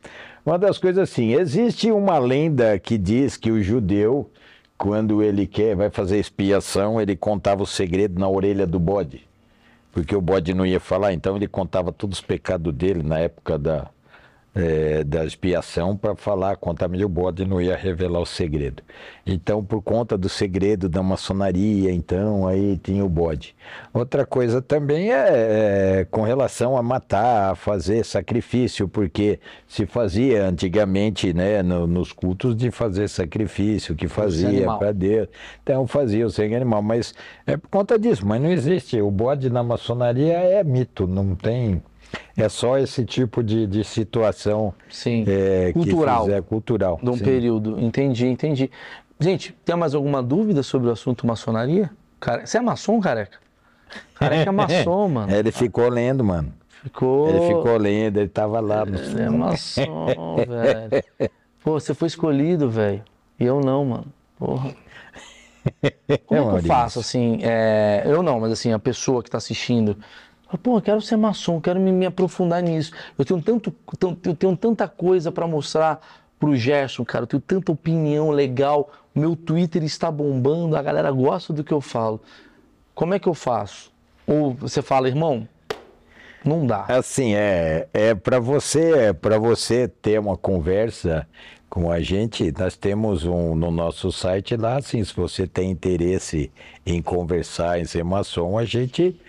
Uma 0.44 0.57
das 0.57 0.80
coisas 0.80 1.03
assim, 1.03 1.34
existe 1.34 1.91
uma 1.91 2.18
lenda 2.18 2.80
que 2.80 2.98
diz 2.98 3.38
que 3.38 3.52
o 3.52 3.61
judeu, 3.61 4.31
quando 4.77 5.22
ele 5.22 5.45
quer, 5.45 5.76
vai 5.76 5.89
fazer 5.89 6.18
expiação, 6.18 6.99
ele 6.99 7.15
contava 7.15 7.61
o 7.61 7.68
segredo 7.68 8.19
na 8.19 8.27
orelha 8.27 8.65
do 8.65 8.80
bode. 8.80 9.27
Porque 9.91 10.15
o 10.15 10.22
bode 10.22 10.53
não 10.53 10.65
ia 10.65 10.80
falar, 10.80 11.14
então 11.14 11.35
ele 11.35 11.48
contava 11.48 11.91
todos 11.91 12.19
os 12.19 12.23
pecados 12.23 12.73
dele 12.73 13.03
na 13.03 13.19
época 13.19 13.57
da, 13.57 13.89
eh, 14.58 15.04
da 15.04 15.24
expiação 15.24 15.96
para 15.96 16.16
falar, 16.16 16.58
contar, 16.58 16.88
mas 16.88 17.02
o 17.02 17.08
bode 17.10 17.46
não 17.46 17.62
ia 17.62 17.76
revelar 17.76 18.20
o 18.20 18.26
segredo. 18.26 18.82
Então, 19.26 19.64
por 19.64 19.82
conta 19.82 20.18
do 20.18 20.28
segredo 20.30 20.90
da 20.90 21.04
maçonaria, 21.04 21.92
então, 21.92 22.48
aí 22.48 22.78
tinha 22.78 23.04
o 23.06 23.10
bode. 23.10 23.56
Outra 23.94 24.26
coisa 24.26 24.62
também 24.62 25.12
é, 25.14 26.00
é 26.02 26.06
com 26.10 26.22
relação 26.24 26.78
a 26.78 26.82
matar, 26.82 27.52
a 27.52 27.56
fazer 27.56 28.04
sacrifício, 28.06 28.88
porque 28.88 29.40
se 29.68 29.86
fazia 29.86 30.46
antigamente, 30.48 31.34
né, 31.34 31.62
no- 31.62 31.86
nos 31.86 32.12
cultos 32.12 32.56
de 32.56 32.72
fazer 32.72 33.08
sacrifício, 33.10 33.96
que 33.96 34.08
fazia 34.08 34.66
para 34.80 34.92
Deus. 34.92 35.28
Então 35.64 35.86
fazia 35.88 36.26
o 36.26 36.30
sangue 36.30 36.56
animal, 36.56 36.82
mas 36.82 37.14
é 37.46 37.58
por 37.58 37.70
conta 37.70 38.00
disso, 38.00 38.26
mas 38.26 38.42
não 38.42 38.50
existe. 38.52 39.00
O 39.02 39.12
bode 39.12 39.50
na 39.50 39.64
maçonaria 39.64 40.34
é 40.38 40.64
mito, 40.64 41.06
não 41.08 41.36
tem. 41.36 41.82
É 42.35 42.48
só 42.49 42.77
esse 42.77 43.03
tipo 43.06 43.44
de, 43.44 43.65
de 43.68 43.84
situação 43.84 44.73
Sim, 44.89 45.26
é, 45.27 45.72
cultural. 45.73 46.22
que 46.22 46.30
fizer, 46.30 46.41
cultural. 46.44 46.99
de 47.02 47.10
um 47.10 47.18
sim. 47.18 47.23
período. 47.23 47.80
Entendi, 47.80 48.27
entendi. 48.27 48.72
Gente, 49.19 49.56
tem 49.65 49.76
mais 49.76 49.95
alguma 49.95 50.22
dúvida 50.22 50.61
sobre 50.61 50.89
o 50.89 50.91
assunto 50.91 51.26
maçonaria? 51.26 51.89
Cara, 52.19 52.45
você 52.45 52.57
é 52.57 52.61
maçom, 52.61 52.99
careca? 52.99 53.39
Careca 54.15 54.49
é 54.49 54.52
maçom, 54.52 55.10
mano. 55.10 55.34
Ele 55.34 55.52
ficou 55.52 55.89
lendo, 55.89 56.23
mano. 56.23 56.53
Ficou. 56.84 57.30
Ele 57.30 57.48
ficou 57.48 57.77
lendo, 57.77 58.18
ele 58.18 58.30
tava 58.30 58.60
lá 58.60 58.85
no 58.85 58.98
Ele 58.98 59.22
é 59.22 59.30
maçom, 59.30 60.35
velho. 60.38 61.31
Pô, 61.64 61.80
você 61.80 61.94
foi 61.94 62.07
escolhido, 62.07 62.69
velho. 62.69 63.03
E 63.39 63.45
eu 63.45 63.60
não, 63.60 63.85
mano. 63.85 64.06
Porra. 64.38 64.76
Como 66.26 66.39
é 66.39 66.60
que 66.61 66.65
eu 66.65 66.68
faço, 66.68 66.99
assim? 66.99 67.39
é, 67.41 68.03
Eu 68.06 68.23
não, 68.23 68.39
mas 68.39 68.52
assim, 68.52 68.72
a 68.72 68.80
pessoa 68.80 69.22
que 69.23 69.30
tá 69.30 69.38
assistindo. 69.38 69.98
Fala, 70.48 70.57
Pô, 70.61 70.78
eu 70.78 70.82
quero 70.82 71.02
ser 71.02 71.18
maçom, 71.18 71.60
quero 71.61 71.80
me, 71.80 71.91
me 71.91 72.06
aprofundar 72.06 72.61
nisso. 72.61 72.91
Eu 73.18 73.26
tenho, 73.26 73.41
tanto, 73.41 73.72
tan- 73.99 74.18
eu 74.26 74.36
tenho 74.36 74.57
tanta 74.57 74.88
coisa 74.88 75.32
pra 75.32 75.48
mostrar 75.48 75.99
pro 76.40 76.56
Gerson, 76.56 77.03
cara. 77.06 77.24
Eu 77.24 77.28
tenho 77.28 77.41
tanta 77.41 77.72
opinião 77.72 78.30
legal. 78.30 78.90
O 79.15 79.19
meu 79.19 79.36
Twitter 79.36 79.84
está 79.84 80.11
bombando, 80.11 80.76
a 80.76 80.82
galera 80.82 81.11
gosta 81.11 81.52
do 81.53 81.64
que 81.64 81.74
eu 81.74 81.82
falo. 81.82 82.22
Como 82.94 83.14
é 83.14 83.19
que 83.19 83.28
eu 83.28 83.34
faço? 83.34 83.91
Ou 84.26 84.53
você 84.53 84.82
fala, 84.82 85.07
irmão, 85.07 85.48
não 86.44 86.65
dá. 86.65 86.86
Assim, 86.88 87.34
é, 87.36 87.88
é 87.94 88.15
para 88.15 88.40
você, 88.40 88.91
é 89.10 89.14
para 89.14 89.38
você 89.38 89.88
ter 89.88 90.19
uma 90.19 90.38
conversa 90.38 91.28
com 91.69 91.91
a 91.91 91.99
gente, 91.99 92.53
nós 92.57 92.78
temos 92.78 93.26
um 93.26 93.53
no 93.53 93.69
nosso 93.69 94.10
site 94.11 94.56
lá, 94.56 94.78
assim, 94.78 95.03
se 95.03 95.14
você 95.14 95.45
tem 95.45 95.69
interesse 95.69 96.49
em 96.86 97.02
conversar, 97.02 97.78
em 97.80 97.84
ser 97.86 98.06
maçom, 98.06 98.57
a 98.57 98.64
gente 98.64 99.19
é, 99.26 99.27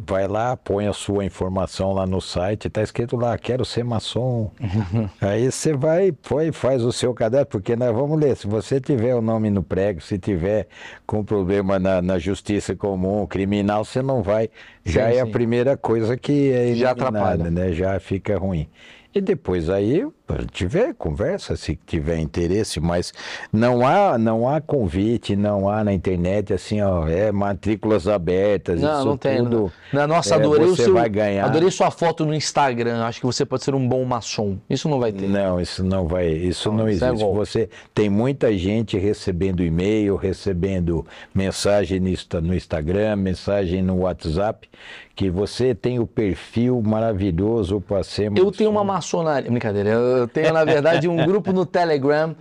vai 0.00 0.26
lá, 0.26 0.56
põe 0.56 0.86
a 0.86 0.92
sua 0.92 1.24
informação 1.24 1.92
lá 1.92 2.06
no 2.06 2.20
site, 2.20 2.68
tá 2.68 2.82
escrito 2.82 3.16
lá, 3.16 3.36
quero 3.38 3.64
ser 3.64 3.84
maçom. 3.84 4.50
Aí 5.20 5.50
você 5.50 5.72
vai, 5.72 6.12
foi, 6.22 6.52
faz 6.52 6.82
o 6.82 6.92
seu 6.92 7.14
cadastro, 7.14 7.58
porque 7.60 7.76
nós 7.76 7.94
vamos 7.94 8.18
ler, 8.18 8.36
se 8.36 8.46
você 8.46 8.80
tiver 8.80 9.14
o 9.14 9.20
nome 9.22 9.50
no 9.50 9.62
prego, 9.62 10.00
se 10.00 10.18
tiver 10.18 10.66
com 11.06 11.24
problema 11.24 11.78
na, 11.78 12.02
na 12.02 12.18
justiça 12.18 12.74
comum, 12.74 13.26
criminal, 13.26 13.84
você 13.84 14.02
não 14.02 14.22
vai. 14.22 14.50
Já 14.84 15.10
Sim, 15.10 15.16
é 15.16 15.20
a 15.20 15.26
sim. 15.26 15.32
primeira 15.32 15.76
coisa 15.76 16.16
que 16.16 16.50
é 16.52 16.74
Já 16.74 16.90
eliminada, 16.92 16.92
atrapalha. 16.92 17.50
né? 17.50 17.72
Já 17.72 17.98
fica 18.00 18.36
ruim. 18.36 18.68
E 19.14 19.20
depois 19.20 19.70
aí, 19.70 20.04
tiver 20.50 20.94
conversa, 20.94 21.54
se 21.54 21.78
tiver 21.86 22.18
interesse, 22.18 22.80
mas 22.80 23.12
não 23.52 23.86
há, 23.86 24.16
não 24.16 24.48
há 24.48 24.60
convite, 24.60 25.36
não 25.36 25.68
há 25.68 25.84
na 25.84 25.92
internet 25.92 26.52
assim, 26.52 26.80
ó, 26.80 27.06
é 27.06 27.30
matrículas 27.30 28.08
abertas, 28.08 28.80
Não, 28.80 29.04
não 29.04 29.16
tem. 29.18 29.36
tudo. 29.38 29.70
Não. 29.92 30.00
Não, 30.00 30.16
Nossa, 30.16 30.34
é, 30.34 30.38
adorei 30.38 30.66
o 30.66 30.74
você 30.76 30.84
seu. 30.84 30.94
vai 30.94 31.08
ganhar. 31.08 31.44
Adorei 31.44 31.70
sua 31.70 31.90
foto 31.90 32.24
no 32.24 32.34
Instagram. 32.34 33.04
Acho 33.04 33.20
que 33.20 33.26
você 33.26 33.44
pode 33.44 33.64
ser 33.64 33.74
um 33.74 33.86
bom 33.86 34.02
maçom. 34.04 34.56
Isso 34.68 34.88
não 34.88 34.98
vai 34.98 35.12
ter. 35.12 35.28
Não, 35.28 35.60
isso 35.60 35.84
não 35.84 36.08
vai, 36.08 36.26
isso 36.28 36.70
Não, 36.70 36.78
não 36.78 36.88
isso 36.88 37.04
é 37.04 37.08
existe. 37.08 37.22
golpe. 37.24 37.38
Você 37.38 37.68
tem 37.94 38.08
muita 38.08 38.56
gente 38.56 38.96
recebendo 38.98 39.62
e-mail, 39.62 40.16
recebendo 40.16 41.06
mensagem 41.34 42.00
no 42.00 42.08
Insta- 42.08 42.40
no 42.40 42.54
Instagram, 42.54 43.16
mensagem 43.16 43.82
no 43.82 43.98
WhatsApp, 44.00 44.68
que 45.14 45.30
você 45.30 45.74
tem 45.74 45.98
o 46.00 46.06
perfil 46.06 46.82
maravilhoso 46.84 47.80
para 47.80 48.02
ser 48.02 48.32
Eu 48.36 48.50
tenho 48.50 48.70
uma 48.70 48.82
maçonaria. 48.82 49.48
Brincadeira. 49.50 49.90
Eu 49.90 50.13
tenho, 50.28 50.52
na 50.52 50.64
verdade, 50.64 51.08
um 51.08 51.16
grupo 51.24 51.52
no 51.52 51.66
Telegram 51.66 52.34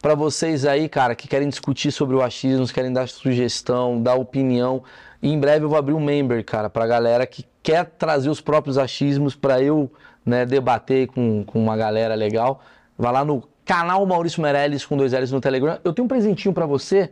para 0.00 0.14
vocês 0.14 0.64
aí, 0.64 0.88
cara, 0.88 1.14
que 1.14 1.26
querem 1.26 1.48
discutir 1.48 1.90
sobre 1.90 2.14
o 2.14 2.22
achismo, 2.22 2.66
querem 2.68 2.92
dar 2.92 3.08
sugestão, 3.08 4.00
dar 4.00 4.14
opinião. 4.14 4.82
E 5.22 5.32
em 5.32 5.38
breve 5.38 5.64
eu 5.64 5.68
vou 5.68 5.78
abrir 5.78 5.94
um 5.94 6.00
member, 6.00 6.44
cara, 6.44 6.70
pra 6.70 6.86
galera 6.86 7.26
que 7.26 7.44
quer 7.62 7.84
trazer 7.84 8.28
os 8.28 8.40
próprios 8.40 8.78
achismos 8.78 9.34
para 9.34 9.60
eu 9.60 9.90
né, 10.24 10.44
debater 10.44 11.08
com, 11.08 11.44
com 11.44 11.58
uma 11.58 11.76
galera 11.76 12.14
legal. 12.14 12.62
Vai 12.98 13.12
lá 13.12 13.24
no 13.24 13.42
canal 13.64 14.04
Maurício 14.06 14.40
Meirelles 14.40 14.86
com 14.86 14.96
dois 14.96 15.12
L's 15.12 15.32
no 15.32 15.40
Telegram. 15.40 15.78
Eu 15.82 15.92
tenho 15.92 16.04
um 16.04 16.08
presentinho 16.08 16.54
pra 16.54 16.66
você 16.66 17.10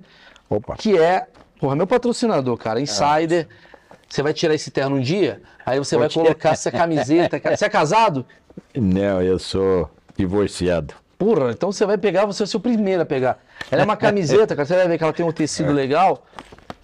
Opa. 0.49 0.77
que 0.77 0.97
é, 0.97 1.27
porra, 1.59 1.75
meu 1.75 1.87
patrocinador, 1.87 2.57
cara, 2.57 2.81
Insider. 2.81 3.49
Você 4.09 4.23
vai 4.23 4.33
tirar 4.33 4.55
esse 4.55 4.71
terno 4.71 4.97
um 4.97 5.01
dia, 5.01 5.43
aí 5.67 5.79
você 5.79 5.97
vai 5.97 6.09
tirar. 6.09 6.25
colocar 6.27 6.51
essa 6.51 6.71
camiseta. 6.71 7.41
Você 7.57 7.65
é 7.65 7.69
casado? 7.69 8.25
Não, 8.73 9.21
eu 9.21 9.41
sou 9.41 9.91
divorciado. 10.17 10.95
Porra, 11.19 11.51
então 11.53 11.71
você 11.73 11.87
vai 11.87 11.97
pegar, 11.97 12.27
você 12.27 12.41
vai 12.41 12.47
ser 12.49 12.57
o 12.57 12.61
primeiro 12.61 13.03
a 13.03 13.07
pegar. 13.07 13.39
Ela 13.71 13.83
é 13.83 13.85
uma 13.85 13.97
camiseta, 13.97 14.55
cara, 14.55 14.67
você 14.67 14.75
vai 14.75 14.89
ver 14.89 14.99
que 14.99 15.05
ela 15.05 15.13
tem 15.13 15.25
um 15.25 15.33
tecido 15.33 15.71
É. 15.71 15.75
legal. 15.75 16.25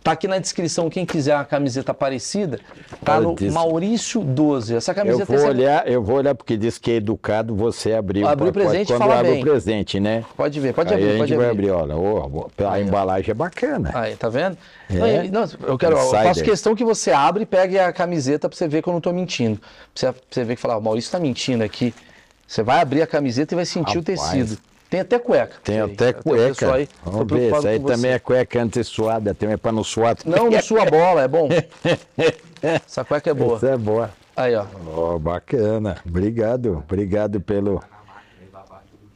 Tá 0.03 0.13
aqui 0.13 0.27
na 0.27 0.39
descrição, 0.39 0.89
quem 0.89 1.05
quiser 1.05 1.35
uma 1.35 1.45
camiseta 1.45 1.93
parecida, 1.93 2.59
tá 3.05 3.21
no. 3.21 3.37
Maurício 3.53 4.23
12. 4.23 4.77
Essa 4.77 4.93
Eu 4.93 4.95
camiseta 4.95 5.37
vou 5.37 5.47
olhar, 5.47 5.87
eu 5.87 6.03
vou 6.03 6.17
olhar 6.17 6.35
porque 6.35 6.57
diz 6.57 6.79
que 6.79 6.91
é 6.91 6.95
educado 6.95 7.55
você 7.55 7.93
abrir 7.93 8.25
Abrir 8.27 8.49
o 8.49 8.53
presente 8.53 8.87
quando 8.87 8.99
falar 8.99 9.19
abre 9.19 9.33
bem. 9.33 9.41
o 9.43 9.45
presente, 9.45 10.01
né? 10.01 10.25
Pode 10.35 10.59
ver, 10.59 10.73
pode 10.73 10.95
Aí 10.95 11.03
abrir, 11.03 11.15
a 11.15 11.19
pode 11.19 11.29
gente 11.29 11.37
vai 11.39 11.51
abrir. 11.51 11.71
abrir, 11.71 11.93
olha, 11.93 11.97
ó, 11.99 12.71
a 12.71 12.81
embalagem 12.81 13.31
é 13.31 13.35
bacana. 13.35 13.91
Aí, 13.93 14.17
tá 14.17 14.31
vendo? 14.31 14.57
É. 14.89 15.25
Não, 15.31 15.45
eu 15.67 15.77
quero, 15.77 15.99
eu 15.99 16.11
faço 16.11 16.43
questão 16.43 16.75
que 16.75 16.83
você 16.85 17.11
abre 17.11 17.43
e 17.43 17.47
pegue 17.47 17.79
a 17.79 17.93
camiseta 17.93 18.49
pra 18.49 18.57
você 18.57 18.67
ver 18.67 18.81
que 18.83 18.89
eu 18.89 18.95
não 18.95 19.03
tô 19.03 19.13
mentindo. 19.13 19.59
Pra 19.59 19.69
você, 19.95 20.07
pra 20.13 20.23
você 20.31 20.45
ver 20.45 20.55
que 20.57 20.63
falar, 20.63 20.79
o 20.79 20.83
Maurício 20.83 21.13
tá 21.13 21.21
mentindo 21.21 21.63
aqui. 21.63 21.93
Você 22.51 22.65
vai 22.65 22.81
abrir 22.81 23.01
a 23.01 23.07
camiseta 23.07 23.55
e 23.55 23.57
vai 23.57 23.65
sentir 23.65 23.97
o 23.97 24.01
Rapaz. 24.01 24.21
tecido. 24.21 24.59
Tem 24.91 24.99
até 24.99 25.21
cueca. 25.21 25.55
Tem 25.63 25.81
até 25.81 26.11
o 26.11 26.15
cueca. 26.15 26.75
aí, 26.75 26.89
Vamos 27.05 27.33
ver, 27.33 27.55
essa 27.55 27.69
aí 27.69 27.79
também 27.79 28.11
é 28.11 28.19
cueca 28.19 28.61
anti-suada, 28.61 29.33
também 29.33 29.55
é 29.55 29.57
pra 29.57 29.71
não 29.71 29.85
suar. 29.85 30.17
Não, 30.27 30.51
não 30.51 30.61
sua 30.61 30.85
bola, 30.85 31.23
é 31.23 31.29
bom. 31.29 31.49
Essa 32.61 33.05
cueca 33.05 33.31
é 33.31 33.35
boa. 33.35 33.55
Essa 33.55 33.69
é 33.69 33.77
boa. 33.77 34.11
Aí, 34.35 34.57
ó. 34.57 34.67
Ó, 34.97 35.17
bacana. 35.17 35.99
Obrigado, 36.05 36.83
obrigado 36.85 37.41
pelo... 37.41 37.81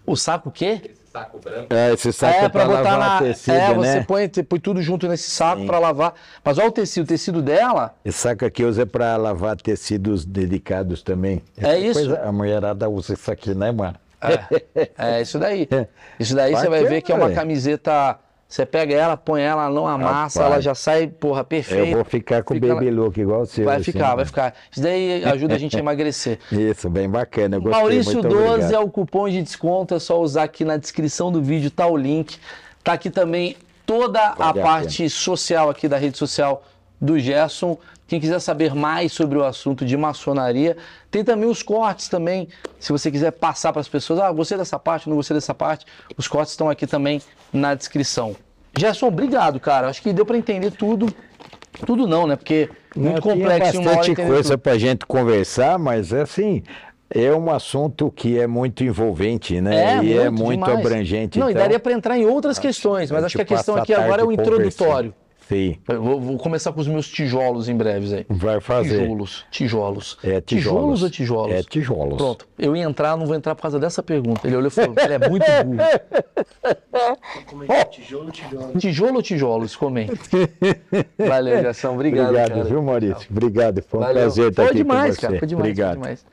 O 0.06 0.15
saco 0.15 0.51
o 0.51 0.52
quê? 0.52 0.93
Esse 1.14 1.20
saco 1.20 1.38
branco. 1.38 1.66
É, 1.70 1.92
esse 1.92 2.12
saco 2.12 2.44
é, 2.44 2.48
pra, 2.48 2.64
lavar 2.64 2.98
na. 2.98 3.18
tecido, 3.20 3.54
é, 3.54 3.74
você 3.74 3.94
né? 3.94 4.04
põe, 4.06 4.28
põe 4.28 4.58
tudo 4.58 4.82
junto 4.82 5.06
nesse 5.06 5.30
saco 5.30 5.64
pra 5.64 5.78
lavar. 5.78 6.14
Mas 6.42 6.58
olha 6.58 6.68
o 6.68 6.72
tecido, 6.72 7.04
o 7.04 7.06
tecido 7.06 7.40
dela. 7.40 7.94
Esse 8.04 8.18
saco 8.18 8.44
aqui 8.44 8.64
usa 8.64 8.84
pra 8.84 9.16
lavar 9.16 9.56
tecidos 9.56 10.24
delicados 10.24 11.02
também. 11.02 11.40
É 11.56 11.86
Essa 11.86 12.02
isso? 12.02 12.16
a 12.16 12.32
mulherada 12.32 12.88
usa 12.88 13.14
isso 13.14 13.30
aqui, 13.30 13.54
né, 13.54 13.70
mano? 13.70 13.94
É, 14.20 15.18
é 15.18 15.22
isso 15.22 15.38
daí. 15.38 15.68
Isso 16.18 16.34
daí 16.34 16.52
você 16.52 16.68
vai 16.68 16.80
Bacana, 16.80 16.88
ver 16.88 17.02
que 17.02 17.12
é 17.12 17.14
uma 17.14 17.30
camiseta. 17.32 18.18
Você 18.48 18.64
pega 18.64 18.94
ela, 18.94 19.16
põe 19.16 19.42
ela, 19.42 19.68
não 19.68 19.86
amassa, 19.86 20.40
Rapaz. 20.40 20.52
ela 20.52 20.60
já 20.60 20.74
sai, 20.74 21.08
porra, 21.08 21.42
perfeita. 21.42 21.88
Eu 21.88 21.96
vou 21.96 22.04
ficar 22.04 22.42
com 22.42 22.54
o 22.54 22.60
baby 22.60 22.90
look 22.90 23.18
igual 23.18 23.40
o 23.42 23.46
seu. 23.46 23.64
Vai 23.64 23.76
assim, 23.76 23.84
ficar, 23.84 24.10
né? 24.10 24.16
vai 24.16 24.24
ficar. 24.24 24.54
Isso 24.70 24.80
daí 24.80 25.24
ajuda 25.24 25.54
a 25.54 25.58
gente 25.58 25.76
a 25.76 25.80
emagrecer. 25.80 26.38
Isso, 26.52 26.88
bem 26.88 27.08
bacana. 27.08 27.56
Eu 27.56 27.62
gostei, 27.62 27.80
Maurício 27.80 28.12
muito 28.14 28.28
12 28.28 28.44
obrigado. 28.44 28.72
é 28.74 28.78
o 28.78 28.88
cupom 28.88 29.28
de 29.28 29.42
desconto, 29.42 29.94
é 29.94 29.98
só 29.98 30.20
usar 30.20 30.44
aqui 30.44 30.64
na 30.64 30.76
descrição 30.76 31.32
do 31.32 31.42
vídeo, 31.42 31.70
tá 31.70 31.86
o 31.86 31.96
link. 31.96 32.38
Tá 32.82 32.92
aqui 32.92 33.10
também 33.10 33.56
toda 33.86 34.20
a 34.20 34.34
Vale 34.34 34.60
a 34.60 34.62
parte 34.62 35.08
social 35.08 35.68
aqui 35.68 35.88
da 35.88 35.96
rede 35.96 36.16
social 36.16 36.62
do 37.00 37.18
Gerson. 37.18 37.78
Quem 38.06 38.20
quiser 38.20 38.38
saber 38.38 38.74
mais 38.74 39.12
sobre 39.12 39.38
o 39.38 39.44
assunto 39.44 39.84
de 39.84 39.96
maçonaria, 39.96 40.76
tem 41.10 41.24
também 41.24 41.48
os 41.48 41.62
cortes 41.62 42.08
também. 42.08 42.48
Se 42.78 42.92
você 42.92 43.10
quiser 43.10 43.30
passar 43.32 43.72
para 43.72 43.80
as 43.80 43.88
pessoas, 43.88 44.20
ah, 44.20 44.30
gostei 44.30 44.58
dessa 44.58 44.78
parte, 44.78 45.08
não 45.08 45.16
gostei 45.16 45.34
dessa 45.34 45.54
parte, 45.54 45.86
os 46.16 46.28
cortes 46.28 46.52
estão 46.52 46.68
aqui 46.68 46.86
também 46.86 47.22
na 47.52 47.74
descrição. 47.74 48.36
Gerson, 48.76 49.06
obrigado, 49.06 49.58
cara. 49.58 49.88
Acho 49.88 50.02
que 50.02 50.12
deu 50.12 50.26
para 50.26 50.36
entender 50.36 50.70
tudo. 50.72 51.12
Tudo 51.86 52.06
não, 52.06 52.26
né? 52.26 52.36
Porque 52.36 52.68
muito 52.94 53.22
Tinha 53.22 53.34
complexo 53.34 53.76
em 53.76 53.80
uma 53.80 53.90
hora 53.90 53.98
bastante 53.98 54.22
coisa 54.22 54.58
para 54.58 54.78
gente 54.78 55.06
conversar, 55.06 55.78
mas 55.78 56.12
assim, 56.12 56.62
é 57.10 57.32
um 57.32 57.50
assunto 57.50 58.10
que 58.10 58.38
é 58.38 58.46
muito 58.46 58.84
envolvente, 58.84 59.60
né? 59.60 60.04
e 60.04 60.12
é 60.12 60.30
muito 60.30 60.64
demais. 60.64 60.78
abrangente. 60.78 61.38
Não, 61.38 61.48
e 61.48 61.52
então, 61.52 61.62
daria 61.62 61.80
para 61.80 61.92
entrar 61.92 62.18
em 62.18 62.26
outras 62.26 62.58
questões, 62.58 63.10
mas 63.10 63.24
acho 63.24 63.36
que 63.36 63.42
a 63.42 63.44
questão 63.44 63.76
aqui 63.76 63.94
agora 63.94 64.22
é 64.22 64.24
o 64.24 64.32
introdutório. 64.32 65.14
Sim, 65.48 65.76
Vou, 65.86 66.20
vou 66.20 66.38
começar 66.38 66.72
com 66.72 66.80
os 66.80 66.88
meus 66.88 67.06
tijolos 67.08 67.68
em 67.68 67.76
breves 67.76 68.12
aí. 68.12 68.24
vai 68.30 68.60
fazer. 68.60 69.00
Tijolos, 69.02 69.44
tijolos. 69.50 70.18
É 70.24 70.40
tijolos 70.40 71.02
ou 71.02 71.10
tijolos? 71.10 71.52
É 71.54 71.62
tijolos. 71.62 72.16
Pronto, 72.16 72.48
eu 72.58 72.74
ia 72.74 72.82
entrar, 72.84 73.16
não 73.16 73.26
vou 73.26 73.34
entrar 73.36 73.54
por 73.54 73.62
causa 73.62 73.78
dessa 73.78 74.02
pergunta. 74.02 74.46
Ele 74.46 74.56
olhou 74.56 74.68
e 74.68 74.70
falou, 74.70 74.94
ele 74.98 75.12
é 75.14 75.28
muito 75.28 75.44
burro. 75.64 75.78
Tijolo, 77.90 78.30
tijolo. 78.30 78.78
Tijolo 78.78 79.16
ou 79.16 79.22
tijolos? 79.22 79.76
Comente. 79.76 80.12
Valeu, 81.18 81.62
Gação. 81.62 81.94
Obrigado, 81.94 82.26
Obrigado, 82.28 82.48
cara. 82.50 82.64
viu, 82.64 82.82
Maurício? 82.82 83.26
Obrigado, 83.30 83.82
foi 83.82 84.00
um 84.00 84.02
Valeu. 84.02 84.22
prazer 84.22 84.48
estar 84.50 84.62
Foi 84.62 84.70
aqui 84.70 84.78
demais, 84.78 85.08
com 85.08 85.14
você. 85.14 85.20
cara. 85.26 85.38
Foi 85.38 85.48
demais, 85.48 85.60
Obrigado. 85.70 85.88
foi 85.94 86.02
demais. 86.02 86.26